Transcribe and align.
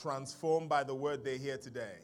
transformed 0.00 0.68
by 0.68 0.82
the 0.82 0.94
word 0.94 1.24
they 1.24 1.36
hear 1.36 1.58
today. 1.58 1.98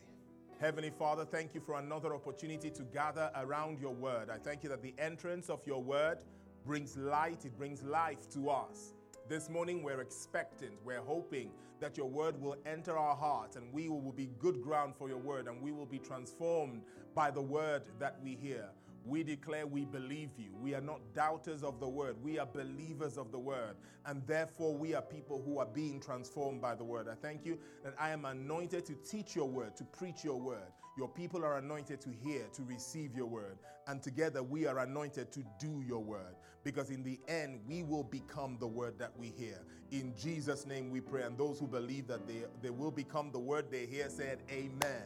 Heavenly 0.61 0.91
Father, 0.91 1.25
thank 1.25 1.55
you 1.55 1.61
for 1.61 1.79
another 1.79 2.15
opportunity 2.15 2.71
to 2.71 2.83
gather 2.83 3.31
around 3.37 3.79
your 3.79 3.95
word. 3.95 4.29
I 4.31 4.37
thank 4.37 4.63
you 4.63 4.69
that 4.71 4.83
the 4.83 4.95
entrance 4.99 5.49
of 5.49 5.61
your 5.67 5.83
word 5.83 6.19
brings 6.65 6.97
light, 6.97 7.45
it 7.45 7.57
brings 7.57 7.83
life 7.83 8.29
to 8.31 8.51
us. 8.51 8.95
This 9.29 9.49
morning 9.49 9.83
we're 9.83 10.01
expectant, 10.01 10.73
we're 10.85 11.01
hoping 11.01 11.51
that 11.81 11.97
your 11.97 12.09
word 12.09 12.41
will 12.41 12.57
enter 12.67 12.97
our 12.97 13.17
hearts 13.17 13.57
and 13.57 13.73
we 13.73 13.89
will 13.89 14.13
be 14.13 14.31
good 14.39 14.63
ground 14.63 14.95
for 14.97 15.09
your 15.09 15.19
word 15.19 15.47
and 15.47 15.61
we 15.61 15.73
will 15.73 15.87
be 15.87 15.99
transformed 15.99 16.83
by 17.15 17.31
the 17.31 17.43
word 17.43 17.83
that 17.99 18.19
we 18.23 18.35
hear. 18.35 18.69
We 19.07 19.23
declare 19.23 19.67
we 19.67 19.85
believe 19.85 20.31
you. 20.37 20.51
We 20.61 20.75
are 20.75 20.81
not 20.81 21.01
doubters 21.15 21.63
of 21.63 21.79
the 21.79 21.89
word. 21.89 22.17
We 22.23 22.41
are 22.41 22.47
believers 22.47 23.17
of 23.17 23.31
the 23.31 23.39
word. 23.39 23.77
And 24.05 24.27
therefore, 24.27 24.77
we 24.77 24.95
are 24.95 25.03
people 25.03 25.41
who 25.45 25.59
are 25.61 25.67
being 25.67 26.01
transformed 26.01 26.61
by 26.61 26.75
the 26.75 26.83
word. 26.83 27.07
I 27.09 27.15
thank 27.15 27.47
you 27.47 27.59
that 27.85 27.95
I 28.01 28.11
am 28.11 28.25
anointed 28.25 28.85
to 28.87 28.95
teach 28.95 29.37
your 29.37 29.49
word, 29.49 29.77
to 29.77 29.85
preach 29.85 30.25
your 30.25 30.41
word. 30.41 30.73
Your 30.99 31.09
people 31.09 31.45
are 31.45 31.59
anointed 31.59 32.01
to 32.01 32.11
hear, 32.11 32.47
to 32.55 32.63
receive 32.65 33.15
your 33.15 33.27
word. 33.27 33.59
And 33.87 34.03
together, 34.03 34.43
we 34.43 34.67
are 34.67 34.81
anointed 34.81 35.31
to 35.33 35.45
do 35.61 35.85
your 35.87 36.03
word. 36.03 36.35
Because 36.65 36.91
in 36.91 37.05
the 37.05 37.21
end, 37.29 37.61
we 37.69 37.85
will 37.85 38.03
become 38.03 38.57
the 38.59 38.67
word 38.67 38.99
that 38.99 39.13
we 39.17 39.33
hear. 39.39 39.61
In 39.93 40.15
Jesus' 40.21 40.67
name 40.67 40.91
we 40.91 41.01
pray. 41.01 41.23
And 41.23 41.39
those 41.39 41.61
who 41.61 41.69
believe 41.69 42.09
that 42.09 42.27
they, 42.27 42.43
they 42.61 42.71
will 42.71 42.91
become 42.91 43.31
the 43.31 43.39
word 43.39 43.67
they 43.71 43.87
hear 43.87 44.09
said, 44.09 44.41
Amen. 44.51 44.73
Amen. 44.83 45.01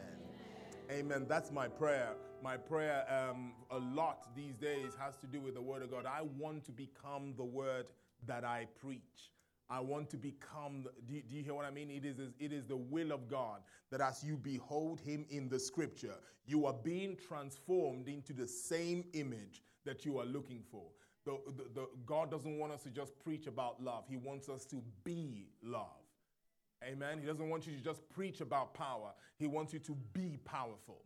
Amen. 0.91 1.27
That's 1.29 1.53
my 1.53 1.69
prayer 1.69 2.15
my 2.43 2.57
prayer 2.57 3.05
um, 3.09 3.53
a 3.71 3.79
lot 3.79 4.35
these 4.35 4.57
days 4.57 4.93
has 4.99 5.17
to 5.19 5.27
do 5.27 5.41
with 5.41 5.55
the 5.55 5.63
Word 5.63 5.83
of 5.83 5.91
God. 5.91 6.07
I 6.07 6.23
want 6.39 6.65
to 6.67 6.73
become 6.73 7.35
the 7.37 7.45
Word 7.45 7.91
that 8.27 8.45
I 8.45 8.67
preach. 8.81 9.33
I 9.69 9.81
want 9.81 10.11
to 10.11 10.17
become, 10.17 10.87
do 11.07 11.15
you, 11.15 11.23
do 11.23 11.37
you, 11.37 11.45
hear 11.45 11.55
what 11.55 11.65
I 11.65 11.71
mean? 11.71 11.91
It 11.91 12.05
is, 12.05 12.17
it 12.39 12.53
is 12.53 12.65
the 12.65 12.77
will 12.77 13.13
of 13.13 13.29
God 13.29 13.61
that 13.91 14.01
as 14.01 14.25
you 14.25 14.37
behold 14.37 15.01
Him 15.01 15.25
in 15.31 15.49
the 15.49 15.59
scripture, 15.59 16.15
you 16.47 16.67
are 16.67 16.73
being 16.73 17.17
transformed 17.17 18.09
into 18.09 18.33
the 18.33 18.49
same 18.49 19.05
image 19.13 19.63
that 19.85 20.05
you 20.05 20.19
are 20.19 20.27
looking 20.27 20.63
for. 20.71 20.85
The, 21.25 21.39
the, 21.47 21.65
the, 21.75 21.87
God 22.07 22.31
doesn't 22.31 22.59
want 22.59 22.73
us 22.73 22.83
to 22.83 22.91
just 22.91 23.19
preach 23.23 23.47
about 23.47 23.83
love, 23.83 24.05
He 24.09 24.17
wants 24.17 24.49
us 24.49 24.65
to 24.67 24.83
be 25.05 25.47
love. 25.63 25.87
Amen. 26.83 27.19
He 27.21 27.27
doesn't 27.27 27.49
want 27.51 27.67
you 27.67 27.77
to 27.77 27.85
just 27.85 28.09
preach 28.09 28.41
about 28.41 28.75
power, 28.75 29.13
He 29.39 29.47
wants 29.47 29.73
you 29.73 29.79
to 29.81 29.97
be 30.13 30.39
powerful 30.45 31.05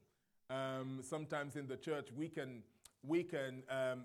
um, 0.50 1.00
sometimes 1.03 1.56
in 1.56 1.67
the 1.67 1.77
church 1.77 2.09
we 2.17 2.28
can 2.28 2.62
we 3.06 3.23
can 3.23 3.62
um, 3.69 4.05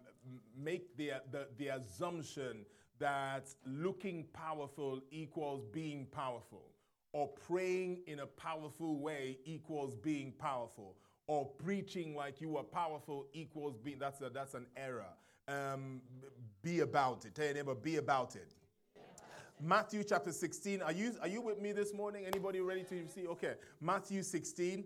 make 0.58 0.96
the, 0.98 1.12
the, 1.32 1.48
the 1.58 1.68
assumption 1.70 2.66
that 3.00 3.48
looking 3.66 4.26
powerful 4.34 5.00
equals 5.12 5.66
being 5.72 6.06
powerful, 6.12 6.64
or 7.14 7.30
praying 7.48 8.02
in 8.08 8.20
a 8.20 8.26
powerful 8.26 9.00
way 9.00 9.38
equals 9.46 9.96
being 9.96 10.34
powerful, 10.38 10.96
or 11.28 11.46
preaching 11.46 12.16
like 12.16 12.42
you 12.42 12.58
are 12.58 12.64
powerful 12.64 13.26
equals 13.34 13.78
being. 13.78 14.00
That's 14.00 14.22
a, 14.22 14.30
that's 14.30 14.54
an 14.54 14.66
error. 14.76 15.06
Um, 15.48 16.02
be 16.62 16.82
about 16.82 17.26
it. 17.26 17.36
Tell 17.36 17.46
your 17.46 17.54
neighbor, 17.54 17.76
be 17.76 17.96
about 17.98 18.36
it. 18.36 18.54
Matthew 19.62 20.04
chapter 20.04 20.32
16. 20.32 20.82
Are 20.82 20.92
you, 20.92 21.14
are 21.22 21.28
you 21.28 21.42
with 21.42 21.60
me 21.60 21.74
this 21.74 21.94
morning? 21.94 22.26
Anybody 22.26 22.62
ready 22.62 22.84
to 22.84 23.08
see? 23.10 23.28
Okay. 23.28 23.56
Matthew 23.82 24.24
16. 24.24 24.86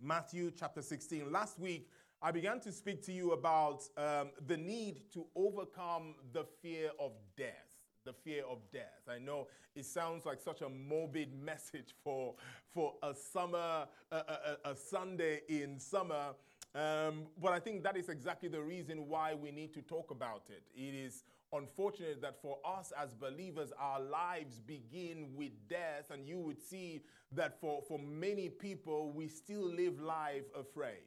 Matthew 0.00 0.50
chapter 0.50 0.82
16. 0.82 1.30
Last 1.32 1.58
week, 1.58 1.88
I 2.20 2.30
began 2.30 2.60
to 2.60 2.72
speak 2.72 3.04
to 3.06 3.12
you 3.12 3.32
about 3.32 3.82
um, 3.96 4.30
the 4.46 4.56
need 4.56 5.02
to 5.12 5.26
overcome 5.34 6.14
the 6.32 6.44
fear 6.62 6.90
of 6.98 7.12
death. 7.36 7.52
The 8.04 8.12
fear 8.12 8.44
of 8.48 8.58
death. 8.72 9.02
I 9.08 9.18
know 9.18 9.48
it 9.74 9.84
sounds 9.84 10.24
like 10.26 10.40
such 10.40 10.62
a 10.62 10.68
morbid 10.68 11.34
message 11.44 11.94
for, 12.04 12.34
for 12.72 12.94
a 13.02 13.14
summer, 13.14 13.86
a, 14.12 14.16
a, 14.16 14.70
a 14.70 14.76
Sunday 14.76 15.40
in 15.48 15.78
summer, 15.78 16.34
um, 16.74 17.26
but 17.40 17.52
I 17.52 17.58
think 17.58 17.82
that 17.84 17.96
is 17.96 18.10
exactly 18.10 18.50
the 18.50 18.60
reason 18.60 19.08
why 19.08 19.34
we 19.34 19.50
need 19.50 19.72
to 19.74 19.82
talk 19.82 20.10
about 20.10 20.42
it. 20.50 20.62
It 20.74 20.94
is 20.94 21.24
unfortunate 21.58 22.20
that 22.22 22.40
for 22.40 22.58
us 22.64 22.92
as 23.00 23.14
believers, 23.14 23.72
our 23.78 24.00
lives 24.00 24.60
begin 24.60 25.28
with 25.34 25.52
death, 25.68 26.10
and 26.10 26.26
you 26.26 26.38
would 26.38 26.60
see 26.60 27.02
that 27.32 27.60
for, 27.60 27.82
for 27.88 27.98
many 27.98 28.48
people, 28.48 29.12
we 29.12 29.28
still 29.28 29.64
live 29.64 30.00
life 30.00 30.44
afraid. 30.58 31.04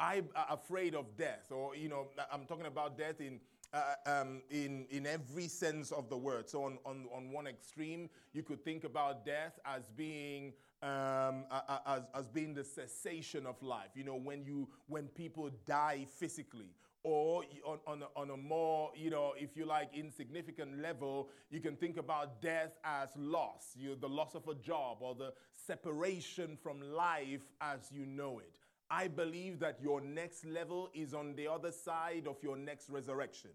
I'm 0.00 0.28
uh, 0.36 0.44
afraid 0.50 0.94
of 0.94 1.16
death, 1.16 1.50
or, 1.50 1.74
you 1.74 1.88
know, 1.88 2.06
I'm 2.32 2.44
talking 2.44 2.66
about 2.66 2.96
death 2.96 3.20
in 3.20 3.40
uh, 3.74 3.94
um, 4.06 4.40
in, 4.50 4.86
in 4.90 5.06
every 5.06 5.46
sense 5.46 5.92
of 5.92 6.08
the 6.08 6.16
word. 6.16 6.48
So, 6.48 6.64
on, 6.64 6.78
on, 6.86 7.06
on 7.14 7.30
one 7.30 7.46
extreme, 7.46 8.08
you 8.32 8.42
could 8.42 8.64
think 8.64 8.84
about 8.84 9.26
death 9.26 9.58
as 9.64 9.82
being, 9.96 10.54
um, 10.82 11.44
as, 11.86 12.02
as 12.14 12.28
being 12.28 12.54
the 12.54 12.64
cessation 12.64 13.44
of 13.44 13.62
life. 13.62 13.90
You 13.94 14.04
know, 14.04 14.16
when, 14.16 14.44
you, 14.44 14.68
when 14.86 15.08
people 15.08 15.50
die 15.66 16.06
physically, 16.18 16.70
or 17.08 17.42
on, 17.64 17.78
on, 17.86 18.02
a, 18.02 18.20
on 18.20 18.30
a 18.30 18.36
more, 18.36 18.90
you 18.94 19.08
know, 19.08 19.32
if 19.36 19.56
you 19.56 19.64
like, 19.64 19.90
insignificant 19.94 20.80
level, 20.82 21.30
you 21.50 21.60
can 21.60 21.74
think 21.74 21.96
about 21.96 22.42
death 22.42 22.76
as 22.84 23.08
loss, 23.16 23.72
you, 23.76 23.96
the 23.96 24.08
loss 24.08 24.34
of 24.34 24.46
a 24.48 24.54
job 24.54 24.98
or 25.00 25.14
the 25.14 25.32
separation 25.54 26.58
from 26.62 26.80
life 26.82 27.50
as 27.60 27.90
you 27.90 28.04
know 28.04 28.40
it. 28.40 28.52
I 28.90 29.08
believe 29.08 29.58
that 29.60 29.78
your 29.82 30.00
next 30.00 30.44
level 30.44 30.90
is 30.94 31.14
on 31.14 31.34
the 31.34 31.48
other 31.48 31.72
side 31.72 32.26
of 32.26 32.36
your 32.42 32.56
next 32.56 32.90
resurrection. 32.90 33.50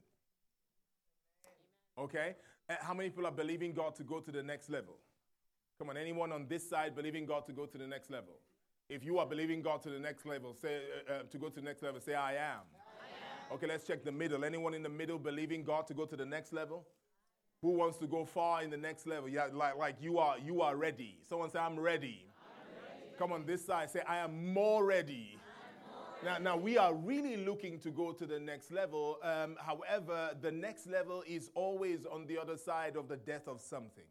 Okay? 1.97 2.35
Uh, 2.69 2.75
how 2.81 2.93
many 2.93 3.09
people 3.09 3.27
are 3.27 3.31
believing 3.31 3.73
God 3.73 3.95
to 3.95 4.03
go 4.03 4.19
to 4.19 4.31
the 4.31 4.43
next 4.43 4.69
level? 4.69 4.97
Come 5.77 5.89
on, 5.89 5.97
anyone 5.97 6.31
on 6.31 6.47
this 6.47 6.67
side 6.67 6.95
believing 6.95 7.25
God 7.25 7.45
to 7.45 7.51
go 7.51 7.65
to 7.67 7.77
the 7.77 7.87
next 7.87 8.09
level? 8.09 8.33
If 8.89 9.03
you 9.03 9.17
are 9.19 9.25
believing 9.25 9.61
God 9.61 9.81
to 9.83 9.89
the 9.89 9.99
next 9.99 10.25
level, 10.25 10.55
say 10.59 10.81
uh, 11.09 11.13
uh, 11.13 11.23
to 11.29 11.37
go 11.37 11.49
to 11.49 11.55
the 11.55 11.65
next 11.65 11.83
level, 11.83 11.99
say 11.99 12.15
I 12.15 12.33
am. 12.33 12.61
Okay, 13.51 13.67
let's 13.67 13.85
check 13.85 14.03
the 14.03 14.11
middle. 14.11 14.43
Anyone 14.43 14.73
in 14.73 14.83
the 14.83 14.89
middle 14.89 15.19
believing 15.19 15.63
God 15.63 15.87
to 15.87 15.93
go 15.93 16.05
to 16.05 16.15
the 16.15 16.25
next 16.25 16.53
level? 16.53 16.85
Who 17.61 17.71
wants 17.71 17.97
to 17.99 18.07
go 18.07 18.25
far 18.25 18.63
in 18.63 18.69
the 18.69 18.77
next 18.77 19.07
level? 19.07 19.29
Yeah, 19.29 19.47
like, 19.53 19.77
like 19.77 19.95
you 20.01 20.17
are 20.17 20.37
you 20.39 20.61
are 20.61 20.75
ready. 20.75 21.19
Someone 21.29 21.49
say, 21.49 21.59
I'm 21.59 21.79
ready. 21.79 22.25
I'm 22.25 22.99
ready. 22.99 23.17
Come 23.17 23.31
on, 23.31 23.45
this 23.45 23.65
side. 23.65 23.89
Say, 23.89 24.01
I 24.07 24.17
am 24.17 24.53
more 24.53 24.83
ready. 24.85 25.37
Now, 26.23 26.37
now, 26.37 26.57
we 26.57 26.77
are 26.77 26.93
really 26.93 27.35
looking 27.35 27.79
to 27.79 27.91
go 27.91 28.13
to 28.13 28.25
the 28.25 28.39
next 28.39 28.71
level. 28.71 29.17
Um, 29.21 29.57
however, 29.59 30.31
the 30.41 30.51
next 30.51 30.87
level 30.87 31.21
is 31.27 31.51
always 31.53 32.05
on 32.05 32.25
the 32.27 32.37
other 32.37 32.55
side 32.55 32.95
of 32.95 33.09
the 33.09 33.17
death 33.17 33.47
of 33.47 33.59
something. 33.59 34.05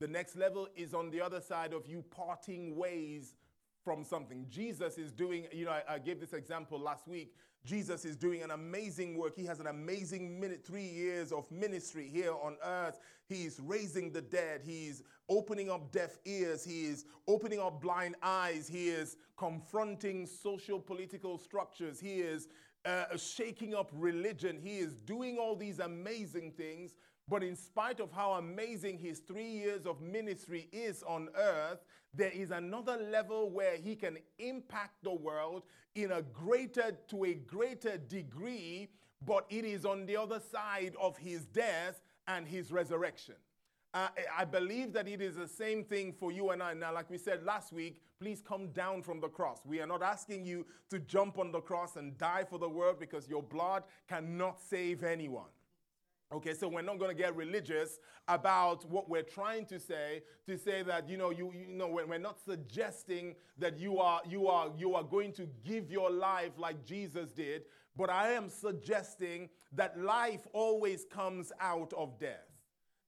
The 0.00 0.08
next 0.08 0.36
level 0.36 0.68
is 0.74 0.94
on 0.94 1.10
the 1.10 1.20
other 1.20 1.40
side 1.40 1.74
of 1.74 1.86
you 1.86 2.02
parting 2.10 2.74
ways 2.76 3.34
from 3.84 4.02
something. 4.02 4.46
Jesus 4.48 4.98
is 4.98 5.12
doing, 5.12 5.46
you 5.52 5.66
know, 5.66 5.72
I, 5.72 5.94
I, 5.94 5.98
gave 5.98 6.20
this 6.20 6.32
example 6.32 6.78
last 6.78 7.06
week. 7.06 7.34
Jesus 7.66 8.04
is 8.04 8.16
doing 8.16 8.42
an 8.42 8.52
amazing 8.52 9.18
work. 9.18 9.34
He 9.36 9.44
has 9.44 9.58
an 9.58 9.66
amazing 9.66 10.40
minute, 10.40 10.64
three 10.64 10.86
years 10.86 11.32
of 11.32 11.50
ministry 11.50 12.08
here 12.08 12.32
on 12.32 12.56
earth. 12.64 13.00
He's 13.28 13.60
raising 13.60 14.12
the 14.12 14.22
dead. 14.22 14.62
He's 14.64 15.02
opening 15.28 15.68
up 15.68 15.90
deaf 15.90 16.16
ears. 16.24 16.64
He 16.64 16.84
is 16.86 17.04
opening 17.26 17.58
up 17.60 17.82
blind 17.82 18.14
eyes. 18.22 18.68
He 18.68 18.88
is 18.88 19.16
confronting 19.36 20.26
social 20.26 20.78
political 20.78 21.36
structures. 21.38 21.98
He 21.98 22.20
is 22.20 22.48
uh, 22.84 23.16
shaking 23.16 23.74
up 23.74 23.90
religion. 23.92 24.60
He 24.62 24.78
is 24.78 24.94
doing 24.94 25.36
all 25.36 25.56
these 25.56 25.80
amazing 25.80 26.52
things. 26.52 26.94
But 27.28 27.42
in 27.42 27.56
spite 27.56 27.98
of 27.98 28.12
how 28.12 28.32
amazing 28.34 28.98
his 28.98 29.18
three 29.18 29.50
years 29.50 29.84
of 29.84 30.00
ministry 30.00 30.68
is 30.72 31.02
on 31.02 31.28
earth, 31.36 31.80
there 32.14 32.30
is 32.30 32.52
another 32.52 32.96
level 33.10 33.50
where 33.50 33.76
he 33.76 33.96
can 33.96 34.18
impact 34.38 35.02
the 35.02 35.12
world 35.12 35.64
in 35.96 36.12
a 36.12 36.22
greater 36.22 36.92
to 37.08 37.24
a 37.24 37.34
greater 37.34 37.96
degree, 37.96 38.88
but 39.26 39.44
it 39.50 39.64
is 39.64 39.84
on 39.84 40.06
the 40.06 40.16
other 40.16 40.40
side 40.40 40.94
of 41.00 41.16
his 41.18 41.46
death 41.46 42.00
and 42.28 42.46
his 42.46 42.70
resurrection. 42.70 43.34
Uh, 43.92 44.08
I 44.36 44.44
believe 44.44 44.92
that 44.92 45.08
it 45.08 45.20
is 45.20 45.36
the 45.36 45.48
same 45.48 45.82
thing 45.82 46.12
for 46.12 46.30
you 46.30 46.50
and 46.50 46.62
I. 46.62 46.74
Now, 46.74 46.92
like 46.92 47.08
we 47.08 47.18
said 47.18 47.42
last 47.44 47.72
week, 47.72 48.02
please 48.20 48.42
come 48.46 48.68
down 48.68 49.02
from 49.02 49.20
the 49.20 49.28
cross. 49.28 49.62
We 49.64 49.80
are 49.80 49.86
not 49.86 50.02
asking 50.02 50.44
you 50.44 50.66
to 50.90 50.98
jump 50.98 51.38
on 51.38 51.50
the 51.50 51.60
cross 51.60 51.96
and 51.96 52.16
die 52.18 52.44
for 52.48 52.58
the 52.58 52.68
world 52.68 53.00
because 53.00 53.28
your 53.28 53.42
blood 53.42 53.84
cannot 54.06 54.60
save 54.60 55.02
anyone. 55.02 55.48
Okay, 56.32 56.54
so 56.54 56.66
we're 56.66 56.82
not 56.82 56.98
going 56.98 57.16
to 57.16 57.22
get 57.22 57.36
religious 57.36 58.00
about 58.26 58.84
what 58.90 59.08
we're 59.08 59.22
trying 59.22 59.64
to 59.66 59.78
say. 59.78 60.22
To 60.46 60.58
say 60.58 60.82
that 60.82 61.08
you 61.08 61.16
know, 61.16 61.30
you, 61.30 61.52
you 61.52 61.68
know, 61.68 61.86
we're 61.86 62.18
not 62.18 62.40
suggesting 62.40 63.36
that 63.58 63.78
you 63.78 63.98
are 64.00 64.20
you 64.28 64.48
are 64.48 64.72
you 64.76 64.94
are 64.96 65.04
going 65.04 65.32
to 65.34 65.48
give 65.64 65.90
your 65.90 66.10
life 66.10 66.52
like 66.58 66.84
Jesus 66.84 67.30
did, 67.30 67.62
but 67.96 68.10
I 68.10 68.32
am 68.32 68.48
suggesting 68.48 69.50
that 69.72 70.00
life 70.00 70.46
always 70.52 71.04
comes 71.04 71.52
out 71.60 71.92
of 71.96 72.18
death. 72.18 72.50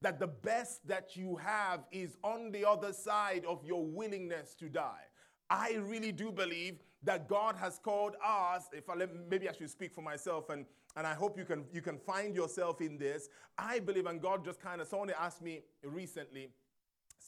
That 0.00 0.20
the 0.20 0.28
best 0.28 0.86
that 0.86 1.16
you 1.16 1.36
have 1.36 1.80
is 1.90 2.16
on 2.22 2.52
the 2.52 2.64
other 2.68 2.92
side 2.92 3.44
of 3.46 3.64
your 3.64 3.84
willingness 3.84 4.54
to 4.60 4.68
die. 4.68 5.06
I 5.50 5.78
really 5.80 6.12
do 6.12 6.30
believe 6.30 6.84
that 7.02 7.28
God 7.28 7.56
has 7.56 7.78
called 7.78 8.16
us. 8.24 8.64
If 8.72 8.90
I 8.90 8.94
let, 8.94 9.10
maybe 9.28 9.48
I 9.48 9.52
should 9.52 9.70
speak 9.70 9.92
for 9.92 10.02
myself 10.02 10.50
and 10.50 10.66
and 10.96 11.06
I 11.06 11.14
hope 11.14 11.38
you 11.38 11.44
can 11.44 11.64
you 11.72 11.80
can 11.80 11.98
find 11.98 12.34
yourself 12.34 12.80
in 12.80 12.98
this. 12.98 13.28
I 13.56 13.78
believe, 13.78 14.06
and 14.06 14.20
God 14.20 14.44
just 14.44 14.60
kind 14.60 14.80
of 14.80 14.88
someone 14.88 15.10
asked 15.18 15.42
me 15.42 15.62
recently, 15.84 16.50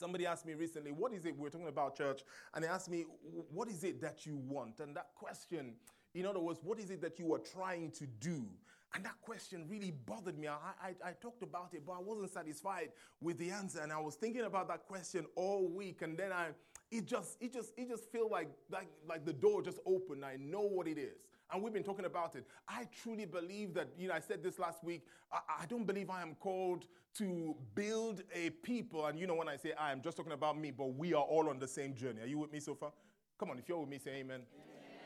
Somebody 0.01 0.27
asked 0.27 0.47
me 0.47 0.55
recently, 0.55 0.93
what 0.93 1.13
is 1.13 1.27
it? 1.27 1.37
We 1.37 1.47
are 1.47 1.51
talking 1.51 1.69
about 1.69 1.95
church, 1.95 2.23
and 2.55 2.65
they 2.65 2.69
asked 2.69 2.89
me, 2.89 3.05
what 3.53 3.69
is 3.69 3.85
it 3.85 4.01
that 4.01 4.25
you 4.25 4.37
want? 4.37 4.81
And 4.81 4.97
that 4.97 5.09
question, 5.15 5.75
in 6.15 6.25
other 6.25 6.41
words, 6.41 6.61
what 6.63 6.79
is 6.79 6.91
it 6.91 7.03
that 7.03 7.19
you 7.19 7.35
are 7.35 7.39
trying 7.39 7.91
to 7.93 8.07
do? 8.07 8.47
And 8.95 9.05
that 9.05 9.21
question 9.21 9.67
really 9.69 9.91
bothered 9.91 10.39
me. 10.39 10.49
I, 10.49 10.55
I, 10.83 11.11
I, 11.11 11.13
talked 11.21 11.43
about 11.43 11.75
it, 11.75 11.85
but 11.87 11.93
I 11.93 12.01
wasn't 12.01 12.31
satisfied 12.31 12.89
with 13.21 13.39
the 13.39 13.51
answer. 13.51 13.81
And 13.81 13.93
I 13.93 14.01
was 14.01 14.17
thinking 14.17 14.43
about 14.43 14.67
that 14.69 14.87
question 14.89 15.27
all 15.37 15.69
week. 15.69 16.03
And 16.03 16.19
then 16.19 16.33
I, 16.33 16.49
it 16.91 17.07
just, 17.07 17.37
it 17.41 17.53
just, 17.53 17.73
it 17.77 17.89
just 17.89 18.11
felt 18.11 18.31
like, 18.31 18.51
like, 18.71 18.89
like 19.09 19.25
the 19.25 19.33
door 19.33 19.63
just 19.63 19.79
opened. 19.87 20.25
I 20.25 20.37
know 20.37 20.63
what 20.63 20.89
it 20.89 20.99
is. 20.99 21.19
And 21.53 21.63
we've 21.63 21.73
been 21.73 21.85
talking 21.85 22.05
about 22.05 22.37
it. 22.37 22.45
I 22.69 22.87
truly 23.03 23.25
believe 23.25 23.75
that, 23.75 23.89
you 23.99 24.09
know, 24.09 24.15
I 24.15 24.21
said 24.21 24.43
this 24.43 24.59
last 24.59 24.85
week. 24.85 25.05
I, 25.33 25.39
I 25.63 25.67
don't 25.67 25.85
believe 25.85 26.11
I 26.11 26.23
am 26.23 26.37
called 26.37 26.87
to 27.19 27.57
build 27.75 28.23
a 28.35 28.51
people. 28.51 29.07
And 29.07 29.19
you 29.19 29.27
know, 29.27 29.35
when 29.35 29.49
I 29.49 29.57
say 29.57 29.73
I, 29.79 29.93
am 29.93 30.03
just 30.03 30.17
talking 30.17 30.33
about 30.33 30.59
me, 30.59 30.71
but 30.71 30.95
we 30.95 31.15
are 31.15 31.23
all 31.23 31.49
on 31.49 31.59
the 31.59 31.69
same 31.69 31.95
journey. 31.95 32.23
Are 32.23 32.27
you 32.27 32.39
with 32.39 32.53
me 32.53 32.61
so 32.61 32.75
far? 32.75 32.93
Come 33.39 33.51
on, 33.51 33.59
if 33.59 33.69
you're 33.69 33.79
with 33.79 33.89
me, 33.89 33.99
say 33.99 34.11
amen. 34.11 34.43
amen. 34.43 34.45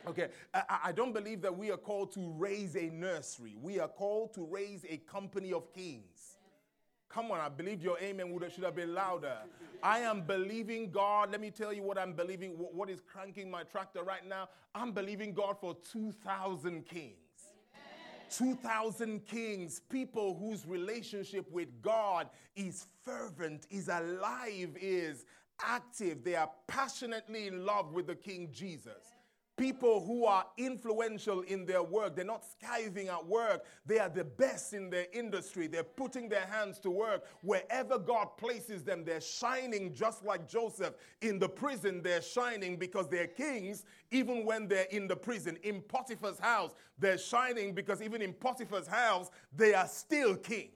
Okay, 0.06 0.28
I, 0.52 0.78
I, 0.86 0.92
don't 0.92 1.14
believe 1.14 1.40
that 1.42 1.56
we 1.56 1.70
are 1.70 1.78
called 1.78 2.12
to 2.12 2.34
raise 2.36 2.76
a 2.76 2.90
nursery. 2.90 3.56
We 3.62 3.78
are 3.80 3.88
called 3.88 4.34
to 4.34 4.44
raise 4.44 4.84
a 4.88 4.98
company 4.98 5.52
of 5.52 5.72
kings. 5.72 6.33
Come 7.14 7.30
on, 7.30 7.38
I 7.38 7.48
believe 7.48 7.80
your 7.80 7.96
amen 8.00 8.32
would 8.32 8.52
should 8.52 8.64
have 8.64 8.74
been 8.74 8.92
louder. 8.92 9.36
I 9.84 10.00
am 10.00 10.22
believing 10.22 10.90
God. 10.90 11.30
Let 11.30 11.40
me 11.40 11.52
tell 11.52 11.72
you 11.72 11.84
what 11.84 11.96
I'm 11.96 12.12
believing. 12.12 12.58
What, 12.58 12.74
what 12.74 12.90
is 12.90 13.00
cranking 13.00 13.48
my 13.48 13.62
tractor 13.62 14.02
right 14.02 14.26
now? 14.26 14.48
I'm 14.74 14.90
believing 14.90 15.32
God 15.32 15.56
for 15.60 15.76
2,000 15.92 16.84
kings. 16.84 17.14
2,000 18.36 19.24
kings, 19.26 19.78
people 19.88 20.34
whose 20.34 20.66
relationship 20.66 21.48
with 21.52 21.68
God 21.82 22.28
is 22.56 22.86
fervent, 23.04 23.68
is 23.70 23.86
alive, 23.86 24.76
is 24.80 25.24
active. 25.62 26.24
They 26.24 26.34
are 26.34 26.50
passionately 26.66 27.46
in 27.46 27.64
love 27.64 27.92
with 27.92 28.08
the 28.08 28.16
King 28.16 28.48
Jesus 28.52 29.13
people 29.56 30.04
who 30.04 30.24
are 30.24 30.44
influential 30.58 31.42
in 31.42 31.64
their 31.64 31.82
work. 31.82 32.16
They're 32.16 32.24
not 32.24 32.44
skiving 32.44 33.08
at 33.08 33.24
work. 33.26 33.64
They 33.86 33.98
are 33.98 34.08
the 34.08 34.24
best 34.24 34.72
in 34.72 34.90
their 34.90 35.06
industry. 35.12 35.66
They're 35.66 35.84
putting 35.84 36.28
their 36.28 36.46
hands 36.46 36.78
to 36.80 36.90
work. 36.90 37.24
Wherever 37.42 37.98
God 37.98 38.36
places 38.36 38.82
them, 38.82 39.04
they're 39.04 39.20
shining 39.20 39.94
just 39.94 40.24
like 40.24 40.48
Joseph. 40.48 40.94
In 41.20 41.38
the 41.38 41.48
prison, 41.48 42.02
they're 42.02 42.22
shining 42.22 42.76
because 42.76 43.08
they're 43.08 43.26
kings, 43.26 43.84
even 44.10 44.44
when 44.44 44.68
they're 44.68 44.86
in 44.90 45.06
the 45.06 45.16
prison. 45.16 45.56
In 45.62 45.82
Potiphar's 45.82 46.38
house, 46.38 46.74
they're 46.98 47.18
shining 47.18 47.74
because 47.74 48.02
even 48.02 48.22
in 48.22 48.32
Potiphar's 48.32 48.86
house, 48.86 49.30
they 49.54 49.74
are 49.74 49.88
still 49.88 50.36
kings. 50.36 50.70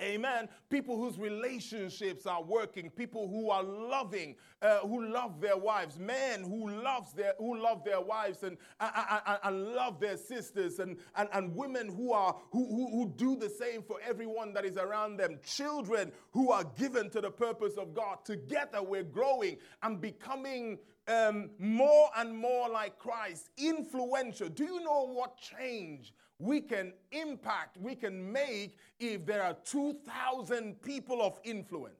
Amen. 0.00 0.48
People 0.70 0.96
whose 0.96 1.18
relationships 1.18 2.24
are 2.24 2.42
working, 2.42 2.88
people 2.90 3.26
who 3.26 3.50
are 3.50 3.64
loving, 3.64 4.36
uh, 4.62 4.78
who 4.80 5.08
love 5.08 5.40
their 5.40 5.56
wives, 5.56 5.98
men 5.98 6.44
who 6.44 6.70
loves 6.70 7.12
their 7.12 7.34
who 7.38 7.58
love 7.58 7.82
their 7.84 8.00
wives 8.00 8.44
and, 8.44 8.56
and, 8.78 9.38
and 9.42 9.74
love 9.74 9.98
their 9.98 10.16
sisters, 10.16 10.78
and, 10.78 10.98
and, 11.16 11.28
and 11.32 11.54
women 11.54 11.88
who 11.88 12.12
are 12.12 12.36
who, 12.52 12.64
who, 12.66 12.90
who 12.90 13.12
do 13.16 13.34
the 13.34 13.48
same 13.48 13.82
for 13.82 13.98
everyone 14.06 14.52
that 14.52 14.64
is 14.64 14.76
around 14.76 15.16
them, 15.16 15.38
children 15.44 16.12
who 16.30 16.52
are 16.52 16.64
given 16.76 17.10
to 17.10 17.20
the 17.20 17.30
purpose 17.30 17.76
of 17.76 17.92
God. 17.92 18.24
Together 18.24 18.82
we're 18.82 19.02
growing 19.02 19.56
and 19.82 20.00
becoming 20.00 20.78
um, 21.08 21.50
more 21.58 22.10
and 22.16 22.36
more 22.36 22.68
like 22.68 22.98
Christ, 22.98 23.50
influential. 23.56 24.48
Do 24.48 24.64
you 24.64 24.80
know 24.84 25.06
what 25.06 25.38
change 25.38 26.12
we 26.38 26.60
can 26.60 26.92
impact, 27.10 27.76
we 27.76 27.94
can 27.94 28.32
make 28.32 28.76
if 29.00 29.26
there 29.26 29.42
are 29.42 29.56
2,000 29.64 30.80
people 30.82 31.20
of 31.20 31.38
influence. 31.44 31.94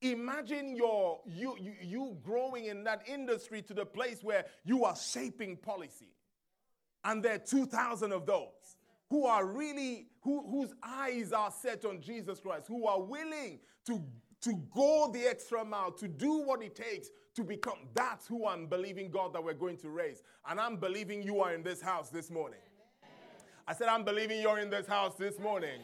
Imagine 0.00 0.76
your, 0.76 1.20
you, 1.26 1.56
you, 1.60 1.74
you 1.80 2.16
growing 2.22 2.66
in 2.66 2.84
that 2.84 3.02
industry 3.08 3.62
to 3.62 3.74
the 3.74 3.86
place 3.86 4.22
where 4.22 4.44
you 4.64 4.84
are 4.84 4.96
shaping 4.96 5.56
policy. 5.56 6.12
And 7.04 7.22
there 7.22 7.34
are 7.34 7.38
2,000 7.38 8.12
of 8.12 8.26
those 8.26 8.76
who 9.08 9.26
are 9.26 9.46
really, 9.46 10.08
who, 10.20 10.46
whose 10.48 10.74
eyes 10.82 11.32
are 11.32 11.50
set 11.50 11.84
on 11.84 12.00
Jesus 12.00 12.40
Christ, 12.40 12.66
who 12.66 12.86
are 12.86 13.00
willing 13.00 13.60
to, 13.86 14.02
to 14.42 14.52
go 14.74 15.10
the 15.12 15.26
extra 15.26 15.64
mile, 15.64 15.92
to 15.92 16.06
do 16.06 16.42
what 16.42 16.62
it 16.62 16.76
takes 16.76 17.08
to 17.34 17.44
become. 17.44 17.78
That's 17.94 18.26
who 18.26 18.46
I'm 18.46 18.66
believing 18.66 19.10
God 19.10 19.32
that 19.32 19.42
we're 19.42 19.54
going 19.54 19.78
to 19.78 19.90
raise. 19.90 20.22
And 20.48 20.60
I'm 20.60 20.76
believing 20.76 21.22
you 21.22 21.40
are 21.40 21.54
in 21.54 21.62
this 21.62 21.80
house 21.80 22.10
this 22.10 22.30
morning. 22.30 22.60
I 23.68 23.74
said, 23.74 23.88
I'm 23.88 24.02
believing 24.02 24.40
you're 24.40 24.60
in 24.60 24.70
this 24.70 24.86
house 24.86 25.16
this 25.16 25.38
morning. 25.38 25.80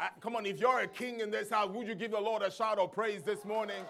I, 0.00 0.08
come 0.18 0.34
on, 0.34 0.46
if 0.46 0.58
you're 0.58 0.80
a 0.80 0.88
king 0.88 1.20
in 1.20 1.30
this 1.30 1.50
house, 1.50 1.68
would 1.74 1.86
you 1.86 1.94
give 1.94 2.12
the 2.12 2.20
Lord 2.20 2.40
a 2.40 2.50
shout 2.50 2.78
of 2.78 2.90
praise 2.90 3.22
this 3.22 3.44
morning? 3.44 3.84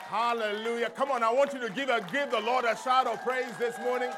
Hallelujah. 0.00 0.90
Come 0.90 1.10
on, 1.10 1.22
I 1.22 1.32
want 1.32 1.54
you 1.54 1.60
to 1.60 1.70
give, 1.70 1.88
a, 1.88 2.06
give 2.12 2.30
the 2.30 2.40
Lord 2.40 2.66
a 2.66 2.76
shout 2.76 3.06
of 3.06 3.22
praise 3.22 3.56
this 3.58 3.78
morning. 3.78 4.10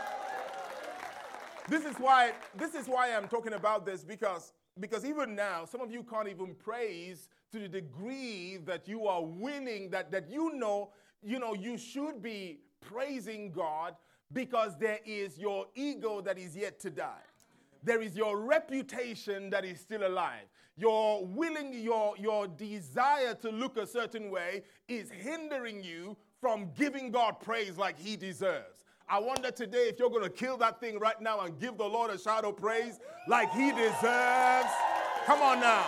This 1.68 1.84
is 1.84 1.94
why 1.96 2.32
this 2.56 2.74
is 2.74 2.88
why 2.88 3.14
I'm 3.14 3.28
talking 3.28 3.52
about 3.52 3.86
this 3.86 4.02
because 4.02 4.54
because 4.80 5.04
even 5.04 5.36
now 5.36 5.66
some 5.66 5.82
of 5.82 5.92
you 5.92 6.02
can't 6.02 6.26
even 6.26 6.54
praise 6.54 7.28
to 7.52 7.58
the 7.60 7.68
degree 7.68 8.58
that 8.64 8.88
you 8.88 9.06
are 9.06 9.22
winning 9.22 9.90
that 9.90 10.10
that 10.10 10.30
you 10.30 10.54
know 10.54 10.90
you 11.22 11.38
know 11.38 11.52
you 11.52 11.76
should 11.76 12.22
be 12.22 12.60
praising 12.80 13.52
God 13.52 13.96
because 14.32 14.78
there 14.78 15.00
is 15.04 15.38
your 15.38 15.66
ego 15.74 16.22
that 16.22 16.38
is 16.38 16.56
yet 16.56 16.80
to 16.80 16.90
die 16.90 17.27
there 17.82 18.02
is 18.02 18.16
your 18.16 18.38
reputation 18.38 19.50
that 19.50 19.64
is 19.64 19.80
still 19.80 20.06
alive. 20.06 20.46
Your 20.76 21.24
willing, 21.24 21.72
your, 21.72 22.14
your 22.18 22.46
desire 22.46 23.34
to 23.34 23.50
look 23.50 23.76
a 23.76 23.86
certain 23.86 24.30
way 24.30 24.62
is 24.86 25.10
hindering 25.10 25.82
you 25.82 26.16
from 26.40 26.70
giving 26.76 27.10
God 27.10 27.40
praise 27.40 27.76
like 27.76 27.98
He 27.98 28.16
deserves. 28.16 28.84
I 29.08 29.18
wonder 29.18 29.50
today 29.50 29.88
if 29.88 29.98
you're 29.98 30.10
going 30.10 30.22
to 30.22 30.30
kill 30.30 30.56
that 30.58 30.80
thing 30.80 30.98
right 30.98 31.20
now 31.20 31.40
and 31.40 31.58
give 31.58 31.78
the 31.78 31.84
Lord 31.84 32.10
a 32.10 32.18
shout 32.18 32.44
of 32.44 32.56
praise 32.56 33.00
like 33.26 33.50
He 33.52 33.70
deserves. 33.72 34.68
Come 35.24 35.42
on 35.42 35.60
now. 35.60 35.86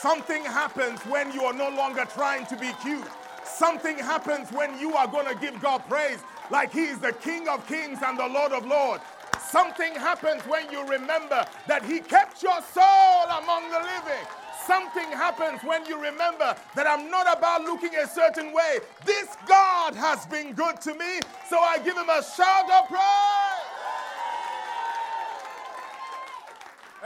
Something 0.00 0.44
happens 0.44 1.00
when 1.02 1.32
you 1.32 1.44
are 1.44 1.52
no 1.52 1.70
longer 1.70 2.04
trying 2.04 2.44
to 2.46 2.56
be 2.56 2.72
cute. 2.82 3.06
Something 3.44 3.96
happens 3.96 4.50
when 4.50 4.78
you 4.78 4.94
are 4.94 5.06
going 5.06 5.32
to 5.32 5.40
give 5.40 5.60
God 5.60 5.88
praise 5.88 6.18
like 6.50 6.72
He 6.72 6.86
is 6.86 6.98
the 6.98 7.12
King 7.12 7.48
of 7.48 7.66
Kings 7.68 8.00
and 8.04 8.18
the 8.18 8.26
Lord 8.26 8.52
of 8.52 8.66
Lords. 8.66 9.04
Something 9.52 9.94
happens 9.94 10.40
when 10.46 10.72
you 10.72 10.80
remember 10.88 11.44
that 11.68 11.84
He 11.84 12.00
kept 12.00 12.42
your 12.42 12.58
soul 12.72 13.24
among 13.38 13.68
the 13.68 13.80
living. 13.80 14.26
Something 14.66 15.12
happens 15.12 15.60
when 15.62 15.84
you 15.84 16.00
remember 16.00 16.56
that 16.74 16.86
I'm 16.86 17.10
not 17.10 17.26
about 17.36 17.60
looking 17.60 17.94
a 17.96 18.06
certain 18.06 18.54
way. 18.54 18.78
This 19.04 19.28
God 19.46 19.94
has 19.94 20.24
been 20.24 20.54
good 20.54 20.80
to 20.80 20.94
me, 20.94 21.20
so 21.50 21.58
I 21.58 21.76
give 21.84 21.98
Him 21.98 22.08
a 22.08 22.22
shout 22.22 22.70
of 22.70 22.88
praise. 22.88 23.52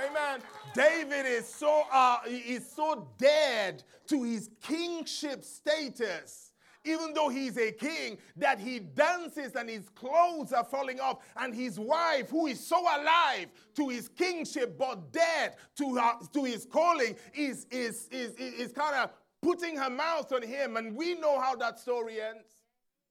Amen. 0.09 0.41
David 0.73 1.27
is 1.27 1.49
so 1.49 1.83
uh, 1.91 2.19
is 2.29 2.71
so 2.71 3.09
dead 3.19 3.83
to 4.07 4.23
his 4.23 4.51
kingship 4.63 5.43
status 5.43 6.46
even 6.87 7.13
though 7.13 7.29
he's 7.29 7.59
a 7.59 7.73
king, 7.73 8.19
that 8.37 8.59
he 8.59 8.79
dances 8.79 9.55
and 9.57 9.69
his 9.69 9.89
clothes 9.91 10.53
are 10.53 10.65
falling 10.65 11.01
off, 11.01 11.19
and 11.37 11.55
his 11.55 11.79
wife, 11.79 12.31
who 12.31 12.47
is 12.47 12.65
so 12.65 12.81
alive 12.81 13.47
to 13.75 13.89
his 13.89 14.09
kingship 14.09 14.79
but 14.79 15.13
dead 15.13 15.57
to, 15.77 15.97
her, 15.97 16.13
to 16.33 16.45
his 16.45 16.65
calling, 16.65 17.17
is, 17.35 17.67
is, 17.71 18.09
is, 18.11 18.35
is 18.37 18.73
kind 18.73 18.95
of 18.95 19.11
putting 19.43 19.77
her 19.77 19.91
mouth 19.91 20.33
on 20.33 20.43
him. 20.43 20.77
And 20.77 20.97
we 20.97 21.15
know 21.15 21.41
how 21.41 21.57
that 21.57 21.79
story 21.79 22.21
ends. 22.21 22.49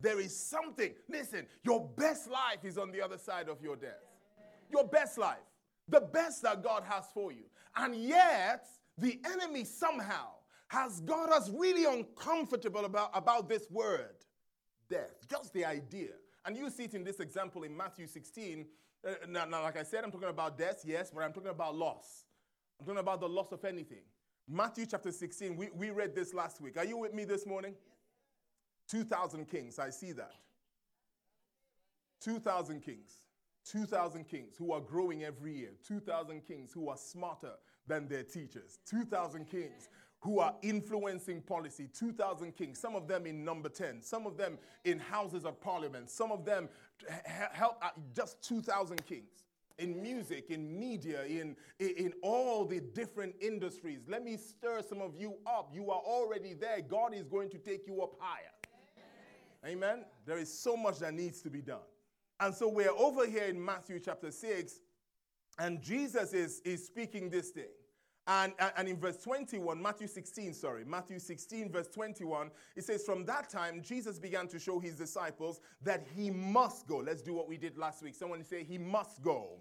There 0.02 0.20
is 0.20 0.36
something. 0.36 0.94
Listen, 1.10 1.46
your 1.64 1.90
best 1.98 2.30
life 2.30 2.64
is 2.64 2.78
on 2.78 2.92
the 2.92 3.02
other 3.02 3.18
side 3.18 3.50
of 3.50 3.62
your 3.62 3.76
death. 3.76 4.04
Your 4.72 4.86
best 4.86 5.18
life. 5.18 5.38
The 5.88 6.02
best 6.02 6.42
that 6.44 6.64
God 6.64 6.84
has 6.88 7.06
for 7.14 7.32
you. 7.32 7.44
And 7.76 7.96
yet, 7.96 8.68
the 8.98 9.20
enemy 9.26 9.64
somehow 9.64 10.35
has 10.68 11.00
got 11.02 11.32
us 11.32 11.50
really 11.50 11.86
uncomfortable 11.86 12.86
about, 12.86 13.12
about 13.14 13.48
this 13.48 13.70
word, 13.70 14.16
death, 14.90 15.16
just 15.30 15.54
the 15.54 15.66
idea. 15.66 16.10
And 16.46 16.56
you 16.56 16.70
see 16.70 16.84
it 16.84 16.94
in 16.94 17.04
this 17.04 17.20
example 17.20 17.64
in 17.64 17.76
Matthew 17.76 18.08
16. 18.08 18.66
Uh, 19.06 19.14
now, 19.30 19.46
now, 19.46 19.64
like 19.64 19.78
I 19.78 19.84
said, 19.84 20.04
I'm 20.04 20.12
talking 20.12 20.30
about 20.30 20.58
death, 20.58 20.82
yes, 20.86 21.12
but 21.14 21.24
I'm 21.24 21.34
talking 21.34 21.52
about 21.52 21.76
loss. 21.76 22.26
I'm 22.80 22.86
talking 22.86 23.00
about 23.00 23.20
the 23.20 23.30
loss 23.30 23.52
of 23.52 23.64
anything. 23.66 24.04
Matthew 24.48 24.86
chapter 24.86 25.12
16, 25.12 25.56
we, 25.56 25.70
we 25.74 25.90
read 25.90 26.14
this 26.14 26.34
last 26.34 26.62
week. 26.62 26.78
Are 26.78 26.86
you 26.86 26.98
with 26.98 27.14
me 27.14 27.26
this 27.26 27.46
morning? 27.46 27.74
2,000 28.90 29.46
kings, 29.50 29.80
I 29.80 29.90
see 29.90 30.12
that. 30.14 30.34
2,000 32.22 32.82
kings. 32.82 33.12
2,000 33.66 34.26
kings 34.26 34.56
who 34.58 34.72
are 34.72 34.82
growing 34.82 35.24
every 35.24 35.54
year. 35.54 35.72
2,000 35.88 36.42
kings 36.46 36.72
who 36.72 36.90
are 36.90 36.98
smarter 36.98 37.54
than 37.88 38.08
their 38.08 38.24
teachers. 38.24 38.80
2,000 38.88 39.46
kings 39.50 39.90
who 40.26 40.40
are 40.40 40.56
influencing 40.64 41.40
policy 41.40 41.88
2,000 41.94 42.56
kings, 42.56 42.80
some 42.80 42.96
of 42.96 43.08
them 43.08 43.28
in 43.28 43.46
number 43.46 43.70
10, 43.70 44.02
some 44.02 44.26
of 44.26 44.38
them 44.38 44.58
in 44.84 44.98
houses 44.98 45.46
of 45.46 45.62
parliament, 45.62 46.10
some 46.10 46.32
of 46.32 46.44
them 46.44 46.68
help 47.54 47.78
uh, 47.84 47.90
just 48.16 48.42
2,000 48.42 49.06
kings. 49.06 49.44
in 49.78 50.02
music, 50.02 50.50
in 50.50 50.80
media, 50.80 51.26
in, 51.26 51.56
in 51.80 52.12
all 52.24 52.66
the 52.66 52.80
different 52.80 53.36
industries. 53.40 54.00
Let 54.08 54.24
me 54.24 54.38
stir 54.38 54.82
some 54.82 55.02
of 55.02 55.16
you 55.16 55.36
up. 55.46 55.70
You 55.72 55.92
are 55.92 56.00
already 56.00 56.54
there. 56.54 56.82
God 56.82 57.14
is 57.14 57.28
going 57.28 57.50
to 57.50 57.58
take 57.60 57.86
you 57.86 58.02
up 58.02 58.16
higher. 58.18 58.54
Amen. 59.64 59.94
Amen. 59.98 60.06
There 60.26 60.40
is 60.40 60.52
so 60.52 60.76
much 60.76 61.00
that 61.00 61.14
needs 61.14 61.42
to 61.42 61.50
be 61.52 61.62
done. 61.62 61.86
And 62.40 62.56
so 62.56 62.68
we're 62.68 62.98
over 62.98 63.28
here 63.28 63.44
in 63.44 63.64
Matthew 63.64 64.00
chapter 64.00 64.32
6, 64.32 64.80
and 65.60 65.82
Jesus 65.82 66.34
is, 66.34 66.62
is 66.66 66.84
speaking 66.86 67.30
this 67.30 67.50
thing. 67.50 67.70
And, 68.28 68.54
and 68.76 68.88
in 68.88 68.98
verse 68.98 69.18
21, 69.18 69.80
Matthew 69.80 70.08
16, 70.08 70.54
sorry, 70.56 70.84
Matthew 70.84 71.20
16, 71.20 71.72
verse 71.72 71.88
21, 71.88 72.50
it 72.76 72.84
says, 72.84 73.04
From 73.04 73.24
that 73.26 73.50
time, 73.50 73.84
Jesus 73.84 74.18
began 74.18 74.48
to 74.48 74.58
show 74.58 74.80
his 74.80 74.96
disciples 74.96 75.62
that 75.84 76.08
he 76.16 76.32
must 76.32 76.88
go. 76.88 76.98
Let's 76.98 77.22
do 77.22 77.34
what 77.34 77.48
we 77.48 77.58
did 77.58 77.78
last 77.78 78.02
week. 78.02 78.16
Someone 78.16 78.44
say, 78.44 78.64
He 78.64 78.80
must 78.80 79.22
go. 79.22 79.60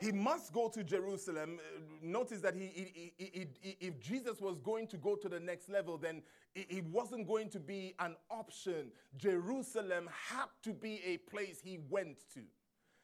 He 0.00 0.12
must 0.12 0.52
go 0.52 0.68
to 0.68 0.84
Jerusalem. 0.84 1.58
Uh, 1.58 1.80
notice 2.02 2.40
that 2.40 2.54
he, 2.54 2.66
he, 2.66 3.12
he, 3.16 3.46
he, 3.60 3.76
if 3.80 3.98
Jesus 4.00 4.40
was 4.40 4.58
going 4.58 4.86
to 4.88 4.96
go 4.96 5.16
to 5.16 5.28
the 5.28 5.40
next 5.40 5.68
level, 5.68 5.98
then 5.98 6.22
it 6.54 6.84
wasn't 6.86 7.26
going 7.26 7.48
to 7.50 7.60
be 7.60 7.94
an 7.98 8.16
option. 8.30 8.90
Jerusalem 9.16 10.08
had 10.12 10.46
to 10.62 10.72
be 10.72 11.00
a 11.04 11.16
place 11.30 11.60
he 11.62 11.78
went 11.88 12.18
to. 12.34 12.40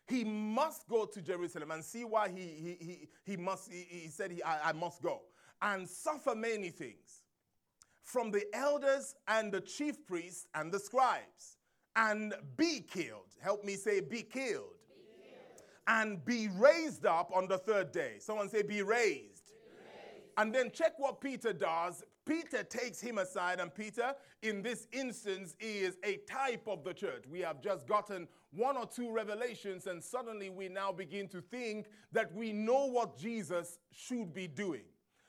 He 0.06 0.24
must 0.24 0.86
go 0.88 1.06
to 1.06 1.22
Jerusalem 1.22 1.70
and 1.70 1.82
see 1.82 2.04
why 2.04 2.28
he, 2.28 2.40
he, 2.40 2.76
he, 2.80 3.08
he 3.24 3.36
must, 3.36 3.70
he, 3.72 3.86
he 3.88 4.08
said, 4.08 4.30
he, 4.30 4.42
I, 4.42 4.70
I 4.70 4.72
must 4.72 5.02
go 5.02 5.22
and 5.62 5.88
suffer 5.88 6.34
many 6.34 6.68
things 6.68 7.22
from 8.02 8.30
the 8.30 8.44
elders 8.54 9.14
and 9.28 9.50
the 9.50 9.60
chief 9.60 10.06
priests 10.06 10.46
and 10.54 10.70
the 10.70 10.78
scribes 10.78 11.56
and 11.96 12.34
be 12.56 12.80
killed. 12.80 13.34
Help 13.40 13.64
me 13.64 13.74
say, 13.74 14.00
be 14.00 14.22
killed. 14.22 14.66
And 15.86 16.24
be 16.24 16.48
raised 16.56 17.04
up 17.04 17.30
on 17.34 17.46
the 17.46 17.58
third 17.58 17.92
day. 17.92 18.14
Someone 18.18 18.48
say, 18.48 18.62
be 18.62 18.80
raised. 18.80 19.46
be 19.46 19.76
raised. 19.76 20.32
And 20.38 20.54
then 20.54 20.70
check 20.70 20.94
what 20.96 21.20
Peter 21.20 21.52
does. 21.52 22.02
Peter 22.26 22.62
takes 22.62 23.00
him 23.00 23.18
aside, 23.18 23.60
and 23.60 23.74
Peter, 23.74 24.14
in 24.42 24.62
this 24.62 24.86
instance, 24.92 25.54
is 25.60 25.96
a 26.04 26.16
type 26.28 26.66
of 26.66 26.82
the 26.82 26.94
church. 26.94 27.24
We 27.28 27.40
have 27.40 27.60
just 27.60 27.86
gotten 27.86 28.28
one 28.50 28.76
or 28.76 28.86
two 28.86 29.12
revelations, 29.12 29.86
and 29.86 30.02
suddenly 30.02 30.48
we 30.48 30.68
now 30.68 30.90
begin 30.90 31.28
to 31.28 31.42
think 31.42 31.86
that 32.12 32.34
we 32.34 32.52
know 32.52 32.86
what 32.86 33.18
Jesus 33.18 33.78
should 33.92 34.32
be 34.32 34.46
doing. 34.46 34.84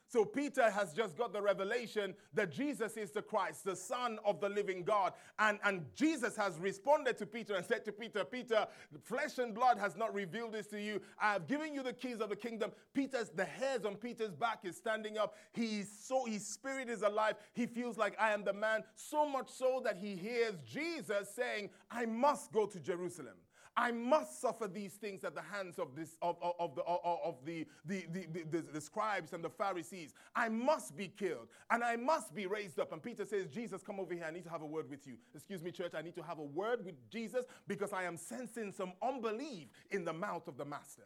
So 0.08 0.24
Peter 0.24 0.70
has 0.70 0.94
just 0.94 1.18
got 1.18 1.34
the 1.34 1.42
revelation 1.42 2.14
that 2.34 2.52
Jesus 2.52 2.96
is 2.96 3.12
the 3.12 3.22
Christ, 3.22 3.66
the 3.66 3.76
Son 3.76 4.20
of 4.24 4.40
the 4.40 4.50
living 4.50 4.84
God. 4.84 5.14
And, 5.40 5.60
and 5.64 5.86
Jesus 5.96 6.36
has 6.38 6.58
responded 6.60 7.18
to 7.18 7.26
Peter 7.26 7.56
and 7.56 7.66
said 7.66 7.84
to 7.86 7.92
Peter, 7.92 8.24
Peter, 8.24 8.68
flesh 9.04 9.40
and 9.40 9.54
blood 9.54 9.80
has 9.80 9.96
not 9.96 10.14
revealed 10.14 10.54
this 10.54 10.68
to 10.68 10.80
you. 10.80 11.02
I 11.20 11.34
have 11.34 11.48
given 11.48 11.74
you 11.74 11.84
the 11.84 11.94
keys 11.94 12.20
of 12.20 12.30
the 12.30 12.36
kingdom. 12.36 12.72
Peter's 12.94 13.30
the 13.30 13.46
hairs 13.46 13.86
on 13.86 13.96
Peter's 13.96 14.36
back 14.36 14.60
is 14.64 14.78
standing 14.78 15.18
up. 15.18 15.36
He's 15.52 15.90
so 15.92 16.26
his 16.26 16.46
spirit 16.46 16.90
is 16.90 17.02
alive. 17.02 17.36
He 17.54 17.66
feels 17.66 17.98
like 17.98 18.16
I 18.20 18.32
am 18.32 18.44
the 18.44 18.54
man, 18.54 18.84
so 18.96 19.28
much 19.28 19.50
so 19.50 19.82
that 19.84 19.98
he 19.98 20.16
hears 20.16 20.56
Jesus 20.66 21.30
saying, 21.36 21.70
I 21.90 22.06
must 22.06 22.52
go 22.52 22.66
to 22.66 22.80
Jerusalem. 22.80 23.36
I 23.78 23.92
must 23.92 24.40
suffer 24.40 24.68
these 24.68 24.94
things 24.94 25.26
at 25.26 25.36
the 25.36 25.42
hands 25.42 25.80
of, 25.80 25.96
this, 25.96 26.16
of, 26.22 26.38
of, 26.42 26.56
of 26.60 26.76
the, 26.76 26.84
of 26.84 27.36
the, 27.44 27.68
the, 27.86 28.06
the, 28.12 28.44
the, 28.50 28.62
the 28.74 28.82
scribes 28.82 29.34
and 29.34 29.44
the 29.44 29.50
Pharisees. 29.50 30.14
I 30.34 30.48
must 30.48 30.96
be 30.96 31.10
killed 31.10 31.50
and 31.70 31.84
I 31.84 31.98
must 31.98 32.34
be 32.34 32.46
raised 32.46 32.80
up. 32.80 32.94
And 32.94 33.04
Peter 33.04 33.26
says, 33.26 33.48
Jesus, 33.48 33.84
come 33.84 34.00
over 34.00 34.14
here. 34.14 34.26
I 34.26 34.32
need 34.32 34.46
to 34.46 34.50
have 34.50 34.62
a 34.62 34.66
word 34.66 34.90
with 34.90 35.06
you. 35.06 35.16
Excuse 35.34 35.62
me, 35.62 35.72
church. 35.72 35.92
I 35.94 36.02
need 36.02 36.16
to 36.16 36.24
have 36.24 36.40
a 36.40 36.44
word 36.44 36.86
with 36.86 36.96
Jesus 37.10 37.46
because 37.68 37.92
I 37.92 38.04
am 38.04 38.16
sensing 38.16 38.72
some 38.72 38.94
unbelief 39.02 39.68
in 39.92 40.06
the 40.06 40.14
mouth 40.14 40.48
of 40.48 40.58
the 40.58 40.66
master. 40.66 41.04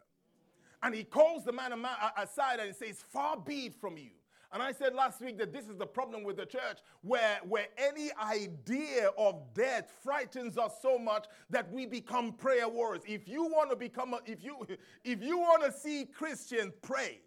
And 0.83 0.93
he 0.93 1.03
calls 1.03 1.45
the 1.45 1.51
man 1.51 1.73
aside 2.17 2.59
and 2.59 2.67
he 2.67 2.73
says, 2.73 3.03
Far 3.09 3.37
be 3.37 3.65
it 3.65 3.75
from 3.81 3.97
you 3.97 4.11
and 4.51 4.63
I 4.63 4.71
said 4.71 4.95
last 4.95 5.21
week 5.21 5.37
that 5.37 5.53
this 5.53 5.67
is 5.67 5.77
the 5.77 5.85
problem 5.85 6.23
with 6.23 6.37
the 6.37 6.45
church, 6.45 6.79
where, 7.01 7.39
where 7.47 7.67
any 7.77 8.09
idea 8.21 9.11
of 9.17 9.53
death 9.53 9.93
frightens 10.03 10.57
us 10.57 10.73
so 10.81 10.97
much 10.97 11.25
that 11.51 11.71
we 11.71 11.85
become 11.85 12.33
prayer 12.33 12.67
warriors. 12.67 13.03
If 13.07 13.27
you 13.27 13.43
want 13.43 13.69
to 13.69 13.75
become, 13.75 14.13
a, 14.13 14.19
if 14.25 14.43
you 14.43 14.65
if 15.03 15.21
you 15.23 15.37
want 15.37 15.63
to 15.63 15.71
see 15.71 16.05
Christians 16.05 16.73
pray, 16.81 17.19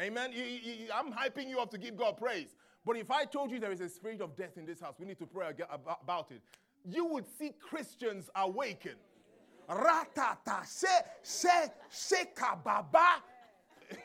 Amen. 0.00 0.30
You, 0.32 0.44
you, 0.44 0.88
I'm 0.94 1.12
hyping 1.12 1.48
you 1.48 1.60
up 1.60 1.70
to 1.72 1.78
give 1.78 1.96
God 1.96 2.16
praise. 2.16 2.54
But 2.86 2.96
if 2.96 3.10
I 3.10 3.26
told 3.26 3.50
you 3.50 3.60
there 3.60 3.72
is 3.72 3.82
a 3.82 3.88
spirit 3.88 4.22
of 4.22 4.34
death 4.34 4.56
in 4.56 4.64
this 4.64 4.80
house, 4.80 4.94
we 4.98 5.04
need 5.06 5.18
to 5.18 5.26
pray 5.26 5.52
about 6.02 6.30
it. 6.30 6.40
You 6.88 7.04
would 7.06 7.26
see 7.38 7.52
Christians 7.60 8.30
awaken. 8.34 8.94
Ratata 9.68 10.64
she 10.64 10.86
she 11.22 12.16
shekababa. 12.16 13.20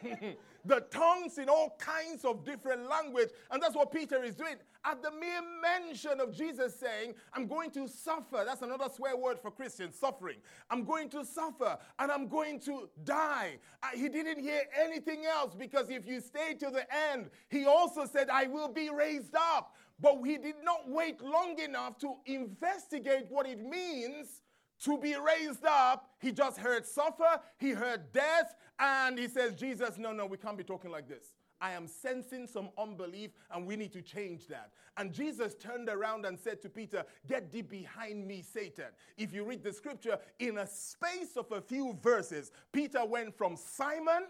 the 0.66 0.82
tongues 0.92 1.38
in 1.38 1.50
all 1.50 1.78
kinds 1.80 2.26
of 2.26 2.44
different 2.44 2.90
language. 2.90 3.30
And 3.52 3.62
that's 3.62 3.76
what 3.76 3.92
Peter 3.92 4.24
is 4.24 4.36
doing. 4.36 4.56
At 4.84 5.02
the 5.02 5.12
mere 5.12 5.42
mention 5.62 6.20
of 6.20 6.36
Jesus 6.36 6.80
saying, 6.80 7.16
I'm 7.34 7.48
going 7.48 7.72
to 7.72 7.88
suffer, 7.88 8.44
that's 8.46 8.62
another 8.62 8.86
swear 8.94 9.18
word 9.18 9.40
for 9.40 9.52
Christians, 9.52 9.98
suffering. 9.98 10.38
I'm 10.70 10.84
going 10.84 11.10
to 11.10 11.26
suffer 11.26 11.78
and 12.00 12.12
I'm 12.12 12.28
going 12.28 12.60
to 12.62 12.90
die. 13.04 13.58
Uh, 13.82 13.88
he 13.96 14.10
didn't 14.10 14.40
hear 14.40 14.62
anything 14.80 15.26
else 15.26 15.56
because 15.56 15.90
if 15.90 16.08
you 16.08 16.22
stay 16.22 16.54
to 16.60 16.70
the 16.70 16.86
end, 17.12 17.30
he 17.50 17.66
also 17.66 18.06
said, 18.06 18.30
I 18.30 18.48
will 18.48 18.70
be 18.70 18.90
raised 18.90 19.36
up. 19.36 19.76
But 20.00 20.18
he 20.26 20.38
did 20.38 20.56
not 20.64 20.90
wait 20.90 21.22
long 21.22 21.58
enough 21.60 21.98
to 22.00 22.16
investigate 22.26 23.28
what 23.30 23.48
it 23.48 23.60
means 23.60 24.42
to 24.84 24.98
be 24.98 25.16
raised 25.16 25.66
up. 25.66 26.10
He 26.20 26.32
just 26.32 26.58
heard 26.58 26.86
suffer, 26.86 27.40
he 27.58 27.72
heard 27.72 28.12
death, 28.12 28.56
and 28.80 29.18
he 29.18 29.28
says, 29.28 29.54
Jesus, 29.54 29.98
no, 29.98 30.12
no, 30.12 30.26
we 30.26 30.38
can't 30.38 30.58
be 30.58 30.64
talking 30.64 30.92
like 30.92 31.08
this. 31.08 31.36
I 31.62 31.72
am 31.72 31.88
sensing 31.88 32.48
some 32.48 32.70
unbelief 32.78 33.32
and 33.52 33.66
we 33.66 33.76
need 33.76 33.94
to 33.94 34.02
change 34.02 34.48
that. 34.48 34.72
And 34.98 35.14
Jesus 35.14 35.56
turned 35.56 35.90
around 35.90 36.26
and 36.26 36.38
said 36.38 36.62
to 36.64 36.70
Peter, 36.70 37.04
Get 37.28 37.52
thee 37.52 37.62
behind 37.62 38.28
me, 38.28 38.42
Satan. 38.42 38.86
If 39.18 39.34
you 39.34 39.46
read 39.46 39.64
the 39.64 39.74
scripture, 39.74 40.20
in 40.40 40.58
a 40.58 40.68
space 40.68 41.38
of 41.38 41.52
a 41.52 41.62
few 41.62 41.98
verses, 42.02 42.52
Peter 42.72 43.06
went 43.06 43.38
from 43.38 43.56
Simon 43.56 44.26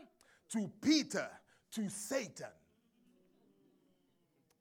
to 0.50 0.72
Peter 0.82 1.28
to 1.74 1.90
Satan. 1.90 2.48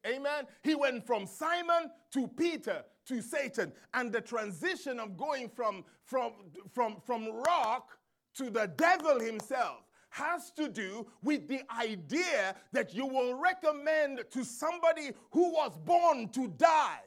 Amen. 0.06 0.44
He 0.62 0.74
went 0.74 1.06
from 1.06 1.26
Simon 1.26 1.90
to 2.12 2.28
Peter 2.28 2.84
to 3.06 3.20
Satan. 3.20 3.72
And 3.92 4.12
the 4.12 4.20
transition 4.20 4.98
of 4.98 5.16
going 5.16 5.48
from, 5.48 5.84
from, 6.04 6.32
from, 6.72 6.96
from 7.04 7.28
rock 7.46 7.98
to 8.36 8.50
the 8.50 8.70
devil 8.76 9.20
himself 9.20 9.84
has 10.10 10.50
to 10.52 10.68
do 10.68 11.06
with 11.22 11.48
the 11.48 11.60
idea 11.76 12.54
that 12.72 12.94
you 12.94 13.04
will 13.04 13.34
recommend 13.34 14.22
to 14.30 14.44
somebody 14.44 15.10
who 15.32 15.50
was 15.52 15.76
born 15.84 16.28
to 16.28 16.48
die 16.56 17.00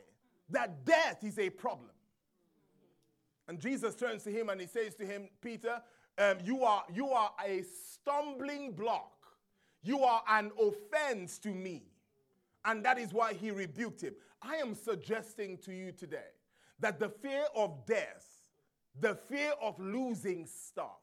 that 0.50 0.86
death 0.86 1.24
is 1.24 1.40
a 1.40 1.50
problem. 1.50 1.92
And 3.48 3.60
Jesus 3.60 3.96
turns 3.96 4.24
to 4.24 4.32
him 4.32 4.50
and 4.50 4.60
he 4.60 4.68
says 4.68 4.96
to 4.96 5.06
him, 5.06 5.30
Peter, 5.42 5.82
um, 6.18 6.38
you, 6.44 6.64
are, 6.64 6.84
you 6.94 7.10
are 7.10 7.32
a 7.46 7.64
stumbling 7.64 8.74
block. 8.74 9.14
You 9.84 10.04
are 10.04 10.22
an 10.28 10.52
offense 10.60 11.38
to 11.40 11.50
me. 11.50 11.84
And 12.66 12.84
that 12.84 12.98
is 12.98 13.14
why 13.14 13.34
he 13.34 13.52
rebuked 13.52 14.02
him. 14.02 14.16
I 14.42 14.56
am 14.58 14.76
suggesting 14.76 15.58
to 15.60 15.74
you 15.74 15.92
today 15.92 16.32
that 16.80 17.00
the 17.00 17.10
fear 17.10 17.46
of 17.56 17.86
death, 17.86 18.26
the 19.00 19.16
fear 19.16 19.54
of 19.62 19.80
losing 19.80 20.46
stuff, 20.46 21.02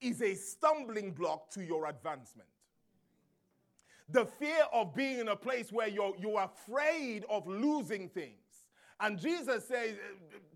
is 0.00 0.22
a 0.22 0.34
stumbling 0.34 1.12
block 1.12 1.50
to 1.50 1.62
your 1.62 1.86
advancement. 1.86 2.48
The 4.08 4.24
fear 4.24 4.64
of 4.72 4.94
being 4.94 5.18
in 5.18 5.28
a 5.28 5.36
place 5.36 5.70
where 5.70 5.88
you're, 5.88 6.14
you're 6.18 6.42
afraid 6.42 7.24
of 7.28 7.46
losing 7.46 8.08
things. 8.08 8.34
And 8.98 9.18
Jesus 9.18 9.66
says, 9.66 9.96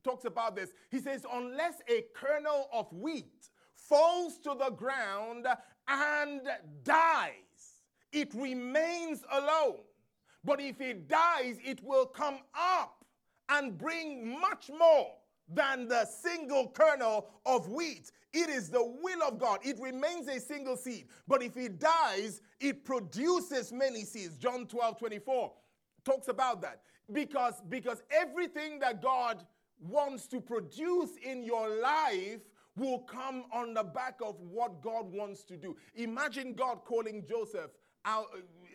talks 0.02 0.24
about 0.24 0.56
this. 0.56 0.70
He 0.90 0.98
says, 0.98 1.24
unless 1.32 1.74
a 1.88 2.04
kernel 2.14 2.68
of 2.72 2.92
wheat 2.92 3.48
falls 3.74 4.38
to 4.40 4.54
the 4.58 4.70
ground 4.70 5.46
and 5.88 6.40
dies, 6.82 7.32
it 8.12 8.34
remains 8.34 9.22
alone. 9.30 9.80
But 10.44 10.60
if 10.60 10.80
it 10.80 11.08
dies, 11.08 11.58
it 11.64 11.82
will 11.82 12.06
come 12.06 12.38
up 12.54 13.04
and 13.48 13.76
bring 13.76 14.38
much 14.40 14.70
more 14.76 15.12
than 15.48 15.88
the 15.88 16.06
single 16.06 16.68
kernel 16.68 17.28
of 17.44 17.68
wheat. 17.68 18.10
It 18.32 18.48
is 18.48 18.68
the 18.68 18.82
will 18.82 19.22
of 19.22 19.38
God. 19.38 19.60
It 19.62 19.78
remains 19.80 20.28
a 20.28 20.40
single 20.40 20.76
seed. 20.76 21.06
But 21.28 21.42
if 21.42 21.56
it 21.56 21.78
dies, 21.78 22.40
it 22.60 22.84
produces 22.84 23.72
many 23.72 24.04
seeds. 24.04 24.36
John 24.36 24.66
12 24.66 24.98
24 24.98 25.52
talks 26.04 26.28
about 26.28 26.60
that. 26.62 26.80
Because, 27.12 27.62
because 27.68 28.02
everything 28.10 28.78
that 28.80 29.02
God 29.02 29.44
wants 29.80 30.26
to 30.28 30.40
produce 30.40 31.10
in 31.22 31.44
your 31.44 31.68
life 31.80 32.40
will 32.76 33.00
come 33.00 33.44
on 33.52 33.74
the 33.74 33.84
back 33.84 34.18
of 34.24 34.40
what 34.40 34.82
God 34.82 35.12
wants 35.12 35.44
to 35.44 35.56
do. 35.56 35.76
Imagine 35.94 36.54
God 36.54 36.84
calling 36.84 37.24
Joseph 37.28 37.70
out, 38.04 38.26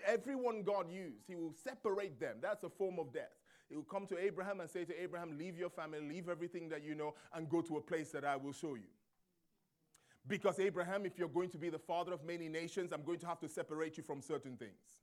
everyone 0.05 0.63
God 0.63 0.91
used, 0.91 1.25
He 1.27 1.35
will 1.35 1.53
separate 1.63 2.19
them. 2.19 2.37
That's 2.41 2.63
a 2.63 2.69
form 2.69 2.99
of 2.99 3.13
death. 3.13 3.31
He 3.69 3.75
will 3.75 3.83
come 3.83 4.07
to 4.07 4.17
Abraham 4.17 4.59
and 4.61 4.69
say 4.69 4.83
to 4.83 5.01
Abraham, 5.01 5.37
Leave 5.37 5.57
your 5.57 5.69
family, 5.69 5.99
leave 6.01 6.27
everything 6.27 6.69
that 6.69 6.83
you 6.83 6.95
know, 6.95 7.13
and 7.33 7.49
go 7.49 7.61
to 7.61 7.77
a 7.77 7.81
place 7.81 8.09
that 8.11 8.25
I 8.25 8.35
will 8.35 8.53
show 8.53 8.75
you. 8.75 8.89
Because, 10.27 10.59
Abraham, 10.59 11.05
if 11.05 11.17
you're 11.17 11.27
going 11.27 11.49
to 11.49 11.57
be 11.57 11.69
the 11.69 11.79
father 11.79 12.13
of 12.13 12.23
many 12.23 12.49
nations, 12.49 12.91
I'm 12.91 13.03
going 13.03 13.19
to 13.19 13.27
have 13.27 13.39
to 13.39 13.49
separate 13.49 13.97
you 13.97 14.03
from 14.03 14.21
certain 14.21 14.57
things. 14.57 14.99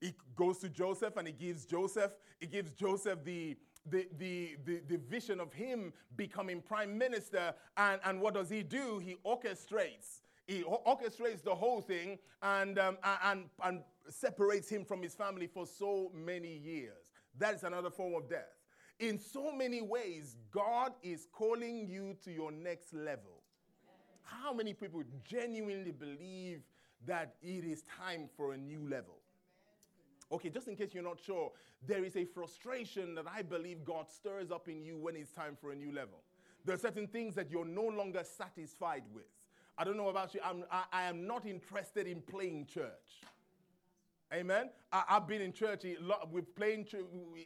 He 0.00 0.14
goes 0.36 0.58
to 0.58 0.68
Joseph 0.68 1.16
and 1.16 1.26
he 1.26 1.32
gives 1.32 1.64
Joseph, 1.64 2.12
he 2.38 2.46
gives 2.46 2.72
Joseph 2.72 3.24
the, 3.24 3.56
the, 3.90 4.06
the, 4.18 4.56
the, 4.64 4.80
the, 4.88 4.96
vision 4.96 5.40
of 5.40 5.52
him 5.52 5.92
becoming 6.16 6.60
prime 6.60 6.96
minister. 6.96 7.52
And, 7.76 8.00
and 8.04 8.20
what 8.20 8.34
does 8.34 8.48
he 8.48 8.62
do? 8.62 9.00
He 9.00 9.16
orchestrates. 9.26 10.20
He 10.46 10.62
orchestrates 10.62 11.42
the 11.42 11.54
whole 11.54 11.80
thing 11.80 12.18
and, 12.42 12.78
um, 12.78 12.96
and, 13.24 13.46
and 13.64 13.82
separates 14.10 14.68
him 14.68 14.84
from 14.84 15.02
his 15.02 15.14
family 15.14 15.46
for 15.46 15.66
so 15.66 16.10
many 16.14 16.56
years. 16.56 17.12
That 17.38 17.54
is 17.54 17.64
another 17.64 17.90
form 17.90 18.14
of 18.14 18.28
death. 18.28 18.54
In 18.98 19.18
so 19.18 19.52
many 19.52 19.80
ways, 19.80 20.36
God 20.50 20.92
is 21.02 21.28
calling 21.32 21.86
you 21.86 22.16
to 22.24 22.32
your 22.32 22.50
next 22.50 22.92
level. 22.92 23.42
How 24.22 24.52
many 24.52 24.74
people 24.74 25.02
genuinely 25.24 25.92
believe 25.92 26.62
that 27.06 27.36
it 27.40 27.64
is 27.64 27.82
time 27.82 28.28
for 28.36 28.52
a 28.52 28.56
new 28.56 28.88
level? 28.88 29.14
Okay, 30.30 30.50
just 30.50 30.68
in 30.68 30.76
case 30.76 30.90
you're 30.92 31.02
not 31.02 31.18
sure, 31.24 31.52
there 31.86 32.04
is 32.04 32.16
a 32.16 32.24
frustration 32.24 33.14
that 33.14 33.24
I 33.32 33.42
believe 33.42 33.84
God 33.84 34.10
stirs 34.10 34.50
up 34.50 34.68
in 34.68 34.82
you 34.82 34.98
when 34.98 35.16
it's 35.16 35.30
time 35.30 35.56
for 35.58 35.70
a 35.70 35.74
new 35.74 35.92
level. 35.92 36.18
There 36.64 36.74
are 36.74 36.78
certain 36.78 37.06
things 37.06 37.34
that 37.36 37.50
you're 37.50 37.64
no 37.64 37.84
longer 37.84 38.22
satisfied 38.24 39.04
with. 39.14 39.24
I 39.78 39.84
don't 39.84 39.96
know 39.96 40.08
about 40.08 40.34
you, 40.34 40.40
I'm, 40.44 40.64
I, 40.70 40.84
I 40.92 41.02
am 41.04 41.26
not 41.26 41.46
interested 41.46 42.06
in 42.06 42.20
playing 42.20 42.66
church. 42.66 43.22
Amen. 44.32 44.68
I, 44.92 45.04
have 45.08 45.26
been 45.26 45.40
in 45.40 45.52
church 45.52 45.84
with 46.30 46.54
playing. 46.54 46.86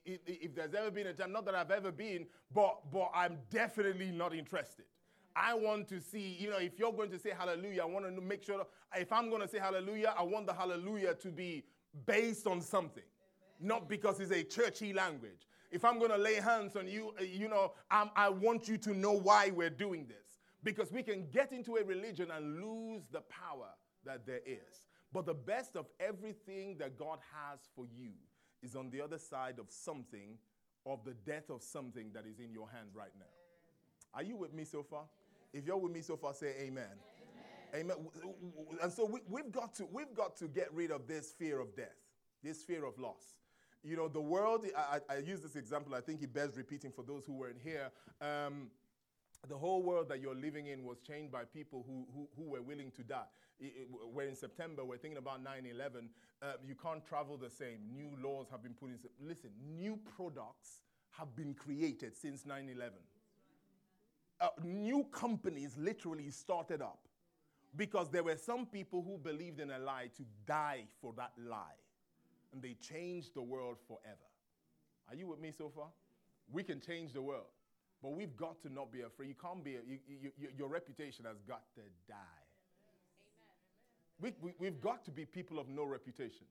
If 0.04 0.54
there's 0.54 0.74
ever 0.74 0.90
been 0.90 1.06
a 1.06 1.12
time, 1.12 1.32
not 1.32 1.44
that 1.44 1.54
I've 1.54 1.70
ever 1.70 1.92
been, 1.92 2.26
but 2.52 2.90
but 2.92 3.10
I'm 3.14 3.38
definitely 3.50 4.10
not 4.10 4.34
interested. 4.34 4.86
I 5.34 5.54
want 5.54 5.88
to 5.88 6.00
see, 6.00 6.36
you 6.38 6.50
know, 6.50 6.58
if 6.58 6.78
you're 6.78 6.92
going 6.92 7.10
to 7.10 7.18
say 7.18 7.30
hallelujah, 7.36 7.82
I 7.82 7.86
want 7.86 8.04
to 8.04 8.20
make 8.20 8.42
sure 8.42 8.66
if 8.96 9.12
I'm 9.12 9.30
going 9.30 9.42
to 9.42 9.48
say 9.48 9.58
hallelujah, 9.58 10.14
I 10.18 10.22
want 10.22 10.46
the 10.46 10.52
hallelujah 10.52 11.14
to 11.14 11.28
be 11.28 11.64
based 12.04 12.46
on 12.46 12.60
something, 12.60 13.04
not 13.60 13.88
because 13.88 14.20
it's 14.20 14.32
a 14.32 14.42
churchy 14.42 14.92
language. 14.92 15.46
If 15.70 15.84
I'm 15.84 15.98
going 15.98 16.10
to 16.10 16.18
lay 16.18 16.34
hands 16.34 16.76
on 16.76 16.86
you, 16.86 17.14
uh, 17.18 17.24
you 17.24 17.48
know, 17.48 17.72
I'm, 17.90 18.10
I 18.14 18.28
want 18.28 18.68
you 18.68 18.76
to 18.78 18.94
know 18.94 19.12
why 19.12 19.50
we're 19.54 19.70
doing 19.70 20.06
this. 20.06 20.40
Because 20.62 20.92
we 20.92 21.02
can 21.02 21.26
get 21.32 21.52
into 21.52 21.76
a 21.76 21.84
religion 21.84 22.30
and 22.30 22.60
lose 22.60 23.08
the 23.10 23.22
power 23.22 23.68
that 24.04 24.26
there 24.26 24.40
is. 24.44 24.86
But 25.12 25.26
the 25.26 25.34
best 25.34 25.76
of 25.76 25.86
everything 26.00 26.76
that 26.78 26.98
God 26.98 27.18
has 27.34 27.60
for 27.76 27.86
you 27.94 28.12
is 28.62 28.74
on 28.76 28.90
the 28.90 29.00
other 29.00 29.18
side 29.18 29.58
of 29.58 29.66
something, 29.68 30.38
of 30.86 31.04
the 31.04 31.14
death 31.26 31.50
of 31.50 31.62
something 31.62 32.10
that 32.14 32.24
is 32.26 32.38
in 32.38 32.52
your 32.52 32.68
hand 32.70 32.88
right 32.94 33.12
now. 33.18 33.26
Are 34.14 34.22
you 34.22 34.36
with 34.36 34.54
me 34.54 34.64
so 34.64 34.82
far? 34.82 35.04
If 35.52 35.66
you're 35.66 35.76
with 35.76 35.92
me 35.92 36.00
so 36.00 36.16
far, 36.16 36.32
say 36.32 36.54
amen. 36.60 36.84
Amen. 37.74 37.96
And 38.82 38.92
so 38.92 39.04
we, 39.04 39.20
we've, 39.28 39.50
got 39.50 39.74
to, 39.76 39.86
we've 39.90 40.14
got 40.14 40.36
to 40.36 40.48
get 40.48 40.72
rid 40.72 40.90
of 40.90 41.06
this 41.06 41.32
fear 41.32 41.60
of 41.60 41.74
death, 41.74 41.96
this 42.42 42.62
fear 42.62 42.84
of 42.84 42.98
loss. 42.98 43.34
You 43.82 43.96
know, 43.96 44.08
the 44.08 44.20
world, 44.20 44.66
I, 44.76 45.00
I 45.10 45.16
use 45.18 45.40
this 45.40 45.56
example, 45.56 45.94
I 45.94 46.00
think 46.00 46.22
it 46.22 46.32
bears 46.32 46.56
repeating 46.56 46.92
for 46.92 47.02
those 47.02 47.24
who 47.26 47.32
weren't 47.32 47.60
here. 47.62 47.90
Um, 48.20 48.70
the 49.48 49.56
whole 49.56 49.82
world 49.82 50.08
that 50.10 50.20
you're 50.20 50.36
living 50.36 50.68
in 50.68 50.84
was 50.84 51.00
changed 51.00 51.32
by 51.32 51.44
people 51.44 51.84
who, 51.86 52.06
who, 52.14 52.28
who 52.36 52.50
were 52.50 52.62
willing 52.62 52.92
to 52.92 53.02
die. 53.02 53.24
We're 54.12 54.28
in 54.28 54.34
September, 54.34 54.84
we're 54.84 54.96
thinking 54.96 55.18
about 55.18 55.42
9 55.42 55.66
11. 55.66 56.08
Uh, 56.42 56.52
you 56.66 56.74
can't 56.74 57.04
travel 57.04 57.36
the 57.36 57.50
same. 57.50 57.78
New 57.94 58.10
laws 58.22 58.48
have 58.50 58.62
been 58.62 58.74
put 58.74 58.90
in. 58.90 58.98
Listen, 59.20 59.50
new 59.76 59.98
products 60.16 60.82
have 61.12 61.34
been 61.36 61.54
created 61.54 62.16
since 62.16 62.44
9 62.44 62.68
11. 62.68 62.92
Uh, 64.40 64.48
new 64.64 65.06
companies 65.12 65.76
literally 65.78 66.30
started 66.30 66.82
up 66.82 67.06
because 67.76 68.10
there 68.10 68.24
were 68.24 68.36
some 68.36 68.66
people 68.66 69.02
who 69.02 69.16
believed 69.18 69.60
in 69.60 69.70
a 69.70 69.78
lie 69.78 70.10
to 70.16 70.24
die 70.46 70.84
for 71.00 71.12
that 71.16 71.32
lie. 71.38 71.78
And 72.52 72.60
they 72.60 72.74
changed 72.74 73.34
the 73.34 73.42
world 73.42 73.76
forever. 73.86 74.28
Are 75.08 75.14
you 75.14 75.28
with 75.28 75.40
me 75.40 75.52
so 75.56 75.70
far? 75.74 75.88
We 76.50 76.62
can 76.62 76.80
change 76.80 77.12
the 77.12 77.22
world. 77.22 77.46
But 78.02 78.12
we've 78.12 78.36
got 78.36 78.60
to 78.62 78.72
not 78.72 78.92
be 78.92 79.02
afraid. 79.02 79.28
You 79.28 79.36
can't 79.40 79.62
be, 79.62 79.70
you, 79.70 79.98
you, 80.08 80.30
you, 80.36 80.48
your 80.58 80.68
reputation 80.68 81.24
has 81.24 81.40
got 81.46 81.62
to 81.76 81.82
die. 82.08 82.41
We, 84.22 84.32
we, 84.40 84.54
we've 84.58 84.80
got 84.80 85.04
to 85.06 85.10
be 85.10 85.24
people 85.24 85.58
of 85.58 85.68
no 85.68 85.84
reputations. 85.84 86.48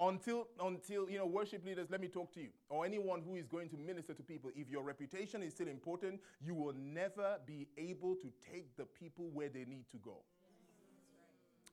Until, 0.00 0.48
until, 0.60 1.08
you 1.08 1.18
know, 1.18 1.26
worship 1.26 1.64
leaders, 1.64 1.88
let 1.88 2.00
me 2.00 2.08
talk 2.08 2.32
to 2.34 2.40
you, 2.40 2.48
or 2.68 2.84
anyone 2.84 3.22
who 3.22 3.36
is 3.36 3.46
going 3.46 3.68
to 3.68 3.76
minister 3.76 4.12
to 4.14 4.22
people, 4.24 4.50
if 4.56 4.68
your 4.68 4.82
reputation 4.82 5.40
is 5.40 5.52
still 5.52 5.68
important, 5.68 6.18
you 6.40 6.54
will 6.54 6.72
never 6.72 7.36
be 7.46 7.68
able 7.78 8.16
to 8.16 8.32
take 8.50 8.76
the 8.76 8.84
people 8.84 9.30
where 9.32 9.48
they 9.48 9.64
need 9.64 9.84
to 9.92 9.98
go. 9.98 10.16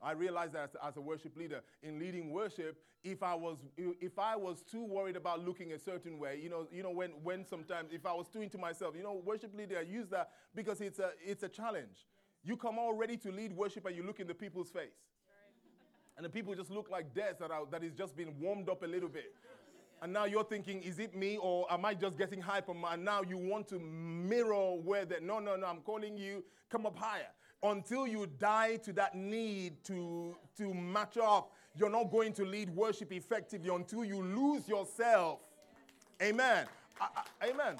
I 0.03 0.11
realized 0.11 0.53
that 0.53 0.63
as, 0.63 0.89
as, 0.89 0.97
a 0.97 1.01
worship 1.01 1.37
leader 1.37 1.61
in 1.81 1.99
leading 1.99 2.31
worship, 2.31 2.77
if 3.03 3.23
I 3.23 3.35
was 3.35 3.57
if 3.77 4.17
I 4.17 4.35
was 4.35 4.63
too 4.63 4.83
worried 4.83 5.15
about 5.15 5.45
looking 5.45 5.73
a 5.73 5.79
certain 5.79 6.17
way, 6.17 6.39
you 6.41 6.49
know, 6.49 6.67
you 6.71 6.81
know, 6.81 6.89
when 6.89 7.11
when 7.23 7.45
sometimes 7.45 7.91
if 7.91 8.05
I 8.05 8.13
was 8.13 8.27
too 8.27 8.41
into 8.41 8.57
myself, 8.57 8.95
you 8.95 9.03
know, 9.03 9.21
worship 9.23 9.55
leader, 9.55 9.77
I 9.77 9.81
use 9.81 10.07
that 10.09 10.31
because 10.55 10.81
it's 10.81 10.97
a 10.97 11.11
it's 11.23 11.43
a 11.43 11.49
challenge. 11.49 12.07
You 12.43 12.57
come 12.57 12.79
all 12.79 12.93
ready 12.93 13.15
to 13.17 13.31
lead 13.31 13.53
worship 13.53 13.85
and 13.85 13.95
you 13.95 14.03
look 14.03 14.19
in 14.19 14.25
the 14.25 14.33
people's 14.33 14.71
face. 14.71 14.97
And 16.21 16.25
the 16.27 16.29
people 16.29 16.53
just 16.53 16.69
look 16.69 16.87
like 16.91 17.15
death 17.15 17.39
that, 17.39 17.49
are, 17.49 17.63
that 17.71 17.83
is 17.83 17.93
just 17.93 18.15
being 18.15 18.35
warmed 18.39 18.69
up 18.69 18.83
a 18.83 18.85
little 18.85 19.09
bit. 19.09 19.33
And 20.03 20.13
now 20.13 20.25
you're 20.25 20.43
thinking, 20.43 20.83
is 20.83 20.99
it 20.99 21.15
me 21.15 21.39
or 21.41 21.65
am 21.73 21.83
I 21.83 21.95
just 21.95 22.15
getting 22.15 22.39
hyper? 22.39 22.73
And 22.91 23.03
now 23.03 23.23
you 23.27 23.39
want 23.39 23.67
to 23.69 23.79
mirror 23.79 24.75
where 24.75 25.03
that, 25.05 25.23
no, 25.23 25.39
no, 25.39 25.55
no, 25.55 25.65
I'm 25.65 25.79
calling 25.79 26.15
you, 26.15 26.43
come 26.69 26.85
up 26.85 26.95
higher 26.95 27.25
until 27.63 28.05
you 28.05 28.27
die 28.37 28.75
to 28.83 28.93
that 28.93 29.15
need 29.15 29.83
to, 29.85 30.35
to 30.59 30.71
match 30.75 31.17
up, 31.17 31.53
you're 31.75 31.89
not 31.89 32.11
going 32.11 32.33
to 32.33 32.45
lead 32.45 32.69
worship 32.69 33.11
effectively 33.11 33.73
until 33.73 34.05
you 34.05 34.21
lose 34.21 34.69
yourself. 34.69 35.39
Amen. 36.21 36.67
I, 36.99 37.07
I, 37.41 37.49
amen. 37.49 37.77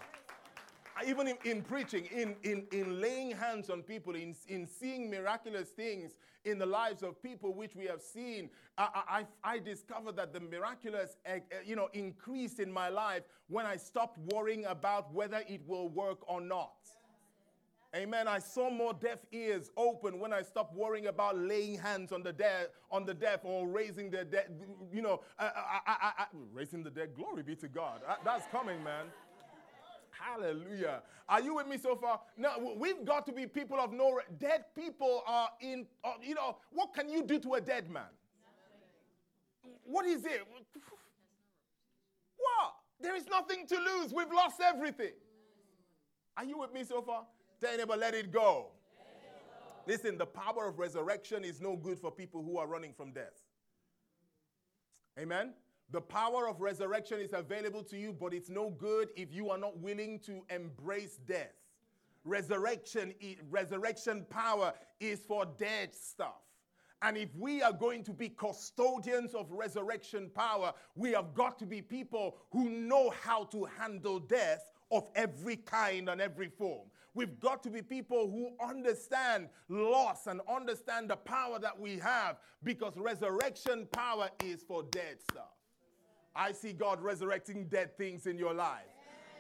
Even 1.08 1.28
in, 1.28 1.38
in, 1.46 1.62
preaching, 1.62 2.06
in, 2.06 2.36
in, 2.42 2.66
in 2.72 3.00
laying 3.00 3.38
hands 3.38 3.70
on 3.70 3.84
people, 3.84 4.16
in, 4.16 4.36
in 4.48 4.66
seeing 4.66 5.12
miraculous 5.12 5.70
things 5.70 6.14
in 6.46 6.58
the 6.58 6.66
lives 6.66 7.04
of 7.04 7.22
people 7.22 7.54
which 7.54 7.76
we 7.76 7.86
have 7.86 8.02
seen, 8.02 8.50
I, 8.78 9.26
I, 9.44 9.54
I 9.56 9.60
discovered 9.60 10.16
that 10.16 10.34
the 10.34 10.40
miraculous 10.40 11.18
eh, 11.26 11.40
eh, 11.52 11.56
you 11.66 11.76
know, 11.76 11.90
increased 11.94 12.60
in 12.60 12.72
my 12.72 12.90
life 12.90 13.24
when 13.48 13.66
I 13.66 13.78
stopped 13.78 14.18
worrying 14.34 14.66
about 14.66 15.14
whether 15.14 15.44
it 15.48 15.62
will 15.68 15.90
work 15.90 16.20
or 16.28 16.42
not. 16.42 16.74
Amen. 17.94 18.26
I 18.26 18.40
saw 18.40 18.70
more 18.70 18.94
deaf 18.94 19.20
ears 19.34 19.70
open 19.76 20.18
when 20.18 20.32
I 20.32 20.44
stopped 20.44 20.74
worrying 20.74 21.08
about 21.08 21.38
laying 21.38 21.78
hands 21.78 22.14
on 22.14 22.24
the 22.24 22.32
dead, 22.32 22.68
on 22.90 23.06
the 23.06 23.14
deaf, 23.14 23.42
or 23.44 23.68
raising 23.68 24.10
the 24.10 24.24
dead. 24.24 24.48
You 24.94 25.02
know, 25.02 25.22
I, 25.38 25.52
I, 25.86 26.12
I, 26.20 26.26
raising 26.54 26.84
the 26.84 26.90
dead. 26.90 27.16
Glory 27.16 27.44
be 27.44 27.54
to 27.58 27.68
God. 27.68 28.00
Uh, 28.08 28.16
that's 28.24 28.48
coming, 28.48 28.82
man. 28.82 29.08
Hallelujah. 30.22 31.02
Are 31.28 31.42
you 31.42 31.56
with 31.56 31.68
me 31.68 31.78
so 31.78 31.96
far? 31.96 32.20
Now 32.38 32.54
we've 32.78 33.04
got 33.04 33.26
to 33.26 33.32
be 33.32 33.48
people 33.48 33.80
of 33.80 33.92
no. 33.92 34.12
Re- 34.12 34.24
dead 34.38 34.66
people 34.76 35.24
are 35.26 35.50
in. 35.60 35.88
Uh, 36.04 36.14
you 36.22 36.36
know, 36.36 36.58
what 36.72 36.94
can 36.94 37.10
you 37.10 37.24
do 37.24 37.40
to 37.40 37.56
a 37.56 37.62
dead 37.62 37.90
man? 37.90 38.04
What 39.84 40.06
is 40.06 40.26
it? 40.26 40.42
What? 42.38 42.74
There 43.02 43.16
is 43.16 43.26
nothing 43.28 43.66
to 43.68 43.78
lose. 43.78 44.14
We've 44.14 44.32
lost 44.32 44.62
everything. 44.62 45.14
Are 46.38 46.44
you 46.44 46.60
with 46.60 46.74
me 46.74 46.84
so 46.84 47.02
far? 47.02 47.26
Tell 47.60 47.76
neighbor, 47.76 47.96
let 47.96 48.14
it 48.14 48.32
go. 48.32 48.68
Listen, 49.88 50.18
the 50.18 50.26
power 50.26 50.68
of 50.68 50.78
resurrection 50.78 51.44
is 51.44 51.60
no 51.60 51.76
good 51.76 52.00
for 52.00 52.12
people 52.12 52.44
who 52.44 52.58
are 52.58 52.68
running 52.68 52.94
from 52.94 53.12
death. 53.12 53.34
Amen? 55.20 55.54
The 55.92 56.02
power 56.02 56.48
of 56.48 56.62
resurrection 56.62 57.20
is 57.20 57.34
available 57.34 57.84
to 57.84 57.98
you, 57.98 58.14
but 58.14 58.34
it's 58.34 58.50
no 58.50 58.70
good 58.70 59.10
if 59.18 59.34
you 59.34 59.50
are 59.50 59.58
not 59.58 59.78
willing 59.80 60.20
to 60.20 60.42
embrace 60.50 61.20
death. 61.28 61.54
Resurrection, 62.24 63.14
resurrection 63.50 64.26
power 64.30 64.74
is 65.02 65.20
for 65.20 65.46
dead 65.58 65.94
stuff. 65.94 66.42
And 67.02 67.18
if 67.18 67.36
we 67.36 67.62
are 67.62 67.74
going 67.74 68.04
to 68.04 68.14
be 68.14 68.30
custodians 68.30 69.34
of 69.34 69.52
resurrection 69.52 70.30
power, 70.34 70.72
we 70.96 71.12
have 71.12 71.34
got 71.34 71.60
to 71.60 71.66
be 71.66 71.82
people 71.82 72.38
who 72.52 72.70
know 72.70 73.12
how 73.22 73.46
to 73.46 73.66
handle 73.66 74.20
death 74.20 74.72
of 74.92 75.10
every 75.16 75.58
kind 75.58 76.10
and 76.10 76.22
every 76.22 76.48
form. 76.48 76.88
We've 77.14 77.40
got 77.40 77.64
to 77.64 77.70
be 77.70 77.82
people 77.82 78.30
who 78.30 78.52
understand 78.66 79.50
loss 79.68 80.28
and 80.28 80.40
understand 80.48 81.10
the 81.10 81.18
power 81.18 81.60
that 81.60 81.78
we 81.78 81.98
have 81.98 82.38
because 82.64 82.96
resurrection 82.96 83.88
power 83.92 84.30
is 84.46 84.62
for 84.62 84.84
dead 84.84 85.18
stuff. 85.30 85.61
I 86.36 86.52
see 86.52 86.74
God 86.74 87.02
resurrecting 87.02 87.66
dead 87.66 87.98
things 87.98 88.26
in 88.26 88.38
your 88.38 88.54
life. 88.54 88.86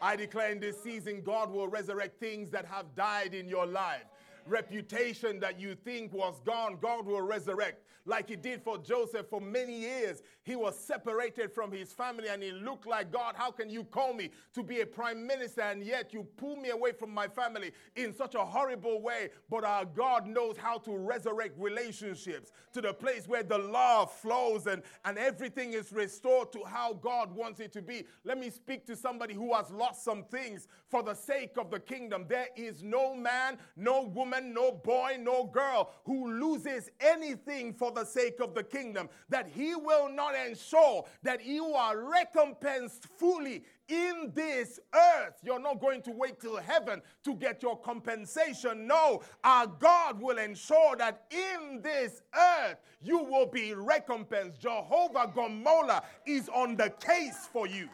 I 0.01 0.15
declare 0.15 0.51
in 0.51 0.59
this 0.59 0.81
season, 0.81 1.21
God 1.21 1.51
will 1.51 1.67
resurrect 1.67 2.19
things 2.19 2.49
that 2.51 2.65
have 2.65 2.95
died 2.95 3.33
in 3.33 3.47
your 3.47 3.65
life. 3.65 4.03
Reputation 4.45 5.39
that 5.39 5.59
you 5.59 5.75
think 5.75 6.13
was 6.13 6.39
gone, 6.45 6.77
God 6.81 7.05
will 7.05 7.21
resurrect. 7.21 7.85
Like 8.05 8.29
He 8.29 8.35
did 8.35 8.63
for 8.63 8.77
Joseph 8.77 9.27
for 9.29 9.41
many 9.41 9.79
years. 9.79 10.23
He 10.43 10.55
was 10.55 10.77
separated 10.77 11.51
from 11.51 11.71
his 11.71 11.93
family 11.93 12.27
and 12.27 12.41
he 12.41 12.51
looked 12.51 12.87
like, 12.87 13.11
God, 13.11 13.35
how 13.37 13.51
can 13.51 13.69
you 13.69 13.83
call 13.83 14.13
me 14.13 14.31
to 14.53 14.63
be 14.63 14.81
a 14.81 14.85
prime 14.85 15.27
minister 15.27 15.61
and 15.61 15.83
yet 15.83 16.13
you 16.13 16.25
pull 16.35 16.55
me 16.55 16.69
away 16.69 16.93
from 16.93 17.11
my 17.11 17.27
family 17.27 17.71
in 17.95 18.11
such 18.11 18.33
a 18.33 18.43
horrible 18.43 19.01
way? 19.01 19.29
But 19.51 19.63
our 19.63 19.85
God 19.85 20.25
knows 20.25 20.57
how 20.57 20.79
to 20.79 20.97
resurrect 20.97 21.59
relationships 21.59 22.51
to 22.73 22.81
the 22.81 22.93
place 22.93 23.27
where 23.27 23.43
the 23.43 23.57
love 23.59 24.11
flows 24.11 24.65
and, 24.65 24.81
and 25.05 25.19
everything 25.19 25.73
is 25.73 25.93
restored 25.93 26.51
to 26.53 26.63
how 26.65 26.93
God 26.93 27.35
wants 27.35 27.59
it 27.59 27.71
to 27.73 27.81
be. 27.83 28.05
Let 28.23 28.39
me 28.39 28.49
speak 28.49 28.87
to 28.87 28.95
somebody 28.95 29.35
who 29.35 29.53
has 29.53 29.69
lost 29.69 30.03
some 30.03 30.23
things 30.23 30.67
for 30.89 31.03
the 31.03 31.13
sake 31.13 31.57
of 31.57 31.69
the 31.69 31.79
kingdom. 31.79 32.25
There 32.27 32.47
is 32.55 32.81
no 32.81 33.13
man, 33.13 33.57
no 33.75 34.03
woman, 34.03 34.30
no 34.39 34.71
boy, 34.71 35.17
no 35.19 35.45
girl 35.45 35.91
who 36.05 36.39
loses 36.39 36.89
anything 36.99 37.73
for 37.73 37.91
the 37.91 38.05
sake 38.05 38.39
of 38.39 38.53
the 38.53 38.63
kingdom, 38.63 39.09
that 39.29 39.47
he 39.47 39.75
will 39.75 40.09
not 40.09 40.35
ensure 40.35 41.05
that 41.23 41.45
you 41.45 41.65
are 41.73 41.97
recompensed 41.97 43.07
fully 43.17 43.63
in 43.87 44.31
this 44.33 44.79
earth. 44.93 45.35
You're 45.43 45.59
not 45.59 45.81
going 45.81 46.01
to 46.03 46.11
wait 46.11 46.39
till 46.39 46.57
heaven 46.57 47.01
to 47.25 47.35
get 47.35 47.61
your 47.61 47.77
compensation. 47.77 48.87
No, 48.87 49.21
our 49.43 49.67
God 49.67 50.21
will 50.21 50.37
ensure 50.37 50.95
that 50.97 51.25
in 51.29 51.81
this 51.81 52.21
earth 52.33 52.77
you 53.01 53.23
will 53.23 53.47
be 53.47 53.73
recompensed. 53.73 54.61
Jehovah 54.61 55.31
Gmolah 55.35 56.03
is 56.25 56.49
on 56.49 56.77
the 56.77 56.89
case 57.01 57.47
for 57.51 57.67
you. 57.67 57.89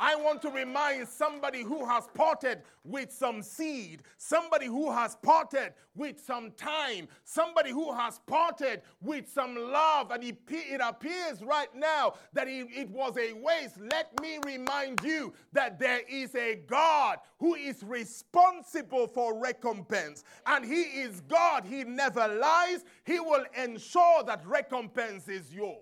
I 0.00 0.16
want 0.16 0.40
to 0.42 0.50
remind 0.50 1.06
somebody 1.06 1.62
who 1.62 1.84
has 1.84 2.08
parted 2.14 2.62
with 2.84 3.12
some 3.12 3.42
seed, 3.42 4.02
somebody 4.16 4.64
who 4.64 4.90
has 4.90 5.14
parted 5.16 5.74
with 5.94 6.18
some 6.18 6.52
time, 6.52 7.06
somebody 7.24 7.70
who 7.70 7.92
has 7.92 8.18
parted 8.26 8.80
with 9.02 9.28
some 9.28 9.54
love, 9.54 10.10
and 10.10 10.24
it 10.24 10.80
appears 10.82 11.42
right 11.42 11.68
now 11.74 12.14
that 12.32 12.48
it 12.48 12.88
was 12.88 13.14
a 13.18 13.34
waste. 13.34 13.78
Let 13.78 14.18
me 14.22 14.38
remind 14.42 15.02
you 15.04 15.34
that 15.52 15.78
there 15.78 16.00
is 16.08 16.34
a 16.34 16.54
God 16.66 17.18
who 17.38 17.54
is 17.54 17.82
responsible 17.82 19.06
for 19.06 19.38
recompense, 19.38 20.24
and 20.46 20.64
He 20.64 20.80
is 20.80 21.20
God. 21.28 21.66
He 21.66 21.84
never 21.84 22.26
lies, 22.26 22.84
He 23.04 23.20
will 23.20 23.44
ensure 23.54 24.22
that 24.24 24.46
recompense 24.46 25.28
is 25.28 25.52
yours. 25.52 25.76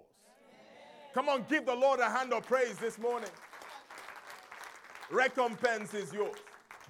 Come 1.14 1.28
on, 1.28 1.44
give 1.48 1.66
the 1.66 1.74
Lord 1.74 2.00
a 2.00 2.10
hand 2.10 2.32
of 2.32 2.44
praise 2.46 2.78
this 2.78 2.98
morning 2.98 3.30
recompense 5.10 5.94
is 5.94 6.12
yours. 6.12 6.36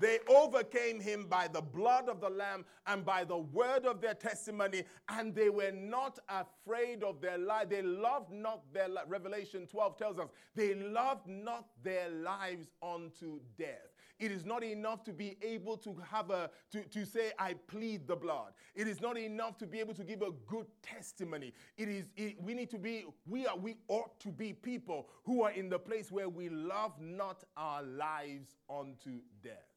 They 0.01 0.19
overcame 0.29 1.01
him 1.01 1.27
by 1.29 1.49
the 1.49 1.61
blood 1.61 2.09
of 2.09 2.21
the 2.21 2.31
Lamb 2.31 2.65
and 2.87 3.05
by 3.05 3.25
the 3.25 3.39
word 3.39 3.85
of 3.85 4.01
their 4.01 4.15
testimony, 4.15 4.85
and 5.09 5.35
they 5.35 5.49
were 5.49 5.73
not 5.73 6.19
afraid 6.29 7.03
of 7.03 7.21
their 7.21 7.39
life. 7.39 7.69
They 7.69 7.83
loved 7.83 8.31
not 8.31 8.63
their. 8.73 8.89
Revelation 9.07 9.67
12 9.67 9.97
tells 9.97 10.19
us 10.19 10.29
they 10.55 10.75
loved 10.75 11.27
not 11.27 11.67
their 11.83 12.09
lives 12.11 12.69
unto 12.83 13.41
death. 13.59 13.88
It 14.19 14.33
is 14.33 14.45
not 14.45 14.65
enough 14.65 15.05
to 15.05 15.13
be 15.13 15.37
able 15.43 15.77
to 15.79 15.95
have 16.11 16.31
a 16.31 16.51
to, 16.73 16.83
to 16.83 17.07
say, 17.07 17.31
I 17.39 17.55
plead 17.55 18.09
the 18.09 18.17
blood. 18.17 18.53
It 18.75 18.89
is 18.89 19.01
not 19.01 19.17
enough 19.17 19.59
to 19.59 19.67
be 19.67 19.79
able 19.79 19.95
to 19.95 20.03
give 20.03 20.23
a 20.23 20.33
good 20.47 20.67
testimony. 20.83 21.53
It 21.77 21.89
is 21.89 22.07
it, 22.17 22.43
we 22.43 22.55
need 22.55 22.71
to 22.71 22.79
be, 22.79 23.05
we 23.27 23.47
are 23.47 23.57
we 23.57 23.77
ought 23.87 24.19
to 24.21 24.29
be 24.31 24.53
people 24.53 25.09
who 25.25 25.43
are 25.43 25.53
in 25.53 25.69
the 25.69 25.79
place 25.79 26.11
where 26.11 26.29
we 26.29 26.49
love 26.49 27.01
not 27.01 27.45
our 27.57 27.83
lives 27.83 28.57
unto 28.69 29.21
death. 29.43 29.69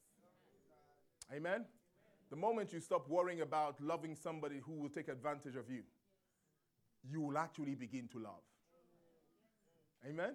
Amen. 1.34 1.66
The 2.32 2.36
moment 2.36 2.74
you 2.74 2.80
stop 2.80 3.08
worrying 3.10 3.42
about 3.42 3.80
loving 3.80 4.16
somebody 4.16 4.60
who 4.66 4.74
will 4.74 4.90
take 4.90 5.08
advantage 5.08 5.56
of 5.56 5.70
you, 5.70 5.84
you 7.04 7.22
will 7.22 7.38
actually 7.38 7.76
begin 7.76 8.08
to 8.10 8.20
love. 8.20 8.42
Amen. 10.08 10.34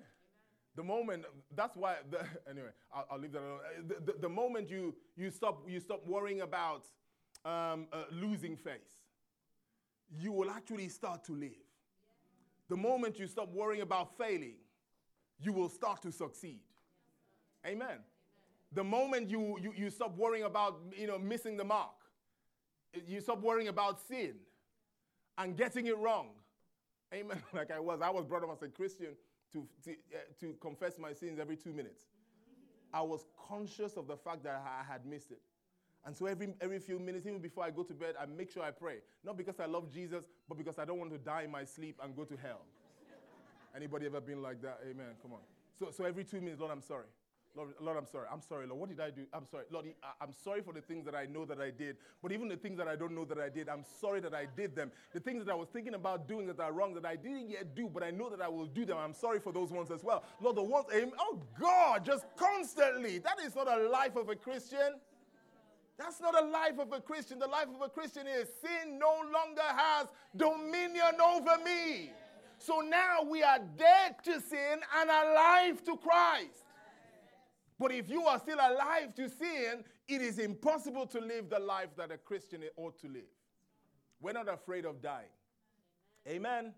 The 0.76 0.84
moment, 0.84 1.24
that's 1.54 1.74
why, 1.74 1.96
the, 2.10 2.18
anyway, 2.50 2.68
I'll, 2.94 3.06
I'll, 3.10 3.18
leave 3.18 3.32
that 3.32 3.40
alone. 3.40 3.60
Uh, 3.64 3.82
the, 3.88 4.12
the, 4.12 4.18
the, 4.20 4.28
moment 4.28 4.68
you, 4.68 4.94
you, 5.16 5.30
stop, 5.30 5.62
you 5.66 5.80
stop 5.80 6.06
worrying 6.06 6.42
about 6.42 6.84
um, 7.44 7.86
uh, 7.92 8.04
losing 8.12 8.56
face, 8.56 9.00
you 10.20 10.32
will 10.32 10.50
actually 10.50 10.88
start 10.88 11.24
to 11.24 11.32
live. 11.32 11.56
The 12.68 12.76
moment 12.76 13.18
you 13.18 13.26
stop 13.26 13.52
worrying 13.52 13.82
about 13.82 14.16
failing, 14.18 14.56
you 15.40 15.52
will 15.52 15.70
start 15.70 16.02
to 16.02 16.12
succeed. 16.12 16.60
Amen. 17.66 17.98
The 18.72 18.84
moment 18.84 19.30
you, 19.30 19.58
you, 19.62 19.72
you 19.74 19.90
stop 19.90 20.16
worrying 20.16 20.44
about 20.44 20.78
you 20.96 21.06
know, 21.06 21.18
missing 21.18 21.56
the 21.56 21.64
mark, 21.64 21.94
you 23.06 23.20
stop 23.20 23.40
worrying 23.40 23.68
about 23.68 24.00
sin 24.06 24.34
and 25.38 25.56
getting 25.56 25.86
it 25.86 25.96
wrong. 25.96 26.28
Amen. 27.14 27.42
Like 27.54 27.70
I 27.70 27.80
was, 27.80 28.00
I 28.02 28.10
was 28.10 28.26
brought 28.26 28.42
up 28.42 28.50
as 28.52 28.62
a 28.62 28.68
Christian 28.68 29.14
to, 29.56 29.66
to, 29.84 29.90
uh, 30.14 30.18
to 30.40 30.54
confess 30.60 30.98
my 30.98 31.12
sins 31.12 31.38
every 31.40 31.56
two 31.56 31.72
minutes. 31.72 32.04
I 32.92 33.00
was 33.02 33.24
conscious 33.48 33.96
of 33.96 34.06
the 34.06 34.16
fact 34.16 34.44
that 34.44 34.62
I 34.64 34.84
had 34.90 35.06
missed 35.06 35.30
it. 35.30 35.40
And 36.04 36.16
so 36.16 36.26
every, 36.26 36.54
every 36.60 36.78
few 36.78 36.98
minutes, 36.98 37.26
even 37.26 37.40
before 37.40 37.64
I 37.64 37.70
go 37.70 37.82
to 37.82 37.92
bed, 37.92 38.14
I 38.20 38.26
make 38.26 38.50
sure 38.52 38.62
I 38.62 38.70
pray. 38.70 38.98
Not 39.24 39.36
because 39.36 39.58
I 39.58 39.66
love 39.66 39.92
Jesus, 39.92 40.24
but 40.48 40.56
because 40.56 40.78
I 40.78 40.84
don't 40.84 40.98
want 40.98 41.10
to 41.10 41.18
die 41.18 41.42
in 41.42 41.50
my 41.50 41.64
sleep 41.64 41.98
and 42.02 42.14
go 42.14 42.24
to 42.24 42.36
hell. 42.36 42.60
Anybody 43.74 44.06
ever 44.06 44.20
been 44.20 44.40
like 44.40 44.62
that? 44.62 44.80
Amen. 44.88 45.14
Come 45.20 45.32
on. 45.32 45.40
So, 45.78 45.90
so 45.90 46.04
every 46.04 46.24
two 46.24 46.40
minutes, 46.40 46.60
Lord, 46.60 46.72
I'm 46.72 46.80
sorry. 46.80 47.06
Lord, 47.56 47.70
Lord, 47.80 47.96
I'm 47.96 48.06
sorry. 48.06 48.26
I'm 48.30 48.42
sorry, 48.42 48.66
Lord. 48.66 48.80
What 48.80 48.88
did 48.90 49.00
I 49.00 49.10
do? 49.10 49.22
I'm 49.32 49.46
sorry. 49.46 49.64
Lord, 49.70 49.86
I'm 50.20 50.32
sorry 50.44 50.60
for 50.60 50.74
the 50.74 50.82
things 50.82 51.06
that 51.06 51.14
I 51.14 51.24
know 51.24 51.46
that 51.46 51.58
I 51.58 51.70
did. 51.70 51.96
But 52.22 52.32
even 52.32 52.48
the 52.48 52.56
things 52.56 52.76
that 52.76 52.86
I 52.86 52.96
don't 52.96 53.14
know 53.14 53.24
that 53.24 53.38
I 53.38 53.48
did, 53.48 53.68
I'm 53.68 53.84
sorry 54.00 54.20
that 54.20 54.34
I 54.34 54.46
did 54.56 54.76
them. 54.76 54.92
The 55.14 55.20
things 55.20 55.44
that 55.46 55.52
I 55.52 55.54
was 55.54 55.68
thinking 55.68 55.94
about 55.94 56.28
doing 56.28 56.46
that 56.48 56.60
are 56.60 56.72
wrong 56.72 56.92
that 56.94 57.06
I 57.06 57.16
didn't 57.16 57.48
yet 57.48 57.74
do, 57.74 57.88
but 57.92 58.02
I 58.02 58.10
know 58.10 58.28
that 58.28 58.42
I 58.42 58.48
will 58.48 58.66
do 58.66 58.84
them. 58.84 58.98
I'm 58.98 59.14
sorry 59.14 59.40
for 59.40 59.52
those 59.52 59.70
ones 59.70 59.90
as 59.90 60.04
well. 60.04 60.22
Lord, 60.42 60.56
the 60.56 60.62
ones, 60.62 60.86
oh 61.18 61.40
God, 61.58 62.04
just 62.04 62.26
constantly. 62.36 63.18
That 63.18 63.38
is 63.44 63.54
not 63.56 63.68
a 63.68 63.88
life 63.88 64.16
of 64.16 64.28
a 64.28 64.36
Christian. 64.36 65.00
That's 65.98 66.20
not 66.20 66.40
a 66.40 66.46
life 66.46 66.78
of 66.78 66.92
a 66.92 67.00
Christian. 67.00 67.38
The 67.38 67.46
life 67.46 67.68
of 67.74 67.80
a 67.80 67.88
Christian 67.88 68.26
is 68.26 68.48
sin 68.60 68.98
no 68.98 69.22
longer 69.32 69.62
has 69.62 70.08
dominion 70.36 71.18
over 71.24 71.56
me. 71.64 72.10
So 72.58 72.80
now 72.80 73.22
we 73.22 73.42
are 73.42 73.60
dead 73.78 74.16
to 74.24 74.40
sin 74.42 74.80
and 74.98 75.10
alive 75.10 75.82
to 75.84 75.96
Christ. 75.96 76.64
But 77.78 77.92
if 77.92 78.08
you 78.08 78.22
are 78.22 78.38
still 78.38 78.58
alive 78.58 79.14
to 79.16 79.28
sin, 79.28 79.84
it 80.08 80.22
is 80.22 80.38
impossible 80.38 81.06
to 81.08 81.20
live 81.20 81.50
the 81.50 81.58
life 81.58 81.90
that 81.96 82.10
a 82.10 82.16
Christian 82.16 82.62
ought 82.76 82.98
to 83.00 83.08
live. 83.08 83.28
We're 84.20 84.32
not 84.32 84.52
afraid 84.52 84.86
of 84.86 85.02
dying. 85.02 85.26
Amen. 86.26 86.58
Amen. 86.58 86.74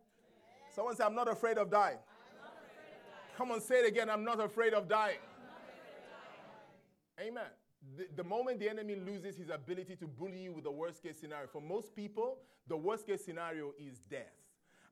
Someone 0.75 0.97
say, 0.97 1.05
I'm 1.05 1.15
not 1.15 1.31
afraid 1.31 1.57
of 1.57 1.71
dying. 1.71 1.99
Come 3.37 3.53
on, 3.53 3.61
say 3.61 3.77
it 3.77 3.89
again. 3.89 4.11
I'm 4.11 4.25
not 4.25 4.41
afraid 4.41 4.75
of 4.75 4.89
dying. 4.89 5.19
Afraid 5.19 5.21
of 7.19 7.19
dying. 7.19 7.31
Amen. 7.31 7.51
The, 7.97 8.23
the, 8.23 8.29
moment 8.29 8.59
the 8.59 8.69
enemy 8.69 8.97
loses 8.97 9.37
his 9.37 9.51
ability 9.51 9.95
to 9.97 10.09
bully 10.09 10.43
you 10.43 10.53
with 10.53 10.65
the 10.65 10.71
worst 10.71 11.03
case 11.03 11.21
scenario, 11.21 11.47
for 11.47 11.63
most 11.63 11.95
people, 11.95 12.39
the 12.67 12.77
worst 12.77 13.07
case 13.07 13.25
scenario 13.25 13.73
is 13.79 14.01
death. 14.11 14.35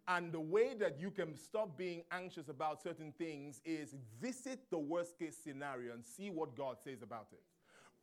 And 0.09 0.31
the 0.33 0.41
way 0.41 0.75
that 0.79 1.01
you 1.01 1.11
can 1.11 1.37
stop 1.37 1.77
being 1.77 2.03
anxious 2.13 2.49
about 2.49 2.81
certain 2.81 3.13
things 3.19 3.61
is 3.65 3.95
visit 4.21 4.61
the 4.71 4.79
worst 4.79 5.19
case 5.19 5.37
scenario 5.43 5.95
and 5.95 6.05
see 6.05 6.31
what 6.31 6.57
God 6.57 6.77
says 6.83 7.03
about 7.03 7.27
it. 7.33 7.41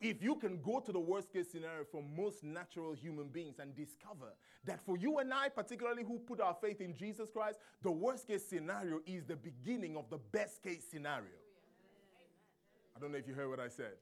If 0.02 0.22
you 0.22 0.36
can 0.36 0.62
go 0.62 0.82
to 0.82 0.92
the 0.92 1.00
worst 1.00 1.32
case 1.32 1.50
scenario 1.50 1.86
for 1.90 2.04
most 2.04 2.44
natural 2.44 2.94
human 2.94 3.30
beings 3.30 3.60
and 3.60 3.74
discover 3.74 4.34
that 4.66 4.82
for 4.86 4.98
you 4.98 5.20
and 5.20 5.34
I, 5.34 5.48
particularly 5.48 6.04
who 6.04 6.20
put 6.20 6.42
our 6.42 6.56
faith 6.62 6.82
in 6.82 6.94
Jesus 6.94 7.30
Christ, 7.32 7.60
the 7.82 7.92
worst 7.92 8.28
case 8.28 8.46
scenario 8.46 9.00
is 9.06 9.24
the 9.24 9.38
beginning 9.38 9.96
of 9.96 10.10
the 10.10 10.18
best 10.18 10.62
case 10.62 10.84
scenario. 10.92 11.40
I 12.98 13.00
don't 13.00 13.14
know 13.14 13.18
if 13.18 13.28
you 13.30 13.34
heard 13.34 13.50
what 13.50 13.62
I 13.62 13.70
said. 13.70 13.94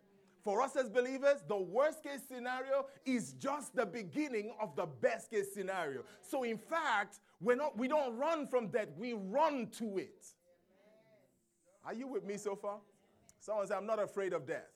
For 0.44 0.62
us 0.62 0.76
as 0.76 0.90
believers, 0.90 1.44
the 1.48 1.58
worst 1.58 2.04
case 2.04 2.22
scenario 2.28 2.88
is 3.06 3.34
just 3.34 3.76
the 3.76 3.86
beginning 3.86 4.54
of 4.60 4.76
the 4.76 4.88
best 4.88 5.30
case 5.30 5.54
scenario. 5.54 6.02
So, 6.22 6.44
in 6.44 6.58
fact, 6.58 7.20
we're 7.40 7.56
not, 7.56 7.78
we 7.78 7.88
don't 7.88 8.18
run 8.18 8.48
from 8.48 8.68
death, 8.68 8.88
we 8.98 9.14
run 9.14 9.68
to 9.78 9.98
it. 9.98 10.26
Are 11.86 11.94
you 11.94 12.08
with 12.08 12.26
me 12.26 12.38
so 12.38 12.56
far? 12.56 12.78
Someone 13.40 13.68
say, 13.68 13.76
I'm 13.76 13.86
not 13.86 14.02
afraid 14.02 14.34
of 14.34 14.46
death. 14.46 14.70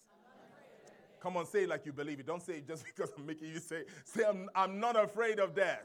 Come 1.19 1.37
on, 1.37 1.45
say 1.47 1.63
it 1.63 1.69
like 1.69 1.85
you 1.87 1.93
believe 1.93 2.19
it. 2.19 2.27
Don't 2.27 2.41
say 2.41 2.57
it 2.57 2.67
just 2.67 2.85
because 2.95 3.11
I'm 3.17 3.25
making 3.25 3.47
you 3.47 3.59
say, 3.59 3.83
say, 4.03 4.23
I'm, 4.27 4.49
I'm 4.55 4.79
not 4.79 4.95
afraid 4.95 5.39
of 5.39 5.55
death. 5.55 5.83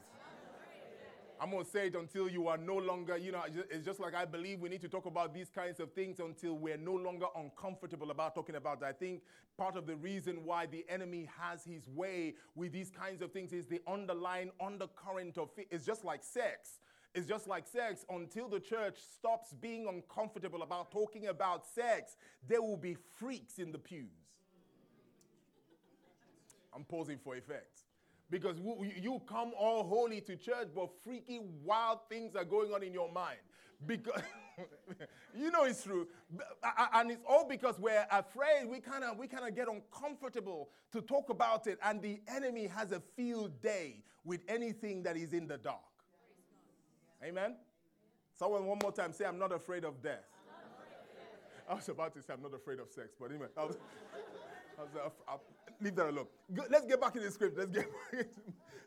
I'm 1.41 1.49
going 1.49 1.65
to 1.65 1.69
say 1.71 1.87
it 1.87 1.95
until 1.95 2.29
you 2.29 2.47
are 2.49 2.57
no 2.57 2.77
longer, 2.77 3.17
you 3.17 3.31
know, 3.31 3.41
it's 3.71 3.83
just 3.83 3.99
like 3.99 4.13
I 4.13 4.25
believe 4.25 4.59
we 4.59 4.69
need 4.69 4.81
to 4.81 4.87
talk 4.87 5.07
about 5.07 5.33
these 5.33 5.49
kinds 5.49 5.79
of 5.79 5.91
things 5.93 6.19
until 6.19 6.53
we're 6.53 6.77
no 6.77 6.93
longer 6.93 7.25
uncomfortable 7.35 8.11
about 8.11 8.35
talking 8.35 8.55
about. 8.55 8.83
I 8.83 8.91
think 8.91 9.23
part 9.57 9.75
of 9.75 9.87
the 9.87 9.95
reason 9.95 10.45
why 10.45 10.67
the 10.67 10.85
enemy 10.87 11.27
has 11.39 11.63
his 11.63 11.87
way 11.87 12.35
with 12.53 12.71
these 12.71 12.91
kinds 12.91 13.23
of 13.23 13.31
things 13.31 13.53
is 13.53 13.65
the 13.65 13.81
underlying 13.87 14.51
undercurrent 14.61 15.39
of 15.39 15.49
it. 15.57 15.65
It's 15.71 15.83
just 15.83 16.05
like 16.05 16.23
sex. 16.23 16.79
It's 17.15 17.27
just 17.27 17.47
like 17.47 17.65
sex. 17.65 18.05
Until 18.11 18.47
the 18.47 18.59
church 18.59 18.97
stops 19.15 19.51
being 19.59 19.87
uncomfortable 19.87 20.61
about 20.61 20.91
talking 20.91 21.25
about 21.25 21.65
sex, 21.65 22.17
there 22.47 22.61
will 22.61 22.77
be 22.77 22.95
freaks 23.17 23.57
in 23.57 23.71
the 23.71 23.79
pews. 23.79 24.05
I'm 26.71 26.83
pausing 26.83 27.17
for 27.17 27.35
effect. 27.35 27.80
Because 28.31 28.55
you 28.57 29.21
come 29.27 29.51
all 29.59 29.83
holy 29.83 30.21
to 30.21 30.37
church, 30.37 30.69
but 30.73 30.89
freaky, 31.03 31.41
wild 31.65 31.99
things 32.09 32.33
are 32.33 32.45
going 32.45 32.73
on 32.73 32.81
in 32.81 32.93
your 32.93 33.11
mind. 33.11 33.39
Because 33.85 34.21
you 35.37 35.51
know 35.51 35.65
it's 35.65 35.83
true. 35.83 36.07
And 36.93 37.11
it's 37.11 37.21
all 37.27 37.45
because 37.47 37.77
we're 37.77 38.05
afraid. 38.09 38.69
We 38.69 38.79
kind 38.79 39.03
of 39.03 39.17
we 39.17 39.27
kind 39.27 39.45
of 39.45 39.53
get 39.53 39.67
uncomfortable 39.67 40.69
to 40.93 41.01
talk 41.01 41.29
about 41.29 41.67
it. 41.67 41.77
And 41.83 42.01
the 42.01 42.21
enemy 42.33 42.67
has 42.67 42.93
a 42.93 43.01
field 43.17 43.61
day 43.61 43.97
with 44.23 44.39
anything 44.47 45.03
that 45.03 45.17
is 45.17 45.33
in 45.33 45.45
the 45.45 45.57
dark. 45.57 45.81
Amen. 47.23 47.55
Someone 48.33 48.65
one 48.65 48.79
more 48.81 48.93
time 48.93 49.11
say, 49.11 49.25
I'm 49.25 49.37
not 49.37 49.51
afraid 49.51 49.83
of 49.83 50.01
death. 50.01 50.23
I 51.69 51.75
was 51.75 51.89
about 51.89 52.13
to 52.15 52.21
say 52.21 52.33
I'm 52.33 52.41
not 52.41 52.53
afraid 52.53 52.79
of 52.79 52.89
sex, 52.89 53.09
but 53.19 53.29
anyway, 53.29 53.47
I 53.57 53.65
was, 53.65 53.77
I 54.79 54.81
was, 54.81 54.89
I'll, 54.95 55.13
I'll 55.27 55.41
leave 55.81 55.95
that 55.95 56.09
alone. 56.09 56.27
let's 56.69 56.85
get 56.85 57.01
back 57.01 57.15
in 57.15 57.23
the 57.23 57.31
script. 57.31 57.57
Let's 57.57 57.71
get 57.71 57.87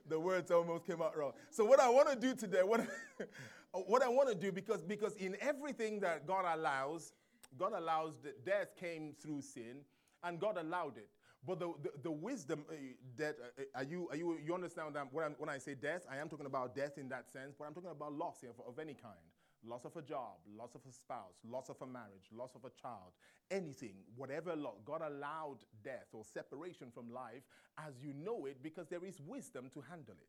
the 0.09 0.19
words 0.19 0.51
almost 0.51 0.87
came 0.87 1.03
out 1.03 1.17
wrong. 1.17 1.33
So 1.51 1.65
what 1.65 1.81
I 1.81 1.89
want 1.89 2.09
to 2.11 2.17
do 2.17 2.35
today, 2.35 2.63
what 2.63 2.87
what 3.73 4.03
I 4.03 4.09
want 4.09 4.29
to 4.29 4.35
do, 4.35 4.53
because, 4.53 4.83
because 4.83 5.15
in 5.17 5.37
everything 5.41 6.01
that 6.01 6.27
God 6.27 6.45
allows, 6.47 7.13
God 7.59 7.73
allows 7.77 8.15
that 8.23 8.45
death 8.45 8.77
came 8.79 9.15
through 9.21 9.43
sin, 9.43 9.79
and 10.23 10.41
God 10.41 10.57
allowed 10.57 10.97
it. 10.97 11.09
But 11.47 11.61
the, 11.61 11.73
the, 11.83 11.91
the 12.05 12.11
wisdom 12.11 12.65
uh, 12.71 12.75
that 13.17 13.37
uh, 13.59 13.63
are 13.75 13.85
you 13.85 14.09
are 14.11 14.17
you 14.17 14.39
you 14.45 14.55
understand 14.55 14.95
that 14.95 15.13
when, 15.13 15.35
when 15.39 15.51
I 15.51 15.59
say 15.59 15.75
death, 15.75 16.07
I 16.11 16.17
am 16.17 16.29
talking 16.29 16.47
about 16.47 16.75
death 16.75 16.97
in 16.97 17.09
that 17.11 17.31
sense, 17.31 17.55
but 17.59 17.67
I'm 17.67 17.75
talking 17.75 17.91
about 17.91 18.13
loss 18.13 18.43
of, 18.43 18.61
of 18.67 18.79
any 18.79 18.95
kind 18.95 19.15
loss 19.67 19.85
of 19.85 19.97
a 19.97 20.03
job, 20.03 20.37
loss 20.57 20.75
of 20.75 20.81
a 20.89 20.93
spouse, 20.93 21.39
loss 21.49 21.69
of 21.69 21.77
a 21.83 21.87
marriage, 21.87 22.29
loss 22.33 22.55
of 22.55 22.65
a 22.65 22.71
child, 22.81 23.13
anything, 23.51 23.95
whatever 24.17 24.55
God 24.85 25.03
allowed 25.03 25.59
death 25.83 26.09
or 26.13 26.25
separation 26.25 26.89
from 26.93 27.13
life 27.13 27.43
as 27.79 27.95
you 28.03 28.13
know 28.15 28.47
it 28.47 28.63
because 28.63 28.89
there 28.89 29.05
is 29.05 29.21
wisdom 29.21 29.71
to 29.75 29.81
handle 29.81 30.17
it 30.21 30.29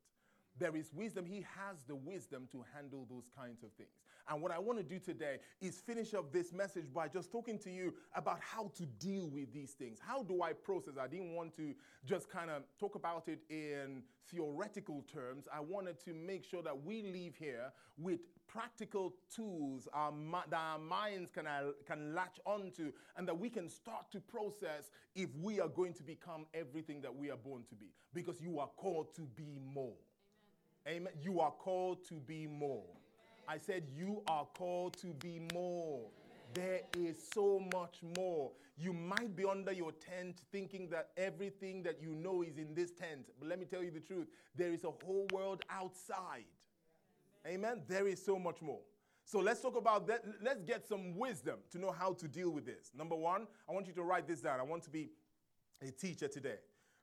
there 0.58 0.76
is 0.76 0.94
wisdom. 0.94 1.26
He 1.26 1.46
has 1.58 1.84
the 1.88 1.96
wisdom 1.96 2.48
to 2.52 2.64
handle 2.74 3.06
those 3.10 3.30
kinds 3.38 3.64
of 3.64 3.72
things. 3.74 3.90
And 4.30 4.42
what 4.42 4.52
I 4.52 4.60
want 4.60 4.80
to 4.80 4.84
do 4.84 5.00
today 5.00 5.38
is 5.62 5.80
finish 5.80 6.14
up 6.14 6.32
this 6.32 6.54
message 6.54 6.86
by 6.94 7.08
just 7.08 7.32
talking 7.32 7.60
to 7.60 7.70
you 7.70 7.94
about 8.16 8.40
how 8.40 8.72
to 8.76 8.86
deal 8.86 9.28
with 9.28 9.54
these 9.54 9.72
things. 9.72 10.00
How 10.02 10.24
do 10.24 10.42
I 10.42 10.54
process? 10.54 10.94
I 11.00 11.08
didn't 11.08 11.36
want 11.36 11.56
to 11.58 11.74
just 12.06 12.30
kind 12.30 12.50
of 12.50 12.64
talk 12.80 12.96
about 12.96 13.28
it 13.28 13.40
in 13.50 14.02
theoretical 14.32 15.04
terms. 15.12 15.46
I 15.54 15.60
wanted 15.60 16.00
to 16.06 16.14
make 16.14 16.44
sure 16.44 16.64
that 16.64 16.84
we 16.84 17.04
leave 17.04 17.36
here 17.36 17.72
with 17.98 18.22
practical 18.56 19.14
tools 19.36 19.88
our, 19.94 20.14
that 20.50 20.58
our 20.58 20.80
minds 20.80 21.30
can, 21.30 21.46
uh, 21.46 21.72
can 21.86 22.16
latch 22.16 22.40
onto 22.46 22.92
and 23.18 23.28
that 23.28 23.38
we 23.38 23.50
can 23.50 23.68
start 23.68 24.10
to 24.12 24.22
process 24.22 24.92
if 25.14 25.30
we 25.42 25.60
are 25.60 25.68
going 25.68 25.94
to 25.94 26.04
become 26.04 26.46
everything 26.54 27.02
that 27.02 27.14
we 27.14 27.30
are 27.30 27.38
born 27.38 27.64
to 27.68 27.76
be. 27.76 27.88
Because 28.14 28.40
you 28.40 28.60
are 28.60 28.70
called 28.78 29.14
to 29.16 29.24
be 29.36 29.60
more. 29.74 29.98
Amen. 30.88 31.12
You 31.22 31.42
are 31.42 31.52
called 31.52 32.06
to 32.08 32.16
be 32.16 32.48
more. 32.48 32.86
I 33.48 33.58
said, 33.58 33.84
You 33.94 34.22
are 34.28 34.48
called 34.58 34.96
to 35.02 35.08
be 35.08 35.42
more. 35.54 36.06
There 36.54 36.82
is 36.98 37.18
so 37.34 37.62
much 37.74 37.98
more. 38.18 38.52
You 38.78 38.94
might 38.94 39.36
be 39.36 39.44
under 39.44 39.74
your 39.74 39.92
tent 39.92 40.42
thinking 40.52 40.90
that 40.92 41.10
everything 41.18 41.84
that 41.84 42.02
you 42.02 42.14
know 42.16 42.44
is 42.44 42.58
in 42.58 42.74
this 42.74 42.92
tent. 42.92 43.28
But 43.40 43.50
let 43.50 43.60
me 43.60 43.66
tell 43.66 43.84
you 43.84 43.92
the 43.92 44.00
truth 44.00 44.28
there 44.56 44.72
is 44.72 44.86
a 44.86 44.92
whole 45.06 45.28
world 45.34 45.64
outside. 45.70 46.46
Amen. 47.48 47.82
There 47.88 48.08
is 48.08 48.24
so 48.24 48.40
much 48.40 48.62
more. 48.62 48.80
So 49.24 49.40
let's 49.40 49.62
talk 49.62 49.76
about 49.76 50.08
that. 50.08 50.24
Let's 50.44 50.62
get 50.64 50.88
some 50.88 51.18
wisdom 51.18 51.60
to 51.72 51.80
know 51.80 51.92
how 51.92 52.14
to 52.14 52.28
deal 52.28 52.52
with 52.52 52.66
this. 52.66 52.92
Number 52.96 53.16
one, 53.16 53.48
I 53.68 53.74
want 53.74 53.88
you 53.88 53.94
to 53.94 54.04
write 54.04 54.28
this 54.28 54.42
down. 54.42 54.60
I 54.60 54.64
want 54.64 54.84
to 54.84 54.90
be 54.90 55.12
a 55.82 55.92
teacher 55.92 56.28
today. 56.28 56.58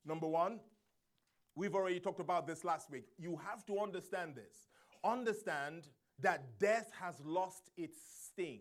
Number 0.05 0.27
one, 0.27 0.61
We've 1.55 1.75
already 1.75 2.01
talked 2.01 2.21
about 2.21 2.47
this 2.47 2.65
last 2.65 2.91
week. 2.91 3.05
You 3.19 3.39
have 3.47 3.65
to 3.67 3.79
understand 3.79 4.35
this. 4.35 4.69
Understand 5.05 5.89
that 6.21 6.59
death 6.59 6.91
has 6.99 7.21
lost 7.25 7.71
its 7.77 7.99
sting. 8.27 8.61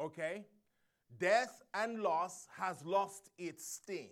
Okay? 0.00 0.46
Death 1.18 1.62
and 1.74 2.02
loss 2.02 2.46
has 2.56 2.82
lost 2.84 3.30
its 3.36 3.66
sting. 3.66 4.10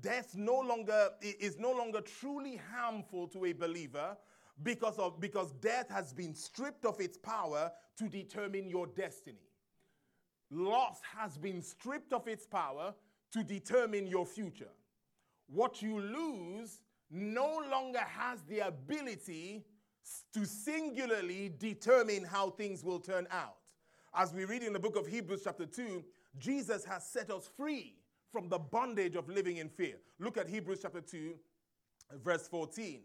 Death 0.00 0.36
no 0.36 0.60
longer 0.60 1.08
is 1.20 1.58
no 1.58 1.72
longer 1.72 2.00
truly 2.00 2.60
harmful 2.72 3.26
to 3.28 3.46
a 3.46 3.52
believer 3.52 4.16
because 4.62 4.98
of 4.98 5.20
because 5.20 5.52
death 5.60 5.88
has 5.90 6.12
been 6.12 6.34
stripped 6.34 6.84
of 6.84 7.00
its 7.00 7.16
power 7.16 7.70
to 7.96 8.08
determine 8.08 8.68
your 8.68 8.86
destiny. 8.86 9.48
Loss 10.50 11.00
has 11.16 11.36
been 11.36 11.62
stripped 11.62 12.12
of 12.12 12.26
its 12.26 12.46
power 12.46 12.94
to 13.32 13.44
determine 13.44 14.06
your 14.06 14.24
future 14.24 14.70
what 15.48 15.82
you 15.82 16.00
lose 16.00 16.80
no 17.10 17.62
longer 17.70 18.00
has 18.00 18.42
the 18.42 18.60
ability 18.60 19.64
to 20.32 20.44
singularly 20.44 21.52
determine 21.58 22.24
how 22.24 22.50
things 22.50 22.84
will 22.84 23.00
turn 23.00 23.26
out. 23.30 23.56
As 24.14 24.32
we 24.32 24.44
read 24.44 24.62
in 24.62 24.72
the 24.72 24.78
book 24.78 24.96
of 24.96 25.06
Hebrews, 25.06 25.42
chapter 25.44 25.66
2, 25.66 26.04
Jesus 26.38 26.84
has 26.84 27.04
set 27.04 27.30
us 27.30 27.48
free 27.56 27.96
from 28.30 28.48
the 28.48 28.58
bondage 28.58 29.16
of 29.16 29.28
living 29.28 29.56
in 29.56 29.68
fear. 29.68 29.96
Look 30.18 30.36
at 30.36 30.48
Hebrews 30.48 30.80
chapter 30.82 31.00
2, 31.00 31.34
verse 32.22 32.46
14. 32.48 33.00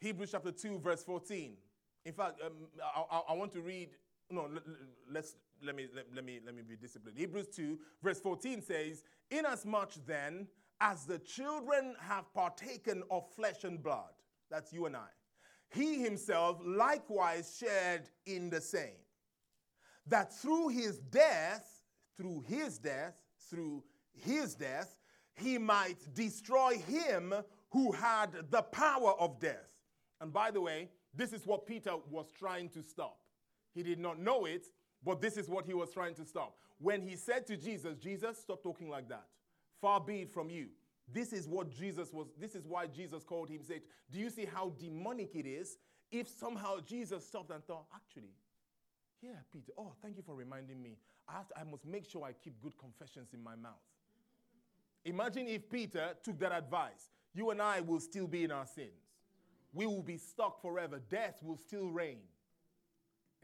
Hebrews 0.00 0.30
chapter 0.32 0.52
2, 0.52 0.78
verse 0.78 1.02
14. 1.02 1.56
In 2.04 2.12
fact, 2.12 2.40
um, 2.44 2.52
I, 2.94 3.20
I, 3.30 3.32
want 3.34 3.52
to 3.52 3.60
read, 3.60 3.90
no, 4.30 4.48
let's, 5.10 5.34
let, 5.64 5.74
me, 5.74 5.86
let, 5.94 6.06
let, 6.14 6.24
me, 6.24 6.38
let 6.44 6.54
me 6.54 6.62
be 6.62 6.76
disciplined. 6.76 7.18
Hebrews 7.18 7.48
2, 7.54 7.78
verse 8.02 8.20
14 8.20 8.62
says, 8.62 9.02
Inasmuch 9.30 9.92
then 10.06 10.46
as 10.80 11.04
the 11.04 11.18
children 11.18 11.96
have 12.00 12.32
partaken 12.34 13.02
of 13.10 13.24
flesh 13.34 13.64
and 13.64 13.82
blood, 13.82 14.10
that's 14.50 14.72
you 14.72 14.86
and 14.86 14.96
I, 14.96 15.08
he 15.70 16.02
himself 16.02 16.58
likewise 16.64 17.56
shared 17.58 18.08
in 18.26 18.50
the 18.50 18.60
same. 18.60 19.00
That 20.06 20.32
through 20.32 20.68
his 20.68 20.98
death, 20.98 21.82
through 22.16 22.44
his 22.46 22.78
death, 22.78 23.14
through 23.50 23.82
his 24.12 24.54
death, 24.54 24.96
he 25.34 25.58
might 25.58 25.98
destroy 26.14 26.78
him 26.86 27.34
who 27.70 27.92
had 27.92 28.30
the 28.50 28.62
power 28.62 29.12
of 29.18 29.40
death. 29.40 29.75
And 30.20 30.32
by 30.32 30.50
the 30.50 30.60
way, 30.60 30.88
this 31.14 31.32
is 31.32 31.46
what 31.46 31.66
Peter 31.66 31.92
was 32.10 32.26
trying 32.38 32.68
to 32.70 32.82
stop. 32.82 33.18
He 33.74 33.82
did 33.82 33.98
not 33.98 34.18
know 34.18 34.46
it, 34.46 34.66
but 35.04 35.20
this 35.20 35.36
is 35.36 35.48
what 35.48 35.66
he 35.66 35.74
was 35.74 35.90
trying 35.92 36.14
to 36.14 36.24
stop. 36.24 36.56
When 36.78 37.02
he 37.02 37.16
said 37.16 37.46
to 37.46 37.56
Jesus, 37.56 37.96
Jesus, 37.98 38.38
stop 38.38 38.62
talking 38.62 38.88
like 38.88 39.08
that. 39.08 39.26
Far 39.80 40.00
be 40.00 40.22
it 40.22 40.32
from 40.32 40.50
you. 40.50 40.68
This 41.12 41.32
is 41.32 41.46
what 41.46 41.70
Jesus 41.70 42.12
was, 42.12 42.26
this 42.38 42.54
is 42.54 42.66
why 42.66 42.86
Jesus 42.86 43.22
called 43.22 43.48
him, 43.48 43.60
said, 43.62 43.82
Do 44.10 44.18
you 44.18 44.30
see 44.30 44.44
how 44.44 44.72
demonic 44.78 45.34
it 45.34 45.46
is 45.46 45.78
if 46.10 46.28
somehow 46.28 46.80
Jesus 46.80 47.26
stopped 47.26 47.50
and 47.50 47.64
thought, 47.64 47.86
actually, 47.94 48.34
yeah, 49.22 49.30
Peter, 49.52 49.72
oh, 49.78 49.92
thank 50.02 50.16
you 50.16 50.22
for 50.22 50.34
reminding 50.34 50.82
me. 50.82 50.98
I, 51.28 51.40
to, 51.48 51.60
I 51.60 51.64
must 51.64 51.86
make 51.86 52.08
sure 52.08 52.24
I 52.24 52.32
keep 52.32 52.60
good 52.60 52.76
confessions 52.78 53.28
in 53.32 53.42
my 53.42 53.56
mouth. 53.56 53.72
Imagine 55.04 55.48
if 55.48 55.68
Peter 55.70 56.10
took 56.22 56.38
that 56.40 56.52
advice. 56.52 57.10
You 57.32 57.50
and 57.50 57.62
I 57.62 57.80
will 57.80 58.00
still 58.00 58.26
be 58.26 58.44
in 58.44 58.50
our 58.50 58.66
sins. 58.66 59.05
We 59.76 59.86
will 59.86 60.02
be 60.02 60.16
stuck 60.16 60.62
forever. 60.62 61.02
Death 61.10 61.42
will 61.42 61.58
still 61.58 61.90
reign. 61.90 62.22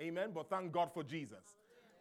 Amen. 0.01 0.31
But 0.35 0.49
thank 0.49 0.73
God 0.73 0.90
for 0.95 1.05
Jesus. 1.05 1.59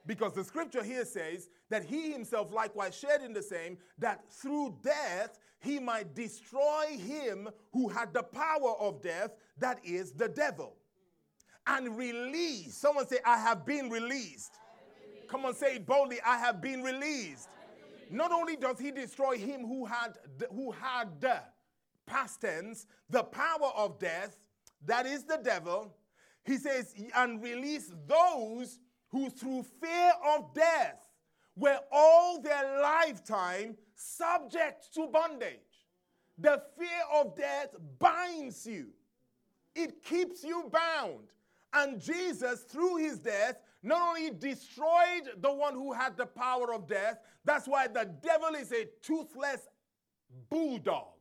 Because 0.08 0.34
the 0.34 0.44
scripture 0.44 0.84
here 0.84 1.04
says 1.04 1.50
that 1.70 1.84
he 1.84 2.14
himself 2.14 2.52
likewise 2.52 2.96
shared 2.96 3.22
in 3.22 3.34
the 3.34 3.44
same, 3.44 3.78
that 4.00 4.24
through 4.32 4.78
death 4.82 5.38
he 5.60 5.80
might 5.80 6.16
destroy 6.16 6.98
him 6.98 7.50
who 7.74 7.90
had 7.90 8.14
the 8.14 8.24
power 8.24 8.74
of 8.80 9.02
death, 9.02 9.32
that 9.58 9.80
is 9.84 10.14
the 10.14 10.30
devil, 10.30 10.78
and 11.68 11.98
release. 11.98 12.78
Someone 12.78 13.08
say, 13.08 13.20
I 13.26 13.38
have 13.38 13.66
been 13.66 13.90
released. 13.90 14.54
Come 15.28 15.46
on, 15.46 15.54
say 15.54 15.76
it 15.76 15.86
boldly, 15.86 16.20
I 16.26 16.38
have 16.38 16.62
been 16.62 16.82
released. 16.82 17.50
Not 18.10 18.32
only 18.32 18.56
does 18.56 18.80
he 18.80 18.92
destroy 18.92 19.38
him 19.38 19.68
who 19.68 19.86
had 19.86 20.18
who 20.54 20.72
had 20.72 21.20
past 22.12 22.42
tense, 22.42 22.86
the 23.10 23.24
power 23.24 23.72
of 23.76 23.98
death, 23.98 24.36
that 24.86 25.06
is 25.06 25.24
the 25.24 25.40
devil, 25.42 25.96
he 26.44 26.58
says, 26.58 26.94
and 27.16 27.42
release 27.42 27.92
those 28.06 28.80
who 29.10 29.30
through 29.30 29.64
fear 29.82 30.12
of 30.36 30.54
death 30.54 31.08
were 31.56 31.80
all 31.92 32.42
their 32.42 32.82
lifetime 32.82 33.78
subject 33.96 34.94
to 34.94 35.08
bondage. 35.08 35.60
The 36.38 36.62
fear 36.78 37.04
of 37.14 37.36
death 37.36 37.70
binds 38.00 38.66
you, 38.66 38.88
it 39.76 40.04
keeps 40.04 40.44
you 40.44 40.70
bound. 40.72 41.28
And 41.74 42.02
Jesus, 42.02 42.62
through 42.64 42.98
his 42.98 43.20
death, 43.20 43.62
not 43.82 44.18
only 44.18 44.32
destroyed 44.32 45.32
the 45.38 45.54
one 45.54 45.74
who 45.74 45.94
had 45.94 46.18
the 46.18 46.26
power 46.26 46.74
of 46.74 46.88
death, 46.88 47.20
that's 47.46 47.68
why 47.68 47.88
the 47.88 48.10
devil 48.22 48.56
is 48.56 48.74
a 48.74 48.90
toothless 49.02 49.70
bulldog. 50.50 51.14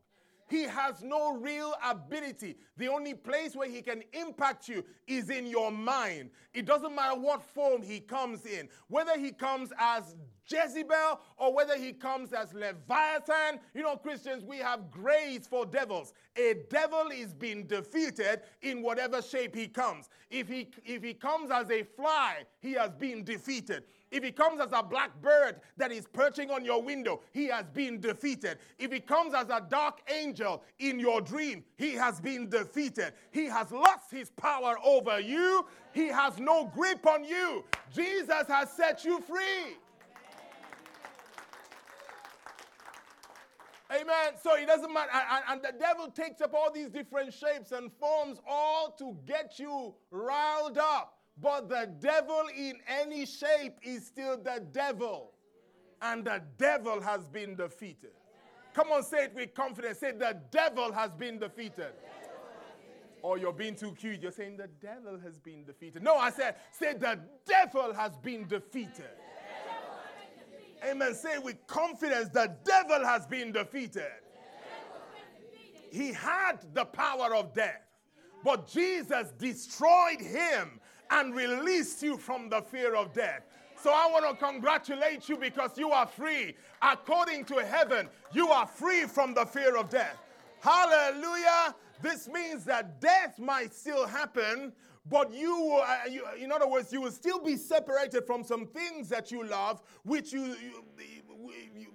He 0.50 0.64
has 0.64 1.02
no 1.02 1.36
real 1.36 1.74
ability. 1.84 2.56
The 2.76 2.88
only 2.88 3.14
place 3.14 3.54
where 3.54 3.70
he 3.70 3.80
can 3.82 4.02
impact 4.12 4.68
you 4.68 4.84
is 5.06 5.30
in 5.30 5.46
your 5.46 5.70
mind. 5.70 6.30
It 6.52 6.66
doesn't 6.66 6.94
matter 6.94 7.18
what 7.18 7.42
form 7.42 7.82
he 7.82 8.00
comes 8.00 8.44
in, 8.44 8.68
whether 8.88 9.18
he 9.18 9.30
comes 9.30 9.72
as 9.78 10.16
Jezebel 10.50 11.20
or 11.36 11.54
whether 11.54 11.76
he 11.76 11.92
comes 11.92 12.32
as 12.32 12.52
Leviathan. 12.52 13.60
You 13.74 13.82
know, 13.82 13.96
Christians, 13.96 14.44
we 14.44 14.58
have 14.58 14.90
grace 14.90 15.46
for 15.46 15.64
devils. 15.64 16.12
A 16.36 16.56
devil 16.68 17.08
is 17.12 17.32
being 17.32 17.66
defeated 17.66 18.42
in 18.62 18.82
whatever 18.82 19.22
shape 19.22 19.54
he 19.54 19.68
comes. 19.68 20.08
If 20.30 20.48
he, 20.48 20.68
if 20.84 21.02
he 21.02 21.14
comes 21.14 21.50
as 21.52 21.70
a 21.70 21.84
fly, 21.84 22.44
he 22.60 22.72
has 22.72 22.90
been 22.90 23.22
defeated. 23.22 23.84
If 24.10 24.24
he 24.24 24.32
comes 24.32 24.60
as 24.60 24.70
a 24.72 24.82
black 24.82 25.20
bird 25.22 25.60
that 25.76 25.92
is 25.92 26.06
perching 26.06 26.50
on 26.50 26.64
your 26.64 26.82
window, 26.82 27.20
he 27.32 27.46
has 27.46 27.66
been 27.72 28.00
defeated. 28.00 28.58
If 28.78 28.92
he 28.92 29.00
comes 29.00 29.34
as 29.34 29.48
a 29.50 29.64
dark 29.68 30.00
angel 30.12 30.62
in 30.78 30.98
your 30.98 31.20
dream, 31.20 31.64
he 31.76 31.92
has 31.92 32.20
been 32.20 32.48
defeated. 32.48 33.12
He 33.30 33.46
has 33.46 33.70
lost 33.70 34.10
his 34.10 34.30
power 34.30 34.76
over 34.84 35.20
you, 35.20 35.66
he 35.92 36.08
has 36.08 36.38
no 36.38 36.66
grip 36.74 37.06
on 37.06 37.24
you. 37.24 37.64
Jesus 37.92 38.46
has 38.48 38.70
set 38.72 39.04
you 39.04 39.20
free. 39.20 39.76
Amen. 43.92 44.34
So 44.40 44.56
it 44.56 44.66
doesn't 44.66 44.92
matter. 44.92 45.10
And, 45.48 45.60
the 45.60 45.72
devil 45.78 46.08
takes 46.08 46.40
up 46.40 46.54
all 46.54 46.70
these 46.72 46.90
different 46.90 47.34
shapes 47.34 47.72
and 47.72 47.90
forms, 47.98 48.38
all 48.48 48.92
to 48.98 49.16
get 49.26 49.58
you 49.58 49.94
riled 50.10 50.78
up. 50.78 51.19
But 51.38 51.68
the 51.68 51.90
devil 52.00 52.42
in 52.56 52.74
any 52.86 53.26
shape 53.26 53.74
is 53.82 54.06
still 54.06 54.36
the 54.36 54.62
devil. 54.72 55.32
And 56.02 56.24
the 56.24 56.42
devil 56.58 57.00
has 57.00 57.26
been 57.28 57.56
defeated. 57.56 58.12
Come 58.72 58.90
on, 58.90 59.02
say 59.02 59.24
it 59.24 59.34
with 59.34 59.54
confidence. 59.54 59.98
Say, 59.98 60.12
the 60.12 60.38
devil 60.50 60.92
has 60.92 61.14
been 61.14 61.38
defeated. 61.38 61.92
Or 63.22 63.36
you're 63.36 63.52
being 63.52 63.74
too 63.74 63.92
cute. 63.92 64.22
You're 64.22 64.32
saying 64.32 64.56
the 64.56 64.68
devil 64.80 65.18
has 65.22 65.38
been 65.38 65.64
defeated. 65.64 66.02
No, 66.02 66.16
I 66.16 66.30
said, 66.30 66.56
say 66.70 66.94
the 66.94 67.18
devil 67.46 67.92
has 67.92 68.16
been 68.16 68.46
defeated. 68.48 69.10
Amen. 70.88 71.14
Say 71.14 71.38
with 71.38 71.66
confidence, 71.66 72.30
the 72.30 72.56
devil 72.64 73.04
has 73.04 73.26
been 73.26 73.52
defeated. 73.52 74.10
He 75.90 76.12
had 76.12 76.60
the 76.72 76.84
power 76.84 77.34
of 77.34 77.52
death, 77.52 77.82
but 78.44 78.68
Jesus 78.68 79.32
destroyed 79.38 80.20
him 80.20 80.79
and 81.10 81.34
release 81.34 82.02
you 82.02 82.16
from 82.16 82.48
the 82.48 82.62
fear 82.62 82.94
of 82.94 83.12
death. 83.12 83.42
So 83.82 83.90
I 83.90 84.08
want 84.10 84.28
to 84.28 84.44
congratulate 84.44 85.28
you 85.28 85.36
because 85.36 85.78
you 85.78 85.90
are 85.90 86.06
free. 86.06 86.54
According 86.82 87.46
to 87.46 87.64
heaven, 87.64 88.08
you 88.32 88.48
are 88.48 88.66
free 88.66 89.04
from 89.04 89.32
the 89.32 89.46
fear 89.46 89.76
of 89.76 89.88
death. 89.88 90.18
Hallelujah. 90.60 91.74
This 92.02 92.28
means 92.28 92.64
that 92.64 93.00
death 93.00 93.38
might 93.38 93.72
still 93.74 94.06
happen, 94.06 94.72
but 95.08 95.32
you, 95.32 95.80
uh, 95.82 95.96
you, 96.10 96.24
in 96.38 96.52
other 96.52 96.68
words, 96.68 96.92
you 96.92 97.00
will 97.00 97.10
still 97.10 97.42
be 97.42 97.56
separated 97.56 98.26
from 98.26 98.44
some 98.44 98.66
things 98.66 99.08
that 99.08 99.30
you 99.30 99.44
love, 99.44 99.82
which 100.04 100.32
you, 100.32 100.44
you, 100.44 100.84
you, 101.74 101.86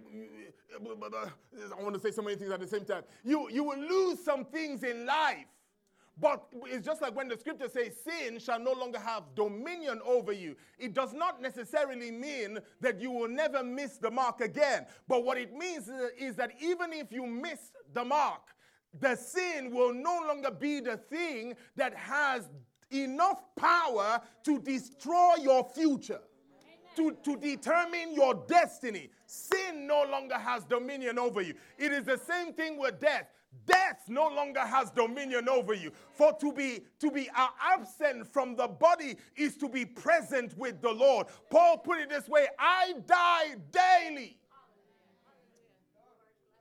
I 1.78 1.82
want 1.82 1.94
to 1.94 2.00
say 2.00 2.12
so 2.12 2.22
many 2.22 2.36
things 2.36 2.52
at 2.52 2.60
the 2.60 2.68
same 2.68 2.84
time. 2.84 3.04
You, 3.24 3.50
you 3.50 3.64
will 3.64 3.80
lose 3.80 4.24
some 4.24 4.44
things 4.46 4.84
in 4.84 5.06
life. 5.06 5.46
But 6.18 6.46
it's 6.68 6.86
just 6.86 7.02
like 7.02 7.16
when 7.16 7.28
the 7.28 7.38
scripture 7.38 7.68
says 7.68 7.98
sin 8.04 8.40
shall 8.40 8.60
no 8.60 8.72
longer 8.72 9.00
have 9.00 9.24
dominion 9.36 10.00
over 10.06 10.32
you. 10.32 10.56
It 10.80 10.94
does 10.94 11.14
not 11.14 11.42
necessarily 11.42 12.10
mean 12.10 12.60
that 12.80 13.02
you 13.02 13.12
will 13.12 13.28
never 13.28 13.64
miss 13.64 13.98
the 13.98 14.10
mark 14.10 14.40
again. 14.40 14.86
But 15.08 15.26
what 15.26 15.38
it 15.38 15.54
means 15.54 15.90
is 16.18 16.36
that 16.38 16.52
even 16.62 16.94
if 16.94 17.12
you 17.12 17.26
miss 17.26 17.72
the 17.94 18.06
mark, 18.06 18.42
the 18.98 19.16
sin 19.16 19.72
will 19.72 19.94
no 19.94 20.22
longer 20.26 20.52
be 20.52 20.80
the 20.80 20.98
thing 20.98 21.56
that 21.76 21.94
has 21.96 22.48
enough 22.92 23.42
power 23.58 24.22
to 24.44 24.60
destroy 24.60 25.36
your 25.42 25.68
future, 25.76 26.22
to, 26.96 27.18
to 27.24 27.36
determine 27.36 28.14
your 28.14 28.36
destiny. 28.48 29.10
Sin 29.26 29.86
no 29.86 30.06
longer 30.10 30.36
has 30.38 30.64
dominion 30.64 31.20
over 31.20 31.42
you. 31.42 31.56
It 31.78 31.92
is 31.92 32.06
the 32.06 32.18
same 32.18 32.54
thing 32.54 32.78
with 32.78 33.02
death. 33.02 33.28
Death 33.66 34.04
no 34.08 34.28
longer 34.28 34.60
has 34.60 34.92
dominion 34.92 35.50
over 35.50 35.74
you. 35.74 35.92
For 36.12 36.34
to 36.40 36.52
be 36.52 36.82
to 37.00 37.12
be 37.12 37.30
absent 37.62 38.28
from 38.32 38.56
the 38.56 38.68
body 38.68 39.18
is 39.36 39.58
to 39.58 39.70
be 39.70 39.86
present 39.86 40.58
with 40.58 40.82
the 40.82 40.92
Lord. 40.92 41.28
Paul 41.50 41.78
put 41.78 42.00
it 42.00 42.10
this 42.10 42.28
way: 42.28 42.48
I 42.60 42.94
die 43.06 43.56
daily. 43.72 44.38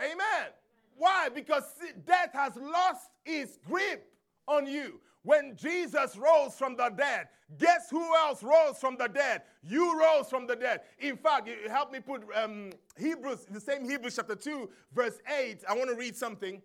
Amen. 0.00 0.50
Why? 0.96 1.28
Because 1.28 1.64
death 2.06 2.30
has 2.32 2.56
lost 2.56 3.10
its 3.24 3.58
grip 3.66 4.06
on 4.46 4.66
you. 4.66 5.00
When 5.22 5.56
Jesus 5.56 6.16
rose 6.16 6.54
from 6.54 6.76
the 6.76 6.90
dead, 6.90 7.28
guess 7.58 7.88
who 7.90 8.14
else 8.14 8.42
rose 8.42 8.76
from 8.78 8.96
the 8.98 9.08
dead? 9.08 9.42
You 9.62 9.98
rose 9.98 10.28
from 10.28 10.46
the 10.46 10.54
dead. 10.54 10.82
In 10.98 11.16
fact, 11.16 11.48
help 11.68 11.90
me 11.90 12.00
put 12.00 12.24
um, 12.36 12.70
Hebrews, 12.98 13.46
the 13.50 13.60
same 13.60 13.88
Hebrews 13.88 14.16
chapter 14.16 14.36
2, 14.36 14.68
verse 14.94 15.18
8. 15.26 15.64
I 15.66 15.74
want 15.74 15.88
to 15.88 15.96
read 15.96 16.14
something. 16.14 16.60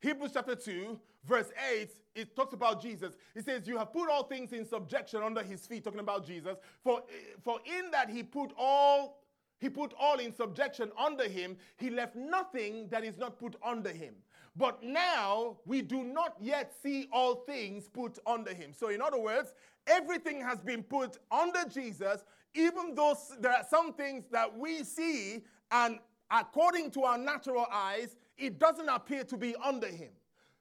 Hebrews 0.00 0.30
chapter 0.34 0.54
2, 0.54 0.98
verse 1.24 1.50
8, 1.72 1.90
it 2.14 2.36
talks 2.36 2.52
about 2.52 2.80
Jesus. 2.80 3.14
It 3.34 3.44
says, 3.44 3.66
You 3.66 3.78
have 3.78 3.92
put 3.92 4.10
all 4.10 4.24
things 4.24 4.52
in 4.52 4.66
subjection 4.66 5.22
under 5.22 5.42
his 5.42 5.66
feet, 5.66 5.84
talking 5.84 6.00
about 6.00 6.26
Jesus. 6.26 6.56
For, 6.82 7.02
for 7.42 7.60
in 7.64 7.90
that 7.90 8.10
he 8.10 8.22
put 8.22 8.52
all 8.56 9.18
he 9.58 9.70
put 9.70 9.94
all 9.98 10.18
in 10.18 10.34
subjection 10.34 10.90
under 10.98 11.28
him. 11.28 11.56
He 11.78 11.90
left 11.90 12.14
nothing 12.14 12.88
that 12.90 13.04
is 13.04 13.16
not 13.16 13.38
put 13.38 13.56
under 13.64 13.90
him. 13.90 14.14
But 14.54 14.82
now 14.82 15.58
we 15.66 15.82
do 15.82 16.02
not 16.02 16.36
yet 16.40 16.72
see 16.82 17.08
all 17.12 17.36
things 17.36 17.88
put 17.88 18.18
under 18.26 18.54
him. 18.54 18.72
So, 18.72 18.88
in 18.88 19.02
other 19.02 19.18
words, 19.18 19.52
everything 19.86 20.40
has 20.40 20.60
been 20.60 20.82
put 20.82 21.18
under 21.30 21.64
Jesus, 21.68 22.24
even 22.54 22.94
though 22.94 23.16
there 23.40 23.52
are 23.52 23.66
some 23.68 23.92
things 23.92 24.24
that 24.30 24.56
we 24.56 24.82
see, 24.82 25.44
and 25.70 25.98
according 26.30 26.90
to 26.92 27.04
our 27.04 27.18
natural 27.18 27.66
eyes, 27.70 28.16
it 28.38 28.58
doesn't 28.58 28.88
appear 28.88 29.24
to 29.24 29.36
be 29.36 29.54
under 29.64 29.88
him. 29.88 30.10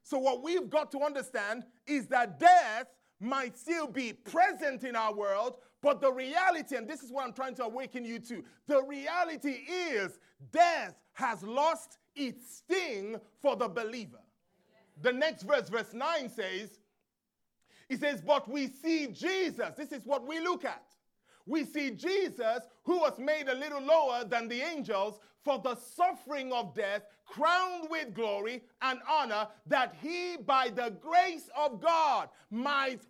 So, 0.03 0.17
what 0.19 0.43
we've 0.43 0.69
got 0.69 0.91
to 0.91 0.99
understand 0.99 1.63
is 1.87 2.07
that 2.07 2.39
death 2.39 2.87
might 3.19 3.57
still 3.57 3.87
be 3.87 4.13
present 4.13 4.83
in 4.83 4.95
our 4.95 5.13
world, 5.13 5.55
but 5.81 6.01
the 6.01 6.11
reality, 6.11 6.75
and 6.75 6.87
this 6.87 7.01
is 7.01 7.11
what 7.11 7.25
I'm 7.25 7.33
trying 7.33 7.55
to 7.55 7.63
awaken 7.63 8.05
you 8.05 8.19
to, 8.19 8.43
the 8.67 8.83
reality 8.83 9.61
is 9.67 10.19
death 10.51 10.95
has 11.13 11.43
lost 11.43 11.97
its 12.15 12.57
sting 12.57 13.17
for 13.41 13.55
the 13.55 13.67
believer. 13.67 14.19
The 15.01 15.11
next 15.11 15.43
verse, 15.43 15.69
verse 15.69 15.93
9 15.93 16.29
says, 16.29 16.79
He 17.89 17.97
says, 17.97 18.21
But 18.21 18.49
we 18.49 18.67
see 18.67 19.07
Jesus. 19.07 19.75
This 19.77 19.91
is 19.91 20.05
what 20.05 20.27
we 20.27 20.39
look 20.39 20.65
at. 20.65 20.84
We 21.45 21.63
see 21.63 21.91
Jesus, 21.91 22.63
who 22.83 22.99
was 22.99 23.19
made 23.19 23.49
a 23.49 23.55
little 23.55 23.81
lower 23.81 24.23
than 24.25 24.47
the 24.47 24.61
angels 24.61 25.19
for 25.43 25.59
the 25.59 25.75
suffering 25.75 26.51
of 26.51 26.73
death, 26.73 27.03
crowned 27.25 27.87
with 27.89 28.15
glory 28.15 28.63
and 28.81 28.99
honor, 29.07 29.47
that 29.67 29.95
he, 30.01 30.37
by 30.37 30.69
the 30.69 30.95
grace 30.99 31.49
of 31.55 31.79
God, 31.79 32.29
might 32.49 33.01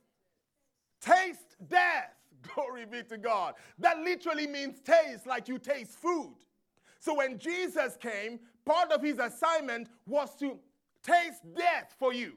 taste 1.00 1.56
death. 1.68 2.12
Glory 2.54 2.86
be 2.86 3.04
to 3.04 3.18
God. 3.18 3.56
That 3.80 4.00
literally 4.00 4.48
means 4.48 4.80
taste, 4.82 5.26
like 5.26 5.48
you 5.48 5.58
taste 5.58 5.98
food. 5.98 6.36
So 7.00 7.16
when 7.16 7.40
Jesus 7.40 7.98
came, 7.98 8.40
part 8.66 8.92
of 8.92 9.02
his 9.02 9.18
assignment 9.18 9.88
was 10.06 10.36
to 10.40 10.60
taste 11.02 11.42
death 11.56 11.96
for 11.98 12.14
you. 12.14 12.34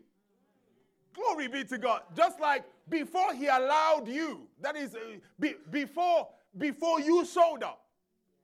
Glory 1.14 1.48
be 1.48 1.64
to 1.64 1.78
God. 1.78 2.02
Just 2.14 2.40
like 2.40 2.64
before 2.88 3.34
he 3.34 3.46
allowed 3.46 4.08
you, 4.08 4.48
that 4.60 4.76
is, 4.76 4.94
uh, 4.94 4.98
be, 5.38 5.54
before, 5.70 6.28
before 6.56 7.00
you 7.00 7.24
showed 7.24 7.62
up, 7.62 7.84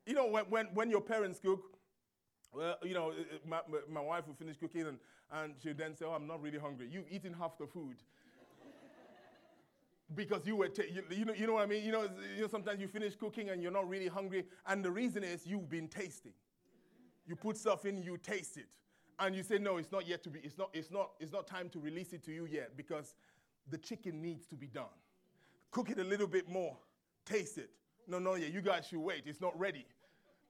you 0.07 0.15
know, 0.15 0.27
when, 0.27 0.45
when, 0.47 0.67
when 0.75 0.91
your 0.91 1.01
parents 1.01 1.41
cook, 1.41 1.63
well, 2.53 2.77
you 2.83 2.95
know, 2.95 3.13
my, 3.47 3.61
my 3.91 4.01
wife 4.01 4.27
will 4.27 4.35
finish 4.35 4.57
cooking 4.57 4.87
and, 4.87 4.99
and 5.33 5.55
she'll 5.63 5.75
then 5.75 5.97
say, 5.97 6.05
Oh, 6.05 6.13
I'm 6.13 6.27
not 6.27 6.41
really 6.41 6.59
hungry. 6.59 6.89
You've 6.91 7.11
eaten 7.11 7.33
half 7.33 7.59
the 7.59 7.67
food. 7.67 7.97
because 10.15 10.47
you 10.47 10.57
were, 10.57 10.69
t- 10.69 10.89
you, 10.93 11.03
you, 11.11 11.25
know, 11.25 11.35
you 11.35 11.47
know 11.47 11.55
what 11.55 11.63
I 11.63 11.67
mean? 11.67 11.85
You 11.85 11.93
know, 11.93 12.09
you 12.37 12.43
know, 12.43 12.49
sometimes 12.49 12.81
you 12.81 12.87
finish 12.87 13.17
cooking 13.17 13.51
and 13.51 13.63
you're 13.63 13.73
not 13.73 13.89
really 13.89 14.09
hungry, 14.09 14.45
and 14.67 14.85
the 14.85 14.91
reason 14.91 15.25
is 15.25 15.47
you've 15.47 15.69
been 15.69 15.89
tasting. 15.89 16.33
You 17.27 17.37
put 17.37 17.57
stuff 17.57 17.87
in, 17.87 18.03
you 18.03 18.19
taste 18.19 18.59
it, 18.59 18.67
and 19.19 19.35
you 19.35 19.43
say, 19.43 19.59
No, 19.59 19.79
it's 19.79 19.91
not 19.91 20.07
yet 20.07 20.23
to 20.25 20.31
be, 20.31 20.41
it's 20.41 20.59
not, 20.59 20.71
it's 20.73 20.91
not, 20.91 21.11
it's 21.19 21.33
not 21.33 21.47
time 21.47 21.69
to 21.71 21.81
release 21.81 22.13
it 22.13 22.23
to 22.25 22.33
you 22.33 22.47
yet 22.47 22.77
because 22.77 23.15
the 23.71 23.79
chicken 23.79 24.21
needs 24.23 24.47
to 24.47 24.57
be 24.57 24.67
done. 24.67 24.85
Cook 25.71 25.91
it 25.91 25.99
a 25.99 26.05
little 26.05 26.27
bit 26.27 26.49
more, 26.49 26.77
taste 27.25 27.59
it. 27.59 27.71
No, 28.07 28.19
no, 28.19 28.35
yeah, 28.35 28.49
you 28.49 28.61
guys 28.61 28.87
should 28.87 29.01
wait. 29.01 29.23
It's 29.27 29.41
not 29.41 29.59
ready. 29.59 29.87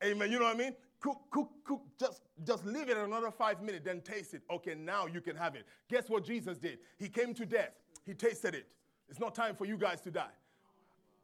Amen. 0.02 0.30
You 0.30 0.38
know 0.38 0.46
what 0.46 0.56
I 0.56 0.58
mean? 0.58 0.74
Cook, 1.00 1.20
cook, 1.30 1.50
cook. 1.64 1.82
Just, 1.98 2.22
just 2.44 2.64
leave 2.66 2.88
it 2.88 2.96
another 2.96 3.30
five 3.30 3.62
minutes, 3.62 3.84
then 3.84 4.00
taste 4.00 4.34
it. 4.34 4.42
Okay, 4.50 4.74
now 4.74 5.06
you 5.06 5.20
can 5.20 5.36
have 5.36 5.54
it. 5.54 5.66
Guess 5.88 6.08
what 6.08 6.24
Jesus 6.24 6.58
did? 6.58 6.78
He 6.98 7.08
came 7.08 7.32
to 7.34 7.46
death. 7.46 7.72
He 8.04 8.14
tasted 8.14 8.54
it. 8.54 8.66
It's 9.08 9.20
not 9.20 9.34
time 9.34 9.54
for 9.54 9.66
you 9.66 9.76
guys 9.76 10.00
to 10.02 10.10
die. 10.10 10.34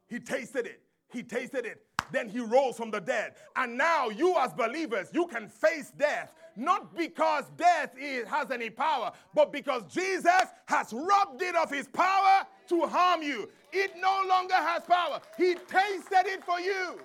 He 0.07 0.19
tasted 0.19 0.65
it. 0.65 0.81
He 1.11 1.23
tasted 1.23 1.65
it. 1.65 1.83
Then 2.11 2.29
he 2.29 2.39
rose 2.39 2.77
from 2.77 2.91
the 2.91 2.99
dead. 2.99 3.33
And 3.55 3.77
now 3.77 4.09
you, 4.09 4.35
as 4.37 4.53
believers, 4.53 5.09
you 5.13 5.27
can 5.27 5.47
face 5.47 5.91
death, 5.97 6.33
not 6.55 6.95
because 6.95 7.45
death 7.57 7.91
is, 7.99 8.27
has 8.27 8.51
any 8.51 8.69
power, 8.69 9.11
but 9.33 9.51
because 9.51 9.83
Jesus 9.91 10.43
has 10.65 10.93
robbed 10.93 11.41
it 11.41 11.55
of 11.55 11.69
his 11.69 11.87
power 11.87 12.45
to 12.69 12.81
harm 12.87 13.21
you. 13.21 13.49
It 13.71 13.93
no 14.01 14.23
longer 14.27 14.55
has 14.55 14.83
power. 14.83 15.21
He 15.37 15.55
tasted 15.55 16.25
it 16.25 16.43
for 16.43 16.59
you. 16.59 16.99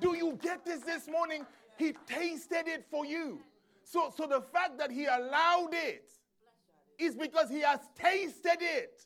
Do 0.00 0.16
you 0.16 0.38
get 0.42 0.64
this 0.64 0.80
this 0.80 1.08
morning? 1.08 1.46
He 1.78 1.94
tasted 2.06 2.66
it 2.66 2.84
for 2.90 3.04
you. 3.06 3.40
So, 3.84 4.12
so 4.16 4.26
the 4.26 4.40
fact 4.40 4.78
that 4.78 4.90
he 4.90 5.06
allowed 5.06 5.70
it 5.72 6.10
is 6.98 7.14
because 7.14 7.50
he 7.50 7.60
has 7.60 7.80
tasted 7.96 8.58
it 8.60 9.04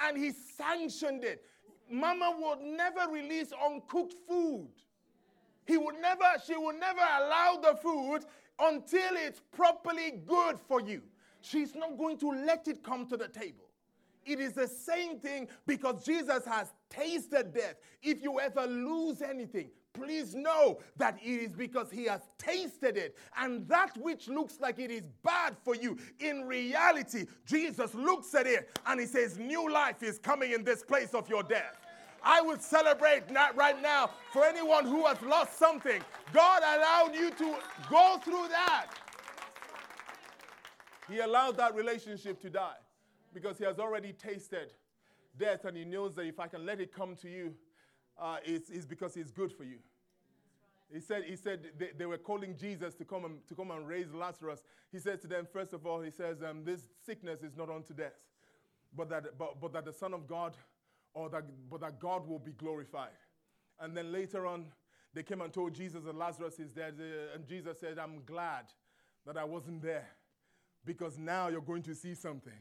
and 0.00 0.16
he 0.16 0.32
sanctioned 0.32 1.24
it. 1.24 1.44
Mama 1.92 2.34
would 2.38 2.60
never 2.60 3.12
release 3.12 3.52
uncooked 3.64 4.14
food. 4.26 4.70
He 5.66 5.76
would 5.76 6.00
never, 6.00 6.24
she 6.44 6.56
would 6.56 6.80
never 6.80 7.00
allow 7.00 7.58
the 7.62 7.76
food 7.76 8.20
until 8.58 9.12
it's 9.16 9.40
properly 9.54 10.22
good 10.26 10.58
for 10.66 10.80
you. 10.80 11.02
She's 11.42 11.74
not 11.74 11.98
going 11.98 12.16
to 12.18 12.30
let 12.30 12.66
it 12.66 12.82
come 12.82 13.06
to 13.08 13.16
the 13.16 13.28
table. 13.28 13.68
It 14.24 14.40
is 14.40 14.54
the 14.54 14.68
same 14.68 15.18
thing 15.18 15.48
because 15.66 16.04
Jesus 16.04 16.44
has 16.46 16.72
tasted 16.88 17.52
death. 17.52 17.74
If 18.02 18.22
you 18.22 18.40
ever 18.40 18.66
lose 18.66 19.20
anything, 19.20 19.70
please 19.94 20.34
know 20.34 20.78
that 20.96 21.18
it 21.22 21.28
is 21.28 21.52
because 21.52 21.90
he 21.90 22.04
has 22.04 22.20
tasted 22.38 22.96
it. 22.96 23.16
And 23.36 23.66
that 23.68 23.96
which 23.96 24.28
looks 24.28 24.60
like 24.60 24.78
it 24.78 24.90
is 24.90 25.08
bad 25.22 25.56
for 25.62 25.74
you, 25.74 25.98
in 26.18 26.42
reality, 26.42 27.26
Jesus 27.46 27.94
looks 27.94 28.34
at 28.34 28.46
it 28.46 28.70
and 28.86 29.00
he 29.00 29.06
says, 29.06 29.38
New 29.38 29.70
life 29.70 30.02
is 30.02 30.18
coming 30.18 30.52
in 30.52 30.64
this 30.64 30.82
place 30.82 31.14
of 31.14 31.28
your 31.28 31.42
death. 31.42 31.76
I 32.24 32.40
would 32.40 32.62
celebrate 32.62 33.30
not 33.30 33.56
right 33.56 33.80
now 33.82 34.10
for 34.32 34.44
anyone 34.44 34.86
who 34.86 35.06
has 35.06 35.20
lost 35.22 35.58
something. 35.58 36.00
God 36.32 36.62
allowed 36.62 37.14
you 37.14 37.30
to 37.30 37.56
go 37.90 38.18
through 38.22 38.48
that. 38.48 38.86
He 41.08 41.18
allowed 41.18 41.56
that 41.56 41.74
relationship 41.74 42.40
to 42.42 42.50
die 42.50 42.76
because 43.34 43.58
he 43.58 43.64
has 43.64 43.78
already 43.78 44.12
tasted 44.12 44.72
death 45.38 45.64
and 45.64 45.76
he 45.76 45.84
knows 45.84 46.14
that 46.14 46.26
if 46.26 46.38
I 46.38 46.46
can 46.46 46.64
let 46.64 46.80
it 46.80 46.94
come 46.94 47.16
to 47.16 47.28
you, 47.28 47.54
uh, 48.20 48.36
it's, 48.44 48.70
it's 48.70 48.86
because 48.86 49.16
it's 49.16 49.30
good 49.30 49.52
for 49.52 49.64
you. 49.64 49.78
He 50.92 51.00
said, 51.00 51.24
he 51.24 51.36
said 51.36 51.60
they, 51.78 51.90
they, 51.96 52.06
were 52.06 52.18
calling 52.18 52.54
Jesus 52.56 52.94
to 52.94 53.04
come, 53.04 53.24
and, 53.24 53.46
to 53.48 53.54
come 53.54 53.70
and 53.70 53.88
raise 53.88 54.12
Lazarus. 54.12 54.62
He 54.90 54.98
said 54.98 55.22
to 55.22 55.26
them, 55.26 55.46
first 55.50 55.72
of 55.72 55.86
all, 55.86 56.02
he 56.02 56.10
says, 56.10 56.42
um, 56.42 56.64
this 56.64 56.82
sickness 57.04 57.42
is 57.42 57.56
not 57.56 57.70
unto 57.70 57.94
death, 57.94 58.26
but 58.94 59.08
that, 59.08 59.38
but, 59.38 59.58
but 59.60 59.72
that 59.72 59.86
the 59.86 59.92
Son 59.92 60.12
of 60.12 60.26
God, 60.26 60.54
or 61.14 61.30
that, 61.30 61.44
but 61.70 61.80
that 61.80 61.98
God 61.98 62.28
will 62.28 62.38
be 62.38 62.52
glorified. 62.52 63.08
And 63.80 63.96
then 63.96 64.12
later 64.12 64.46
on, 64.46 64.66
they 65.14 65.22
came 65.22 65.40
and 65.40 65.52
told 65.52 65.74
Jesus 65.74 66.04
that 66.04 66.14
Lazarus 66.14 66.58
is 66.58 66.70
dead. 66.70 66.94
And 67.34 67.46
Jesus 67.46 67.80
said, 67.80 67.98
I'm 67.98 68.22
glad 68.24 68.64
that 69.26 69.36
I 69.36 69.44
wasn't 69.44 69.82
there 69.82 70.08
because 70.84 71.18
now 71.18 71.48
you're 71.48 71.60
going 71.60 71.82
to 71.82 71.94
see 71.94 72.14
something. 72.14 72.52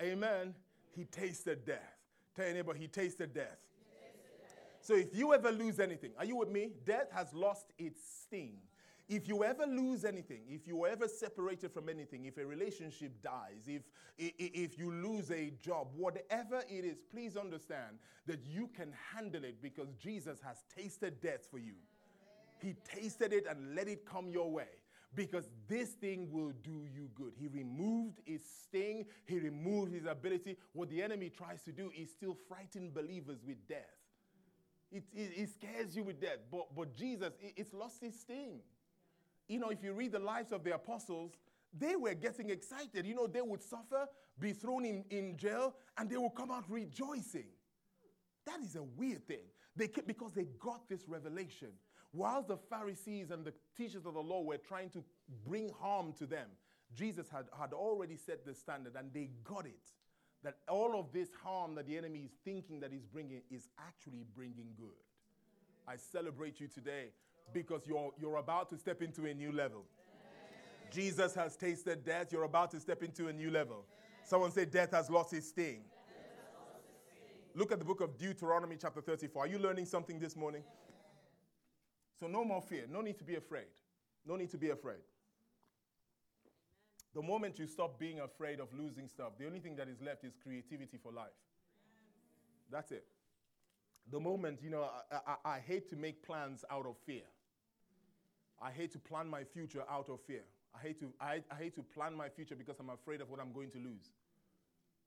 Amen. 0.00 0.54
He 0.94 1.04
tasted 1.04 1.64
death. 1.64 1.98
Tell 2.36 2.52
neighbor, 2.52 2.74
he 2.74 2.88
tasted 2.88 3.34
death. 3.34 3.66
So 4.82 4.96
if 4.96 5.14
you 5.14 5.32
ever 5.32 5.52
lose 5.52 5.78
anything, 5.78 6.10
are 6.18 6.24
you 6.24 6.36
with 6.36 6.50
me? 6.50 6.70
Death 6.84 7.06
has 7.12 7.32
lost 7.32 7.72
its 7.78 8.00
sting. 8.24 8.54
If 9.08 9.28
you 9.28 9.44
ever 9.44 9.64
lose 9.64 10.04
anything, 10.04 10.42
if 10.48 10.66
you 10.66 10.82
are 10.84 10.88
ever 10.88 11.06
separated 11.06 11.72
from 11.72 11.88
anything, 11.88 12.24
if 12.24 12.36
a 12.36 12.44
relationship 12.44 13.12
dies, 13.22 13.68
if, 13.68 13.82
if 14.18 14.78
you 14.78 14.90
lose 14.90 15.30
a 15.30 15.52
job, 15.62 15.88
whatever 15.94 16.62
it 16.68 16.84
is, 16.84 16.98
please 17.12 17.36
understand 17.36 17.98
that 18.26 18.40
you 18.44 18.68
can 18.76 18.92
handle 19.14 19.44
it 19.44 19.62
because 19.62 19.88
Jesus 20.02 20.40
has 20.44 20.64
tasted 20.76 21.20
death 21.20 21.46
for 21.48 21.58
you. 21.58 21.74
He 22.60 22.74
tasted 22.84 23.32
it 23.32 23.46
and 23.48 23.76
let 23.76 23.86
it 23.86 24.04
come 24.04 24.30
your 24.30 24.50
way 24.50 24.68
because 25.14 25.44
this 25.68 25.90
thing 25.90 26.28
will 26.32 26.52
do 26.64 26.86
you 26.92 27.08
good. 27.14 27.34
He 27.38 27.46
removed 27.48 28.20
his 28.24 28.40
sting, 28.64 29.04
he 29.26 29.38
removed 29.38 29.92
his 29.92 30.06
ability. 30.06 30.56
What 30.72 30.90
the 30.90 31.02
enemy 31.02 31.30
tries 31.30 31.62
to 31.64 31.72
do 31.72 31.92
is 31.96 32.10
still 32.10 32.36
frighten 32.48 32.90
believers 32.90 33.38
with 33.46 33.58
death. 33.68 34.01
It, 34.92 35.04
it, 35.14 35.30
it 35.36 35.48
scares 35.50 35.96
you 35.96 36.04
with 36.04 36.20
death. 36.20 36.38
But, 36.50 36.74
but 36.76 36.94
Jesus, 36.94 37.32
it, 37.40 37.54
it's 37.56 37.72
lost 37.72 38.02
its 38.02 38.20
sting. 38.20 38.60
You 39.48 39.58
know, 39.58 39.70
if 39.70 39.82
you 39.82 39.92
read 39.92 40.12
the 40.12 40.18
lives 40.18 40.52
of 40.52 40.64
the 40.64 40.74
apostles, 40.74 41.32
they 41.76 41.96
were 41.96 42.14
getting 42.14 42.50
excited. 42.50 43.06
You 43.06 43.14
know, 43.14 43.26
they 43.26 43.40
would 43.40 43.62
suffer, 43.62 44.06
be 44.38 44.52
thrown 44.52 44.84
in, 44.84 45.04
in 45.10 45.36
jail, 45.36 45.74
and 45.96 46.10
they 46.10 46.16
would 46.16 46.34
come 46.34 46.50
out 46.50 46.64
rejoicing. 46.68 47.46
That 48.46 48.60
is 48.60 48.76
a 48.76 48.82
weird 48.82 49.26
thing. 49.26 49.46
They 49.74 49.88
kept, 49.88 50.06
because 50.06 50.32
they 50.32 50.46
got 50.60 50.88
this 50.88 51.08
revelation. 51.08 51.68
Whilst 52.12 52.48
the 52.48 52.58
Pharisees 52.58 53.30
and 53.30 53.44
the 53.44 53.54
teachers 53.74 54.04
of 54.04 54.14
the 54.14 54.20
law 54.20 54.42
were 54.42 54.58
trying 54.58 54.90
to 54.90 55.02
bring 55.46 55.70
harm 55.80 56.12
to 56.18 56.26
them, 56.26 56.48
Jesus 56.94 57.26
had, 57.30 57.46
had 57.58 57.72
already 57.72 58.16
set 58.16 58.44
the 58.44 58.54
standard 58.54 58.92
and 58.98 59.10
they 59.14 59.30
got 59.44 59.64
it. 59.64 59.92
That 60.42 60.56
all 60.68 60.98
of 60.98 61.12
this 61.12 61.28
harm 61.42 61.76
that 61.76 61.86
the 61.86 61.96
enemy 61.96 62.20
is 62.20 62.32
thinking 62.44 62.80
that 62.80 62.92
he's 62.92 63.06
bringing 63.06 63.42
is 63.50 63.68
actually 63.78 64.24
bringing 64.34 64.68
good. 64.76 64.88
I 65.86 65.96
celebrate 65.96 66.60
you 66.60 66.68
today 66.68 67.08
because 67.52 67.82
you're, 67.86 68.10
you're 68.20 68.36
about 68.36 68.70
to 68.70 68.78
step 68.78 69.02
into 69.02 69.26
a 69.26 69.34
new 69.34 69.52
level. 69.52 69.84
Jesus 70.90 71.34
has 71.34 71.56
tasted 71.56 72.04
death. 72.04 72.32
You're 72.32 72.44
about 72.44 72.70
to 72.72 72.80
step 72.80 73.02
into 73.02 73.28
a 73.28 73.32
new 73.32 73.50
level. 73.50 73.84
Someone 74.24 74.50
say, 74.50 74.64
Death 74.64 74.90
has 74.92 75.10
lost 75.10 75.32
its 75.32 75.48
sting. 75.48 75.80
Look 77.54 77.72
at 77.72 77.78
the 77.78 77.84
book 77.84 78.00
of 78.00 78.18
Deuteronomy, 78.18 78.76
chapter 78.80 79.00
34. 79.00 79.44
Are 79.44 79.46
you 79.46 79.58
learning 79.58 79.86
something 79.86 80.18
this 80.18 80.36
morning? 80.36 80.62
So, 82.18 82.26
no 82.26 82.44
more 82.44 82.62
fear. 82.62 82.84
No 82.90 83.00
need 83.00 83.18
to 83.18 83.24
be 83.24 83.36
afraid. 83.36 83.66
No 84.26 84.36
need 84.36 84.50
to 84.50 84.58
be 84.58 84.70
afraid. 84.70 85.00
The 87.14 87.22
moment 87.22 87.58
you 87.58 87.66
stop 87.66 87.98
being 87.98 88.20
afraid 88.20 88.58
of 88.58 88.68
losing 88.72 89.06
stuff, 89.06 89.32
the 89.38 89.46
only 89.46 89.60
thing 89.60 89.76
that 89.76 89.88
is 89.88 90.00
left 90.00 90.24
is 90.24 90.32
creativity 90.42 90.98
for 91.02 91.12
life. 91.12 91.36
That's 92.70 92.90
it. 92.90 93.04
The 94.10 94.18
moment, 94.18 94.60
you 94.62 94.70
know, 94.70 94.88
I, 95.10 95.16
I, 95.26 95.56
I, 95.56 95.58
hate 95.60 95.88
to 95.90 95.96
make 95.96 96.24
plans 96.24 96.64
out 96.70 96.86
of 96.86 96.96
fear. 97.06 97.22
I 98.60 98.70
hate 98.70 98.92
to 98.92 98.98
plan 98.98 99.28
my 99.28 99.44
future 99.44 99.84
out 99.88 100.08
of 100.08 100.20
fear. 100.26 100.42
I 100.74 100.80
hate, 100.80 100.98
to, 101.00 101.12
I, 101.20 101.42
I 101.50 101.56
hate 101.56 101.74
to 101.74 101.82
plan 101.82 102.16
my 102.16 102.28
future 102.28 102.56
because 102.56 102.80
I'm 102.80 102.88
afraid 102.88 103.20
of 103.20 103.30
what 103.30 103.40
I'm 103.40 103.52
going 103.52 103.70
to 103.72 103.78
lose. 103.78 104.12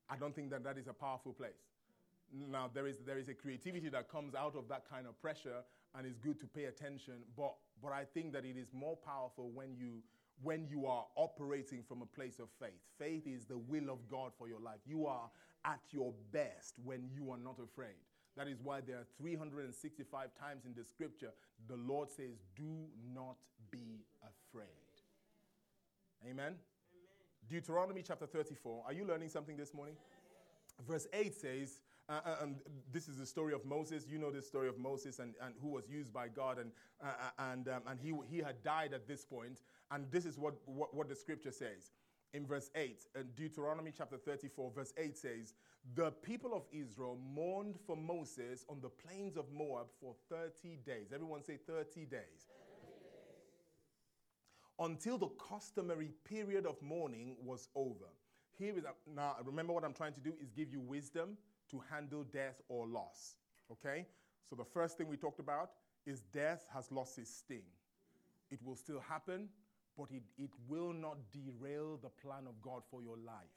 I 0.09 0.15
don't 0.15 0.35
think 0.35 0.51
that 0.51 0.63
that 0.63 0.77
is 0.77 0.87
a 0.87 0.93
powerful 0.93 1.33
place. 1.33 1.65
Now, 2.31 2.69
there 2.73 2.87
is, 2.87 2.97
there 3.05 3.17
is 3.17 3.29
a 3.29 3.33
creativity 3.33 3.89
that 3.89 4.09
comes 4.09 4.35
out 4.35 4.55
of 4.55 4.67
that 4.69 4.83
kind 4.89 5.07
of 5.07 5.19
pressure, 5.21 5.63
and 5.97 6.05
it's 6.05 6.17
good 6.17 6.39
to 6.39 6.45
pay 6.45 6.65
attention. 6.65 7.15
But, 7.35 7.55
but 7.81 7.91
I 7.91 8.03
think 8.13 8.33
that 8.33 8.45
it 8.45 8.57
is 8.57 8.67
more 8.73 8.95
powerful 8.95 9.49
when 9.53 9.75
you, 9.75 10.01
when 10.41 10.67
you 10.67 10.86
are 10.86 11.05
operating 11.15 11.83
from 11.88 12.01
a 12.01 12.05
place 12.05 12.39
of 12.39 12.49
faith. 12.59 12.81
Faith 12.99 13.25
is 13.25 13.45
the 13.45 13.57
will 13.57 13.89
of 13.89 14.07
God 14.09 14.31
for 14.38 14.47
your 14.47 14.59
life. 14.59 14.79
You 14.86 15.07
are 15.07 15.29
at 15.63 15.79
your 15.91 16.13
best 16.31 16.75
when 16.83 17.09
you 17.13 17.31
are 17.31 17.38
not 17.38 17.57
afraid. 17.63 17.95
That 18.38 18.47
is 18.47 18.59
why 18.61 18.81
there 18.81 18.97
are 18.97 19.07
365 19.17 20.29
times 20.39 20.65
in 20.65 20.73
the 20.75 20.83
scripture 20.83 21.31
the 21.67 21.77
Lord 21.77 22.09
says, 22.09 22.38
Do 22.55 22.88
not 23.13 23.38
be 23.71 24.03
afraid. 24.21 24.67
Amen? 26.23 26.38
Amen. 26.38 26.55
Deuteronomy 27.49 28.03
chapter 28.05 28.25
34. 28.25 28.83
Are 28.86 28.93
you 28.93 29.05
learning 29.05 29.29
something 29.29 29.55
this 29.55 29.73
morning? 29.73 29.95
Verse 30.88 31.07
8 31.13 31.33
says, 31.33 31.81
uh, 32.07 32.19
uh, 32.25 32.35
and 32.43 32.55
this 32.91 33.07
is 33.07 33.17
the 33.17 33.25
story 33.25 33.53
of 33.53 33.65
Moses. 33.65 34.05
You 34.07 34.19
know 34.19 34.29
the 34.29 34.41
story 34.41 34.67
of 34.67 34.77
Moses 34.77 35.19
and, 35.19 35.33
and 35.41 35.55
who 35.61 35.69
was 35.69 35.89
used 35.89 36.13
by 36.13 36.27
God, 36.27 36.59
and, 36.59 36.71
uh, 37.03 37.07
uh, 37.07 37.51
and, 37.51 37.67
um, 37.67 37.81
and 37.87 37.99
he, 37.99 38.13
he 38.29 38.37
had 38.37 38.63
died 38.63 38.93
at 38.93 39.07
this 39.07 39.25
point. 39.25 39.61
And 39.91 40.05
this 40.11 40.25
is 40.25 40.37
what, 40.37 40.53
what, 40.65 40.93
what 40.93 41.09
the 41.09 41.15
scripture 41.15 41.51
says. 41.51 41.91
In 42.33 42.45
verse 42.45 42.69
8, 42.75 43.05
uh, 43.15 43.19
Deuteronomy 43.35 43.91
chapter 43.97 44.17
34, 44.17 44.71
verse 44.75 44.93
8 44.97 45.17
says, 45.17 45.53
The 45.95 46.11
people 46.11 46.53
of 46.53 46.63
Israel 46.71 47.17
mourned 47.33 47.77
for 47.87 47.95
Moses 47.95 48.65
on 48.69 48.81
the 48.81 48.89
plains 48.89 49.35
of 49.35 49.45
Moab 49.51 49.87
for 49.99 50.13
30 50.29 50.79
days. 50.85 51.11
Everyone 51.13 51.43
say 51.43 51.57
30 51.65 52.05
days. 52.05 52.49
Until 54.77 55.17
the 55.17 55.29
customary 55.49 56.11
period 56.25 56.65
of 56.65 56.79
mourning 56.81 57.37
was 57.43 57.69
over. 57.75 58.11
Here 58.57 58.77
is 58.77 58.83
now 59.15 59.35
remember 59.43 59.73
what 59.73 59.83
I'm 59.83 59.93
trying 59.93 60.13
to 60.13 60.19
do 60.19 60.33
is 60.41 60.51
give 60.51 60.69
you 60.69 60.79
wisdom 60.79 61.37
to 61.72 61.82
handle 61.91 62.24
death 62.24 62.61
or 62.70 62.88
loss. 62.88 63.36
Okay? 63.72 64.05
So 64.49 64.55
the 64.55 64.66
first 64.66 64.97
thing 64.97 65.07
we 65.07 65.18
talked 65.18 65.39
about 65.39 65.72
is 66.05 66.22
death 66.22 66.66
has 66.74 66.91
lost 66.91 67.18
its 67.18 67.32
sting. 67.32 67.63
It 68.51 68.59
will 68.63 68.76
still 68.76 68.99
happen, 68.99 69.49
but 69.97 70.07
it, 70.11 70.24
it 70.38 70.51
will 70.68 70.93
not 70.93 71.18
derail 71.32 71.99
the 72.01 72.09
plan 72.09 72.47
of 72.47 72.61
God 72.61 72.84
for 72.89 73.01
your 73.01 73.18
life. 73.18 73.55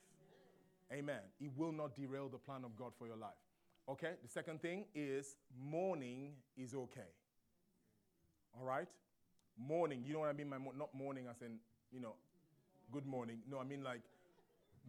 Amen. 0.93 1.21
It 1.41 1.51
will 1.57 1.73
not 1.73 1.95
derail 1.95 2.29
the 2.29 2.39
plan 2.39 2.65
of 2.65 2.75
God 2.77 2.93
for 2.99 3.07
your 3.07 3.17
life. 3.17 3.31
Okay? 3.89 4.13
The 4.23 4.29
second 4.29 4.63
thing 4.63 4.87
is 4.95 5.37
mourning 5.61 6.33
is 6.57 6.75
okay. 6.75 7.11
All 8.59 8.65
right? 8.65 8.89
Mourning, 9.59 10.03
you 10.07 10.15
know 10.15 10.21
what 10.21 10.31
I 10.31 10.33
mean? 10.33 10.49
My 10.49 10.59
mo- 10.59 10.73
not 10.77 10.95
mourning 10.95 11.27
as 11.31 11.43
in, 11.43 11.59
you 11.91 12.01
know, 12.01 12.15
good 12.91 13.05
morning. 13.05 13.41
No, 13.51 13.59
I 13.59 13.65
mean 13.65 13.83
like 13.83 14.01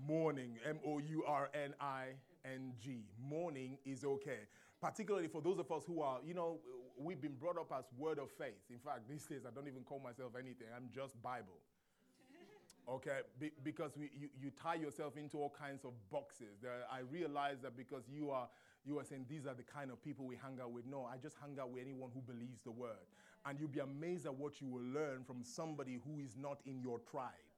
mourning, 0.08 0.58
M 0.66 0.80
O 0.86 1.00
U 1.00 1.24
R 1.28 1.50
N 1.54 1.74
I 1.82 2.14
N 2.46 2.74
G. 2.80 3.06
Mourning 3.22 3.78
is 3.86 4.04
okay. 4.04 4.48
particularly 4.82 5.28
for 5.28 5.42
those 5.42 5.60
of 5.60 5.72
us 5.72 5.84
who 5.86 6.02
are, 6.02 6.20
you 6.26 6.34
know, 6.34 6.60
we've 6.98 7.22
been 7.22 7.36
brought 7.36 7.58
up 7.58 7.72
as 7.78 7.86
word 7.98 8.20
of 8.20 8.30
faith. 8.32 8.64
In 8.70 8.80
fact, 8.80 9.08
these 9.10 9.26
days 9.26 9.42
I 9.46 9.52
don't 9.54 9.68
even 9.68 9.84
call 9.84 10.00
myself 10.00 10.34
anything, 10.38 10.68
I'm 10.76 10.90
just 10.94 11.22
Bible. 11.22 11.60
Okay, 12.90 13.20
Be- 13.40 13.52
because 13.64 13.98
we, 13.98 14.10
you, 14.20 14.30
you 14.42 14.52
tie 14.52 14.76
yourself 14.76 15.16
into 15.18 15.38
all 15.38 15.54
kinds 15.58 15.86
of 15.86 15.92
boxes. 16.12 16.58
There, 16.62 16.72
I 16.92 17.02
realize 17.12 17.58
that 17.62 17.78
because 17.78 18.04
you 18.10 18.32
are 18.32 18.50
you 18.86 18.98
are 19.00 19.04
saying 19.04 19.26
these 19.30 19.46
are 19.46 19.54
the 19.54 19.64
kind 19.64 19.92
of 19.92 20.02
people 20.02 20.26
we 20.26 20.36
hang 20.36 20.60
out 20.62 20.72
with. 20.72 20.86
No, 20.88 21.06
I 21.06 21.18
just 21.18 21.36
hang 21.40 21.60
out 21.60 21.72
with 21.72 21.84
anyone 21.84 22.10
who 22.14 22.22
believes 22.22 22.62
the 22.64 22.72
word. 22.72 23.06
And 23.46 23.60
you'll 23.60 23.70
be 23.70 23.80
amazed 23.82 24.26
at 24.26 24.34
what 24.34 24.62
you 24.62 24.68
will 24.68 24.84
learn 24.84 25.24
from 25.26 25.44
somebody 25.44 26.00
who 26.04 26.20
is 26.20 26.36
not 26.38 26.62
in 26.66 26.82
your 26.82 27.00
tribe. 27.00 27.49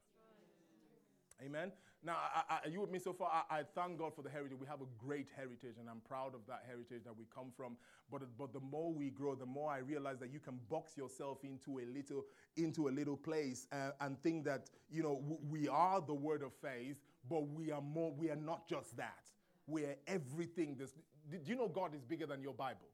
Amen. 1.44 1.72
Now, 2.04 2.18
I, 2.36 2.60
I, 2.66 2.68
you 2.68 2.82
with 2.82 2.92
me 2.92 3.00
so 3.00 3.14
far? 3.14 3.46
I, 3.50 3.60
I, 3.60 3.64
thank 3.76 3.98
God 4.00 4.16
for 4.16 4.22
the 4.22 4.30
heritage. 4.30 4.58
We 4.60 4.68
have 4.68 4.82
a 4.82 4.86
great 4.98 5.28
heritage, 5.36 5.76
and 5.80 5.90
I'm 5.90 6.02
proud 6.08 6.34
of 6.34 6.42
that 6.48 6.64
heritage 6.68 7.04
that 7.06 7.16
we 7.18 7.26
come 7.34 7.52
from. 7.56 7.78
But, 8.12 8.24
but 8.38 8.54
the 8.54 8.60
more 8.60 8.92
we 8.92 9.10
grow, 9.10 9.36
the 9.36 9.46
more 9.46 9.72
I 9.72 9.80
realize 9.80 10.20
that 10.20 10.32
you 10.32 10.40
can 10.40 10.60
box 10.70 10.98
yourself 10.98 11.40
into 11.44 11.80
a 11.80 11.86
little 11.86 12.26
into 12.58 12.90
a 12.90 12.92
little 12.92 13.16
place 13.16 13.68
uh, 13.72 13.92
and 14.02 14.22
think 14.22 14.44
that 14.46 14.70
you 14.92 15.04
know 15.04 15.16
w- 15.16 15.40
we 15.50 15.68
are 15.68 16.02
the 16.02 16.14
word 16.14 16.44
of 16.44 16.54
faith, 16.54 16.98
but 17.30 17.48
we 17.48 17.72
are 17.72 17.82
more. 17.82 18.12
We 18.12 18.30
are 18.30 18.36
not 18.36 18.68
just 18.68 18.98
that. 18.98 19.30
We 19.68 19.84
are 19.86 19.96
everything. 20.08 20.76
This, 20.78 20.94
do 21.30 21.38
you 21.46 21.56
know 21.56 21.68
God 21.68 21.96
is 21.96 22.04
bigger 22.04 22.26
than 22.26 22.42
your 22.42 22.54
Bible? 22.54 22.88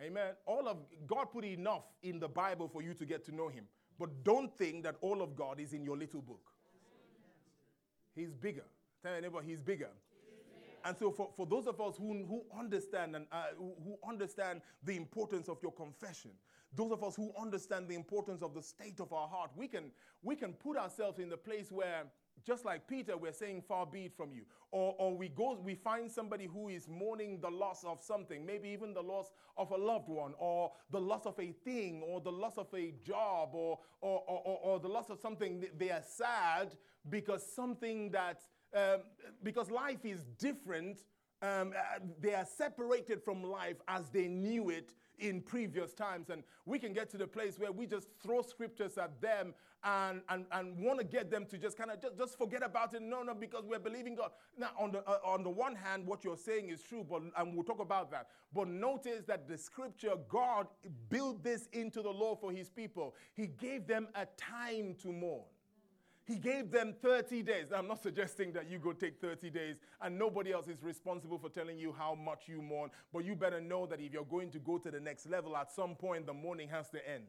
Amen. 0.00 0.32
All 0.46 0.68
of 0.68 0.78
God 1.06 1.26
put 1.32 1.44
enough 1.44 1.84
in 2.02 2.20
the 2.20 2.28
Bible 2.28 2.68
for 2.68 2.82
you 2.82 2.94
to 2.94 3.04
get 3.04 3.24
to 3.26 3.34
know 3.34 3.48
Him. 3.48 3.64
But 4.00 4.24
don't 4.24 4.56
think 4.56 4.82
that 4.84 4.96
all 5.02 5.20
of 5.20 5.36
God 5.36 5.60
is 5.60 5.74
in 5.74 5.84
your 5.84 5.96
little 5.96 6.22
book. 6.22 6.40
He's 8.16 8.32
bigger. 8.32 8.64
Tell 9.02 9.12
your 9.12 9.20
neighbor, 9.20 9.42
He's 9.46 9.60
bigger. 9.60 9.90
And 10.86 10.96
so, 10.98 11.10
for, 11.10 11.28
for 11.36 11.44
those 11.44 11.66
of 11.66 11.78
us 11.82 11.96
who, 11.98 12.24
who 12.26 12.42
understand 12.58 13.14
and 13.14 13.26
uh, 13.30 13.48
who 13.58 13.98
understand 14.08 14.62
the 14.82 14.96
importance 14.96 15.50
of 15.50 15.58
your 15.62 15.72
confession, 15.72 16.30
those 16.74 16.92
of 16.92 17.04
us 17.04 17.14
who 17.14 17.30
understand 17.38 17.88
the 17.88 17.94
importance 17.94 18.42
of 18.42 18.54
the 18.54 18.62
state 18.62 19.00
of 19.00 19.12
our 19.12 19.28
heart, 19.28 19.50
we 19.54 19.68
can, 19.68 19.90
we 20.22 20.34
can 20.34 20.54
put 20.54 20.78
ourselves 20.78 21.18
in 21.18 21.28
the 21.28 21.36
place 21.36 21.70
where 21.70 22.04
just 22.44 22.64
like 22.64 22.86
Peter, 22.86 23.16
we're 23.16 23.32
saying, 23.32 23.62
far 23.66 23.86
be 23.86 24.06
it 24.06 24.16
from 24.16 24.32
you. 24.32 24.42
Or, 24.72 24.94
or 24.98 25.16
we 25.16 25.28
go, 25.28 25.58
we 25.62 25.74
find 25.74 26.10
somebody 26.10 26.46
who 26.46 26.68
is 26.68 26.88
mourning 26.88 27.40
the 27.40 27.50
loss 27.50 27.84
of 27.84 28.00
something, 28.00 28.46
maybe 28.46 28.68
even 28.68 28.94
the 28.94 29.02
loss 29.02 29.32
of 29.56 29.70
a 29.72 29.76
loved 29.76 30.08
one, 30.08 30.34
or 30.38 30.72
the 30.90 31.00
loss 31.00 31.26
of 31.26 31.38
a 31.38 31.52
thing, 31.64 32.02
or 32.06 32.20
the 32.20 32.32
loss 32.32 32.56
of 32.56 32.68
a 32.74 32.92
job, 33.04 33.50
or, 33.54 33.78
or, 34.00 34.22
or, 34.26 34.58
or 34.62 34.80
the 34.80 34.88
loss 34.88 35.10
of 35.10 35.18
something. 35.20 35.64
They 35.76 35.90
are 35.90 36.02
sad 36.06 36.76
because 37.08 37.44
something 37.54 38.10
that, 38.10 38.42
um, 38.74 39.00
because 39.42 39.70
life 39.70 40.04
is 40.04 40.24
different. 40.38 41.04
Um, 41.42 41.72
uh, 41.76 42.00
they 42.20 42.34
are 42.34 42.46
separated 42.46 43.22
from 43.22 43.42
life 43.42 43.76
as 43.88 44.10
they 44.10 44.28
knew 44.28 44.68
it 44.68 44.94
in 45.20 45.40
previous 45.40 45.92
times. 45.92 46.30
And 46.30 46.42
we 46.66 46.78
can 46.78 46.92
get 46.92 47.10
to 47.10 47.16
the 47.16 47.26
place 47.26 47.58
where 47.58 47.72
we 47.72 47.86
just 47.86 48.08
throw 48.22 48.42
scriptures 48.42 48.98
at 48.98 49.20
them 49.20 49.54
and, 49.84 50.20
and, 50.28 50.44
and 50.52 50.78
want 50.78 50.98
to 50.98 51.04
get 51.04 51.30
them 51.30 51.46
to 51.46 51.58
just 51.58 51.76
kind 51.76 51.90
of 51.90 52.00
just, 52.00 52.18
just 52.18 52.38
forget 52.38 52.62
about 52.62 52.94
it. 52.94 53.02
No, 53.02 53.22
no, 53.22 53.34
because 53.34 53.64
we're 53.66 53.78
believing 53.78 54.14
God. 54.14 54.30
Now, 54.58 54.70
on 54.78 54.92
the, 54.92 54.98
uh, 55.08 55.18
on 55.24 55.42
the 55.42 55.50
one 55.50 55.74
hand, 55.74 56.06
what 56.06 56.24
you're 56.24 56.36
saying 56.36 56.70
is 56.70 56.82
true, 56.82 57.06
but 57.08 57.22
and 57.36 57.54
we'll 57.54 57.64
talk 57.64 57.80
about 57.80 58.10
that. 58.10 58.28
But 58.54 58.68
notice 58.68 59.22
that 59.26 59.48
the 59.48 59.56
scripture, 59.56 60.12
God 60.28 60.66
built 61.08 61.42
this 61.42 61.68
into 61.72 62.02
the 62.02 62.10
law 62.10 62.34
for 62.34 62.52
his 62.52 62.68
people. 62.68 63.14
He 63.34 63.46
gave 63.46 63.86
them 63.86 64.08
a 64.14 64.26
time 64.36 64.96
to 65.02 65.12
mourn. 65.12 65.44
He 66.30 66.36
gave 66.36 66.70
them 66.70 66.94
30 67.02 67.42
days. 67.42 67.66
I'm 67.74 67.88
not 67.88 68.00
suggesting 68.00 68.52
that 68.52 68.70
you 68.70 68.78
go 68.78 68.92
take 68.92 69.20
30 69.20 69.50
days 69.50 69.76
and 70.00 70.16
nobody 70.16 70.52
else 70.52 70.68
is 70.68 70.80
responsible 70.80 71.38
for 71.38 71.48
telling 71.48 71.76
you 71.76 71.92
how 71.92 72.14
much 72.14 72.44
you 72.46 72.62
mourn, 72.62 72.90
but 73.12 73.24
you 73.24 73.34
better 73.34 73.60
know 73.60 73.84
that 73.86 74.00
if 74.00 74.12
you're 74.12 74.24
going 74.24 74.48
to 74.52 74.60
go 74.60 74.78
to 74.78 74.92
the 74.92 75.00
next 75.00 75.28
level, 75.28 75.56
at 75.56 75.72
some 75.72 75.96
point 75.96 76.26
the 76.26 76.32
mourning 76.32 76.68
has 76.68 76.88
to 76.90 76.98
end. 77.08 77.24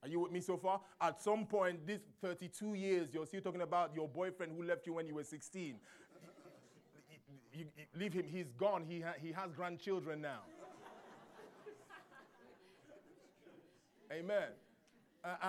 Are 0.00 0.08
you 0.08 0.20
with 0.20 0.30
me 0.30 0.40
so 0.40 0.56
far? 0.56 0.80
At 1.00 1.20
some 1.20 1.44
point, 1.44 1.84
this 1.84 1.98
32 2.22 2.74
years, 2.74 3.08
you're 3.12 3.26
still 3.26 3.40
talking 3.40 3.62
about 3.62 3.92
your 3.96 4.06
boyfriend 4.06 4.52
who 4.56 4.62
left 4.62 4.86
you 4.86 4.92
when 4.92 5.08
you 5.08 5.16
were 5.16 5.24
16. 5.24 5.74
you, 7.52 7.64
you, 7.76 7.84
leave 7.98 8.12
him, 8.12 8.26
he's 8.28 8.52
gone. 8.52 8.84
He, 8.86 9.00
ha- 9.00 9.14
he 9.20 9.32
has 9.32 9.50
grandchildren 9.50 10.20
now. 10.20 10.42
Amen. 14.12 14.50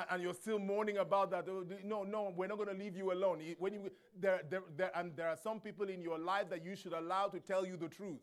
And 0.09 0.23
you're 0.23 0.33
still 0.33 0.59
mourning 0.59 0.97
about 0.97 1.29
that. 1.31 1.47
No, 1.83 2.03
no, 2.03 2.33
we're 2.35 2.47
not 2.47 2.57
going 2.57 2.69
to 2.69 2.83
leave 2.83 2.97
you 2.97 3.11
alone. 3.11 3.41
When 3.59 3.73
you, 3.73 3.91
there, 4.19 4.41
there, 4.49 4.63
there, 4.75 4.91
and 4.95 5.15
there 5.15 5.27
are 5.29 5.37
some 5.37 5.59
people 5.59 5.87
in 5.89 6.01
your 6.01 6.17
life 6.17 6.49
that 6.49 6.65
you 6.65 6.75
should 6.75 6.93
allow 6.93 7.27
to 7.27 7.39
tell 7.39 7.65
you 7.65 7.77
the 7.77 7.87
truth. 7.87 8.19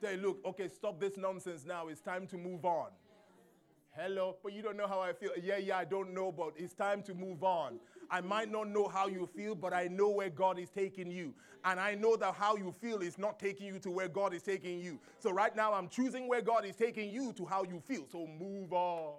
Say, 0.00 0.16
look, 0.16 0.40
okay, 0.44 0.68
stop 0.68 1.00
this 1.00 1.16
nonsense 1.16 1.64
now. 1.64 1.88
It's 1.88 2.02
time 2.02 2.26
to 2.26 2.36
move 2.36 2.64
on. 2.64 2.88
Hello, 3.92 4.36
but 4.42 4.52
you 4.52 4.60
don't 4.60 4.76
know 4.76 4.86
how 4.86 5.00
I 5.00 5.14
feel. 5.14 5.30
Yeah, 5.42 5.56
yeah, 5.56 5.78
I 5.78 5.86
don't 5.86 6.12
know, 6.12 6.30
but 6.30 6.52
it's 6.56 6.74
time 6.74 7.02
to 7.04 7.14
move 7.14 7.42
on. 7.42 7.80
I 8.10 8.20
might 8.20 8.52
not 8.52 8.68
know 8.68 8.88
how 8.88 9.06
you 9.06 9.26
feel, 9.34 9.54
but 9.54 9.72
I 9.72 9.88
know 9.88 10.10
where 10.10 10.28
God 10.28 10.58
is 10.58 10.68
taking 10.68 11.10
you. 11.10 11.32
And 11.64 11.80
I 11.80 11.94
know 11.94 12.14
that 12.16 12.34
how 12.34 12.56
you 12.56 12.70
feel 12.70 13.00
is 13.00 13.16
not 13.16 13.38
taking 13.38 13.66
you 13.66 13.78
to 13.78 13.90
where 13.90 14.08
God 14.08 14.34
is 14.34 14.42
taking 14.42 14.78
you. 14.80 15.00
So 15.18 15.30
right 15.30 15.56
now, 15.56 15.72
I'm 15.72 15.88
choosing 15.88 16.28
where 16.28 16.42
God 16.42 16.66
is 16.66 16.76
taking 16.76 17.10
you 17.10 17.32
to 17.32 17.46
how 17.46 17.64
you 17.64 17.80
feel. 17.80 18.04
So 18.12 18.26
move 18.26 18.74
on. 18.74 19.14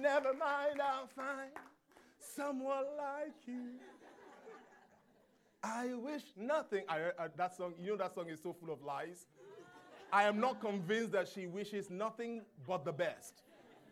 Never 0.00 0.32
mind, 0.34 0.80
I'll 0.82 1.06
find 1.06 1.50
someone 2.18 2.84
like 2.96 3.34
you. 3.46 3.70
I 5.62 5.94
wish 5.94 6.22
nothing. 6.36 6.84
I, 6.88 7.10
I, 7.18 7.28
that 7.36 7.56
song, 7.56 7.74
you 7.80 7.92
know, 7.92 7.96
that 7.96 8.14
song 8.14 8.28
is 8.28 8.40
so 8.42 8.52
full 8.52 8.72
of 8.72 8.82
lies. 8.82 9.26
I 10.12 10.24
am 10.24 10.38
not 10.38 10.60
convinced 10.60 11.12
that 11.12 11.28
she 11.28 11.46
wishes 11.46 11.90
nothing 11.90 12.42
but 12.66 12.84
the 12.84 12.92
best. 12.92 13.42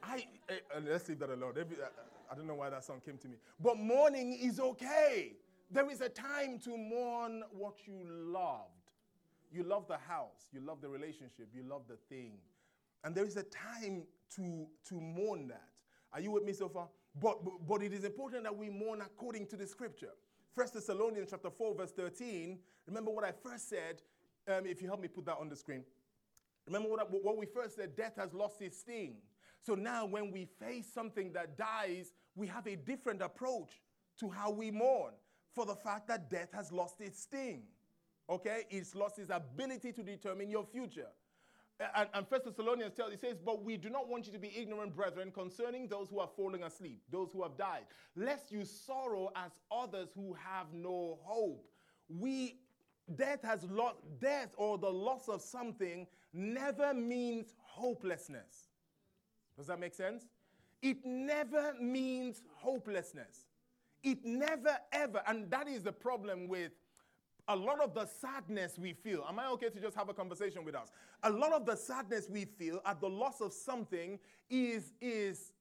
I, 0.03 0.27
I 0.51 0.77
uh, 0.77 0.81
let's 0.87 1.09
leave 1.09 1.19
that 1.21 1.31
alone. 1.31 1.55
Every, 1.59 1.77
I, 1.77 1.87
uh, 1.87 1.89
I 2.31 2.35
don't 2.35 2.47
know 2.47 2.55
why 2.55 2.71
that 2.71 2.85
song 2.85 3.01
came 3.05 3.17
to 3.19 3.29
me. 3.29 3.37
But 3.61 3.79
mourning 3.79 4.39
is 4.41 4.61
okay. 4.61 5.33
There 5.71 5.91
is 5.91 6.01
a 6.01 6.09
time 6.09 6.59
to 6.65 6.77
mourn 6.77 7.43
what 7.53 7.75
you 7.87 8.01
loved. 8.05 8.69
You 9.51 9.65
love 9.65 9.87
the 9.87 9.99
house, 9.99 10.49
you 10.53 10.61
love 10.61 10.81
the 10.81 10.89
relationship, 10.89 11.49
you 11.55 11.63
love 11.63 11.83
the 11.89 11.97
thing. 12.09 12.33
And 13.05 13.15
there 13.15 13.25
is 13.25 13.37
a 13.37 13.43
time 13.43 14.05
to, 14.37 14.67
to 14.89 14.95
mourn 14.95 15.49
that. 15.49 15.72
Are 16.13 16.21
you 16.21 16.31
with 16.31 16.45
me 16.45 16.53
so 16.53 16.69
far? 16.69 16.89
But, 17.21 17.39
but, 17.67 17.83
it 17.83 17.93
is 17.93 18.05
important 18.05 18.45
that 18.45 18.57
we 18.57 18.71
mourn 18.71 19.01
according 19.01 19.47
to 19.49 19.57
the 19.57 19.67
scripture. 19.67 20.13
First 20.55 20.75
Thessalonians 20.75 21.29
chapter 21.31 21.51
4, 21.51 21.75
verse 21.75 21.93
13. 21.93 22.59
Remember 22.87 23.11
what 23.11 23.25
I 23.25 23.33
first 23.33 23.69
said. 23.69 24.03
Um, 24.49 24.67
if 24.67 24.83
you 24.83 24.89
help 24.89 25.01
me 25.01 25.09
put 25.09 25.27
that 25.27 25.37
on 25.39 25.49
the 25.49 25.57
screen. 25.57 25.85
Remember 26.67 26.89
what, 26.89 27.25
what 27.25 27.37
we 27.37 27.47
first 27.47 27.77
said 27.77 27.97
death 27.97 28.15
has 28.17 28.33
lost 28.33 28.61
its 28.61 28.79
sting. 28.79 29.17
So 29.61 29.75
now, 29.75 30.07
when 30.07 30.33
we 30.33 30.49
face 30.61 30.93
something 30.93 31.33
that 31.33 31.57
dies, 31.57 32.13
we 32.35 32.47
have 32.49 32.67
a 32.67 32.77
different 32.77 33.23
approach 33.23 33.81
to 34.19 34.29
how 34.29 34.51
we 34.51 34.71
mourn 34.71 35.13
for 35.55 35.65
the 35.67 35.75
fact 35.75 36.09
that 36.09 36.31
death 36.31 36.49
has 36.53 36.73
lost 36.73 37.01
its 37.01 37.23
sting. 37.23 37.63
Okay? 38.29 38.65
It's 38.71 38.95
lost 38.95 39.19
its 39.19 39.31
ability 39.31 39.93
to 39.93 40.03
determine 40.03 40.51
your 40.51 40.65
future. 40.65 41.09
And, 41.97 42.09
and 42.15 42.29
First 42.29 42.45
Thessalonians 42.45 42.95
tells, 42.95 43.13
it 43.13 43.21
says, 43.21 43.39
But 43.45 43.65
we 43.65 43.77
do 43.77 43.91
not 43.91 44.09
want 44.09 44.27
you 44.27 44.33
to 44.33 44.39
be 44.39 44.53
ignorant, 44.57 44.95
brethren, 44.95 45.33
concerning 45.33 45.89
those 45.89 46.09
who 46.09 46.21
are 46.21 46.29
falling 46.37 46.63
asleep, 46.63 47.03
those 47.11 47.33
who 47.33 47.43
have 47.43 47.57
died, 47.57 47.85
lest 48.15 48.53
you 48.53 48.65
sorrow 48.65 49.31
as 49.35 49.53
others 49.71 50.09
who 50.15 50.35
have 50.35 50.67
no 50.73 51.19
hope. 51.23 51.67
We 52.09 52.59
death 53.17 53.43
has 53.43 53.65
lost 53.65 53.97
death 54.21 54.55
or 54.57 54.79
the 54.79 54.91
loss 54.91 55.29
of 55.29 55.43
something 55.43 56.07
never 56.33 56.95
means 56.95 57.55
hopelessness. 57.59 58.69
Does 59.57 59.67
that 59.67 59.81
make 59.81 59.95
sense? 59.95 60.25
It 60.81 60.99
never 61.05 61.75
means 61.81 62.43
hopelessness. 62.55 63.47
It 64.03 64.25
never 64.25 64.77
ever, 64.93 65.23
and 65.27 65.51
that 65.51 65.69
is 65.69 65.83
the 65.83 65.93
problem 65.93 66.49
with 66.49 66.73
a 67.49 67.57
lot 67.57 67.81
of 67.81 67.95
the 67.95 68.07
sadness 68.07 68.79
we 68.79 68.93
feel. 68.93 69.25
Am 69.29 69.39
I 69.39 69.49
okay 69.49 69.69
to 69.69 69.81
just 69.81 69.97
have 69.97 70.09
a 70.09 70.15
conversation 70.15 70.65
with 70.65 70.75
us? 70.75 70.93
A 71.25 71.31
lot 71.31 71.53
of 71.53 71.67
the 71.67 71.77
sadness 71.77 72.29
we 72.31 72.45
feel 72.45 72.81
at 72.87 73.01
the 73.01 73.09
loss 73.09 73.41
of 73.41 73.53
something 73.53 74.19
is, 74.49 74.93
is 75.01 75.53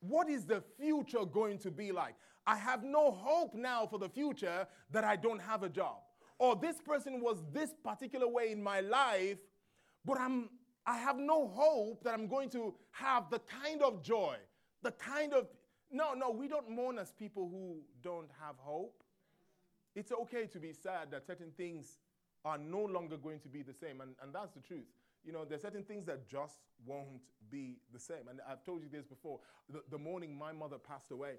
what 0.00 0.28
is 0.28 0.44
the 0.44 0.62
future 0.80 1.24
going 1.24 1.58
to 1.58 1.70
be 1.70 1.92
like? 1.92 2.14
I 2.46 2.56
have 2.56 2.82
no 2.82 3.12
hope 3.12 3.54
now 3.54 3.86
for 3.86 3.98
the 3.98 4.08
future 4.08 4.66
that 4.90 5.04
I 5.04 5.16
don't 5.16 5.40
have 5.40 5.62
a 5.62 5.68
job. 5.68 5.98
Or 6.38 6.56
this 6.56 6.80
person 6.80 7.20
was 7.20 7.42
this 7.52 7.72
particular 7.84 8.26
way 8.26 8.50
in 8.50 8.60
my 8.60 8.80
life, 8.80 9.38
but 10.04 10.18
I'm 10.18 10.48
I 10.84 10.96
have 10.98 11.16
no 11.16 11.46
hope 11.46 12.02
that 12.02 12.12
I'm 12.12 12.26
going 12.26 12.50
to 12.50 12.74
have 12.90 13.30
the 13.30 13.40
kind 13.62 13.82
of 13.82 14.02
joy, 14.02 14.36
the 14.82 14.90
kind 14.90 15.32
of 15.32 15.46
no, 15.92 16.14
no, 16.14 16.30
we 16.30 16.48
don't 16.48 16.70
mourn 16.70 16.98
as 16.98 17.12
people 17.12 17.48
who 17.48 17.76
don't 18.02 18.30
have 18.40 18.56
hope. 18.56 19.01
It's 19.94 20.12
okay 20.12 20.46
to 20.46 20.58
be 20.58 20.72
sad 20.72 21.10
that 21.10 21.26
certain 21.26 21.52
things 21.56 21.98
are 22.44 22.58
no 22.58 22.80
longer 22.84 23.16
going 23.16 23.40
to 23.40 23.48
be 23.48 23.62
the 23.62 23.74
same, 23.74 24.00
and, 24.00 24.14
and 24.22 24.34
that's 24.34 24.52
the 24.52 24.60
truth. 24.60 24.86
You 25.24 25.32
know, 25.32 25.44
there's 25.44 25.62
certain 25.62 25.84
things 25.84 26.06
that 26.06 26.28
just 26.28 26.58
won't 26.84 27.22
be 27.50 27.76
the 27.92 28.00
same. 28.00 28.28
And 28.28 28.40
I've 28.48 28.64
told 28.64 28.82
you 28.82 28.88
this 28.90 29.06
before. 29.06 29.38
The, 29.68 29.82
the 29.90 29.98
morning 29.98 30.36
my 30.36 30.52
mother 30.52 30.78
passed 30.78 31.12
away, 31.12 31.34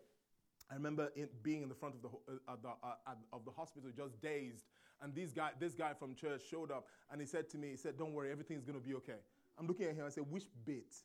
I 0.72 0.76
remember 0.76 1.12
in, 1.16 1.28
being 1.42 1.64
in 1.64 1.70
the 1.70 1.76
front 1.76 1.96
of 1.96 2.02
the, 2.02 2.08
uh, 2.48 2.56
the 2.62 2.70
uh, 2.70 3.16
of 3.34 3.44
the 3.44 3.52
hospital, 3.52 3.90
just 3.96 4.22
dazed, 4.22 4.66
and 5.02 5.14
this 5.14 5.32
guy, 5.32 5.50
this 5.60 5.74
guy 5.74 5.94
from 5.94 6.16
church 6.16 6.44
showed 6.50 6.72
up, 6.72 6.88
and 7.12 7.20
he 7.20 7.28
said 7.28 7.50
to 7.50 7.58
me, 7.58 7.72
he 7.72 7.76
said, 7.78 7.98
"Don't 7.98 8.14
worry, 8.14 8.32
everything's 8.32 8.64
going 8.64 8.80
to 8.80 8.86
be 8.86 8.96
okay." 8.96 9.20
I'm 9.60 9.68
looking 9.68 9.88
at 9.88 9.96
him. 9.96 10.06
I 10.06 10.10
said, 10.10 10.26
"Which 10.30 10.46
bit? 10.66 10.96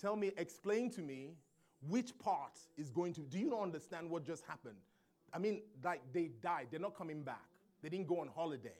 Tell 0.00 0.16
me, 0.16 0.32
explain 0.36 0.90
to 0.92 1.02
me 1.02 1.34
which 1.88 2.18
part 2.18 2.58
is 2.76 2.90
going 2.90 3.14
to. 3.14 3.20
Do 3.20 3.38
you 3.38 3.50
not 3.50 3.62
understand 3.62 4.10
what 4.10 4.24
just 4.24 4.44
happened? 4.44 4.76
I 5.32 5.38
mean, 5.38 5.62
like 5.84 6.02
they 6.12 6.30
died. 6.42 6.68
They're 6.70 6.80
not 6.80 6.96
coming 6.96 7.22
back. 7.22 7.44
They 7.82 7.88
didn't 7.88 8.08
go 8.08 8.20
on 8.20 8.28
holiday. 8.28 8.76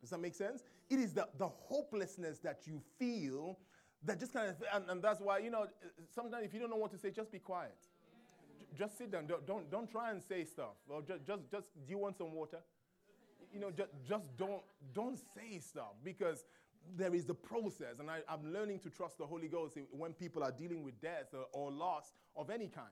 Does 0.00 0.10
that 0.10 0.20
make 0.20 0.34
sense? 0.34 0.62
It 0.88 0.98
is 0.98 1.12
the, 1.12 1.28
the 1.38 1.48
hopelessness 1.48 2.38
that 2.38 2.60
you 2.66 2.80
feel 2.98 3.58
that 4.04 4.18
just 4.18 4.32
kind 4.32 4.48
of, 4.48 4.56
and, 4.74 4.88
and 4.88 5.02
that's 5.02 5.20
why, 5.20 5.38
you 5.38 5.50
know, 5.50 5.66
sometimes 6.14 6.44
if 6.44 6.54
you 6.54 6.60
don't 6.60 6.70
know 6.70 6.76
what 6.76 6.90
to 6.92 6.98
say, 6.98 7.10
just 7.10 7.30
be 7.30 7.38
quiet. 7.38 7.76
J- 8.58 8.66
just 8.78 8.96
sit 8.96 9.10
down. 9.10 9.26
Don't, 9.26 9.46
don't, 9.46 9.70
don't 9.70 9.90
try 9.90 10.10
and 10.10 10.22
say 10.22 10.44
stuff. 10.44 10.74
Or 10.88 11.02
just, 11.02 11.26
just, 11.26 11.42
just, 11.50 11.66
do 11.86 11.90
you 11.90 11.98
want 11.98 12.16
some 12.16 12.32
water? 12.32 12.58
You 13.52 13.60
know, 13.60 13.70
just, 13.70 13.90
just 14.08 14.24
don't, 14.38 14.62
don't 14.94 15.18
say 15.18 15.58
stuff 15.58 15.92
because 16.02 16.44
there 16.96 17.14
is 17.14 17.26
the 17.26 17.34
process. 17.34 17.98
And 17.98 18.10
I, 18.10 18.20
am 18.28 18.52
learning 18.52 18.78
to 18.80 18.90
trust 18.90 19.18
the 19.18 19.26
Holy 19.26 19.48
Ghost 19.48 19.76
when 19.90 20.14
people 20.14 20.42
are 20.42 20.52
dealing 20.52 20.82
with 20.82 20.98
death 21.02 21.34
or, 21.34 21.46
or 21.52 21.70
loss 21.70 22.14
of 22.36 22.48
any 22.48 22.68
kind. 22.68 22.88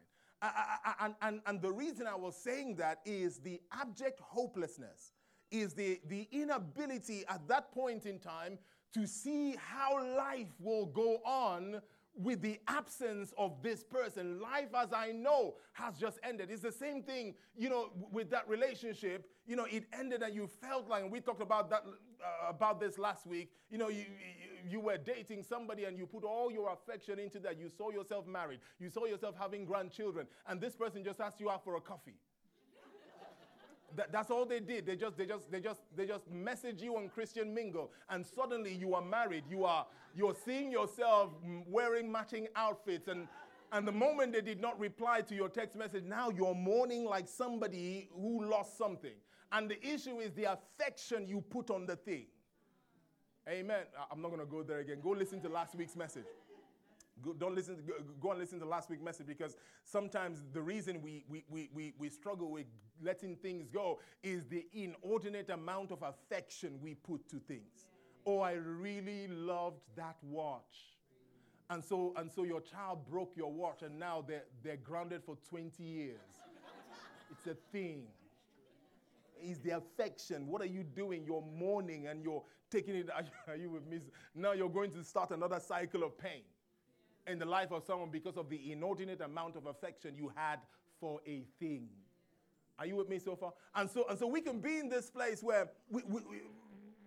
And, 1.00 1.14
and, 1.22 1.40
and 1.46 1.60
the 1.60 1.72
reason 1.72 2.06
I 2.06 2.14
was 2.14 2.36
saying 2.36 2.76
that 2.76 3.00
is 3.04 3.38
the 3.38 3.60
abject 3.72 4.20
hopelessness 4.20 5.12
is 5.50 5.74
the, 5.74 6.00
the 6.08 6.28
inability 6.30 7.24
at 7.28 7.46
that 7.48 7.72
point 7.72 8.06
in 8.06 8.18
time 8.18 8.58
to 8.94 9.06
see 9.06 9.56
how 9.56 10.02
life 10.16 10.48
will 10.60 10.86
go 10.86 11.16
on 11.24 11.80
with 12.14 12.42
the 12.42 12.58
absence 12.66 13.32
of 13.38 13.62
this 13.62 13.84
person. 13.84 14.40
Life 14.40 14.70
as 14.74 14.92
I 14.92 15.12
know 15.12 15.54
has 15.72 15.96
just 15.96 16.18
ended. 16.24 16.50
It's 16.50 16.62
the 16.62 16.72
same 16.72 17.02
thing, 17.02 17.34
you 17.56 17.68
know, 17.68 17.90
with 18.12 18.30
that 18.30 18.48
relationship. 18.48 19.28
You 19.46 19.56
know, 19.56 19.66
it 19.70 19.84
ended 19.92 20.22
and 20.22 20.34
you 20.34 20.48
felt 20.60 20.88
like, 20.88 21.10
we 21.10 21.20
talked 21.20 21.42
about 21.42 21.70
that 21.70 21.84
uh, 21.86 22.48
about 22.48 22.80
this 22.80 22.98
last 22.98 23.26
week. 23.26 23.52
You 23.70 23.78
know, 23.78 23.88
you, 23.88 24.04
you, 24.68 24.80
were 24.80 24.96
dating 24.96 25.42
somebody 25.42 25.84
and 25.84 25.96
you 25.96 26.06
put 26.06 26.24
all 26.24 26.50
your 26.50 26.72
affection 26.72 27.18
into 27.18 27.38
that. 27.40 27.58
You 27.58 27.68
saw 27.68 27.90
yourself 27.90 28.26
married. 28.26 28.60
You 28.78 28.88
saw 28.88 29.06
yourself 29.06 29.34
having 29.38 29.64
grandchildren, 29.64 30.26
and 30.46 30.60
this 30.60 30.74
person 30.74 31.04
just 31.04 31.20
asked 31.20 31.40
you 31.40 31.50
out 31.50 31.64
for 31.64 31.76
a 31.76 31.80
coffee. 31.80 32.16
That, 33.96 34.12
that's 34.12 34.30
all 34.30 34.44
they 34.44 34.60
did. 34.60 34.84
They 34.84 34.96
just, 34.96 35.16
they 35.16 35.24
just, 35.24 35.50
they 35.50 35.60
just, 35.60 35.80
they 35.96 36.06
just 36.06 36.30
message 36.30 36.82
you 36.82 36.96
on 36.98 37.08
Christian 37.08 37.54
Mingle, 37.54 37.90
and 38.10 38.24
suddenly 38.24 38.74
you 38.74 38.94
are 38.94 39.00
married. 39.00 39.44
You 39.48 39.64
are, 39.64 39.86
you're 40.14 40.36
seeing 40.44 40.70
yourself 40.70 41.30
wearing 41.66 42.12
matching 42.12 42.48
outfits, 42.54 43.08
and 43.08 43.28
and 43.72 43.86
the 43.86 43.92
moment 43.92 44.32
they 44.32 44.40
did 44.40 44.60
not 44.60 44.78
reply 44.78 45.20
to 45.22 45.34
your 45.34 45.48
text 45.48 45.76
message, 45.76 46.04
now 46.04 46.30
you're 46.30 46.54
mourning 46.54 47.04
like 47.04 47.28
somebody 47.28 48.08
who 48.14 48.44
lost 48.44 48.78
something. 48.78 49.12
And 49.52 49.70
the 49.70 49.86
issue 49.86 50.20
is 50.20 50.32
the 50.32 50.44
affection 50.44 51.26
you 51.26 51.40
put 51.40 51.70
on 51.70 51.86
the 51.86 51.96
thing. 51.96 52.26
Amen. 53.48 53.84
I'm 54.10 54.20
not 54.20 54.28
going 54.28 54.40
to 54.40 54.46
go 54.46 54.62
there 54.62 54.80
again. 54.80 54.98
Go 55.02 55.10
listen 55.10 55.40
to 55.40 55.48
last 55.48 55.74
week's 55.74 55.96
message. 55.96 56.26
Go, 57.22 57.32
don't 57.32 57.54
listen 57.54 57.76
to, 57.76 57.82
go, 57.82 57.94
go 58.20 58.30
and 58.30 58.40
listen 58.40 58.58
to 58.60 58.66
last 58.66 58.90
week's 58.90 59.02
message 59.02 59.26
because 59.26 59.56
sometimes 59.84 60.42
the 60.52 60.60
reason 60.60 61.00
we, 61.00 61.24
we, 61.28 61.44
we, 61.48 61.70
we, 61.74 61.94
we 61.98 62.10
struggle 62.10 62.50
with 62.50 62.66
letting 63.02 63.36
things 63.36 63.68
go 63.68 64.00
is 64.22 64.44
the 64.46 64.66
inordinate 64.74 65.48
amount 65.48 65.92
of 65.92 66.02
affection 66.02 66.78
we 66.82 66.94
put 66.94 67.26
to 67.30 67.36
things. 67.38 67.88
Oh, 68.26 68.40
I 68.40 68.52
really 68.52 69.28
loved 69.28 69.80
that 69.96 70.16
watch. 70.22 70.96
And 71.70 71.82
so, 71.82 72.12
and 72.16 72.30
so 72.30 72.44
your 72.44 72.60
child 72.60 73.06
broke 73.08 73.32
your 73.34 73.50
watch 73.50 73.82
and 73.82 73.98
now 73.98 74.24
they're, 74.26 74.44
they're 74.62 74.76
grounded 74.76 75.22
for 75.24 75.36
20 75.48 75.82
years. 75.82 76.20
it's 77.30 77.46
a 77.46 77.54
thing. 77.72 78.04
Is 79.42 79.58
the 79.58 79.70
affection. 79.70 80.46
What 80.46 80.62
are 80.62 80.66
you 80.66 80.82
doing? 80.82 81.24
You're 81.24 81.42
mourning 81.42 82.06
and 82.06 82.22
you're 82.22 82.42
taking 82.70 82.94
it. 82.94 83.08
Are 83.48 83.56
you 83.56 83.70
with 83.70 83.86
me? 83.86 84.00
Now 84.34 84.52
you're 84.52 84.68
going 84.68 84.90
to 84.92 85.04
start 85.04 85.30
another 85.30 85.60
cycle 85.60 86.02
of 86.02 86.18
pain 86.18 86.42
in 87.26 87.38
the 87.38 87.44
life 87.44 87.70
of 87.72 87.84
someone 87.84 88.10
because 88.10 88.36
of 88.36 88.48
the 88.48 88.72
inordinate 88.72 89.20
amount 89.20 89.56
of 89.56 89.66
affection 89.66 90.14
you 90.16 90.32
had 90.34 90.60
for 91.00 91.20
a 91.26 91.44
thing. 91.60 91.88
Are 92.78 92.86
you 92.86 92.96
with 92.96 93.08
me 93.08 93.18
so 93.18 93.36
far? 93.36 93.52
And 93.74 93.90
so, 93.90 94.06
and 94.08 94.18
so 94.18 94.26
we 94.26 94.40
can 94.40 94.60
be 94.60 94.78
in 94.78 94.88
this 94.88 95.10
place 95.10 95.42
where 95.42 95.68
we, 95.90 96.02
we, 96.06 96.20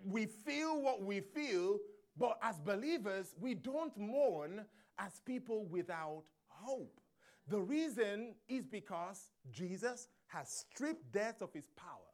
we 0.06 0.26
feel 0.26 0.82
what 0.82 1.02
we 1.02 1.22
feel, 1.22 1.78
but 2.18 2.38
as 2.42 2.60
believers, 2.60 3.36
we 3.40 3.56
don't 3.56 3.96
mourn 3.98 4.66
as 5.00 5.22
people 5.26 5.66
without 5.66 6.24
hope. 6.48 7.00
The 7.48 7.60
reason 7.60 8.36
is 8.48 8.66
because 8.68 9.30
Jesus 9.52 10.10
has 10.28 10.50
stripped 10.50 11.12
death 11.12 11.42
of 11.42 11.54
his 11.54 11.70
power 11.76 12.11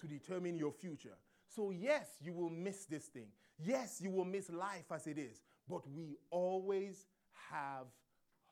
to 0.00 0.06
determine 0.06 0.56
your 0.56 0.72
future. 0.72 1.16
So, 1.48 1.70
yes, 1.70 2.08
you 2.20 2.32
will 2.32 2.50
miss 2.50 2.84
this 2.84 3.04
thing. 3.06 3.28
Yes, 3.58 4.00
you 4.00 4.10
will 4.10 4.24
miss 4.24 4.50
life 4.50 4.90
as 4.92 5.06
it 5.06 5.18
is, 5.18 5.42
but 5.68 5.86
we 5.88 6.16
always 6.30 7.06
have 7.50 7.86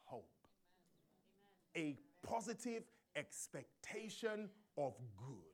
hope. 0.04 0.28
Amen. 1.76 1.96
A 2.22 2.26
positive 2.26 2.82
expectation 3.16 4.50
of 4.76 4.94
good. 5.16 5.48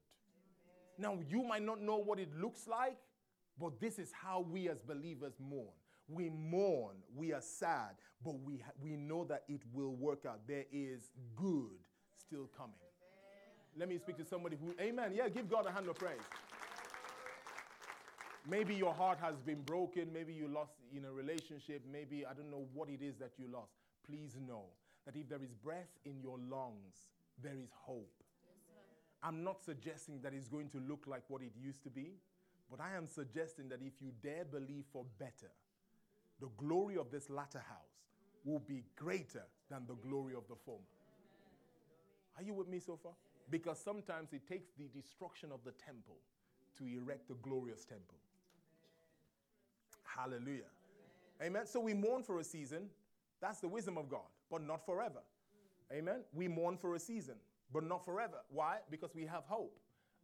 Now, 0.99 1.19
you 1.29 1.43
might 1.43 1.63
not 1.63 1.81
know 1.81 1.99
what 1.99 2.19
it 2.19 2.29
looks 2.37 2.67
like, 2.67 2.97
but 3.61 3.81
this 3.81 3.99
is 3.99 4.11
how 4.13 4.41
we 4.41 4.69
as 4.69 4.81
believers 4.81 5.35
mourn. 5.39 5.75
We 6.09 6.29
mourn, 6.29 6.97
we 7.15 7.33
are 7.33 7.41
sad, 7.41 7.97
but 8.25 8.39
we, 8.41 8.59
ha- 8.59 8.73
we 8.83 8.97
know 8.97 9.25
that 9.25 9.45
it 9.49 9.63
will 9.73 9.95
work 9.95 10.27
out. 10.27 10.41
There 10.47 10.65
is 10.73 11.11
good 11.35 11.81
still 12.19 12.49
coming. 12.57 12.84
Let 13.77 13.89
me 13.89 13.99
speak 13.99 14.17
to 14.19 14.25
somebody 14.25 14.57
who, 14.57 14.75
amen. 14.81 15.13
Yeah, 15.15 15.29
give 15.29 15.51
God 15.51 15.67
a 15.67 15.73
hand 15.73 15.89
of 15.89 15.97
praise. 15.97 16.21
Maybe 18.49 18.75
your 18.75 18.93
heart 18.93 19.19
has 19.21 19.41
been 19.41 19.63
broken. 19.63 20.13
Maybe 20.13 20.33
you 20.33 20.49
lost 20.49 20.75
in 20.95 21.05
a 21.07 21.13
relationship. 21.13 21.83
Maybe 21.91 22.25
I 22.27 22.35
don't 22.35 22.51
know 22.51 22.67
what 22.75 22.89
it 22.89 23.03
is 23.03 23.17
that 23.17 23.33
you 23.39 23.49
lost. 23.51 23.73
Please 24.07 24.37
know 24.47 24.65
that 25.07 25.17
if 25.17 25.29
there 25.29 25.43
is 25.43 25.53
breath 25.55 25.99
in 26.05 26.21
your 26.21 26.39
lungs, 26.51 27.09
there 27.43 27.57
is 27.61 27.71
hope. 27.75 28.23
I'm 29.23 29.43
not 29.43 29.63
suggesting 29.65 30.21
that 30.23 30.35
it's 30.35 30.49
going 30.49 30.69
to 30.69 30.79
look 30.79 31.05
like 31.07 31.23
what 31.29 31.41
it 31.41 31.53
used 31.59 31.83
to 31.85 31.91
be, 31.91 32.19
but 32.71 32.81
I 32.81 32.95
am 32.97 33.09
suggesting 33.09 33.71
that 33.71 33.81
if 33.81 33.95
you 34.01 34.11
dare 34.23 34.45
believe 34.45 34.85
for 34.93 35.05
better, 35.19 35.51
the 36.41 36.49
glory 36.59 36.97
of 36.99 37.11
this 37.11 37.31
latter 37.31 37.63
house 37.67 38.05
will 38.45 38.59
be 38.59 38.85
greater 38.95 39.45
than 39.71 39.87
the 39.89 39.95
glory 39.95 40.35
of 40.35 40.47
the 40.49 40.57
former. 40.67 40.85
Are 42.37 42.43
you 42.43 42.53
with 42.53 42.69
me 42.69 42.79
so 42.81 42.99
far? 43.03 43.13
Because 43.51 43.79
sometimes 43.79 44.33
it 44.33 44.47
takes 44.47 44.71
the 44.79 44.89
destruction 44.89 45.51
of 45.53 45.61
the 45.65 45.73
temple 45.73 46.17
to 46.79 46.85
erect 46.87 47.29
the 47.29 47.35
glorious 47.35 47.85
temple. 47.85 48.17
Hallelujah. 50.03 50.71
Amen. 51.43 51.67
So 51.67 51.81
we 51.81 51.95
mourn 51.95 52.23
for 52.23 52.39
a 52.39 52.45
season. 52.45 52.89
That's 53.41 53.61
the 53.61 53.69
wisdom 53.69 53.99
of 53.99 54.09
God, 54.09 54.27
but 54.51 54.63
not 54.63 54.85
forever. 54.87 55.21
Amen. 55.93 56.21
We 56.33 56.49
mourn 56.49 56.77
for 56.79 56.95
a 56.95 56.99
season, 56.99 57.35
but 57.73 57.85
not 57.85 58.05
forever. 58.05 58.39
Why? 58.51 58.79
Because 58.91 59.15
we 59.15 59.27
have 59.27 59.45
hope. 59.45 59.77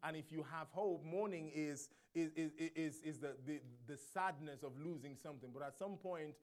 And 0.03 0.17
if 0.17 0.33
you 0.33 0.45
have 0.51 0.69
hope, 0.71 1.05
mourning 1.05 1.51
is, 1.55 1.91
is, 2.15 2.31
is, 2.35 2.53
is, 2.75 3.01
is 3.05 3.19
the, 3.19 3.33
the, 3.47 3.61
the 3.87 3.97
sadness 3.97 4.63
of 4.63 4.73
losing 4.83 5.17
something. 5.17 5.51
But 5.53 5.63
at 5.63 5.77
some 5.77 5.97
point, 5.97 6.35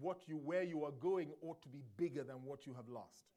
what 0.00 0.26
you, 0.26 0.36
where 0.36 0.64
you 0.64 0.84
are 0.84 0.90
going 0.90 1.30
ought 1.42 1.62
to 1.62 1.68
be 1.68 1.82
bigger 1.96 2.24
than 2.24 2.44
what 2.44 2.66
you 2.66 2.74
have 2.74 2.88
lost. 2.88 3.33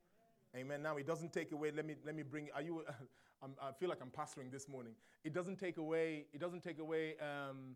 Amen. 0.57 0.81
Now, 0.81 0.97
it 0.97 1.05
doesn't 1.05 1.31
take 1.31 1.51
away, 1.51 1.71
let 1.75 1.85
me, 1.85 1.95
let 2.03 2.15
me 2.15 2.23
bring, 2.23 2.49
are 2.55 2.63
you, 2.63 2.83
i 3.43 3.71
feel 3.79 3.89
like 3.89 3.99
I'm 4.01 4.09
pastoring 4.09 4.51
this 4.51 4.67
morning. 4.67 4.93
It 5.23 5.33
doesn't 5.33 5.57
take 5.57 5.77
away, 5.77 6.25
it 6.33 6.39
doesn't 6.39 6.63
take 6.63 6.79
away 6.79 7.13
um, 7.21 7.75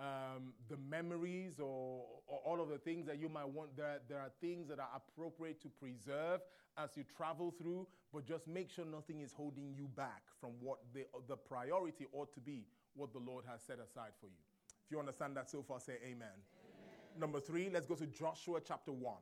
um, 0.00 0.52
the 0.68 0.76
memories 0.76 1.60
or, 1.60 2.04
or, 2.26 2.38
all 2.44 2.60
of 2.60 2.68
the 2.68 2.78
things 2.78 3.06
that 3.06 3.18
you 3.18 3.28
might 3.28 3.48
want. 3.48 3.76
There, 3.76 4.00
there 4.08 4.18
are 4.18 4.32
things 4.40 4.68
that 4.68 4.80
are 4.80 4.88
appropriate 4.96 5.62
to 5.62 5.68
preserve 5.68 6.40
as 6.76 6.90
you 6.96 7.04
travel 7.16 7.54
through, 7.56 7.86
but 8.12 8.26
just 8.26 8.48
make 8.48 8.70
sure 8.70 8.84
nothing 8.84 9.20
is 9.20 9.32
holding 9.32 9.72
you 9.72 9.88
back 9.96 10.22
from 10.40 10.50
what 10.60 10.78
the, 10.92 11.06
the 11.28 11.36
priority 11.36 12.06
ought 12.12 12.34
to 12.34 12.40
be, 12.40 12.66
what 12.94 13.12
the 13.12 13.20
Lord 13.20 13.44
has 13.48 13.62
set 13.62 13.78
aside 13.78 14.12
for 14.20 14.26
you. 14.26 14.42
If 14.84 14.90
you 14.90 14.98
understand 14.98 15.36
that 15.36 15.48
so 15.48 15.62
far, 15.62 15.78
say 15.78 15.94
amen. 16.02 16.16
amen. 16.18 17.20
Number 17.20 17.38
three, 17.38 17.70
let's 17.72 17.86
go 17.86 17.94
to 17.94 18.06
Joshua 18.06 18.60
chapter 18.66 18.90
1. 18.90 19.14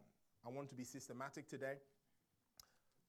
I 0.46 0.50
want 0.50 0.68
to 0.70 0.74
be 0.74 0.84
systematic 0.84 1.48
today. 1.48 1.74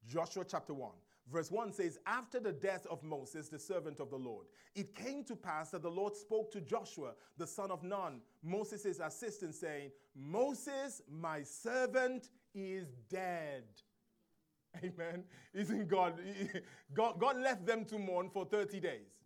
Joshua 0.08 0.44
chapter 0.48 0.74
1. 0.74 0.92
Verse 1.32 1.50
1 1.50 1.74
says, 1.74 1.98
After 2.06 2.40
the 2.40 2.52
death 2.52 2.86
of 2.90 3.04
Moses, 3.04 3.50
the 3.50 3.58
servant 3.58 4.00
of 4.00 4.12
the 4.12 4.18
Lord, 4.18 4.46
it 4.76 4.94
came 4.94 5.24
to 5.24 5.36
pass 5.36 5.72
that 5.72 5.82
the 5.82 5.90
Lord 5.90 6.16
spoke 6.16 6.52
to 6.52 6.62
Joshua, 6.62 7.14
the 7.38 7.48
son 7.48 7.72
of 7.72 7.84
Nun, 7.84 8.22
Moses' 8.44 9.00
assistant, 9.00 9.56
saying, 9.56 9.92
Moses, 10.16 11.02
my 11.10 11.42
servant, 11.42 12.30
is 12.54 12.88
dead. 13.10 13.64
Amen. 14.84 15.24
Isn't 15.54 15.88
God, 15.88 16.20
God? 16.94 17.20
God 17.20 17.38
left 17.38 17.66
them 17.66 17.86
to 17.86 17.98
mourn 17.98 18.30
for 18.30 18.46
30 18.46 18.80
days. 18.80 19.24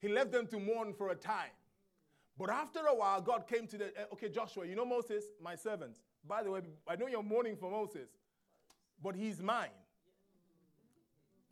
He 0.00 0.08
left 0.08 0.32
them 0.32 0.46
to 0.48 0.58
mourn 0.58 0.94
for 0.94 1.10
a 1.10 1.14
time. 1.14 1.50
But 2.38 2.50
after 2.50 2.80
a 2.80 2.94
while, 2.94 3.20
God 3.20 3.46
came 3.46 3.66
to 3.66 3.78
the, 3.78 3.86
eh, 3.86 4.04
okay, 4.12 4.28
Joshua, 4.28 4.66
you 4.66 4.74
know 4.74 4.86
Moses, 4.86 5.24
my 5.42 5.56
servant. 5.56 5.98
By 6.26 6.42
the 6.42 6.50
way, 6.50 6.60
I 6.88 6.96
know 6.96 7.06
you're 7.06 7.22
mourning 7.22 7.56
for 7.56 7.70
Moses, 7.70 8.08
but 9.02 9.14
he's 9.14 9.42
mine. 9.42 9.68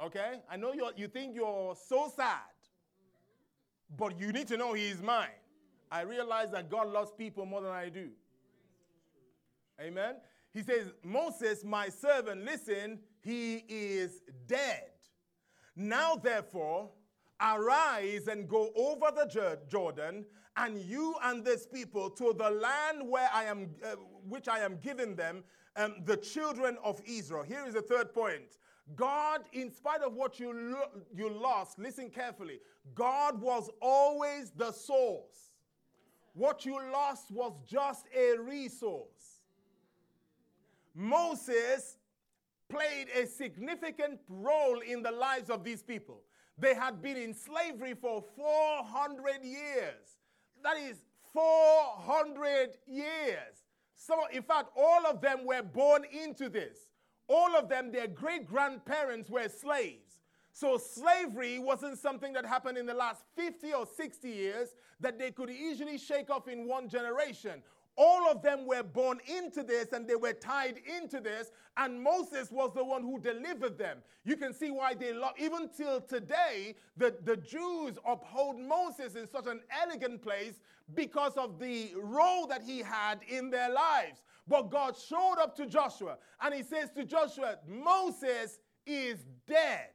Okay? 0.03 0.41
I 0.51 0.57
know 0.57 0.73
you 0.73 0.89
you 0.97 1.09
think 1.09 1.35
you're 1.35 1.75
so 1.77 2.13
sad, 2.15 2.55
but 3.97 4.19
you 4.19 4.33
need 4.33 4.49
to 4.49 4.57
know 4.57 4.73
He 4.73 4.89
is 4.89 5.03
mine. 5.03 5.29
I 5.91 6.03
realize 6.03 6.51
that 6.53 6.71
God 6.71 6.89
loves 6.89 7.13
people 7.17 7.47
more 7.47 7.63
than 7.63 7.71
I 7.71 7.89
do. 7.89 8.11
Amen? 9.81 10.17
He 10.53 10.63
says, 10.63 10.93
Moses, 11.05 11.65
my 11.65 11.89
servant, 11.89 12.45
listen, 12.45 12.99
he 13.21 13.65
is 13.69 14.23
dead. 14.47 14.91
Now, 15.77 16.17
therefore, 16.17 16.91
arise 17.41 18.27
and 18.27 18.49
go 18.49 18.71
over 18.75 19.13
the 19.15 19.59
Jordan, 19.69 20.25
and 20.57 20.81
you 20.81 21.15
and 21.23 21.45
this 21.45 21.67
people 21.67 22.11
to 22.11 22.35
the 22.37 22.51
land 22.51 23.09
where 23.09 23.29
I 23.33 23.45
am, 23.45 23.71
uh, 23.85 23.95
which 24.29 24.49
I 24.49 24.61
am 24.61 24.79
giving 24.83 25.15
them, 25.15 25.45
um, 25.77 25.97
the 26.05 26.17
children 26.17 26.77
of 26.83 27.01
Israel. 27.07 27.45
Here 27.45 27.65
is 27.67 27.75
the 27.75 27.83
third 27.83 28.13
point. 28.13 28.59
God, 28.97 29.43
in 29.53 29.71
spite 29.71 30.03
of 30.03 30.15
what 30.15 30.41
you, 30.41 30.53
lo- 30.53 31.03
you 31.15 31.31
lost, 31.31 31.79
listen 31.79 32.11
carefully. 32.11 32.61
God 32.95 33.41
was 33.41 33.71
always 33.81 34.51
the 34.51 34.73
source. 34.73 35.53
What 36.33 36.65
you 36.65 36.79
lost 36.93 37.31
was 37.31 37.53
just 37.67 38.07
a 38.17 38.39
resource. 38.39 39.41
Moses 40.95 41.99
played 42.69 43.09
a 43.15 43.27
significant 43.27 44.21
role 44.29 44.81
in 44.81 45.03
the 45.03 45.11
lives 45.11 45.51
of 45.51 45.65
these 45.65 45.83
people. 45.83 46.23
They 46.59 46.75
had 46.75 47.01
been 47.03 47.17
in 47.17 47.35
slavery 47.35 47.95
for 47.95 48.25
400 48.37 49.45
years. 49.45 50.19
That 50.63 50.77
is 50.77 51.03
400 51.33 52.71
years. 52.87 53.65
So, 53.97 54.15
in 54.33 54.43
fact, 54.43 54.71
all 54.77 55.07
of 55.07 55.21
them 55.21 55.45
were 55.45 55.63
born 55.63 56.05
into 56.11 56.49
this. 56.49 56.89
All 57.29 57.55
of 57.57 57.69
them, 57.69 57.93
their 57.93 58.09
great 58.09 58.47
grandparents 58.47 59.29
were 59.29 59.49
slaves. 59.49 60.21
So, 60.53 60.77
slavery 60.79 61.59
wasn't 61.59 61.99
something 61.99 62.33
that 62.33 62.45
happened 62.45 62.79
in 62.79 62.87
the 62.87 62.95
last 62.95 63.23
50 63.37 63.73
or 63.75 63.87
60 63.87 64.29
years 64.29 64.71
that 64.99 65.19
they 65.19 65.31
could 65.31 65.51
easily 65.51 65.99
shake 65.99 66.31
off 66.31 66.49
in 66.49 66.67
one 66.67 66.89
generation. 66.89 67.63
All 67.97 68.31
of 68.31 68.43
them 68.43 68.65
were 68.65 68.85
born 68.85 69.19
into 69.27 69.65
this 69.65 69.93
and 69.93 70.07
they 70.07 70.15
were 70.15 70.33
tied 70.33 70.81
into 70.97 71.21
this, 71.21 71.51
and 71.77 72.01
Moses 72.01 72.51
was 72.51 72.73
the 72.73 72.85
one 72.85 73.03
who 73.03 73.19
delivered 73.19 73.77
them. 73.77 73.99
You 74.25 74.37
can 74.37 74.55
see 74.55 74.71
why 74.71 74.95
they 74.95 75.13
love, 75.13 75.35
even 75.37 75.69
till 75.77 76.01
today, 76.01 76.77
the, 76.97 77.17
the 77.25 77.37
Jews 77.37 77.99
uphold 78.07 78.61
Moses 78.61 79.17
in 79.17 79.29
such 79.29 79.47
an 79.47 79.61
elegant 79.83 80.23
place 80.23 80.61
because 80.95 81.33
of 81.37 81.59
the 81.59 81.93
role 82.01 82.47
that 82.47 82.63
he 82.63 82.79
had 82.79 83.21
in 83.29 83.51
their 83.51 83.71
lives. 83.71 84.23
But 84.49 84.71
God 84.71 84.97
showed 84.97 85.37
up 85.41 85.55
to 85.57 85.67
Joshua 85.67 86.17
and 86.43 86.55
he 86.55 86.63
says 86.63 86.91
to 86.97 87.05
Joshua, 87.05 87.59
Moses 87.67 88.59
is 88.87 89.19
dead 89.47 89.89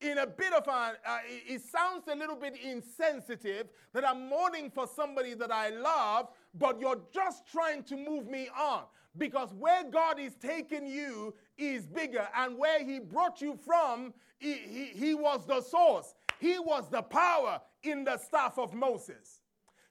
in 0.00 0.18
a 0.18 0.26
bit 0.26 0.52
of 0.52 0.66
a, 0.66 0.70
uh, 0.70 1.18
it 1.26 1.62
sounds 1.62 2.04
a 2.08 2.14
little 2.14 2.36
bit 2.36 2.54
insensitive 2.62 3.68
that 3.92 4.06
I'm 4.06 4.28
mourning 4.28 4.70
for 4.70 4.86
somebody 4.86 5.34
that 5.34 5.50
I 5.50 5.70
love, 5.70 6.28
but 6.54 6.80
you're 6.80 7.00
just 7.14 7.46
trying 7.50 7.82
to 7.84 7.96
move 7.96 8.26
me 8.26 8.48
on. 8.58 8.82
Because 9.16 9.54
where 9.54 9.84
God 9.84 10.18
is 10.18 10.34
taking 10.34 10.86
you 10.86 11.34
is 11.56 11.86
bigger, 11.86 12.28
and 12.36 12.58
where 12.58 12.84
He 12.84 12.98
brought 12.98 13.40
you 13.40 13.58
from, 13.64 14.12
He, 14.38 14.54
he, 14.54 14.84
he 14.94 15.14
was 15.14 15.46
the 15.46 15.62
source. 15.62 16.14
He 16.38 16.58
was 16.58 16.90
the 16.90 17.00
power 17.00 17.62
in 17.82 18.04
the 18.04 18.18
staff 18.18 18.58
of 18.58 18.74
Moses. 18.74 19.40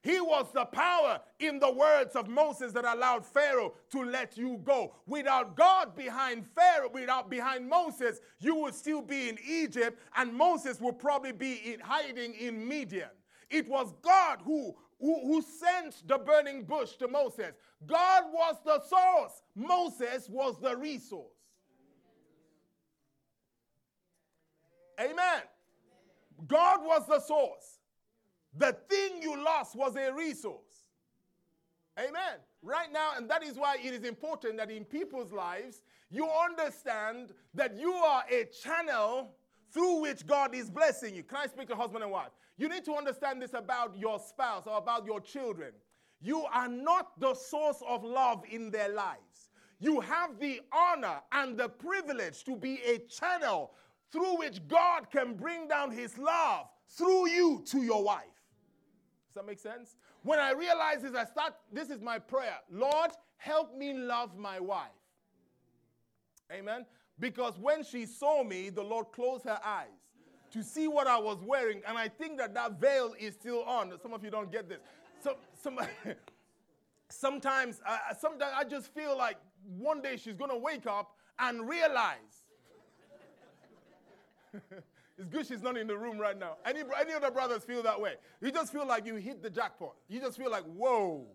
He 0.06 0.20
was 0.20 0.46
the 0.54 0.66
power 0.66 1.18
in 1.40 1.58
the 1.58 1.72
words 1.72 2.14
of 2.14 2.28
Moses 2.28 2.72
that 2.74 2.84
allowed 2.84 3.26
Pharaoh 3.26 3.74
to 3.90 4.04
let 4.04 4.38
you 4.38 4.60
go. 4.62 4.94
Without 5.04 5.56
God 5.56 5.96
behind 5.96 6.46
Pharaoh, 6.46 6.90
without 6.94 7.28
behind 7.28 7.68
Moses, 7.68 8.20
you 8.38 8.54
would 8.54 8.76
still 8.76 9.02
be 9.02 9.28
in 9.28 9.36
Egypt, 9.44 10.00
and 10.16 10.32
Moses 10.32 10.80
would 10.80 11.00
probably 11.00 11.32
be 11.32 11.54
in 11.72 11.80
hiding 11.80 12.34
in 12.34 12.68
Midian. 12.68 13.08
It 13.50 13.68
was 13.68 13.92
God 14.00 14.38
who, 14.44 14.76
who, 15.00 15.26
who 15.26 15.42
sent 15.42 16.06
the 16.06 16.18
burning 16.18 16.62
bush 16.62 16.92
to 16.98 17.08
Moses. 17.08 17.56
God 17.84 18.26
was 18.32 18.54
the 18.64 18.80
source, 18.82 19.42
Moses 19.56 20.28
was 20.28 20.56
the 20.60 20.76
resource. 20.76 21.32
Amen. 25.00 25.42
God 26.46 26.84
was 26.84 27.08
the 27.08 27.18
source. 27.18 27.75
The 28.58 28.76
thing 28.88 29.22
you 29.22 29.42
lost 29.42 29.76
was 29.76 29.96
a 29.96 30.12
resource. 30.12 30.60
Amen. 31.98 32.38
Right 32.62 32.92
now, 32.92 33.12
and 33.16 33.28
that 33.30 33.42
is 33.42 33.56
why 33.56 33.76
it 33.82 33.92
is 33.94 34.04
important 34.04 34.56
that 34.58 34.70
in 34.70 34.84
people's 34.84 35.32
lives, 35.32 35.82
you 36.10 36.28
understand 36.28 37.32
that 37.54 37.76
you 37.78 37.92
are 37.92 38.24
a 38.30 38.44
channel 38.44 39.34
through 39.72 40.00
which 40.00 40.26
God 40.26 40.54
is 40.54 40.70
blessing 40.70 41.14
you. 41.14 41.22
Can 41.22 41.38
I 41.38 41.46
speak 41.46 41.68
to 41.68 41.76
husband 41.76 42.02
and 42.02 42.12
wife? 42.12 42.30
You 42.58 42.68
need 42.68 42.84
to 42.86 42.94
understand 42.94 43.42
this 43.42 43.54
about 43.54 43.96
your 43.96 44.18
spouse 44.18 44.66
or 44.66 44.78
about 44.78 45.04
your 45.04 45.20
children. 45.20 45.72
You 46.20 46.44
are 46.52 46.68
not 46.68 47.18
the 47.20 47.34
source 47.34 47.82
of 47.86 48.04
love 48.04 48.42
in 48.50 48.70
their 48.70 48.88
lives. 48.88 49.50
You 49.78 50.00
have 50.00 50.38
the 50.38 50.60
honor 50.72 51.20
and 51.32 51.58
the 51.58 51.68
privilege 51.68 52.44
to 52.44 52.56
be 52.56 52.80
a 52.86 52.98
channel 52.98 53.72
through 54.10 54.38
which 54.38 54.66
God 54.68 55.10
can 55.10 55.34
bring 55.34 55.68
down 55.68 55.90
his 55.90 56.16
love 56.16 56.66
through 56.88 57.28
you 57.28 57.62
to 57.66 57.82
your 57.82 58.02
wife 58.02 58.35
that 59.36 59.46
make 59.46 59.58
sense? 59.58 59.96
When 60.22 60.38
I 60.38 60.52
realize 60.52 61.02
this, 61.02 61.14
I 61.14 61.24
start, 61.24 61.54
this 61.72 61.90
is 61.90 62.00
my 62.00 62.18
prayer. 62.18 62.56
Lord, 62.70 63.12
help 63.36 63.76
me 63.76 63.94
love 63.94 64.36
my 64.36 64.58
wife. 64.60 64.88
Amen. 66.52 66.84
Because 67.18 67.58
when 67.58 67.82
she 67.82 68.06
saw 68.06 68.42
me, 68.42 68.70
the 68.70 68.82
Lord 68.82 69.06
closed 69.12 69.44
her 69.44 69.58
eyes 69.64 69.88
to 70.52 70.62
see 70.62 70.88
what 70.88 71.06
I 71.06 71.18
was 71.18 71.38
wearing. 71.42 71.82
And 71.86 71.96
I 71.96 72.08
think 72.08 72.38
that 72.38 72.54
that 72.54 72.80
veil 72.80 73.14
is 73.18 73.34
still 73.34 73.62
on. 73.64 73.92
Some 74.02 74.12
of 74.12 74.22
you 74.24 74.30
don't 74.30 74.50
get 74.52 74.68
this. 74.68 74.80
So, 75.22 75.36
some, 75.54 75.78
sometimes, 77.08 77.80
uh, 77.86 77.98
sometimes 78.18 78.52
I 78.56 78.64
just 78.64 78.92
feel 78.94 79.16
like 79.16 79.36
one 79.78 80.02
day 80.02 80.16
she's 80.16 80.34
going 80.34 80.50
to 80.50 80.56
wake 80.56 80.86
up 80.86 81.16
and 81.38 81.68
realize 81.68 82.44
It's 85.18 85.28
good 85.28 85.46
she's 85.46 85.62
not 85.62 85.76
in 85.76 85.86
the 85.86 85.96
room 85.96 86.18
right 86.18 86.38
now. 86.38 86.56
Any, 86.66 86.80
any 87.00 87.14
other 87.14 87.30
brothers 87.30 87.64
feel 87.64 87.82
that 87.82 88.00
way? 88.00 88.14
You 88.42 88.52
just 88.52 88.72
feel 88.72 88.86
like 88.86 89.06
you 89.06 89.14
hit 89.16 89.42
the 89.42 89.48
jackpot. 89.48 89.94
You 90.08 90.20
just 90.20 90.36
feel 90.36 90.50
like, 90.50 90.64
whoa. 90.64 91.26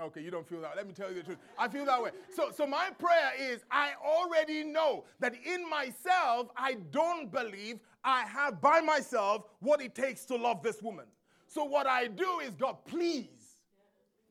Okay, 0.00 0.22
you 0.22 0.30
don't 0.30 0.48
feel 0.48 0.62
that. 0.62 0.74
Let 0.74 0.86
me 0.86 0.94
tell 0.94 1.10
you 1.10 1.16
the 1.16 1.22
truth. 1.22 1.38
I 1.58 1.68
feel 1.68 1.84
that 1.84 2.02
way. 2.02 2.10
So, 2.34 2.50
so 2.54 2.66
my 2.66 2.88
prayer 2.98 3.32
is 3.38 3.60
I 3.70 3.90
already 4.02 4.64
know 4.64 5.04
that 5.20 5.34
in 5.44 5.68
myself, 5.68 6.48
I 6.56 6.78
don't 6.90 7.30
believe 7.30 7.78
I 8.02 8.22
have 8.22 8.62
by 8.62 8.80
myself 8.80 9.44
what 9.60 9.82
it 9.82 9.94
takes 9.94 10.24
to 10.26 10.36
love 10.36 10.62
this 10.62 10.80
woman. 10.80 11.04
So, 11.46 11.64
what 11.64 11.86
I 11.86 12.06
do 12.06 12.40
is, 12.40 12.54
God, 12.54 12.76
please 12.86 13.58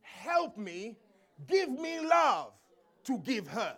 help 0.02 0.58
me, 0.58 0.98
give 1.48 1.70
me 1.70 2.00
love 2.00 2.54
to 3.04 3.20
give 3.20 3.48
her. 3.48 3.78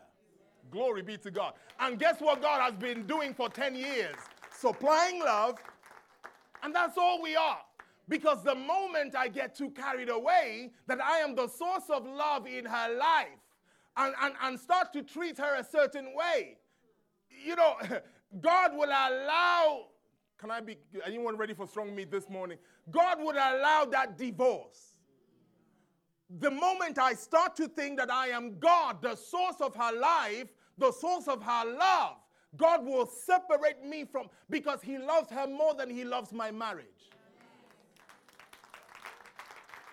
Glory 0.71 1.01
be 1.01 1.17
to 1.17 1.31
God. 1.31 1.53
And 1.79 1.99
guess 1.99 2.21
what 2.21 2.41
God 2.41 2.61
has 2.61 2.73
been 2.73 3.05
doing 3.05 3.33
for 3.33 3.49
10 3.49 3.75
years? 3.75 4.15
Supplying 4.63 5.19
love, 5.19 5.55
and 6.63 6.73
that's 6.73 6.97
all 6.97 7.21
we 7.21 7.35
are. 7.35 7.59
Because 8.07 8.43
the 8.43 8.55
moment 8.55 9.15
I 9.15 9.27
get 9.27 9.55
too 9.55 9.69
carried 9.71 10.09
away 10.09 10.71
that 10.87 11.01
I 11.01 11.19
am 11.19 11.35
the 11.35 11.47
source 11.47 11.89
of 11.89 12.05
love 12.05 12.47
in 12.47 12.65
her 12.65 12.97
life 12.97 13.41
and, 13.97 14.13
and, 14.21 14.33
and 14.41 14.59
start 14.59 14.91
to 14.93 15.03
treat 15.03 15.37
her 15.37 15.55
a 15.55 15.63
certain 15.63 16.13
way, 16.15 16.57
you 17.45 17.55
know, 17.55 17.75
God 18.41 18.75
will 18.75 18.89
allow. 18.89 19.85
Can 20.37 20.51
I 20.51 20.59
be, 20.59 20.77
anyone 21.05 21.37
ready 21.37 21.53
for 21.53 21.67
strong 21.67 21.95
meat 21.95 22.11
this 22.11 22.29
morning? 22.29 22.57
God 22.91 23.17
would 23.21 23.35
allow 23.35 23.85
that 23.91 24.17
divorce. 24.17 24.97
The 26.39 26.51
moment 26.51 26.97
I 26.97 27.13
start 27.13 27.55
to 27.57 27.67
think 27.67 27.97
that 27.99 28.11
I 28.11 28.29
am 28.29 28.59
God, 28.59 29.01
the 29.01 29.15
source 29.15 29.61
of 29.61 29.75
her 29.75 29.97
life, 29.97 30.47
the 30.77 30.91
source 30.91 31.27
of 31.27 31.41
her 31.43 31.77
love, 31.77 32.17
God 32.57 32.85
will 32.85 33.05
separate 33.05 33.83
me 33.83 34.05
from, 34.05 34.29
because 34.49 34.81
He 34.81 34.97
loves 34.97 35.29
her 35.31 35.47
more 35.47 35.73
than 35.73 35.89
He 35.89 36.03
loves 36.03 36.31
my 36.31 36.51
marriage. 36.51 36.87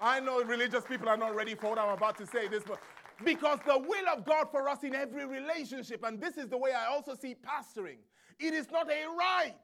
I 0.00 0.20
know 0.20 0.42
religious 0.42 0.84
people 0.84 1.08
are 1.08 1.16
not 1.16 1.34
ready 1.34 1.54
for 1.54 1.70
what 1.70 1.78
I'm 1.78 1.90
about 1.90 2.16
to 2.18 2.26
say 2.26 2.48
this, 2.48 2.62
but 2.66 2.80
because 3.24 3.58
the 3.66 3.78
will 3.78 4.08
of 4.08 4.24
God 4.24 4.48
for 4.50 4.68
us 4.68 4.82
in 4.82 4.94
every 4.94 5.26
relationship, 5.26 6.04
and 6.04 6.20
this 6.20 6.38
is 6.38 6.48
the 6.48 6.56
way 6.56 6.72
I 6.72 6.86
also 6.86 7.14
see 7.14 7.34
pastoring, 7.34 7.98
it 8.38 8.54
is 8.54 8.70
not 8.70 8.90
a 8.90 9.06
right, 9.14 9.54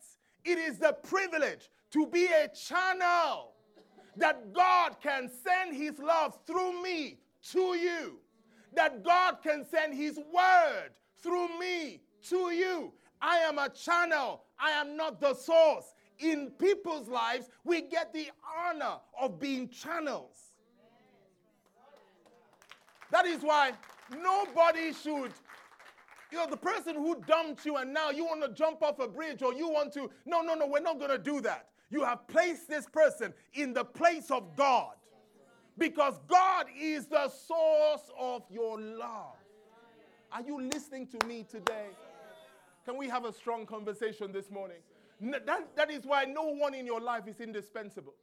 it 0.44 0.58
is 0.58 0.78
the 0.78 0.92
privilege 1.02 1.70
to 1.92 2.06
be 2.06 2.26
a 2.26 2.48
channel 2.48 3.52
that 4.16 4.52
God 4.52 4.96
can 5.02 5.28
send 5.28 5.74
His 5.74 5.98
love 5.98 6.38
through 6.46 6.82
me 6.82 7.18
to 7.52 7.74
you, 7.76 8.18
that 8.74 9.04
God 9.04 9.38
can 9.42 9.64
send 9.64 9.94
His 9.94 10.16
word 10.16 10.90
through 11.22 11.58
me 11.58 12.02
to 12.24 12.50
you. 12.50 12.92
I 13.20 13.38
am 13.38 13.58
a 13.58 13.68
channel, 13.68 14.44
I 14.58 14.70
am 14.72 14.96
not 14.96 15.20
the 15.20 15.34
source. 15.34 15.94
In 16.18 16.50
people's 16.58 17.08
lives, 17.08 17.50
we 17.64 17.82
get 17.82 18.12
the 18.12 18.28
honor 18.58 18.96
of 19.20 19.38
being 19.38 19.68
channels. 19.68 20.52
That 23.10 23.26
is 23.26 23.42
why 23.42 23.72
nobody 24.10 24.92
should, 24.92 25.32
you 26.32 26.38
know, 26.38 26.46
the 26.48 26.56
person 26.56 26.94
who 26.96 27.20
dumped 27.26 27.66
you 27.66 27.76
and 27.76 27.92
now 27.92 28.10
you 28.10 28.24
want 28.24 28.42
to 28.42 28.52
jump 28.52 28.82
off 28.82 28.98
a 28.98 29.08
bridge 29.08 29.42
or 29.42 29.52
you 29.52 29.68
want 29.68 29.92
to, 29.92 30.10
no, 30.24 30.40
no, 30.40 30.54
no, 30.54 30.66
we're 30.66 30.80
not 30.80 30.98
going 30.98 31.10
to 31.10 31.18
do 31.18 31.40
that. 31.42 31.68
You 31.90 32.02
have 32.04 32.26
placed 32.26 32.68
this 32.68 32.86
person 32.86 33.32
in 33.54 33.72
the 33.72 33.84
place 33.84 34.30
of 34.30 34.56
God 34.56 34.94
because 35.78 36.18
God 36.26 36.66
is 36.78 37.06
the 37.06 37.28
source 37.28 38.10
of 38.18 38.42
your 38.50 38.80
love. 38.80 39.36
Are 40.32 40.42
you 40.42 40.60
listening 40.60 41.06
to 41.08 41.26
me 41.26 41.44
today? 41.48 41.88
Can 42.86 42.96
we 42.96 43.08
have 43.08 43.24
a 43.24 43.32
strong 43.32 43.66
conversation 43.66 44.30
this 44.30 44.48
morning? 44.48 44.76
That, 45.20 45.74
that 45.74 45.90
is 45.90 46.04
why 46.04 46.24
no 46.24 46.44
one 46.44 46.72
in 46.72 46.86
your 46.86 47.00
life 47.00 47.26
is 47.26 47.40
indispensable. 47.40 48.14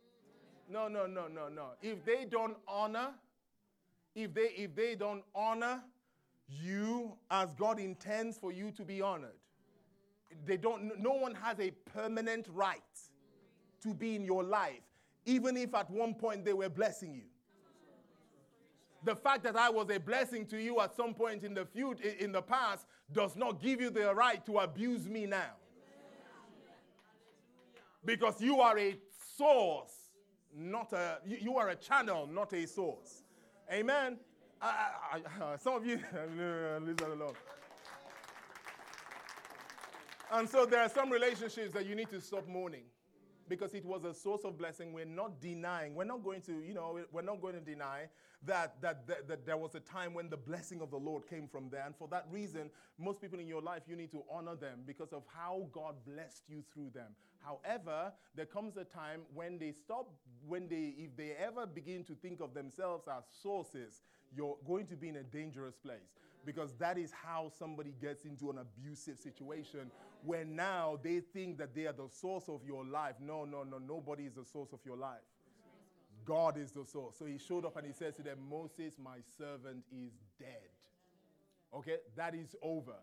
No, 0.69 0.87
no, 0.87 1.05
no, 1.05 1.27
no, 1.27 1.49
no. 1.49 1.71
If 1.81 2.05
they 2.05 2.23
don't 2.23 2.55
honor, 2.65 3.09
if 4.15 4.33
they 4.33 4.53
if 4.55 4.73
they 4.73 4.95
don't 4.95 5.23
honor 5.35 5.81
you 6.47 7.17
as 7.29 7.53
God 7.55 7.77
intends 7.77 8.37
for 8.37 8.53
you 8.53 8.71
to 8.71 8.85
be 8.85 9.01
honored, 9.01 9.35
they 10.45 10.55
don't 10.55 10.97
no 10.97 11.11
one 11.11 11.35
has 11.35 11.59
a 11.59 11.71
permanent 11.93 12.47
right 12.53 12.79
to 13.81 13.93
be 13.93 14.15
in 14.15 14.23
your 14.23 14.43
life, 14.43 14.83
even 15.25 15.57
if 15.57 15.75
at 15.75 15.89
one 15.91 16.13
point 16.13 16.45
they 16.45 16.53
were 16.53 16.69
blessing 16.69 17.13
you. 17.13 17.23
The 19.03 19.15
fact 19.15 19.43
that 19.43 19.57
I 19.57 19.69
was 19.69 19.89
a 19.89 19.99
blessing 19.99 20.45
to 20.45 20.57
you 20.57 20.79
at 20.79 20.95
some 20.95 21.13
point 21.13 21.43
in 21.43 21.53
the 21.53 21.65
future, 21.65 22.07
in 22.17 22.31
the 22.31 22.41
past, 22.41 22.85
does 23.13 23.35
not 23.35 23.61
give 23.61 23.79
you 23.79 23.89
the 23.89 24.13
right 24.13 24.45
to 24.45 24.57
abuse 24.59 25.07
me 25.07 25.25
now. 25.25 25.53
Because 28.05 28.41
you 28.41 28.59
are 28.59 28.77
a 28.77 28.97
source, 29.37 29.93
not 30.55 30.91
a 30.93 31.19
you 31.25 31.57
are 31.57 31.69
a 31.69 31.75
channel, 31.75 32.27
not 32.27 32.51
a 32.53 32.67
source. 32.67 33.23
Amen. 33.71 34.17
I, 34.61 34.89
I, 35.13 35.43
I, 35.43 35.55
some 35.63 35.75
of 35.75 35.85
you 35.85 35.95
leave 36.81 36.97
that 36.97 37.09
alone. 37.09 37.33
And 40.31 40.49
so 40.49 40.65
there 40.65 40.81
are 40.81 40.89
some 40.89 41.11
relationships 41.11 41.73
that 41.73 41.85
you 41.85 41.95
need 41.95 42.09
to 42.09 42.19
stop 42.19 42.47
mourning 42.47 42.83
because 43.47 43.73
it 43.73 43.85
was 43.85 44.03
a 44.03 44.13
source 44.13 44.41
of 44.43 44.57
blessing. 44.57 44.93
We're 44.93 45.05
not 45.05 45.41
denying, 45.41 45.95
we're 45.95 46.03
not 46.03 46.23
going 46.23 46.41
to, 46.41 46.61
you 46.61 46.73
know, 46.73 46.99
we're 47.11 47.21
not 47.21 47.41
going 47.41 47.55
to 47.55 47.59
deny 47.61 48.07
that, 48.45 48.81
that, 48.81 49.07
that, 49.07 49.27
that, 49.27 49.45
there 49.45 49.57
was 49.57 49.75
a 49.75 49.79
time 49.79 50.13
when 50.13 50.29
the 50.29 50.37
blessing 50.37 50.81
of 50.81 50.91
the 50.91 50.97
Lord 50.97 51.27
came 51.29 51.47
from 51.47 51.69
there. 51.69 51.83
And 51.85 51.95
for 51.95 52.07
that 52.09 52.25
reason, 52.29 52.69
most 52.97 53.21
people 53.21 53.39
in 53.39 53.47
your 53.47 53.61
life, 53.61 53.83
you 53.87 53.95
need 53.95 54.11
to 54.11 54.23
honor 54.29 54.55
them 54.55 54.79
because 54.85 55.13
of 55.13 55.23
how 55.33 55.67
God 55.71 55.95
blessed 56.05 56.43
you 56.49 56.63
through 56.73 56.91
them. 56.93 57.11
However, 57.39 58.11
there 58.35 58.45
comes 58.45 58.77
a 58.77 58.83
time 58.83 59.21
when 59.33 59.59
they 59.59 59.71
stop, 59.71 60.09
when 60.45 60.67
they, 60.67 60.93
if 60.97 61.15
they 61.15 61.31
ever 61.31 61.65
begin 61.65 62.03
to 62.05 62.15
think 62.15 62.41
of 62.41 62.53
themselves 62.53 63.07
as 63.07 63.23
sources, 63.41 64.01
you're 64.35 64.57
going 64.65 64.87
to 64.87 64.95
be 64.95 65.09
in 65.09 65.17
a 65.17 65.23
dangerous 65.23 65.75
place 65.75 66.19
because 66.45 66.73
that 66.75 66.97
is 66.97 67.11
how 67.11 67.51
somebody 67.57 67.93
gets 68.01 68.25
into 68.25 68.49
an 68.49 68.57
abusive 68.59 69.17
situation 69.17 69.91
where 70.23 70.45
now 70.45 70.99
they 71.03 71.19
think 71.19 71.57
that 71.57 71.75
they 71.75 71.85
are 71.85 71.93
the 71.93 72.07
source 72.09 72.47
of 72.47 72.61
your 72.65 72.85
life. 72.85 73.15
No, 73.19 73.45
no, 73.45 73.63
no, 73.63 73.77
nobody 73.77 74.23
is 74.23 74.33
the 74.33 74.45
source 74.45 74.71
of 74.73 74.79
your 74.85 74.97
life. 74.97 75.21
God 76.25 76.57
is 76.57 76.71
the 76.71 76.85
source. 76.85 77.17
So 77.17 77.25
he 77.25 77.37
showed 77.37 77.65
up 77.65 77.77
and 77.77 77.85
he 77.85 77.93
says 77.93 78.15
to 78.15 78.23
them, 78.23 78.37
Moses, 78.49 78.95
my 79.03 79.17
servant, 79.37 79.83
is 79.91 80.13
dead. 80.39 80.69
Okay, 81.73 81.97
that 82.15 82.35
is 82.35 82.55
over. 82.61 82.95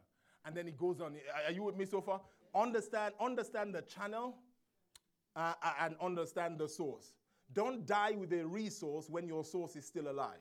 And 0.44 0.56
then 0.56 0.66
he 0.66 0.72
goes 0.72 1.00
on. 1.00 1.16
Are 1.46 1.52
you 1.52 1.62
with 1.62 1.76
me 1.76 1.84
so 1.84 2.00
far? 2.00 2.20
Understand, 2.54 3.14
understand 3.20 3.74
the 3.74 3.82
channel 3.82 4.36
uh, 5.36 5.54
uh, 5.62 5.72
and 5.80 5.96
understand 6.00 6.58
the 6.58 6.68
source. 6.68 7.12
Don't 7.52 7.86
die 7.86 8.12
with 8.12 8.32
a 8.32 8.46
resource 8.46 9.08
when 9.10 9.26
your 9.26 9.44
source 9.44 9.76
is 9.76 9.84
still 9.84 10.10
alive. 10.10 10.38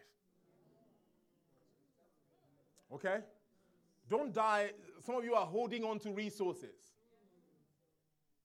Okay? 2.94 3.18
Don't 4.10 4.34
die. 4.34 4.72
Some 5.06 5.16
of 5.16 5.24
you 5.24 5.36
are 5.36 5.46
holding 5.46 5.84
on 5.84 6.00
to 6.00 6.12
resources. 6.12 6.94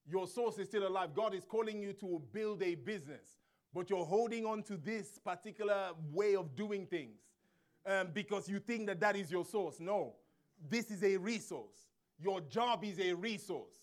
Your 0.07 0.27
source 0.27 0.59
is 0.59 0.69
still 0.69 0.87
alive. 0.87 1.15
God 1.15 1.35
is 1.35 1.45
calling 1.45 1.81
you 1.81 1.95
to 1.95 2.21
build 2.33 2.63
a 2.63 2.75
business, 2.75 3.39
but 3.73 3.89
you're 3.89 4.05
holding 4.05 4.45
on 4.45 4.63
to 4.65 4.77
this 4.77 5.19
particular 5.19 5.91
way 6.13 6.37
of 6.37 6.55
doing 6.55 6.87
things 6.87 7.21
um, 7.87 8.09
because 8.13 8.49
you 8.49 8.59
think 8.59 8.87
that 8.87 9.01
that 9.01 9.17
is 9.17 9.31
your 9.31 9.45
source. 9.45 9.81
No, 9.81 10.15
this 10.69 10.91
is 10.91 11.03
a 11.03 11.17
resource. 11.17 11.89
Your 12.23 12.41
job 12.43 12.85
is 12.85 13.01
a 13.01 13.15
resource. 13.15 13.75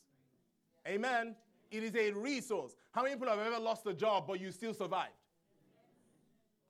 Amen. 0.87 1.35
It 1.71 1.83
is 1.83 1.95
a 1.95 2.11
resource. 2.11 2.75
How 2.91 3.03
many 3.03 3.15
people 3.15 3.29
have 3.29 3.39
ever 3.39 3.59
lost 3.59 3.85
a 3.87 3.93
job 3.93 4.25
but 4.27 4.39
you 4.39 4.51
still 4.51 4.73
survived? 4.73 5.13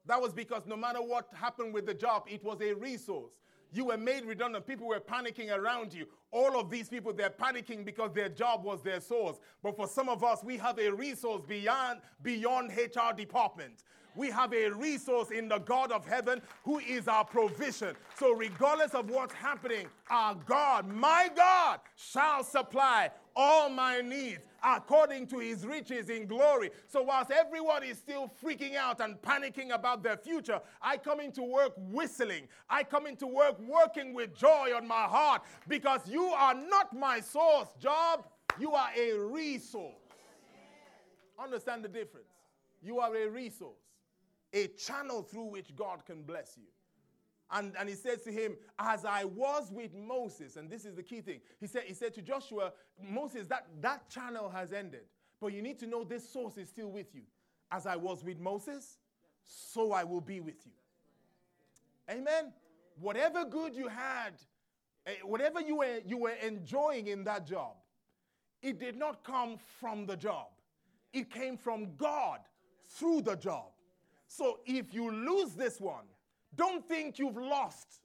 That 0.05 0.21
was 0.21 0.33
because 0.33 0.65
no 0.65 0.75
matter 0.75 0.99
what 0.99 1.27
happened 1.33 1.73
with 1.73 1.85
the 1.85 1.93
job, 1.93 2.23
it 2.27 2.43
was 2.43 2.61
a 2.61 2.73
resource. 2.73 3.33
You 3.71 3.85
were 3.85 3.97
made 3.97 4.25
redundant. 4.25 4.67
People 4.67 4.87
were 4.87 4.99
panicking 4.99 5.55
around 5.55 5.93
you. 5.93 6.05
All 6.31 6.59
of 6.59 6.69
these 6.69 6.89
people, 6.89 7.13
they're 7.13 7.29
panicking 7.29 7.85
because 7.85 8.11
their 8.13 8.29
job 8.29 8.63
was 8.63 8.81
their 8.81 8.99
source. 8.99 9.37
But 9.63 9.75
for 9.75 9.87
some 9.87 10.09
of 10.09 10.23
us, 10.23 10.43
we 10.43 10.57
have 10.57 10.77
a 10.77 10.89
resource 10.89 11.41
beyond, 11.47 12.01
beyond 12.21 12.71
HR 12.71 13.15
department. 13.15 13.83
We 14.15 14.29
have 14.29 14.53
a 14.53 14.69
resource 14.69 15.31
in 15.31 15.47
the 15.47 15.59
God 15.59 15.91
of 15.91 16.05
heaven 16.05 16.41
who 16.65 16.79
is 16.79 17.07
our 17.07 17.23
provision. 17.23 17.95
So, 18.17 18.33
regardless 18.33 18.93
of 18.93 19.09
what's 19.09 19.33
happening, 19.33 19.87
our 20.09 20.35
God, 20.35 20.85
my 20.87 21.29
God, 21.33 21.79
shall 21.95 22.43
supply 22.43 23.09
all 23.35 23.69
my 23.69 24.01
needs 24.01 24.47
according 24.63 25.27
to 25.27 25.39
his 25.39 25.65
riches 25.65 26.09
in 26.09 26.27
glory. 26.27 26.69
So, 26.87 27.01
whilst 27.01 27.31
everyone 27.31 27.83
is 27.83 27.97
still 27.97 28.31
freaking 28.43 28.75
out 28.75 28.99
and 29.01 29.21
panicking 29.21 29.73
about 29.73 30.03
their 30.03 30.17
future, 30.17 30.61
I 30.81 30.97
come 30.97 31.19
into 31.19 31.43
work 31.43 31.73
whistling. 31.77 32.47
I 32.69 32.83
come 32.83 33.07
into 33.07 33.27
work 33.27 33.59
working 33.59 34.13
with 34.13 34.35
joy 34.35 34.69
on 34.75 34.87
my 34.87 35.03
heart 35.03 35.41
because 35.67 36.01
you 36.07 36.25
are 36.25 36.53
not 36.53 36.95
my 36.95 37.19
source, 37.19 37.69
Job. 37.79 38.25
You 38.59 38.73
are 38.73 38.89
a 38.97 39.13
resource. 39.13 39.95
Understand 41.41 41.83
the 41.83 41.89
difference. 41.89 42.27
You 42.83 42.99
are 42.99 43.15
a 43.15 43.27
resource 43.27 43.77
a 44.53 44.67
channel 44.67 45.21
through 45.21 45.45
which 45.45 45.75
God 45.75 46.05
can 46.05 46.23
bless 46.23 46.57
you. 46.57 46.67
And, 47.51 47.73
and 47.77 47.89
he 47.89 47.95
says 47.95 48.21
to 48.21 48.31
him, 48.31 48.55
As 48.79 49.03
I 49.03 49.25
was 49.25 49.71
with 49.71 49.93
Moses, 49.93 50.55
and 50.55 50.69
this 50.69 50.85
is 50.85 50.95
the 50.95 51.03
key 51.03 51.21
thing. 51.21 51.41
He 51.59 51.67
said, 51.67 51.83
he 51.85 51.93
said 51.93 52.13
to 52.15 52.21
Joshua, 52.21 52.71
Moses, 53.01 53.47
that, 53.47 53.67
that 53.81 54.09
channel 54.09 54.49
has 54.49 54.71
ended. 54.71 55.01
But 55.39 55.53
you 55.53 55.61
need 55.61 55.79
to 55.79 55.87
know 55.87 56.03
this 56.03 56.27
source 56.27 56.57
is 56.57 56.69
still 56.69 56.89
with 56.91 57.13
you. 57.13 57.23
As 57.71 57.85
I 57.85 57.95
was 57.95 58.23
with 58.23 58.39
Moses, 58.39 58.97
so 59.43 59.91
I 59.91 60.03
will 60.03 60.21
be 60.21 60.39
with 60.39 60.65
you. 60.65 60.71
Amen. 62.09 62.53
Whatever 62.99 63.45
good 63.45 63.75
you 63.75 63.87
had, 63.87 64.33
eh, 65.05 65.13
whatever 65.23 65.61
you 65.61 65.77
were, 65.77 65.99
you 66.05 66.17
were 66.17 66.35
enjoying 66.45 67.07
in 67.07 67.23
that 67.23 67.45
job, 67.45 67.75
it 68.61 68.79
did 68.79 68.97
not 68.97 69.23
come 69.23 69.57
from 69.79 70.05
the 70.05 70.15
job. 70.15 70.47
It 71.13 71.31
came 71.31 71.57
from 71.57 71.95
God 71.97 72.39
through 72.85 73.21
the 73.21 73.35
job. 73.35 73.71
So 74.27 74.59
if 74.65 74.93
you 74.93 75.11
lose 75.11 75.53
this 75.53 75.79
one, 75.79 76.05
don't 76.55 76.87
think 76.87 77.19
you've 77.19 77.37
lost. 77.37 78.01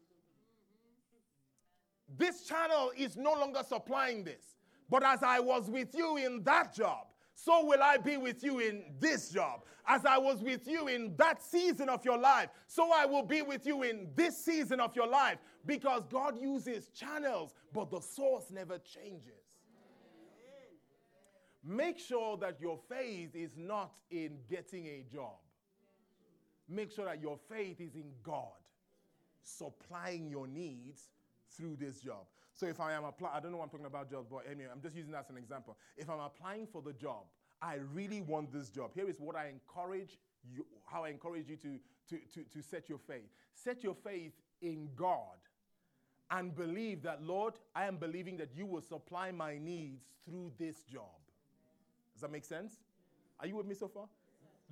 This 2.16 2.44
channel 2.44 2.92
is 2.96 3.16
no 3.16 3.32
longer 3.32 3.62
supplying 3.66 4.24
this. 4.24 4.56
But 4.88 5.02
as 5.02 5.22
I 5.22 5.40
was 5.40 5.68
with 5.68 5.94
you 5.94 6.16
in 6.16 6.44
that 6.44 6.74
job, 6.74 7.08
so 7.34 7.66
will 7.66 7.82
I 7.82 7.96
be 7.98 8.16
with 8.16 8.42
you 8.42 8.60
in 8.60 8.84
this 8.98 9.30
job. 9.30 9.64
As 9.86 10.04
I 10.04 10.18
was 10.18 10.42
with 10.42 10.66
you 10.66 10.88
in 10.88 11.14
that 11.16 11.42
season 11.42 11.88
of 11.88 12.04
your 12.04 12.18
life, 12.18 12.48
so 12.66 12.90
I 12.92 13.04
will 13.06 13.22
be 13.22 13.42
with 13.42 13.66
you 13.66 13.82
in 13.82 14.08
this 14.14 14.42
season 14.44 14.80
of 14.80 14.96
your 14.96 15.06
life. 15.06 15.38
Because 15.64 16.04
God 16.10 16.40
uses 16.40 16.88
channels, 16.88 17.52
but 17.72 17.90
the 17.90 18.00
source 18.00 18.44
never 18.50 18.78
changes. 18.78 19.42
Make 21.64 21.98
sure 21.98 22.36
that 22.38 22.60
your 22.60 22.78
faith 22.88 23.34
is 23.34 23.50
not 23.56 23.98
in 24.10 24.38
getting 24.48 24.86
a 24.86 25.04
job 25.12 25.34
make 26.68 26.90
sure 26.92 27.04
that 27.04 27.20
your 27.20 27.38
faith 27.48 27.80
is 27.80 27.94
in 27.94 28.10
God, 28.22 28.60
supplying 29.42 30.28
your 30.28 30.46
needs 30.46 31.10
through 31.56 31.76
this 31.76 32.00
job. 32.00 32.24
So 32.52 32.66
if 32.66 32.80
I 32.80 32.92
am 32.92 33.04
applying, 33.04 33.34
I 33.36 33.40
don't 33.40 33.52
know 33.52 33.58
what 33.58 33.64
I'm 33.64 33.70
talking 33.70 33.86
about 33.86 34.10
jobs, 34.10 34.28
but 34.30 34.44
anyway, 34.50 34.70
I'm 34.72 34.80
just 34.80 34.96
using 34.96 35.12
that 35.12 35.24
as 35.24 35.30
an 35.30 35.36
example. 35.36 35.76
If 35.96 36.08
I'm 36.08 36.20
applying 36.20 36.66
for 36.66 36.80
the 36.82 36.92
job, 36.92 37.24
I 37.60 37.76
really 37.92 38.22
want 38.22 38.52
this 38.52 38.70
job. 38.70 38.90
Here 38.94 39.08
is 39.08 39.20
what 39.20 39.36
I 39.36 39.48
encourage 39.48 40.18
you, 40.52 40.64
how 40.86 41.04
I 41.04 41.10
encourage 41.10 41.48
you 41.48 41.56
to, 41.56 41.78
to, 42.10 42.18
to, 42.34 42.44
to 42.44 42.62
set 42.62 42.88
your 42.88 42.98
faith. 42.98 43.28
Set 43.54 43.82
your 43.82 43.94
faith 43.94 44.32
in 44.62 44.88
God 44.96 45.36
and 46.30 46.54
believe 46.54 47.02
that, 47.02 47.22
Lord, 47.22 47.54
I 47.74 47.86
am 47.86 47.96
believing 47.96 48.36
that 48.38 48.50
you 48.54 48.66
will 48.66 48.80
supply 48.80 49.30
my 49.30 49.58
needs 49.58 50.04
through 50.24 50.52
this 50.58 50.82
job. 50.82 51.04
Does 52.14 52.22
that 52.22 52.32
make 52.32 52.44
sense? 52.44 52.74
Are 53.38 53.46
you 53.46 53.56
with 53.56 53.66
me 53.66 53.74
so 53.74 53.88
far? 53.88 54.06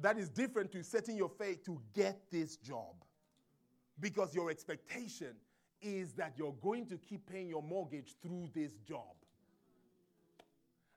That 0.01 0.19
is 0.19 0.29
different 0.29 0.73
to 0.73 0.83
setting 0.83 1.17
your 1.17 1.29
faith 1.29 1.65
to 1.67 1.81
get 1.95 2.21
this 2.31 2.57
job. 2.57 2.95
Because 4.01 4.35
your 4.35 4.51
expectation 4.51 5.37
is 5.81 6.13
that 6.15 6.35
you're 6.37 6.55
going 6.63 6.87
to 6.87 6.97
keep 6.99 7.31
paying 7.31 7.49
your 7.49 7.63
mortgage 7.63 8.15
through 8.23 8.49
this 8.55 8.73
job. 8.87 9.15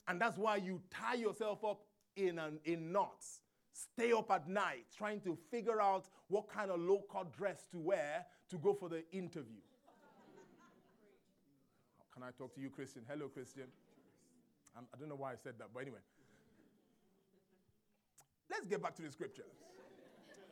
And 0.07 0.19
that's 0.19 0.37
why 0.37 0.55
you 0.55 0.81
tie 0.89 1.15
yourself 1.15 1.63
up 1.63 1.81
in, 2.15 2.39
an, 2.39 2.59
in 2.65 2.91
knots, 2.91 3.41
stay 3.71 4.11
up 4.11 4.31
at 4.31 4.49
night 4.49 4.85
trying 4.97 5.21
to 5.21 5.37
figure 5.51 5.81
out 5.81 6.05
what 6.29 6.49
kind 6.49 6.71
of 6.71 6.79
low 6.79 7.03
cut 7.11 7.31
dress 7.33 7.67
to 7.71 7.77
wear 7.77 8.25
to 8.49 8.57
go 8.57 8.73
for 8.73 8.89
the 8.89 9.03
interview. 9.11 9.61
Can 12.13 12.23
I 12.23 12.31
talk 12.35 12.55
to 12.55 12.61
you, 12.61 12.69
Christian? 12.69 13.03
Hello, 13.07 13.27
Christian. 13.27 13.65
I'm, 14.75 14.85
I 14.91 14.97
do 14.97 15.03
not 15.03 15.09
know 15.09 15.21
why 15.21 15.33
I 15.33 15.35
said 15.35 15.53
that, 15.59 15.67
but 15.71 15.81
anyway. 15.81 15.99
Let's 18.49 18.65
get 18.65 18.81
back 18.81 18.95
to 18.95 19.01
the 19.01 19.11
scriptures. 19.11 19.45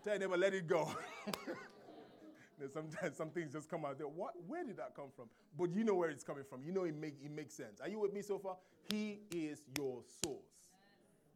Tell 0.03 0.13
your 0.13 0.19
neighbor, 0.19 0.37
let 0.37 0.53
it 0.53 0.67
go. 0.67 0.91
sometimes 2.73 3.17
some 3.17 3.29
things 3.29 3.53
just 3.53 3.69
come 3.69 3.85
out 3.85 3.97
there. 3.97 4.07
What? 4.07 4.33
Where 4.47 4.63
did 4.63 4.77
that 4.77 4.95
come 4.95 5.09
from? 5.15 5.25
But 5.57 5.71
you 5.71 5.83
know 5.83 5.95
where 5.95 6.09
it's 6.09 6.23
coming 6.23 6.43
from. 6.47 6.63
You 6.63 6.71
know 6.71 6.83
it, 6.83 6.95
make, 6.95 7.15
it 7.23 7.31
makes 7.31 7.53
sense. 7.53 7.81
Are 7.81 7.89
you 7.89 7.99
with 7.99 8.13
me 8.13 8.21
so 8.21 8.37
far? 8.37 8.57
He 8.91 9.21
is 9.31 9.61
your 9.77 10.01
source. 10.23 10.39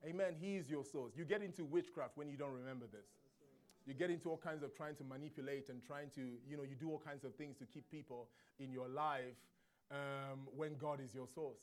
Amen. 0.05 0.35
He 0.39 0.55
is 0.55 0.69
your 0.69 0.85
source. 0.85 1.13
You 1.17 1.25
get 1.25 1.41
into 1.41 1.65
witchcraft 1.65 2.15
when 2.15 2.29
you 2.29 2.37
don't 2.37 2.53
remember 2.53 2.85
this. 2.91 3.07
You 3.85 3.93
get 3.93 4.11
into 4.11 4.29
all 4.29 4.37
kinds 4.37 4.63
of 4.63 4.75
trying 4.75 4.95
to 4.97 5.03
manipulate 5.03 5.69
and 5.69 5.83
trying 5.83 6.09
to, 6.15 6.21
you 6.47 6.55
know, 6.55 6.63
you 6.63 6.75
do 6.79 6.89
all 6.89 7.01
kinds 7.03 7.23
of 7.23 7.33
things 7.35 7.57
to 7.57 7.65
keep 7.65 7.89
people 7.89 8.27
in 8.59 8.71
your 8.71 8.87
life 8.87 9.35
um, 9.91 10.47
when 10.55 10.75
God 10.77 10.99
is 11.03 11.13
your 11.13 11.27
source. 11.33 11.57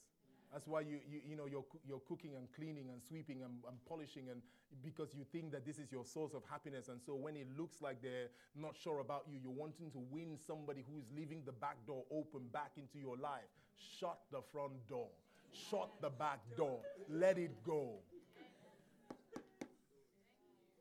That's 0.57 0.67
why 0.67 0.81
you, 0.81 1.01
you, 1.07 1.21
you 1.29 1.37
know, 1.37 1.45
you're, 1.45 1.67
you're 1.87 2.01
cooking 2.09 2.31
and 2.35 2.49
cleaning 2.57 2.89
and 2.89 3.03
sweeping 3.07 3.43
and, 3.43 3.53
and 3.69 3.77
polishing 3.87 4.31
and 4.31 4.41
because 4.83 5.11
you 5.13 5.23
think 5.31 5.53
that 5.53 5.67
this 5.67 5.79
is 5.79 5.93
your 5.93 6.07
source 6.07 6.33
of 6.33 6.45
happiness. 6.51 6.89
And 6.89 6.99
so 7.05 7.15
when 7.15 7.37
it 7.37 7.47
looks 7.59 7.83
like 7.83 8.01
they're 8.01 8.29
not 8.59 8.75
sure 8.75 9.01
about 9.01 9.25
you, 9.31 9.39
you're 9.43 9.53
wanting 9.53 9.91
to 9.91 9.99
win 10.11 10.39
somebody 10.47 10.83
who's 10.91 11.05
leaving 11.15 11.43
the 11.45 11.53
back 11.53 11.77
door 11.87 12.05
open 12.11 12.49
back 12.55 12.71
into 12.79 12.99
your 12.99 13.19
life. 13.19 13.45
Shut 14.01 14.19
the 14.33 14.41
front 14.51 14.73
door. 14.89 15.09
Shut 15.53 15.91
the 16.01 16.09
back 16.09 16.41
door. 16.57 16.79
Let 17.11 17.37
it 17.37 17.63
go. 17.63 17.97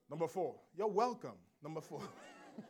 Number 0.09 0.30
four, 0.30 0.55
you're 0.78 0.88
welcome. 0.88 1.36
Number 1.61 1.82
four. 1.82 1.99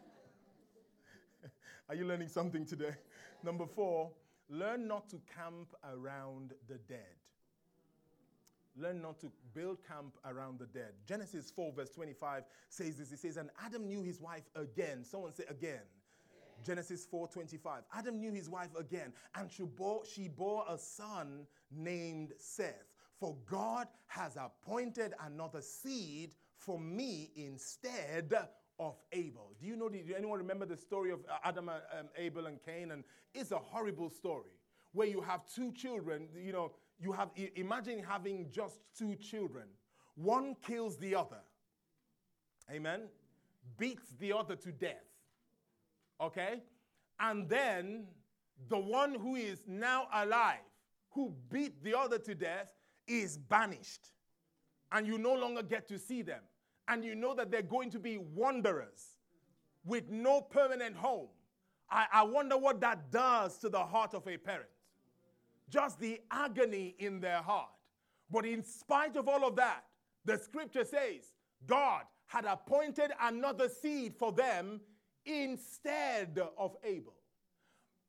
Are 1.88 1.94
you 1.94 2.08
learning 2.08 2.30
something 2.30 2.66
today? 2.66 2.96
Number 3.44 3.68
four, 3.68 4.10
learn 4.50 4.88
not 4.88 5.10
to 5.10 5.22
camp 5.36 5.76
around 5.84 6.54
the 6.68 6.78
dead. 6.88 7.16
Learn 8.78 9.02
not 9.02 9.20
to 9.22 9.32
build 9.54 9.78
camp 9.88 10.18
around 10.26 10.60
the 10.60 10.66
dead. 10.66 10.94
Genesis 11.08 11.50
4, 11.50 11.72
verse 11.72 11.90
25 11.92 12.44
says 12.68 12.98
this. 12.98 13.12
It 13.12 13.20
says, 13.20 13.38
And 13.38 13.50
Adam 13.64 13.88
knew 13.88 14.04
his 14.04 14.20
wife 14.20 14.50
again. 14.56 15.06
Someone 15.06 15.34
say 15.34 15.46
again. 15.50 15.82
Genesis 16.64 17.06
4:25. 17.06 17.84
Adam 17.94 18.20
knew 18.20 18.32
his 18.32 18.50
wife 18.50 18.76
again, 18.76 19.14
and 19.36 19.52
she 19.52 19.64
bore, 19.64 20.04
she 20.04 20.28
bore 20.28 20.66
a 20.68 20.78
son 20.78 21.46
named 21.72 22.34
Seth. 22.38 22.92
For 23.20 23.36
God 23.46 23.88
has 24.08 24.36
appointed 24.36 25.14
another 25.22 25.62
seed 25.62 26.34
for 26.58 26.80
me 26.80 27.32
instead 27.36 28.34
of 28.80 28.96
Abel. 29.12 29.52
Do 29.60 29.68
you 29.68 29.76
know, 29.76 29.90
do 29.90 30.00
anyone 30.18 30.40
remember 30.40 30.66
the 30.66 30.78
story 30.78 31.12
of 31.12 31.20
uh, 31.30 31.38
Adam, 31.44 31.70
and, 31.70 31.82
um, 32.00 32.08
Abel, 32.18 32.48
and 32.48 32.60
Cain? 32.64 32.92
And 32.92 33.04
it's 33.34 33.52
a 33.52 33.58
horrible 33.58 34.10
story 34.10 34.52
where 34.94 35.08
you 35.08 35.22
have 35.22 35.42
two 35.54 35.72
children, 35.74 36.28
you 36.36 36.52
know, 36.52 36.72
you 37.00 37.12
have, 37.12 37.30
imagine 37.56 38.04
having 38.08 38.48
just 38.52 38.80
two 38.98 39.16
children. 39.16 39.66
One 40.16 40.56
kills 40.66 40.98
the 40.98 41.16
other. 41.16 41.42
Amen? 42.72 43.02
Beats 43.78 44.14
the 44.20 44.34
other 44.34 44.56
to 44.56 44.72
death. 44.72 45.04
Okay? 46.22 46.62
And 47.20 47.50
then 47.50 48.06
the 48.70 48.80
one 48.80 49.16
who 49.16 49.36
is 49.36 49.60
now 49.68 50.08
alive, 50.14 50.60
who 51.12 51.34
beat 51.52 51.84
the 51.84 51.98
other 51.98 52.18
to 52.20 52.34
death, 52.34 52.74
is 53.08 53.38
banished. 53.38 54.14
And 54.92 55.06
you 55.06 55.18
no 55.18 55.34
longer 55.34 55.64
get 55.64 55.88
to 55.90 56.00
see 56.00 56.22
them 56.22 56.42
and 56.88 57.04
you 57.04 57.16
know 57.16 57.34
that 57.36 57.52
they're 57.52 57.62
going 57.62 57.90
to 57.92 58.00
be 58.00 58.18
wanderers 58.18 59.16
with 59.86 60.10
no 60.10 60.42
permanent 60.42 60.96
home, 60.96 61.28
I, 61.90 62.06
I 62.12 62.24
wonder 62.24 62.58
what 62.58 62.82
that 62.82 63.12
does 63.12 63.58
to 63.60 63.70
the 63.70 63.84
heart 63.84 64.14
of 64.14 64.28
a 64.28 64.38
parent. 64.38 64.70
Just 65.70 66.00
the 66.00 66.20
agony 66.32 66.96
in 67.00 67.20
their 67.20 67.42
heart. 67.42 67.70
But 68.32 68.46
in 68.46 68.64
spite 68.64 69.16
of 69.16 69.28
all 69.28 69.48
of 69.48 69.56
that, 69.58 69.84
the 70.26 70.38
scripture 70.38 70.84
says 70.84 71.34
God 71.68 72.04
had 72.28 72.46
appointed 72.46 73.12
another 73.22 73.70
seed 73.70 74.16
for 74.18 74.32
them 74.32 74.82
instead 75.26 76.40
of 76.58 76.76
Abel. 76.84 77.14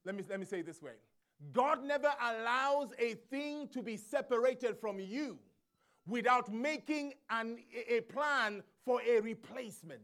Let 0.04 0.14
me, 0.14 0.24
let 0.28 0.40
me 0.40 0.46
say 0.46 0.60
it 0.60 0.66
this 0.66 0.80
way 0.80 0.92
God 1.52 1.84
never 1.84 2.10
allows 2.20 2.88
a 2.98 3.14
thing 3.30 3.68
to 3.68 3.82
be 3.82 3.96
separated 3.96 4.78
from 4.78 4.98
you 4.98 5.38
without 6.06 6.52
making 6.52 7.14
an, 7.30 7.58
a 7.88 8.00
plan 8.02 8.62
for 8.84 9.00
a 9.02 9.20
replacement. 9.20 10.00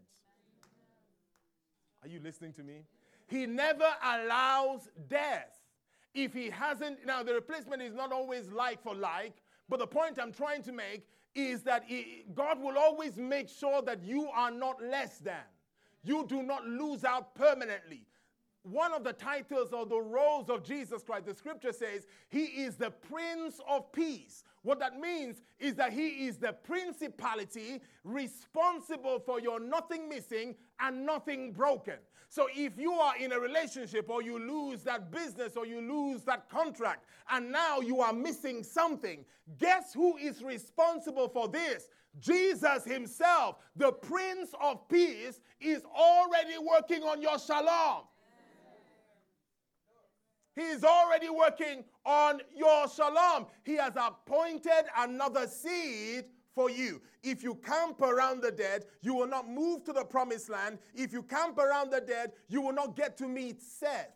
Are 2.02 2.08
you 2.08 2.20
listening 2.22 2.52
to 2.54 2.62
me? 2.62 2.84
He 3.28 3.46
never 3.46 3.88
allows 4.02 4.88
death. 5.08 5.58
If 6.14 6.34
he 6.34 6.50
hasn't, 6.50 7.06
now 7.06 7.22
the 7.22 7.34
replacement 7.34 7.80
is 7.80 7.94
not 7.94 8.12
always 8.12 8.50
like 8.50 8.82
for 8.82 8.94
like, 8.94 9.34
but 9.68 9.78
the 9.78 9.86
point 9.86 10.18
I'm 10.20 10.32
trying 10.32 10.62
to 10.64 10.72
make 10.72 11.06
is 11.34 11.62
that 11.62 11.84
he, 11.86 12.24
God 12.34 12.60
will 12.60 12.76
always 12.76 13.16
make 13.16 13.48
sure 13.48 13.80
that 13.82 14.02
you 14.02 14.28
are 14.28 14.50
not 14.50 14.82
less 14.82 15.18
than. 15.18 15.44
You 16.04 16.26
do 16.28 16.42
not 16.42 16.66
lose 16.66 17.04
out 17.04 17.34
permanently 17.34 18.06
one 18.62 18.92
of 18.92 19.02
the 19.02 19.12
titles 19.12 19.72
or 19.72 19.86
the 19.86 20.00
roles 20.00 20.48
of 20.48 20.62
Jesus 20.62 21.02
Christ, 21.02 21.26
the 21.26 21.34
scripture 21.34 21.72
says, 21.72 22.06
He 22.28 22.44
is 22.44 22.76
the 22.76 22.90
Prince 22.90 23.60
of 23.68 23.90
Peace. 23.92 24.44
What 24.62 24.78
that 24.78 24.98
means 24.98 25.42
is 25.58 25.74
that 25.74 25.92
He 25.92 26.26
is 26.26 26.38
the 26.38 26.52
principality 26.52 27.80
responsible 28.04 29.18
for 29.18 29.40
your 29.40 29.58
nothing 29.58 30.08
missing 30.08 30.54
and 30.80 31.04
nothing 31.04 31.52
broken. 31.52 31.96
So 32.28 32.48
if 32.54 32.78
you 32.78 32.92
are 32.92 33.16
in 33.18 33.32
a 33.32 33.38
relationship 33.38 34.08
or 34.08 34.22
you 34.22 34.38
lose 34.38 34.82
that 34.84 35.10
business 35.10 35.56
or 35.56 35.66
you 35.66 35.80
lose 35.80 36.22
that 36.22 36.48
contract 36.48 37.04
and 37.30 37.52
now 37.52 37.80
you 37.80 38.00
are 38.00 38.12
missing 38.12 38.62
something, 38.62 39.24
guess 39.58 39.92
who 39.92 40.16
is 40.16 40.42
responsible 40.42 41.28
for 41.28 41.48
this? 41.48 41.88
Jesus 42.20 42.84
Himself, 42.84 43.56
the 43.76 43.92
Prince 43.92 44.54
of 44.62 44.88
Peace, 44.88 45.40
is 45.60 45.82
already 45.84 46.56
working 46.58 47.02
on 47.02 47.20
your 47.20 47.38
shalom. 47.38 48.04
He's 50.54 50.84
already 50.84 51.30
working 51.30 51.84
on 52.04 52.40
your 52.54 52.88
shalom. 52.88 53.46
He 53.64 53.76
has 53.76 53.94
appointed 53.96 54.84
another 54.96 55.46
seed 55.46 56.24
for 56.54 56.68
you. 56.68 57.00
If 57.22 57.42
you 57.42 57.54
camp 57.54 58.02
around 58.02 58.42
the 58.42 58.50
dead, 58.50 58.84
you 59.00 59.14
will 59.14 59.26
not 59.26 59.48
move 59.48 59.84
to 59.84 59.92
the 59.92 60.04
promised 60.04 60.50
land. 60.50 60.78
If 60.94 61.12
you 61.12 61.22
camp 61.22 61.58
around 61.58 61.90
the 61.90 62.00
dead, 62.00 62.32
you 62.48 62.60
will 62.60 62.74
not 62.74 62.96
get 62.96 63.16
to 63.18 63.28
meet 63.28 63.62
Seth. 63.62 64.14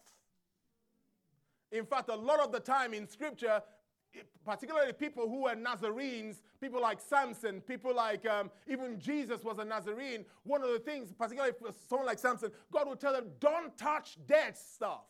In 1.73 1.87
fact, 1.87 2.11
a 2.11 2.15
lot 2.15 2.41
of 2.41 2.53
the 2.53 2.61
time 2.61 2.93
in 2.93 3.09
scripture, 3.09 3.63
particularly 4.45 4.93
people 4.93 5.29
who 5.29 5.43
were 5.43 5.55
Nazarenes, 5.55 6.43
people 6.61 6.81
like 6.81 7.01
Samson, 7.01 7.63
people 7.63 7.95
like 7.95 8.27
um, 8.27 8.51
even 8.67 9.01
Jesus 9.01 9.43
was 9.43 9.59
a 9.59 9.65
Nazarene. 9.65 10.25
One 10.45 10.63
of 10.63 10.71
the 10.71 10.79
things, 10.79 11.13
particularly 11.13 11.55
for 11.59 11.73
someone 11.89 12.07
like 12.07 12.19
Samson, 12.19 12.51
God 12.71 12.89
would 12.89 13.01
tell 13.01 13.15
them, 13.15 13.31
don't 13.41 13.77
touch 13.79 14.19
dead 14.27 14.57
stuff 14.57 15.05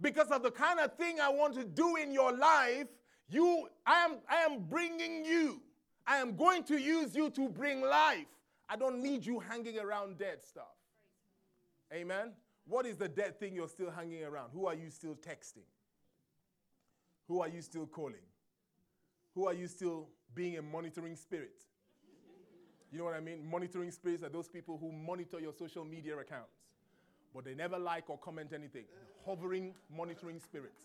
because 0.00 0.28
of 0.28 0.42
the 0.42 0.50
kind 0.50 0.78
of 0.80 0.94
thing 0.94 1.20
I 1.20 1.28
want 1.28 1.54
to 1.54 1.64
do 1.64 1.96
in 1.96 2.12
your 2.12 2.32
life, 2.32 2.86
you 3.28 3.68
I 3.86 4.04
am 4.04 4.16
I 4.28 4.36
am 4.42 4.64
bringing 4.68 5.24
you. 5.24 5.60
I 6.06 6.16
am 6.16 6.36
going 6.36 6.64
to 6.64 6.78
use 6.78 7.14
you 7.14 7.30
to 7.30 7.48
bring 7.48 7.82
life. 7.82 8.26
I 8.68 8.76
don't 8.76 9.02
need 9.02 9.26
you 9.26 9.40
hanging 9.40 9.78
around 9.78 10.18
dead 10.18 10.42
stuff. 10.42 10.64
Amen. 11.92 12.32
What 12.66 12.86
is 12.86 12.96
the 12.96 13.08
dead 13.08 13.38
thing 13.38 13.54
you're 13.54 13.68
still 13.68 13.90
hanging 13.90 14.24
around? 14.24 14.50
Who 14.52 14.66
are 14.66 14.74
you 14.74 14.90
still 14.90 15.14
texting? 15.14 15.66
Who 17.26 17.40
are 17.40 17.48
you 17.48 17.60
still 17.62 17.86
calling? 17.86 18.26
Who 19.34 19.46
are 19.46 19.54
you 19.54 19.68
still 19.68 20.08
being 20.34 20.58
a 20.58 20.62
monitoring 20.62 21.16
spirit? 21.16 21.62
You 22.90 22.98
know 22.98 23.04
what 23.04 23.14
I 23.14 23.20
mean? 23.20 23.48
Monitoring 23.50 23.90
spirits 23.90 24.22
are 24.22 24.30
those 24.30 24.48
people 24.48 24.78
who 24.78 24.90
monitor 24.90 25.40
your 25.40 25.52
social 25.52 25.84
media 25.84 26.16
accounts 26.16 26.67
but 27.34 27.44
they 27.44 27.54
never 27.54 27.78
like 27.78 28.08
or 28.08 28.18
comment 28.18 28.52
anything. 28.54 28.84
Hovering, 29.24 29.74
monitoring 29.94 30.38
spirits. 30.40 30.82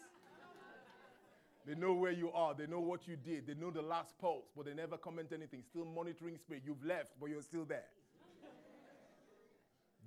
They 1.66 1.76
know 1.76 1.94
where 1.94 2.12
you 2.12 2.30
are. 2.32 2.54
They 2.54 2.68
know 2.68 2.82
what 2.82 3.08
you 3.08 3.16
did. 3.16 3.48
They 3.48 3.54
know 3.54 3.72
the 3.72 3.82
last 3.82 4.18
post, 4.20 4.48
but 4.56 4.66
they 4.66 4.74
never 4.74 4.98
comment 4.98 5.30
anything. 5.34 5.64
Still 5.64 5.86
monitoring 5.86 6.38
spirit. 6.38 6.64
You've 6.66 6.84
left, 6.84 7.12
but 7.20 7.30
you're 7.30 7.42
still 7.42 7.64
there. 7.64 7.86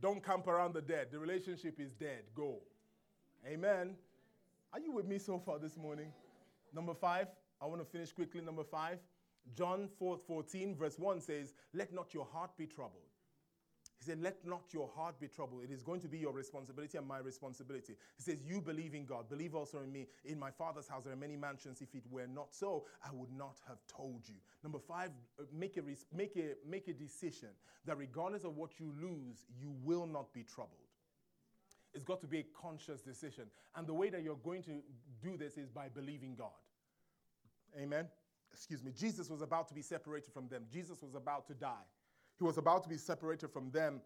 Don't 0.03 0.23
camp 0.23 0.47
around 0.47 0.75
the 0.75 0.83
dead. 0.83 1.09
The 1.11 1.19
relationship 1.19 1.81
is 1.81 1.93
dead. 1.93 2.25
Go. 2.35 2.59
Amen. 3.47 3.95
Are 4.73 4.81
you 4.81 4.93
with 4.93 5.07
me 5.07 5.19
so 5.19 5.39
far 5.39 5.59
this 5.59 5.79
morning? 5.79 6.13
Number 6.75 6.93
five, 6.93 7.29
I 7.63 7.67
want 7.67 7.81
to 7.81 7.87
finish 7.87 8.13
quickly. 8.13 8.43
Number 8.43 8.65
five, 8.65 8.99
John 9.57 9.89
4 9.99 10.19
14, 10.27 10.75
verse 10.77 10.99
1 10.99 11.21
says, 11.21 11.55
Let 11.73 11.95
not 11.95 12.13
your 12.13 12.27
heart 12.31 12.51
be 12.59 12.67
troubled. 12.67 13.09
He 13.99 14.05
said, 14.05 14.21
Let 14.21 14.45
not 14.45 14.65
your 14.73 14.89
heart 14.95 15.19
be 15.19 15.29
troubled. 15.29 15.63
It 15.65 15.71
is 15.71 15.83
going 15.83 16.01
to 16.03 16.09
be 16.09 16.19
your 16.19 16.33
responsibility 16.33 16.99
and 16.99 17.07
my 17.07 17.19
responsibility. 17.19 17.95
He 18.17 18.23
says, 18.23 18.43
You 18.45 18.61
believe 18.61 18.95
in 18.95 19.07
God, 19.07 19.29
believe 19.29 19.55
also 19.55 19.81
in 19.81 19.93
me. 19.93 20.07
In 20.25 20.39
my 20.39 20.51
Father's 20.51 20.89
house 20.89 21.05
there 21.05 21.13
are 21.13 21.17
many 21.17 21.37
mansions. 21.37 21.81
If 21.81 21.95
it 21.95 22.05
were 22.11 22.27
not 22.27 22.55
so, 22.55 22.85
I 23.05 23.09
would 23.13 23.33
not 23.33 23.57
have 23.67 23.79
told 23.89 24.29
you. 24.29 24.37
Number 24.63 24.79
five, 24.79 25.11
uh, 25.41 25.45
make 25.53 25.77
a, 25.77 25.83
make 26.15 26.37
a, 26.37 26.55
make 26.69 26.89
a 26.89 26.93
decision 26.93 27.51
that 27.87 27.97
regardless 27.97 28.45
of 28.45 28.57
what 28.57 28.79
you 28.79 28.93
lose, 29.01 29.47
you 29.59 29.75
will 29.83 30.07
not 30.07 30.33
be 30.35 30.43
troubled. 30.43 30.81
It's 31.95 32.05
got 32.05 32.21
to 32.21 32.27
be 32.27 32.41
a 32.41 32.47
conscious 32.61 33.01
decision. 33.01 33.45
And 33.75 33.87
the 33.87 33.95
way 33.95 34.11
that 34.11 34.23
you're 34.23 34.37
going 34.37 34.63
to 34.65 34.83
do 35.23 35.39
this 35.39 35.57
is 35.57 35.71
by 35.71 35.89
believing 35.89 36.35
God. 36.37 36.51
Amen. 37.81 38.07
Excuse 38.53 38.83
me. 38.83 38.93
Jesus 38.93 39.31
was 39.31 39.41
about 39.41 39.69
to 39.69 39.75
be 39.75 39.83
separated 39.83 40.33
from 40.33 40.49
them. 40.49 40.65
Jesus 40.71 41.03
was 41.03 41.15
about 41.15 41.47
to 41.47 41.55
die. 41.55 41.87
He 42.39 42.45
was 42.45 42.59
about 42.59 42.83
to 42.85 42.89
be 42.89 42.97
separated 42.97 43.49
from 43.49 43.71
them. 43.71 44.01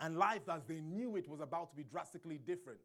And 0.00 0.16
life, 0.16 0.48
as 0.48 0.64
they 0.64 0.80
knew 0.80 1.16
it, 1.16 1.28
was 1.28 1.40
about 1.40 1.70
to 1.70 1.76
be 1.76 1.84
drastically 1.84 2.38
different. 2.38 2.80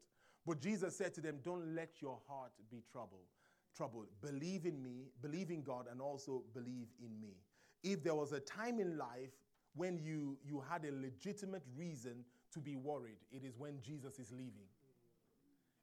But 0.46 0.60
Jesus 0.60 0.96
said 0.96 1.14
to 1.16 1.22
them, 1.22 1.40
Don't 1.44 1.76
let 1.76 2.02
your 2.02 2.20
heart 2.28 2.52
be 2.70 2.84
troubled. 2.92 3.28
Troubled. 3.76 4.08
Believe 4.22 4.66
in 4.66 4.82
me, 4.82 5.10
believe 5.22 5.50
in 5.50 5.62
God, 5.62 5.86
and 5.92 6.02
also 6.02 6.44
believe 6.54 6.88
in 7.00 7.20
me. 7.20 7.36
If 7.84 8.04
there 8.04 8.16
was 8.16 8.32
a 8.32 8.40
time 8.40 8.80
in 8.80 8.98
life 8.98 9.32
when 9.76 9.98
you, 9.98 10.38
you 10.44 10.64
had 10.70 10.86
a 10.86 10.92
legitimate 10.92 11.64
reason 11.78 12.24
to 12.54 12.60
be 12.60 12.76
worried, 12.76 13.18
it 13.32 13.44
is 13.44 13.58
when 13.58 13.82
Jesus 13.82 14.18
is 14.18 14.32
leaving. 14.32 14.68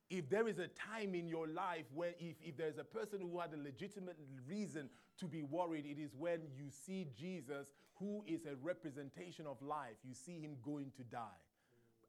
If 0.08 0.28
there 0.28 0.48
is 0.48 0.58
a 0.58 0.68
time 0.68 1.14
in 1.14 1.26
your 1.26 1.46
life 1.48 1.84
when, 1.94 2.10
if, 2.18 2.36
if 2.42 2.56
there's 2.56 2.78
a 2.78 2.84
person 2.84 3.20
who 3.20 3.38
had 3.40 3.52
a 3.54 3.56
legitimate 3.56 4.16
reason 4.46 4.90
to 5.18 5.26
be 5.26 5.42
worried, 5.42 5.84
it 5.86 6.00
is 6.00 6.10
when 6.18 6.40
you 6.56 6.70
see 6.70 7.06
Jesus, 7.18 7.68
who 7.98 8.24
is 8.26 8.46
a 8.46 8.56
representation 8.62 9.46
of 9.46 9.60
life. 9.62 9.96
You 10.04 10.14
see 10.14 10.40
him 10.40 10.56
going 10.64 10.92
to 10.96 11.02
die. 11.04 11.42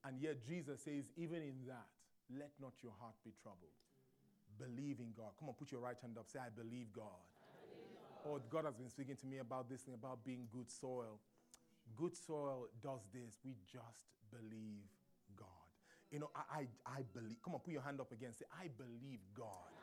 And 0.06 0.20
yet 0.22 0.46
Jesus 0.46 0.82
says, 0.82 1.06
even 1.16 1.42
in 1.42 1.56
that, 1.68 1.88
let 2.32 2.52
not 2.60 2.74
your 2.82 2.94
heart 3.00 3.16
be 3.24 3.32
troubled. 3.42 3.76
Believe 4.60 5.00
in 5.00 5.14
God. 5.16 5.32
Come 5.40 5.50
on, 5.50 5.56
put 5.56 5.72
your 5.72 5.82
right 5.82 5.98
hand 6.02 6.18
up. 6.18 6.30
Say, 6.30 6.40
I 6.40 6.50
believe 6.50 6.88
God. 6.94 7.22
I 7.44 7.56
believe 7.68 7.98
God. 8.24 8.40
Oh, 8.40 8.42
God 8.50 8.66
has 8.66 8.76
been 8.76 8.90
speaking 8.90 9.16
to 9.18 9.28
me 9.28 9.40
about 9.40 9.70
this 9.70 9.82
thing 9.82 9.94
about 9.94 10.24
being 10.24 10.48
good 10.52 10.70
soil. 10.70 11.20
Good 11.96 12.16
soil 12.16 12.68
does 12.82 13.02
this. 13.14 13.40
We 13.44 13.56
just 13.66 14.08
believe 14.32 14.88
God. 15.36 15.48
You 16.12 16.20
know, 16.20 16.30
I, 16.36 16.68
I, 16.88 17.00
I 17.00 17.02
believe. 17.14 17.42
Come 17.44 17.56
on, 17.56 17.62
put 17.62 17.74
your 17.74 17.82
hand 17.82 18.00
up 18.00 18.12
again. 18.12 18.32
Say, 18.34 18.46
I 18.54 18.70
believe 18.78 19.20
God. 19.36 19.74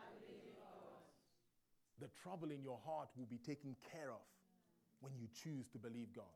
The 2.00 2.08
trouble 2.22 2.50
in 2.50 2.62
your 2.62 2.78
heart 2.84 3.08
will 3.16 3.26
be 3.26 3.38
taken 3.38 3.76
care 3.92 4.10
of 4.10 4.24
when 5.00 5.12
you 5.18 5.28
choose 5.32 5.68
to 5.72 5.78
believe 5.78 6.12
God. 6.14 6.32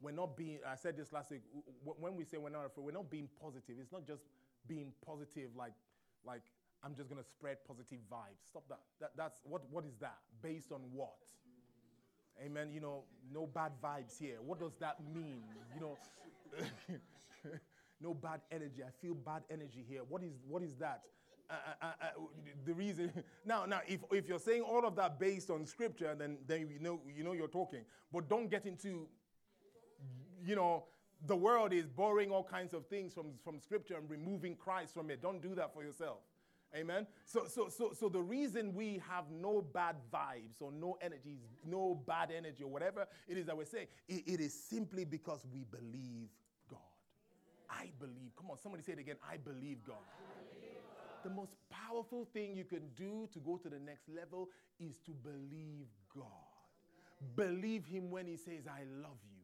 We're 0.00 0.12
not 0.12 0.36
being, 0.36 0.58
I 0.66 0.76
said 0.76 0.96
this 0.96 1.12
last 1.12 1.30
week, 1.30 1.40
when 1.82 2.16
we 2.16 2.24
say 2.24 2.36
we're 2.36 2.50
not 2.50 2.66
afraid, 2.66 2.84
we're 2.84 2.92
not 2.92 3.10
being 3.10 3.28
positive. 3.40 3.76
It's 3.80 3.92
not 3.92 4.06
just 4.06 4.22
being 4.68 4.92
positive 5.04 5.50
like, 5.56 5.72
like 6.26 6.42
I'm 6.84 6.94
just 6.94 7.08
going 7.08 7.22
to 7.22 7.28
spread 7.28 7.58
positive 7.66 7.98
vibes. 8.12 8.44
Stop 8.46 8.64
that. 8.68 8.80
that. 9.00 9.10
That's, 9.16 9.40
what, 9.44 9.62
what 9.70 9.84
is 9.84 9.96
that? 10.00 10.18
Based 10.42 10.70
on 10.70 10.80
what? 10.92 11.16
Amen. 12.44 12.70
You 12.72 12.80
know, 12.80 13.04
no 13.32 13.46
bad 13.46 13.72
vibes 13.82 14.18
here. 14.18 14.36
What 14.44 14.60
does 14.60 14.76
that 14.80 14.98
mean? 15.14 15.42
You 15.74 15.80
know, 15.80 15.98
no 18.00 18.12
bad 18.12 18.40
energy. 18.52 18.82
I 18.82 18.90
feel 19.00 19.14
bad 19.14 19.42
energy 19.50 19.84
here. 19.88 20.02
What 20.06 20.22
is, 20.22 20.32
what 20.46 20.62
is 20.62 20.74
that? 20.76 21.02
Uh, 21.48 21.86
uh 22.02 22.08
the 22.64 22.74
reason 22.74 23.12
now 23.44 23.64
now 23.66 23.80
if, 23.86 24.00
if 24.10 24.28
you're 24.28 24.38
saying 24.38 24.62
all 24.62 24.84
of 24.84 24.96
that 24.96 25.18
based 25.20 25.50
on 25.50 25.64
scripture 25.64 26.14
then 26.18 26.38
then 26.46 26.68
you 26.68 26.80
know 26.80 27.00
you 27.16 27.22
know 27.22 27.32
you're 27.32 27.46
talking 27.46 27.84
but 28.12 28.28
don't 28.28 28.50
get 28.50 28.66
into 28.66 29.06
you 30.44 30.56
know 30.56 30.84
the 31.26 31.36
world 31.36 31.72
is 31.72 31.86
borrowing 31.86 32.30
all 32.30 32.44
kinds 32.44 32.74
of 32.74 32.86
things 32.86 33.14
from, 33.14 33.26
from 33.44 33.60
scripture 33.60 33.96
and 33.96 34.10
removing 34.10 34.56
christ 34.56 34.92
from 34.92 35.10
it 35.10 35.22
don't 35.22 35.40
do 35.40 35.54
that 35.54 35.72
for 35.72 35.84
yourself 35.84 36.18
Amen. 36.74 37.06
So, 37.24 37.46
so, 37.46 37.68
so, 37.68 37.92
so 37.98 38.08
the 38.08 38.20
reason 38.20 38.74
we 38.74 39.00
have 39.08 39.24
no 39.30 39.62
bad 39.62 39.96
vibes 40.12 40.60
or 40.60 40.72
no 40.72 40.98
energies, 41.00 41.40
no 41.64 42.02
bad 42.06 42.30
energy 42.36 42.64
or 42.64 42.70
whatever 42.70 43.06
it 43.28 43.38
is 43.38 43.46
that 43.46 43.56
we're 43.56 43.64
saying, 43.64 43.86
it, 44.08 44.24
it 44.26 44.40
is 44.40 44.52
simply 44.52 45.04
because 45.04 45.46
we 45.52 45.64
believe 45.64 46.28
God. 46.68 46.80
I 47.70 47.90
believe. 47.98 48.32
Come 48.36 48.50
on, 48.50 48.58
somebody 48.58 48.82
say 48.82 48.92
it 48.92 48.98
again. 48.98 49.16
I 49.30 49.36
believe 49.36 49.78
God. 49.86 49.96
The 51.26 51.34
most 51.34 51.56
powerful 51.70 52.28
thing 52.32 52.54
you 52.54 52.62
can 52.62 52.82
do 52.96 53.28
to 53.32 53.40
go 53.40 53.56
to 53.56 53.68
the 53.68 53.80
next 53.80 54.08
level 54.08 54.48
is 54.78 54.98
to 55.06 55.10
believe 55.10 55.88
God. 56.14 56.24
Believe 57.34 57.84
Him 57.84 58.12
when 58.12 58.28
He 58.28 58.36
says, 58.36 58.68
I 58.68 58.84
love 59.02 59.18
you. 59.28 59.35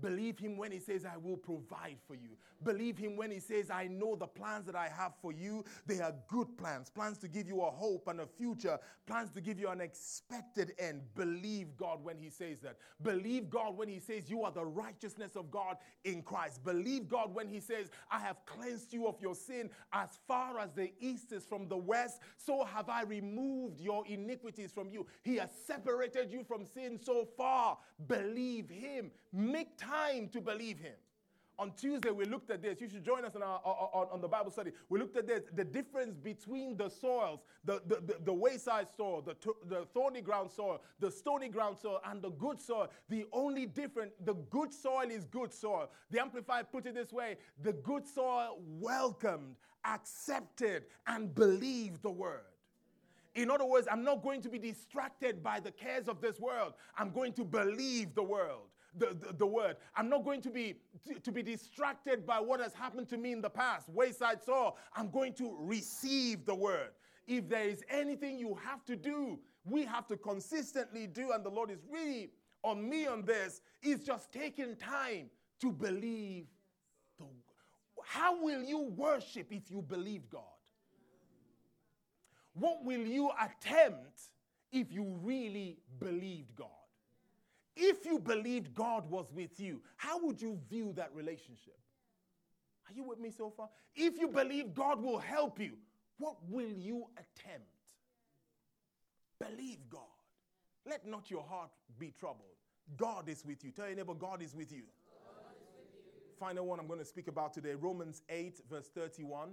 Believe 0.00 0.38
him 0.38 0.56
when 0.56 0.70
he 0.70 0.78
says, 0.78 1.04
I 1.04 1.16
will 1.16 1.36
provide 1.36 1.96
for 2.06 2.14
you. 2.14 2.36
Believe 2.62 2.98
him 2.98 3.16
when 3.16 3.30
he 3.30 3.40
says, 3.40 3.70
I 3.70 3.86
know 3.88 4.14
the 4.16 4.26
plans 4.26 4.66
that 4.66 4.76
I 4.76 4.88
have 4.88 5.12
for 5.20 5.32
you. 5.32 5.64
They 5.86 6.00
are 6.00 6.14
good 6.28 6.56
plans, 6.56 6.90
plans 6.90 7.18
to 7.18 7.28
give 7.28 7.48
you 7.48 7.62
a 7.62 7.70
hope 7.70 8.06
and 8.08 8.20
a 8.20 8.26
future, 8.26 8.78
plans 9.06 9.30
to 9.32 9.40
give 9.40 9.58
you 9.58 9.68
an 9.68 9.80
expected 9.80 10.72
end. 10.78 11.02
Believe 11.14 11.76
God 11.76 12.02
when 12.02 12.18
he 12.18 12.30
says 12.30 12.60
that. 12.60 12.76
Believe 13.02 13.50
God 13.50 13.76
when 13.76 13.88
he 13.88 13.98
says, 13.98 14.30
You 14.30 14.44
are 14.44 14.52
the 14.52 14.64
righteousness 14.64 15.34
of 15.34 15.50
God 15.50 15.76
in 16.04 16.22
Christ. 16.22 16.64
Believe 16.64 17.08
God 17.08 17.34
when 17.34 17.48
he 17.48 17.60
says, 17.60 17.90
I 18.10 18.20
have 18.20 18.44
cleansed 18.46 18.92
you 18.92 19.06
of 19.06 19.20
your 19.20 19.34
sin 19.34 19.70
as 19.92 20.18
far 20.26 20.58
as 20.58 20.72
the 20.72 20.92
east 21.00 21.32
is 21.32 21.44
from 21.44 21.68
the 21.68 21.76
west, 21.76 22.20
so 22.36 22.64
have 22.64 22.88
I 22.88 23.02
removed 23.02 23.80
your 23.80 24.04
iniquities 24.06 24.72
from 24.72 24.90
you. 24.90 25.06
He 25.22 25.36
has 25.36 25.50
separated 25.66 26.30
you 26.30 26.44
from 26.44 26.64
sin 26.64 26.98
so 27.02 27.26
far. 27.36 27.78
Believe 28.06 28.68
him. 28.68 29.10
Make 29.32 29.76
time 29.76 29.87
time 29.88 30.28
to 30.28 30.40
believe 30.40 30.78
him. 30.78 30.94
On 31.60 31.72
Tuesday, 31.72 32.12
we 32.12 32.24
looked 32.24 32.52
at 32.52 32.62
this. 32.62 32.80
You 32.80 32.88
should 32.88 33.04
join 33.04 33.24
us 33.24 33.34
on, 33.34 33.42
our, 33.42 33.60
on, 33.64 34.06
on 34.12 34.20
the 34.20 34.28
Bible 34.28 34.52
study. 34.52 34.70
We 34.88 35.00
looked 35.00 35.16
at 35.16 35.26
this 35.26 35.42
the 35.52 35.64
difference 35.64 36.16
between 36.16 36.76
the 36.76 36.88
soils, 36.88 37.40
the, 37.64 37.82
the, 37.84 37.96
the, 37.96 38.16
the 38.26 38.32
wayside 38.32 38.86
soil, 38.96 39.22
the, 39.22 39.34
the 39.68 39.84
thorny 39.92 40.20
ground 40.20 40.52
soil, 40.52 40.80
the 41.00 41.10
stony 41.10 41.48
ground 41.48 41.76
soil, 41.76 42.00
and 42.06 42.22
the 42.22 42.30
good 42.30 42.60
soil. 42.60 42.88
The 43.08 43.26
only 43.32 43.66
difference, 43.66 44.12
the 44.24 44.34
good 44.34 44.72
soil 44.72 45.10
is 45.10 45.24
good 45.24 45.52
soil. 45.52 45.90
The 46.12 46.20
Amplified 46.20 46.70
put 46.70 46.86
it 46.86 46.94
this 46.94 47.12
way 47.12 47.38
the 47.60 47.72
good 47.72 48.06
soil 48.06 48.60
welcomed, 48.60 49.56
accepted, 49.84 50.84
and 51.08 51.34
believed 51.34 52.02
the 52.02 52.10
word. 52.10 52.44
In 53.34 53.50
other 53.50 53.66
words, 53.66 53.88
I'm 53.90 54.04
not 54.04 54.22
going 54.22 54.42
to 54.42 54.48
be 54.48 54.58
distracted 54.58 55.42
by 55.42 55.58
the 55.58 55.72
cares 55.72 56.08
of 56.08 56.20
this 56.20 56.38
world. 56.38 56.74
I'm 56.96 57.10
going 57.10 57.32
to 57.34 57.44
believe 57.44 58.14
the 58.14 58.22
world 58.22 58.68
the, 58.96 59.16
the, 59.20 59.32
the, 59.34 59.46
word. 59.46 59.76
I'm 59.94 60.08
not 60.08 60.24
going 60.24 60.40
to 60.42 60.50
be 60.50 60.76
to, 61.22 61.32
be 61.32 61.42
distracted 61.42 62.26
by 62.26 62.40
what 62.40 62.60
has 62.60 62.72
happened 62.72 63.08
to 63.10 63.16
me 63.16 63.32
in 63.32 63.40
the 63.40 63.50
past. 63.50 63.88
Wayside 63.88 64.42
soil. 64.42 64.76
I'm 64.96 65.10
going 65.10 65.34
to 65.34 65.56
receive 65.58 66.44
the 66.46 66.54
word. 66.54 66.90
If 67.26 67.48
there 67.48 67.64
is 67.64 67.84
anything 67.90 68.38
you 68.38 68.58
have 68.64 68.84
to 68.86 68.96
do, 68.96 69.38
we 69.64 69.84
have 69.84 70.06
to 70.08 70.16
consistently 70.16 71.06
do, 71.06 71.32
and 71.32 71.44
the 71.44 71.50
Lord 71.50 71.70
is 71.70 71.84
really 71.90 72.30
on 72.62 72.88
me 72.88 73.06
on 73.06 73.24
this, 73.24 73.60
is 73.82 74.00
just 74.04 74.32
taking 74.32 74.76
time 74.76 75.28
to 75.60 75.72
believe 75.72 76.46
the 77.18 77.26
how 78.04 78.42
will 78.42 78.62
you 78.62 78.78
worship 78.96 79.48
if 79.50 79.70
you 79.70 79.82
believe 79.82 80.30
God? 80.30 80.40
What 82.54 82.82
will 82.82 83.06
you 83.06 83.30
attempt 83.38 84.30
if 84.72 84.90
you 84.90 85.04
really 85.22 85.78
believed 86.00 86.56
God? 86.56 86.68
If 87.80 88.04
you 88.04 88.18
believed 88.18 88.74
God 88.74 89.08
was 89.08 89.30
with 89.32 89.60
you, 89.60 89.80
how 89.96 90.24
would 90.24 90.42
you 90.42 90.58
view 90.68 90.92
that 90.96 91.14
relationship? 91.14 91.78
Are 92.88 92.92
you 92.92 93.04
with 93.04 93.20
me 93.20 93.30
so 93.30 93.52
far? 93.56 93.68
If 93.94 94.18
you 94.18 94.28
believe 94.28 94.74
God 94.74 95.00
will 95.00 95.18
help 95.18 95.60
you, 95.60 95.74
what 96.18 96.36
will 96.48 96.72
you 96.72 97.06
attempt? 97.16 97.68
Believe 99.38 99.78
God. 99.88 100.00
Let 100.84 101.06
not 101.06 101.30
your 101.30 101.44
heart 101.44 101.70
be 102.00 102.12
troubled. 102.18 102.56
God 102.96 103.28
is 103.28 103.44
with 103.44 103.62
you. 103.62 103.70
Tell 103.70 103.86
your 103.86 103.96
neighbor, 103.96 104.14
God 104.14 104.42
is 104.42 104.56
with 104.56 104.72
you. 104.72 104.82
Final 106.40 106.66
one 106.66 106.80
I'm 106.80 106.86
going 106.88 106.98
to 106.98 107.04
speak 107.04 107.28
about 107.28 107.52
today 107.52 107.74
Romans 107.74 108.22
8, 108.28 108.60
verse 108.68 108.88
31. 108.92 109.50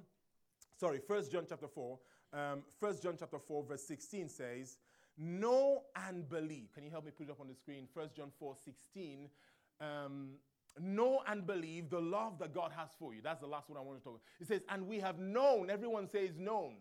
Sorry, 0.80 1.00
1 1.06 1.30
John 1.32 1.46
chapter 1.48 1.68
4. 1.68 2.00
Um, 2.34 2.64
1 2.80 2.96
John 3.04 3.16
chapter 3.20 3.40
4, 3.40 3.64
verse 3.64 3.84
16 3.84 4.30
says, 4.30 4.78
Know 5.18 5.84
and 6.08 6.28
believe. 6.28 6.68
Can 6.74 6.84
you 6.84 6.92
help 6.92 7.06
me 7.06 7.12
put 7.12 7.28
it 7.28 7.32
up 7.32 7.40
on 7.40 7.48
the 7.48 7.56
screen? 7.56 7.88
1 7.94 8.10
John 8.16 8.32
4 8.40 8.56
16. 8.64 9.30
Um, 9.80 10.32
know 10.80 11.22
and 11.28 11.46
believe 11.46 11.90
the 11.90 12.00
love 12.00 12.38
that 12.40 12.54
God 12.54 12.72
has 12.76 12.90
for 13.00 13.14
you. 13.14 13.22
That's 13.24 13.40
the 13.40 13.48
last 13.48 13.70
one 13.70 13.78
I 13.78 13.82
want 13.82 14.00
to 14.00 14.04
talk 14.04 14.14
about. 14.14 14.22
It 14.40 14.48
says, 14.48 14.62
and 14.70 14.88
we 14.88 15.00
have 15.00 15.20
known, 15.20 15.70
everyone 15.70 16.08
says 16.10 16.32
known. 16.38 16.76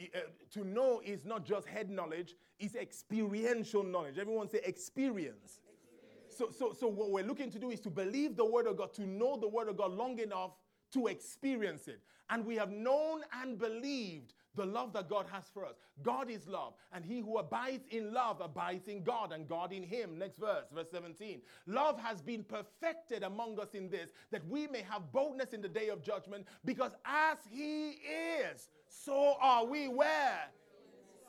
Uh, 0.00 0.18
to 0.50 0.64
know 0.64 1.00
is 1.04 1.24
not 1.24 1.44
just 1.44 1.66
head 1.66 1.88
knowledge, 1.88 2.34
it's 2.58 2.74
experiential 2.74 3.84
knowledge. 3.84 4.18
Everyone 4.18 4.48
say 4.48 4.60
experience. 4.64 5.60
experience. 5.60 6.36
So, 6.36 6.50
so, 6.50 6.72
so 6.72 6.88
what 6.88 7.10
we're 7.10 7.24
looking 7.24 7.50
to 7.50 7.58
do 7.58 7.70
is 7.70 7.80
to 7.80 7.90
believe 7.90 8.36
the 8.36 8.44
word 8.44 8.66
of 8.66 8.78
God, 8.78 8.92
to 8.94 9.06
know 9.06 9.36
the 9.36 9.46
word 9.46 9.68
of 9.68 9.76
God 9.76 9.92
long 9.92 10.18
enough 10.18 10.52
to 10.94 11.06
experience 11.06 11.88
it. 11.88 12.00
And 12.30 12.44
we 12.44 12.56
have 12.56 12.70
known 12.70 13.22
and 13.40 13.58
believed 13.58 14.34
the 14.54 14.66
love 14.66 14.92
that 14.92 15.08
God 15.08 15.26
has 15.32 15.44
for 15.52 15.64
us. 15.64 15.74
God 16.02 16.30
is 16.30 16.46
love, 16.46 16.74
and 16.92 17.04
he 17.04 17.20
who 17.20 17.38
abides 17.38 17.84
in 17.90 18.12
love 18.12 18.40
abides 18.40 18.88
in 18.88 19.02
God, 19.02 19.32
and 19.32 19.48
God 19.48 19.72
in 19.72 19.82
him. 19.82 20.18
Next 20.18 20.38
verse, 20.38 20.66
verse 20.74 20.88
17. 20.90 21.40
Love 21.66 21.98
has 21.98 22.20
been 22.20 22.44
perfected 22.44 23.22
among 23.22 23.58
us 23.60 23.74
in 23.74 23.88
this, 23.88 24.10
that 24.30 24.46
we 24.48 24.66
may 24.66 24.82
have 24.82 25.12
boldness 25.12 25.52
in 25.52 25.62
the 25.62 25.68
day 25.68 25.88
of 25.88 26.02
judgment, 26.02 26.46
because 26.64 26.92
as 27.04 27.38
he 27.50 27.90
is, 27.90 28.68
so 28.88 29.36
are 29.40 29.64
we 29.64 29.88
where? 29.88 30.50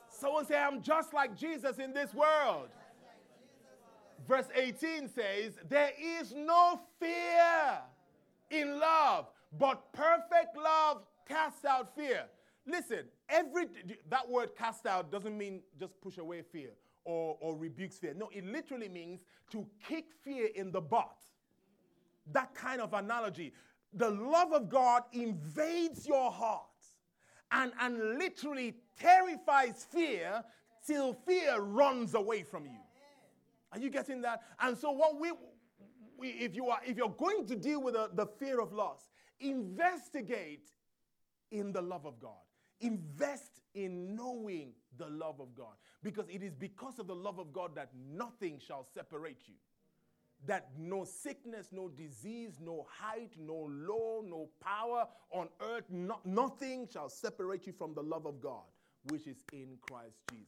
Someone 0.08 0.46
say, 0.46 0.56
I'm 0.56 0.82
just 0.82 1.12
like 1.12 1.36
Jesus 1.36 1.78
in 1.78 1.92
this 1.92 2.14
world. 2.14 2.68
Verse 4.26 4.46
18 4.54 5.08
says, 5.08 5.54
There 5.68 5.90
is 6.00 6.32
no 6.34 6.80
fear 7.00 7.80
in 8.50 8.78
love, 8.78 9.26
But 9.58 9.92
perfect 9.92 10.56
love 10.56 11.02
casts 11.28 11.64
out 11.64 11.94
fear. 11.94 12.24
Listen, 12.66 13.04
every 13.28 13.66
that 14.08 14.28
word 14.28 14.54
cast 14.56 14.86
out 14.86 15.10
doesn't 15.10 15.36
mean 15.36 15.60
just 15.78 16.00
push 16.00 16.18
away 16.18 16.42
fear 16.42 16.70
or, 17.04 17.36
or 17.40 17.56
rebukes 17.56 17.98
fear. 17.98 18.14
No, 18.14 18.30
it 18.32 18.44
literally 18.44 18.88
means 18.88 19.24
to 19.50 19.66
kick 19.86 20.06
fear 20.22 20.48
in 20.54 20.72
the 20.72 20.80
butt. 20.80 21.18
That 22.32 22.54
kind 22.54 22.80
of 22.80 22.94
analogy. 22.94 23.52
The 23.92 24.10
love 24.10 24.52
of 24.52 24.68
God 24.68 25.02
invades 25.12 26.06
your 26.06 26.32
heart 26.32 26.62
and, 27.52 27.72
and 27.80 28.18
literally 28.18 28.74
terrifies 28.98 29.86
fear 29.90 30.42
till 30.86 31.14
fear 31.26 31.60
runs 31.60 32.14
away 32.14 32.42
from 32.42 32.64
you. 32.64 32.80
Are 33.72 33.78
you 33.78 33.90
getting 33.90 34.22
that? 34.22 34.42
And 34.60 34.76
so 34.76 34.90
what 34.90 35.20
we, 35.20 35.32
we 36.16 36.28
if 36.30 36.56
you 36.56 36.68
are 36.68 36.78
if 36.86 36.96
you're 36.96 37.08
going 37.10 37.46
to 37.46 37.56
deal 37.56 37.82
with 37.82 37.94
the, 37.94 38.08
the 38.14 38.26
fear 38.26 38.60
of 38.60 38.72
loss, 38.72 39.10
investigate 39.40 40.70
in 41.50 41.72
the 41.72 41.82
love 41.82 42.06
of 42.06 42.18
God. 42.18 42.32
Invest 42.84 43.62
in 43.74 44.14
knowing 44.14 44.72
the 44.98 45.08
love 45.08 45.40
of 45.40 45.54
God. 45.54 45.72
Because 46.02 46.26
it 46.28 46.42
is 46.42 46.54
because 46.54 46.98
of 46.98 47.06
the 47.06 47.14
love 47.14 47.38
of 47.38 47.50
God 47.50 47.74
that 47.76 47.88
nothing 48.12 48.60
shall 48.64 48.86
separate 48.92 49.40
you. 49.46 49.54
That 50.46 50.68
no 50.78 51.04
sickness, 51.04 51.68
no 51.72 51.88
disease, 51.88 52.60
no 52.62 52.86
height, 52.90 53.30
no 53.38 53.70
law, 53.70 54.20
no 54.20 54.50
power 54.62 55.06
on 55.32 55.48
earth, 55.62 55.84
no, 55.88 56.18
nothing 56.26 56.86
shall 56.92 57.08
separate 57.08 57.66
you 57.66 57.72
from 57.72 57.94
the 57.94 58.02
love 58.02 58.26
of 58.26 58.42
God, 58.42 58.64
which 59.08 59.26
is 59.26 59.38
in 59.54 59.78
Christ 59.80 60.18
Jesus. 60.30 60.46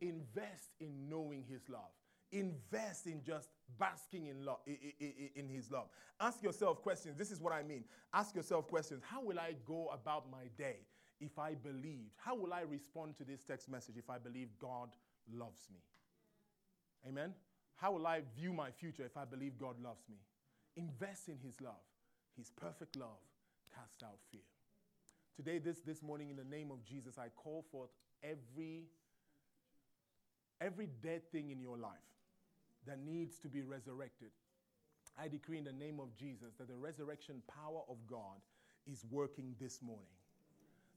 Invest 0.00 0.70
in 0.78 1.08
knowing 1.08 1.42
His 1.50 1.68
love. 1.68 1.90
Invest 2.30 3.08
in 3.08 3.20
just 3.24 3.48
basking 3.80 4.28
in 4.28 4.44
love, 4.44 4.60
in 4.66 5.48
His 5.48 5.72
love. 5.72 5.88
Ask 6.20 6.40
yourself 6.40 6.82
questions. 6.82 7.18
This 7.18 7.32
is 7.32 7.40
what 7.40 7.52
I 7.52 7.64
mean. 7.64 7.82
Ask 8.14 8.36
yourself 8.36 8.68
questions. 8.68 9.02
How 9.04 9.20
will 9.20 9.40
I 9.40 9.56
go 9.66 9.88
about 9.92 10.30
my 10.30 10.44
day 10.56 10.76
if 11.22 11.38
I 11.38 11.54
believed? 11.54 12.12
How 12.16 12.34
will 12.34 12.52
I 12.52 12.62
respond 12.62 13.16
to 13.18 13.24
this 13.24 13.42
text 13.42 13.70
message 13.70 13.96
if 13.96 14.10
I 14.10 14.18
believe 14.18 14.48
God 14.58 14.90
loves 15.32 15.68
me? 15.72 15.80
Amen. 17.08 17.32
How 17.76 17.92
will 17.92 18.06
I 18.06 18.22
view 18.36 18.52
my 18.52 18.70
future 18.70 19.04
if 19.04 19.16
I 19.16 19.24
believe 19.24 19.58
God 19.58 19.76
loves 19.82 20.02
me? 20.10 20.16
Invest 20.76 21.28
in 21.28 21.38
His 21.42 21.60
love. 21.60 21.82
His 22.36 22.50
perfect 22.50 22.96
love 22.96 23.22
cast 23.74 24.02
out 24.02 24.18
fear. 24.30 24.40
Today, 25.36 25.58
this, 25.58 25.80
this 25.80 26.02
morning, 26.02 26.30
in 26.30 26.36
the 26.36 26.44
name 26.44 26.70
of 26.70 26.84
Jesus, 26.84 27.18
I 27.18 27.28
call 27.28 27.64
forth 27.70 27.90
every 28.22 28.84
every 30.60 30.88
dead 31.02 31.22
thing 31.32 31.50
in 31.50 31.60
your 31.60 31.76
life 31.76 31.90
that 32.86 32.98
needs 33.04 33.38
to 33.40 33.48
be 33.48 33.62
resurrected. 33.62 34.28
I 35.18 35.26
decree 35.26 35.58
in 35.58 35.64
the 35.64 35.72
name 35.72 35.98
of 35.98 36.14
Jesus 36.16 36.54
that 36.58 36.68
the 36.68 36.76
resurrection 36.76 37.42
power 37.48 37.80
of 37.88 37.96
God 38.06 38.38
is 38.90 39.04
working 39.10 39.54
this 39.60 39.82
morning. 39.82 40.06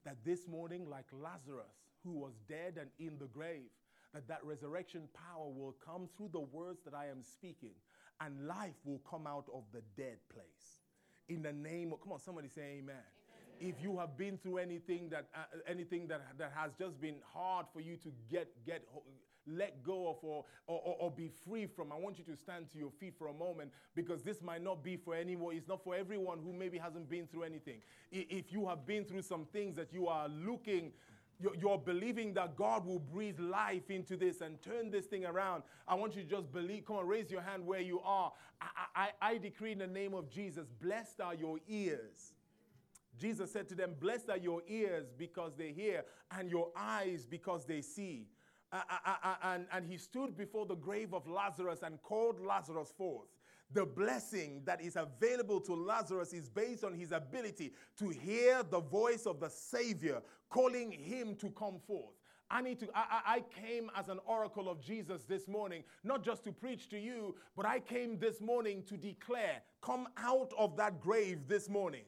That 0.06 0.18
this 0.24 0.48
morning, 0.48 0.88
like 0.90 1.06
Lazarus, 1.12 1.76
who 2.04 2.12
was 2.12 2.34
dead 2.48 2.78
and 2.80 2.90
in 3.00 3.18
the 3.18 3.26
grave, 3.26 3.72
that 4.14 4.28
that 4.28 4.46
resurrection 4.46 5.10
power 5.14 5.50
will 5.50 5.76
come 5.84 6.08
through 6.16 6.30
the 6.32 6.40
words 6.40 6.80
that 6.86 6.94
I 6.94 7.08
am 7.08 7.22
speaking, 7.22 7.74
and 8.22 8.48
life 8.48 8.76
will 8.86 9.02
come 9.10 9.28
out 9.28 9.48
of 9.54 9.64
the 9.74 9.82
dead 9.98 10.18
place. 10.32 10.84
In 11.28 11.42
the 11.42 11.52
name 11.52 11.92
of, 11.92 12.02
come 12.02 12.14
on, 12.14 12.20
somebody 12.20 12.48
say 12.48 12.78
amen 12.80 13.04
if 13.60 13.76
you 13.82 13.98
have 13.98 14.18
been 14.18 14.38
through 14.38 14.58
anything 14.58 15.10
that 15.10 15.28
uh, 15.34 15.44
anything 15.68 16.08
that, 16.08 16.22
that 16.38 16.52
has 16.56 16.72
just 16.78 17.00
been 17.00 17.16
hard 17.34 17.66
for 17.74 17.80
you 17.80 17.96
to 17.98 18.12
get 18.30 18.48
get 18.66 18.84
let 19.48 19.84
go 19.84 20.10
of 20.10 20.18
or, 20.22 20.46
or, 20.68 20.96
or, 21.00 21.12
be 21.12 21.30
free 21.48 21.68
from, 21.68 21.92
I 21.92 21.96
want 21.96 22.18
you 22.18 22.24
to 22.26 22.36
stand 22.36 22.72
to 22.72 22.78
your 22.78 22.92
feet 22.92 23.14
for 23.18 23.28
a 23.28 23.34
moment 23.34 23.72
because 23.96 24.24
this 24.24 24.42
might 24.42 24.64
not 24.64 24.84
be 24.84 24.98
for 24.98 25.16
anyone. 25.16 25.56
It's 25.56 25.68
not 25.68 25.84
for 25.84 25.96
everyone 25.96 26.40
who 26.44 26.52
maybe 26.52 26.78
hasn't 26.78 27.10
been 27.10 27.28
through 27.28 27.44
anything. 27.44 27.82
If 28.12 28.52
you 28.52 28.68
have 28.68 28.86
been 28.86 29.06
through 29.06 29.22
some 29.22 29.46
things 29.54 29.76
that 29.76 29.94
you 29.94 30.08
are 30.08 30.28
looking 30.28 30.92
you're, 31.60 31.78
believing 31.78 32.34
that 32.36 32.56
God 32.56 32.86
will 32.86 33.00
breathe 33.00 33.40
life 33.40 33.90
into 33.90 34.16
this 34.16 34.42
and 34.42 34.62
turn 34.62 34.90
this 34.90 35.06
thing 35.06 35.26
around. 35.26 35.64
I 35.88 35.96
want 35.96 36.16
you 36.16 36.24
to 36.24 36.30
just 36.30 36.52
believe. 36.52 36.86
Come 36.86 36.98
on, 36.98 37.08
raise 37.08 37.30
your 37.30 37.42
hand 37.42 37.66
where 37.66 37.82
you 37.82 38.00
are. 38.02 38.32
I, 38.62 38.68
I, 38.96 39.10
I 39.22 39.38
decree 39.38 39.74
in 39.74 39.80
the 39.80 39.88
name 39.88 40.14
of 40.14 40.30
Jesus, 40.30 40.68
blessed 40.82 41.20
are 41.22 41.36
your 41.36 41.58
ears. 41.68 42.34
Jesus 43.20 43.52
said 43.52 43.68
to 43.70 43.76
them, 43.76 43.96
Blessed 44.00 44.30
are 44.30 44.38
your 44.38 44.62
ears 44.68 45.08
because 45.18 45.54
they 45.56 45.72
hear, 45.72 46.04
and 46.32 46.50
your 46.50 46.70
eyes 46.76 47.26
because 47.26 47.66
they 47.66 47.82
see. 47.82 48.28
And, 48.72 49.66
and 49.72 49.86
he 49.86 49.98
stood 49.98 50.36
before 50.36 50.66
the 50.66 50.76
grave 50.76 51.14
of 51.14 51.28
Lazarus 51.28 51.80
and 51.84 52.02
called 52.02 52.40
Lazarus 52.40 52.94
forth. 52.98 53.28
The 53.72 53.86
blessing 53.86 54.62
that 54.66 54.82
is 54.82 54.96
available 54.96 55.60
to 55.62 55.74
Lazarus 55.74 56.34
is 56.34 56.50
based 56.50 56.84
on 56.84 56.94
his 56.94 57.12
ability 57.12 57.74
to 57.98 58.10
hear 58.10 58.64
the 58.64 58.80
voice 58.80 59.26
of 59.26 59.40
the 59.40 59.50
Savior 59.50 60.22
calling 60.50 60.92
him 60.92 61.36
to 61.36 61.50
come 61.50 61.80
forth. 61.88 62.14
I 62.50 62.62
need 62.62 62.80
to, 62.82 62.88
I, 62.94 63.22
I, 63.26 63.44
came 63.60 63.90
as 63.96 64.08
an 64.08 64.20
oracle 64.26 64.70
of 64.70 64.80
Jesus 64.80 65.24
this 65.24 65.48
morning, 65.48 65.84
not 66.04 66.24
just 66.24 66.44
to 66.44 66.52
preach 66.52 66.90
to 66.90 67.00
you, 67.00 67.36
but 67.58 67.66
I 67.66 67.80
came 67.80 68.20
this 68.20 68.40
morning 68.40 68.84
to 68.84 68.98
declare, 68.98 69.64
come 69.82 70.08
out 70.16 70.54
of 70.56 70.78
that 70.78 71.02
grave 71.02 71.48
this 71.48 71.68
morning. 71.68 72.04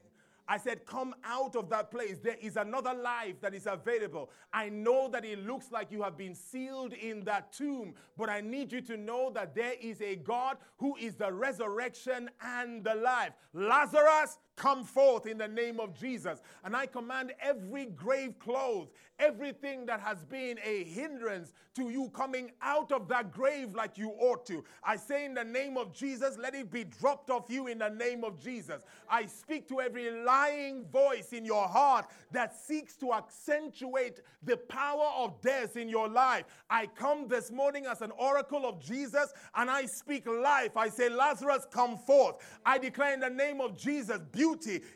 I 0.48 0.56
said, 0.56 0.86
Come 0.86 1.14
out 1.24 1.54
of 1.56 1.68
that 1.70 1.90
place. 1.90 2.18
There 2.22 2.36
is 2.40 2.56
another 2.56 2.94
life 2.94 3.40
that 3.42 3.54
is 3.54 3.66
available. 3.66 4.30
I 4.52 4.70
know 4.70 5.08
that 5.10 5.24
it 5.24 5.46
looks 5.46 5.70
like 5.70 5.92
you 5.92 6.02
have 6.02 6.16
been 6.16 6.34
sealed 6.34 6.94
in 6.94 7.24
that 7.24 7.52
tomb, 7.52 7.94
but 8.16 8.30
I 8.30 8.40
need 8.40 8.72
you 8.72 8.80
to 8.82 8.96
know 8.96 9.30
that 9.34 9.54
there 9.54 9.74
is 9.80 10.00
a 10.00 10.16
God 10.16 10.56
who 10.78 10.96
is 10.96 11.14
the 11.16 11.30
resurrection 11.32 12.30
and 12.40 12.82
the 12.82 12.94
life. 12.94 13.32
Lazarus, 13.52 14.38
come 14.58 14.84
forth 14.84 15.26
in 15.26 15.38
the 15.38 15.48
name 15.48 15.80
of 15.80 15.98
Jesus. 15.98 16.42
And 16.64 16.76
I 16.76 16.86
command 16.86 17.32
every 17.40 17.86
grave 17.86 18.38
clothes, 18.38 18.88
everything 19.18 19.86
that 19.86 20.00
has 20.00 20.24
been 20.24 20.58
a 20.64 20.84
hindrance 20.84 21.52
to 21.76 21.90
you 21.90 22.10
coming 22.10 22.50
out 22.60 22.90
of 22.90 23.06
that 23.08 23.32
grave 23.32 23.74
like 23.74 23.96
you 23.96 24.10
ought 24.18 24.44
to. 24.46 24.64
I 24.82 24.96
say 24.96 25.24
in 25.24 25.34
the 25.34 25.44
name 25.44 25.76
of 25.76 25.94
Jesus, 25.94 26.36
let 26.36 26.54
it 26.54 26.70
be 26.72 26.84
dropped 26.84 27.30
off 27.30 27.48
you 27.48 27.68
in 27.68 27.78
the 27.78 27.88
name 27.88 28.24
of 28.24 28.42
Jesus. 28.42 28.82
I 29.08 29.26
speak 29.26 29.68
to 29.68 29.80
every 29.80 30.10
lying 30.24 30.84
voice 30.86 31.32
in 31.32 31.44
your 31.44 31.68
heart 31.68 32.06
that 32.32 32.56
seeks 32.56 32.96
to 32.96 33.12
accentuate 33.14 34.20
the 34.42 34.56
power 34.56 35.10
of 35.16 35.40
death 35.40 35.76
in 35.76 35.88
your 35.88 36.08
life. 36.08 36.44
I 36.68 36.86
come 36.86 37.28
this 37.28 37.52
morning 37.52 37.86
as 37.86 38.02
an 38.02 38.10
oracle 38.18 38.66
of 38.66 38.80
Jesus 38.80 39.32
and 39.54 39.70
I 39.70 39.86
speak 39.86 40.26
life. 40.26 40.76
I 40.76 40.88
say, 40.88 41.08
Lazarus, 41.08 41.66
come 41.70 41.96
forth. 41.96 42.36
I 42.66 42.78
declare 42.78 43.14
in 43.14 43.20
the 43.20 43.30
name 43.30 43.60
of 43.60 43.76
Jesus, 43.76 44.18
beauty 44.32 44.47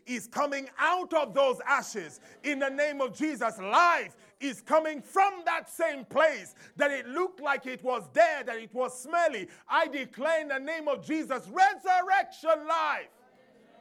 is 0.06 0.26
coming 0.26 0.68
out 0.78 1.12
of 1.14 1.34
those 1.34 1.58
ashes. 1.66 2.20
In 2.44 2.58
the 2.58 2.70
name 2.70 3.00
of 3.00 3.16
Jesus, 3.16 3.58
life 3.58 4.16
is 4.40 4.60
coming 4.60 5.00
from 5.00 5.42
that 5.44 5.68
same 5.68 6.04
place 6.04 6.54
that 6.76 6.90
it 6.90 7.06
looked 7.06 7.40
like 7.40 7.66
it 7.66 7.82
was 7.82 8.08
dead, 8.12 8.48
and 8.48 8.60
it 8.60 8.74
was 8.74 9.00
smelly. 9.00 9.48
I 9.68 9.88
declare 9.88 10.40
in 10.40 10.48
the 10.48 10.58
name 10.58 10.88
of 10.88 11.04
Jesus, 11.04 11.48
resurrection 11.48 12.66
life 12.68 13.08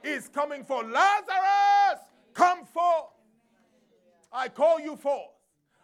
is 0.03 0.27
coming 0.27 0.63
for 0.63 0.83
Lazarus. 0.83 2.05
Come 2.33 2.65
forth. 2.65 3.09
I 4.31 4.47
call 4.47 4.79
you 4.79 4.95
forth. 4.95 5.31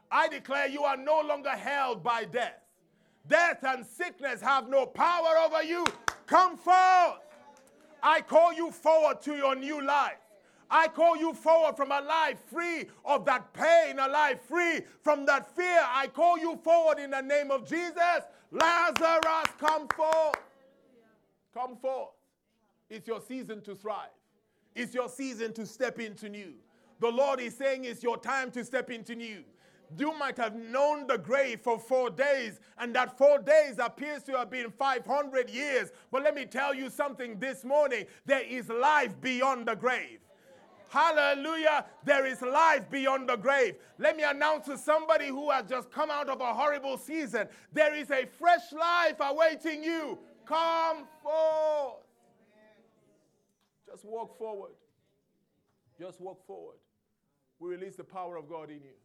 I 0.10 0.28
declare 0.30 0.68
you 0.68 0.84
are 0.84 0.98
no 0.98 1.22
longer 1.22 1.50
held 1.50 2.04
by 2.04 2.24
death. 2.26 2.62
Death 3.28 3.64
and 3.64 3.86
sickness 3.86 4.40
have 4.42 4.70
no 4.70 4.86
power 4.86 5.38
over 5.46 5.64
you. 5.64 5.86
Come 6.28 6.58
forth. 6.58 7.27
I 8.02 8.22
call 8.22 8.54
you 8.54 8.72
forward 8.72 9.22
to 9.24 9.36
your 9.36 9.56
new 9.56 9.86
life. 9.86 10.18
I 10.70 10.88
call 10.88 11.16
you 11.16 11.34
forward 11.34 11.78
from 11.78 11.92
a 11.92 12.02
life 12.02 12.40
free 12.52 12.86
of 13.06 13.26
that 13.26 13.54
pain, 13.54 14.00
a 14.00 14.08
life 14.08 14.42
free 14.42 14.82
from 15.02 15.26
that 15.26 15.56
fear. 15.56 15.82
I 15.86 16.08
call 16.08 16.38
you 16.38 16.58
forward 16.64 17.00
in 17.00 17.12
the 17.12 17.22
name 17.22 17.52
of 17.52 17.68
Jesus. 17.68 18.24
Lazarus, 18.52 19.48
come 19.58 19.88
forth. 19.88 20.36
Come 21.54 21.78
forth. 21.78 22.10
It's 22.90 23.08
your 23.08 23.22
season 23.22 23.62
to 23.62 23.76
thrive. 23.76 24.10
It's 24.76 24.94
your 24.94 25.10
season 25.10 25.54
to 25.54 25.66
step 25.66 26.00
into 26.00 26.30
new. 26.30 26.54
The 27.00 27.10
Lord 27.10 27.40
is 27.40 27.56
saying 27.56 27.86
it's 27.86 28.04
your 28.04 28.18
time 28.18 28.52
to 28.52 28.64
step 28.64 28.90
into 28.90 29.16
new. 29.16 29.44
You 29.96 30.18
might 30.18 30.38
have 30.38 30.56
known 30.56 31.08
the 31.08 31.18
grave 31.18 31.62
for 31.62 31.80
four 31.80 32.10
days, 32.10 32.60
and 32.78 32.94
that 32.96 33.18
four 33.18 33.40
days 33.40 33.76
appears 33.80 34.24
to 34.24 34.38
have 34.38 34.50
been 34.50 34.72
500 34.72 35.50
years. 35.50 35.92
But 36.12 36.24
let 36.24 36.36
me 36.36 36.46
tell 36.46 36.74
you 36.74 36.90
something 36.90 37.40
this 37.40 37.64
morning 37.64 38.06
there 38.26 38.44
is 38.44 38.70
life 38.70 39.20
beyond 39.22 39.68
the 39.68 39.76
grave. 39.76 40.20
Hallelujah. 40.90 41.86
There 42.06 42.26
is 42.26 42.42
life 42.42 42.90
beyond 42.90 43.28
the 43.28 43.36
grave. 43.36 43.76
Let 43.98 44.16
me 44.16 44.24
announce 44.24 44.66
to 44.68 44.78
somebody 44.78 45.28
who 45.28 45.52
has 45.52 45.66
just 45.68 45.92
come 45.92 46.10
out 46.10 46.30
of 46.30 46.40
a 46.40 46.54
horrible 46.54 46.98
season 46.98 47.48
there 47.74 47.94
is 47.94 48.10
a 48.10 48.26
fresh 48.26 48.72
life 48.72 49.18
awaiting 49.20 49.84
you. 49.84 50.18
Come 50.46 51.06
forth. 51.22 52.04
Just 53.90 54.06
walk 54.06 54.38
forward. 54.38 54.72
Just 56.00 56.22
walk 56.22 56.46
forward. 56.46 56.78
We 57.60 57.70
release 57.70 57.96
the 57.96 58.04
power 58.04 58.38
of 58.38 58.48
God 58.50 58.70
in 58.70 58.78
you. 58.78 58.96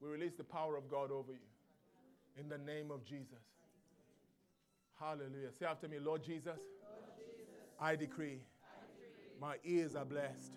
We 0.00 0.08
release 0.08 0.34
the 0.34 0.44
power 0.44 0.76
of 0.76 0.90
God 0.90 1.10
over 1.10 1.32
you. 1.32 1.38
In 2.38 2.48
the 2.48 2.58
name 2.58 2.90
of 2.90 3.04
Jesus. 3.04 3.44
Hallelujah. 5.00 5.50
Say 5.58 5.66
after 5.66 5.88
me, 5.88 5.98
Lord 5.98 6.22
Jesus, 6.22 6.46
Lord 6.46 6.58
Jesus 7.16 7.46
I, 7.80 7.96
decree, 7.96 8.26
I 8.26 8.30
decree 8.30 8.40
My 9.40 9.56
ears 9.64 9.96
are 9.96 10.04
blessed. 10.04 10.52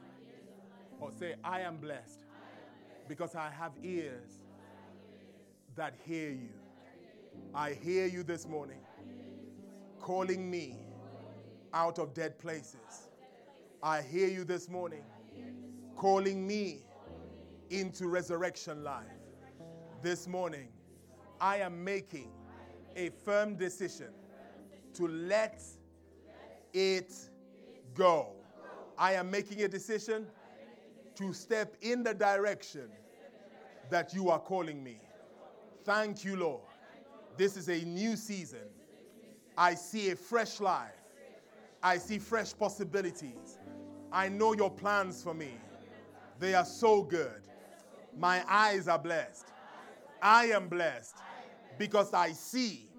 Or 0.99 1.11
say, 1.11 1.36
I 1.44 1.61
am 1.61 1.78
blessed 1.78 2.26
because 3.07 3.36
I 3.36 3.49
have 3.49 3.72
ears 3.84 4.41
that 5.76 5.95
hear 6.06 6.32
you. 6.32 6.49
I 7.53 7.74
hear 7.74 8.06
you 8.06 8.24
this 8.24 8.48
morning 8.48 8.80
calling 10.02 10.49
me 10.49 10.76
out 11.74 11.99
of 11.99 12.14
dead 12.14 12.38
places. 12.38 13.10
I 13.82 14.02
hear 14.02 14.28
you 14.28 14.44
this 14.44 14.70
morning 14.70 15.03
calling 15.95 16.45
me 16.45 16.80
into 17.70 18.07
resurrection 18.07 18.84
life. 18.84 19.19
This 20.01 20.30
morning, 20.30 20.69
I 21.41 21.57
am 21.57 21.84
making 21.84 22.31
a 22.95 23.09
firm 23.09 23.55
decision 23.55 24.13
to 24.93 25.07
let 25.09 25.61
it 26.73 27.13
go. 27.93 28.30
I 28.97 29.13
am 29.13 29.30
making 29.30 29.61
a 29.63 29.67
decision 29.67 30.26
to 31.15 31.34
step 31.34 31.76
in 31.81 32.03
the 32.03 32.13
direction 32.13 32.89
that 33.89 34.13
you 34.13 34.30
are 34.30 34.39
calling 34.39 34.81
me. 34.81 34.99
Thank 35.84 36.23
you, 36.23 36.38
Lord. 36.38 36.61
This 37.35 37.57
is 37.57 37.67
a 37.67 37.84
new 37.84 38.15
season. 38.15 38.69
I 39.57 39.73
see 39.73 40.11
a 40.11 40.15
fresh 40.15 40.61
life. 40.61 40.93
I 41.84 41.97
see 41.97 42.19
fresh 42.19 42.57
possibilities. 42.57 43.57
I 44.13 44.30
know 44.30 44.53
your 44.53 44.71
plans 44.71 45.21
for 45.21 45.34
me. 45.34 45.51
They 46.39 46.53
are 46.53 46.65
so 46.65 47.01
good. 47.01 47.41
My 48.17 48.43
eyes 48.49 48.88
are 48.88 48.99
blessed. 48.99 49.48
I 50.22 50.46
am 50.48 50.68
blessed 50.68 51.16
because 51.78 52.14
I 52.14 52.32
see 52.32 52.90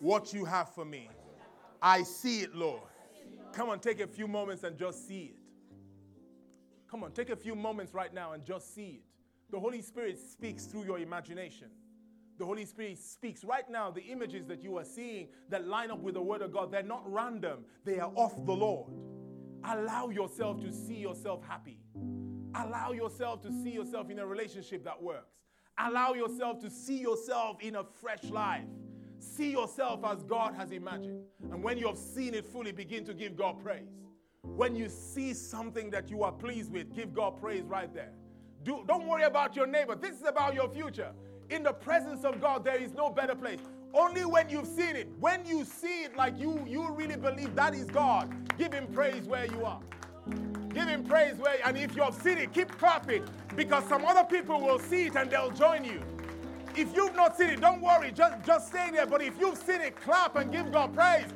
what 0.00 0.32
you 0.32 0.44
have 0.44 0.74
for 0.74 0.84
me. 0.84 1.08
I 1.80 2.02
see 2.02 2.40
it, 2.40 2.54
Lord. 2.54 2.82
Come 3.52 3.70
on, 3.70 3.80
take 3.80 4.00
a 4.00 4.06
few 4.06 4.28
moments 4.28 4.62
and 4.62 4.76
just 4.76 5.06
see 5.06 5.32
it. 5.32 5.36
Come 6.90 7.04
on, 7.04 7.12
take 7.12 7.30
a 7.30 7.36
few 7.36 7.54
moments 7.54 7.92
right 7.94 8.12
now 8.12 8.32
and 8.32 8.44
just 8.44 8.74
see 8.74 9.00
it. 9.00 9.02
The 9.50 9.58
Holy 9.58 9.82
Spirit 9.82 10.18
speaks 10.18 10.66
through 10.66 10.84
your 10.84 10.98
imagination. 10.98 11.68
The 12.38 12.44
Holy 12.44 12.64
Spirit 12.64 12.98
speaks 12.98 13.44
right 13.44 13.68
now. 13.68 13.90
The 13.90 14.02
images 14.02 14.46
that 14.46 14.62
you 14.62 14.78
are 14.78 14.84
seeing 14.84 15.28
that 15.48 15.66
line 15.66 15.90
up 15.90 16.00
with 16.00 16.14
the 16.14 16.22
Word 16.22 16.42
of 16.42 16.52
God, 16.52 16.70
they're 16.70 16.82
not 16.82 17.02
random, 17.04 17.64
they 17.84 17.98
are 17.98 18.12
of 18.16 18.46
the 18.46 18.52
Lord. 18.52 18.92
Allow 19.64 20.10
yourself 20.10 20.60
to 20.60 20.72
see 20.72 20.94
yourself 20.94 21.42
happy. 21.46 21.80
Allow 22.54 22.92
yourself 22.92 23.42
to 23.42 23.50
see 23.50 23.70
yourself 23.70 24.10
in 24.10 24.18
a 24.18 24.26
relationship 24.26 24.84
that 24.84 25.02
works. 25.02 25.34
Allow 25.78 26.14
yourself 26.14 26.58
to 26.60 26.70
see 26.70 26.98
yourself 26.98 27.58
in 27.60 27.76
a 27.76 27.84
fresh 27.84 28.24
life. 28.24 28.64
See 29.18 29.50
yourself 29.50 30.00
as 30.04 30.22
God 30.24 30.54
has 30.54 30.70
imagined. 30.72 31.22
And 31.52 31.62
when 31.62 31.78
you 31.78 31.86
have 31.86 31.98
seen 31.98 32.34
it 32.34 32.46
fully, 32.46 32.72
begin 32.72 33.04
to 33.04 33.14
give 33.14 33.36
God 33.36 33.62
praise. 33.62 33.88
When 34.42 34.74
you 34.74 34.88
see 34.88 35.34
something 35.34 35.90
that 35.90 36.10
you 36.10 36.22
are 36.22 36.32
pleased 36.32 36.72
with, 36.72 36.94
give 36.94 37.14
God 37.14 37.40
praise 37.40 37.64
right 37.64 37.92
there. 37.92 38.12
Do, 38.64 38.84
don't 38.86 39.06
worry 39.06 39.24
about 39.24 39.54
your 39.54 39.66
neighbor. 39.66 39.94
This 39.94 40.16
is 40.16 40.26
about 40.26 40.54
your 40.54 40.68
future. 40.68 41.12
In 41.50 41.62
the 41.62 41.72
presence 41.72 42.24
of 42.24 42.40
God, 42.40 42.64
there 42.64 42.76
is 42.76 42.92
no 42.92 43.10
better 43.10 43.34
place. 43.34 43.60
Only 43.94 44.24
when 44.24 44.48
you've 44.50 44.66
seen 44.66 44.96
it, 44.96 45.08
when 45.18 45.46
you 45.46 45.64
see 45.64 46.04
it 46.04 46.16
like 46.16 46.38
you, 46.38 46.62
you 46.66 46.90
really 46.92 47.16
believe 47.16 47.54
that 47.54 47.74
is 47.74 47.86
God, 47.86 48.34
give 48.58 48.72
Him 48.72 48.86
praise 48.88 49.24
where 49.24 49.46
you 49.46 49.64
are. 49.64 49.80
Give 50.78 50.86
Him 50.86 51.02
praise 51.02 51.34
where, 51.34 51.56
and 51.64 51.76
if 51.76 51.96
you 51.96 52.02
have 52.02 52.14
seen 52.14 52.38
it, 52.38 52.54
keep 52.54 52.70
clapping 52.78 53.24
because 53.56 53.82
some 53.88 54.04
other 54.04 54.22
people 54.22 54.60
will 54.60 54.78
see 54.78 55.06
it 55.06 55.16
and 55.16 55.28
they'll 55.28 55.50
join 55.50 55.84
you. 55.84 56.00
If 56.76 56.94
you've 56.94 57.16
not 57.16 57.36
seen 57.36 57.48
it, 57.48 57.60
don't 57.60 57.82
worry, 57.82 58.12
just, 58.12 58.46
just 58.46 58.68
stay 58.68 58.88
there. 58.92 59.04
But 59.04 59.20
if 59.20 59.40
you've 59.40 59.58
seen 59.58 59.80
it, 59.80 59.96
clap 59.96 60.36
and 60.36 60.52
give 60.52 60.70
God 60.70 60.94
praise 60.94 61.26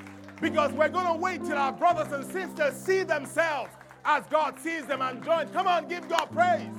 because 0.41 0.71
we're 0.71 0.91
going 0.91 1.07
to 1.07 1.15
wait 1.15 1.45
till 1.45 1.59
our 1.59 1.73
brothers 1.73 2.13
and 2.13 2.25
sisters 2.25 2.75
see 2.75 3.03
themselves 3.03 3.73
as 4.05 4.25
God 4.31 4.61
sees 4.61 4.87
them 4.87 5.03
and 5.03 5.25
join. 5.25 5.49
Come 5.49 5.67
on, 5.67 5.89
give 5.89 6.09
God 6.09 6.27
praise. 6.27 6.71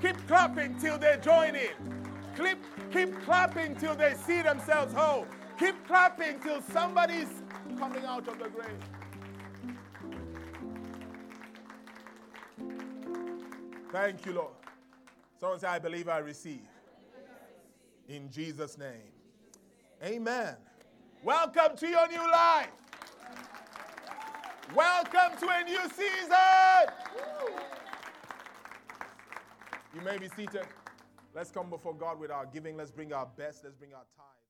Keep 0.00 0.26
clapping 0.26 0.78
till 0.78 0.96
they 0.96 1.18
join 1.22 1.54
in. 1.54 2.06
Keep, 2.34 2.64
keep 2.90 3.20
clapping 3.24 3.76
till 3.76 3.94
they 3.94 4.14
see 4.26 4.40
themselves 4.40 4.94
whole. 4.94 5.26
Keep 5.58 5.86
clapping 5.86 6.40
till 6.40 6.62
somebody's 6.62 7.42
coming 7.78 8.06
out 8.06 8.26
of 8.26 8.38
the 8.38 8.48
grave. 8.48 9.01
Thank 13.92 14.24
you, 14.24 14.32
Lord. 14.32 14.54
Someone 15.38 15.60
say, 15.60 15.66
I 15.66 15.78
believe 15.78 16.08
I 16.08 16.18
receive. 16.18 16.62
In 18.08 18.30
Jesus' 18.30 18.78
name. 18.78 19.12
Amen. 20.02 20.56
Welcome 21.22 21.76
to 21.76 21.86
your 21.86 22.08
new 22.08 22.30
life. 22.30 22.70
Welcome 24.74 25.38
to 25.40 25.46
a 25.46 25.62
new 25.64 25.80
season. 25.90 26.88
You 29.94 30.00
may 30.00 30.16
be 30.16 30.28
seated. 30.34 30.66
Let's 31.34 31.50
come 31.50 31.68
before 31.68 31.94
God 31.94 32.18
with 32.18 32.30
our 32.30 32.46
giving. 32.46 32.78
Let's 32.78 32.90
bring 32.90 33.12
our 33.12 33.28
best. 33.36 33.62
Let's 33.62 33.76
bring 33.76 33.92
our 33.92 34.06
time. 34.16 34.41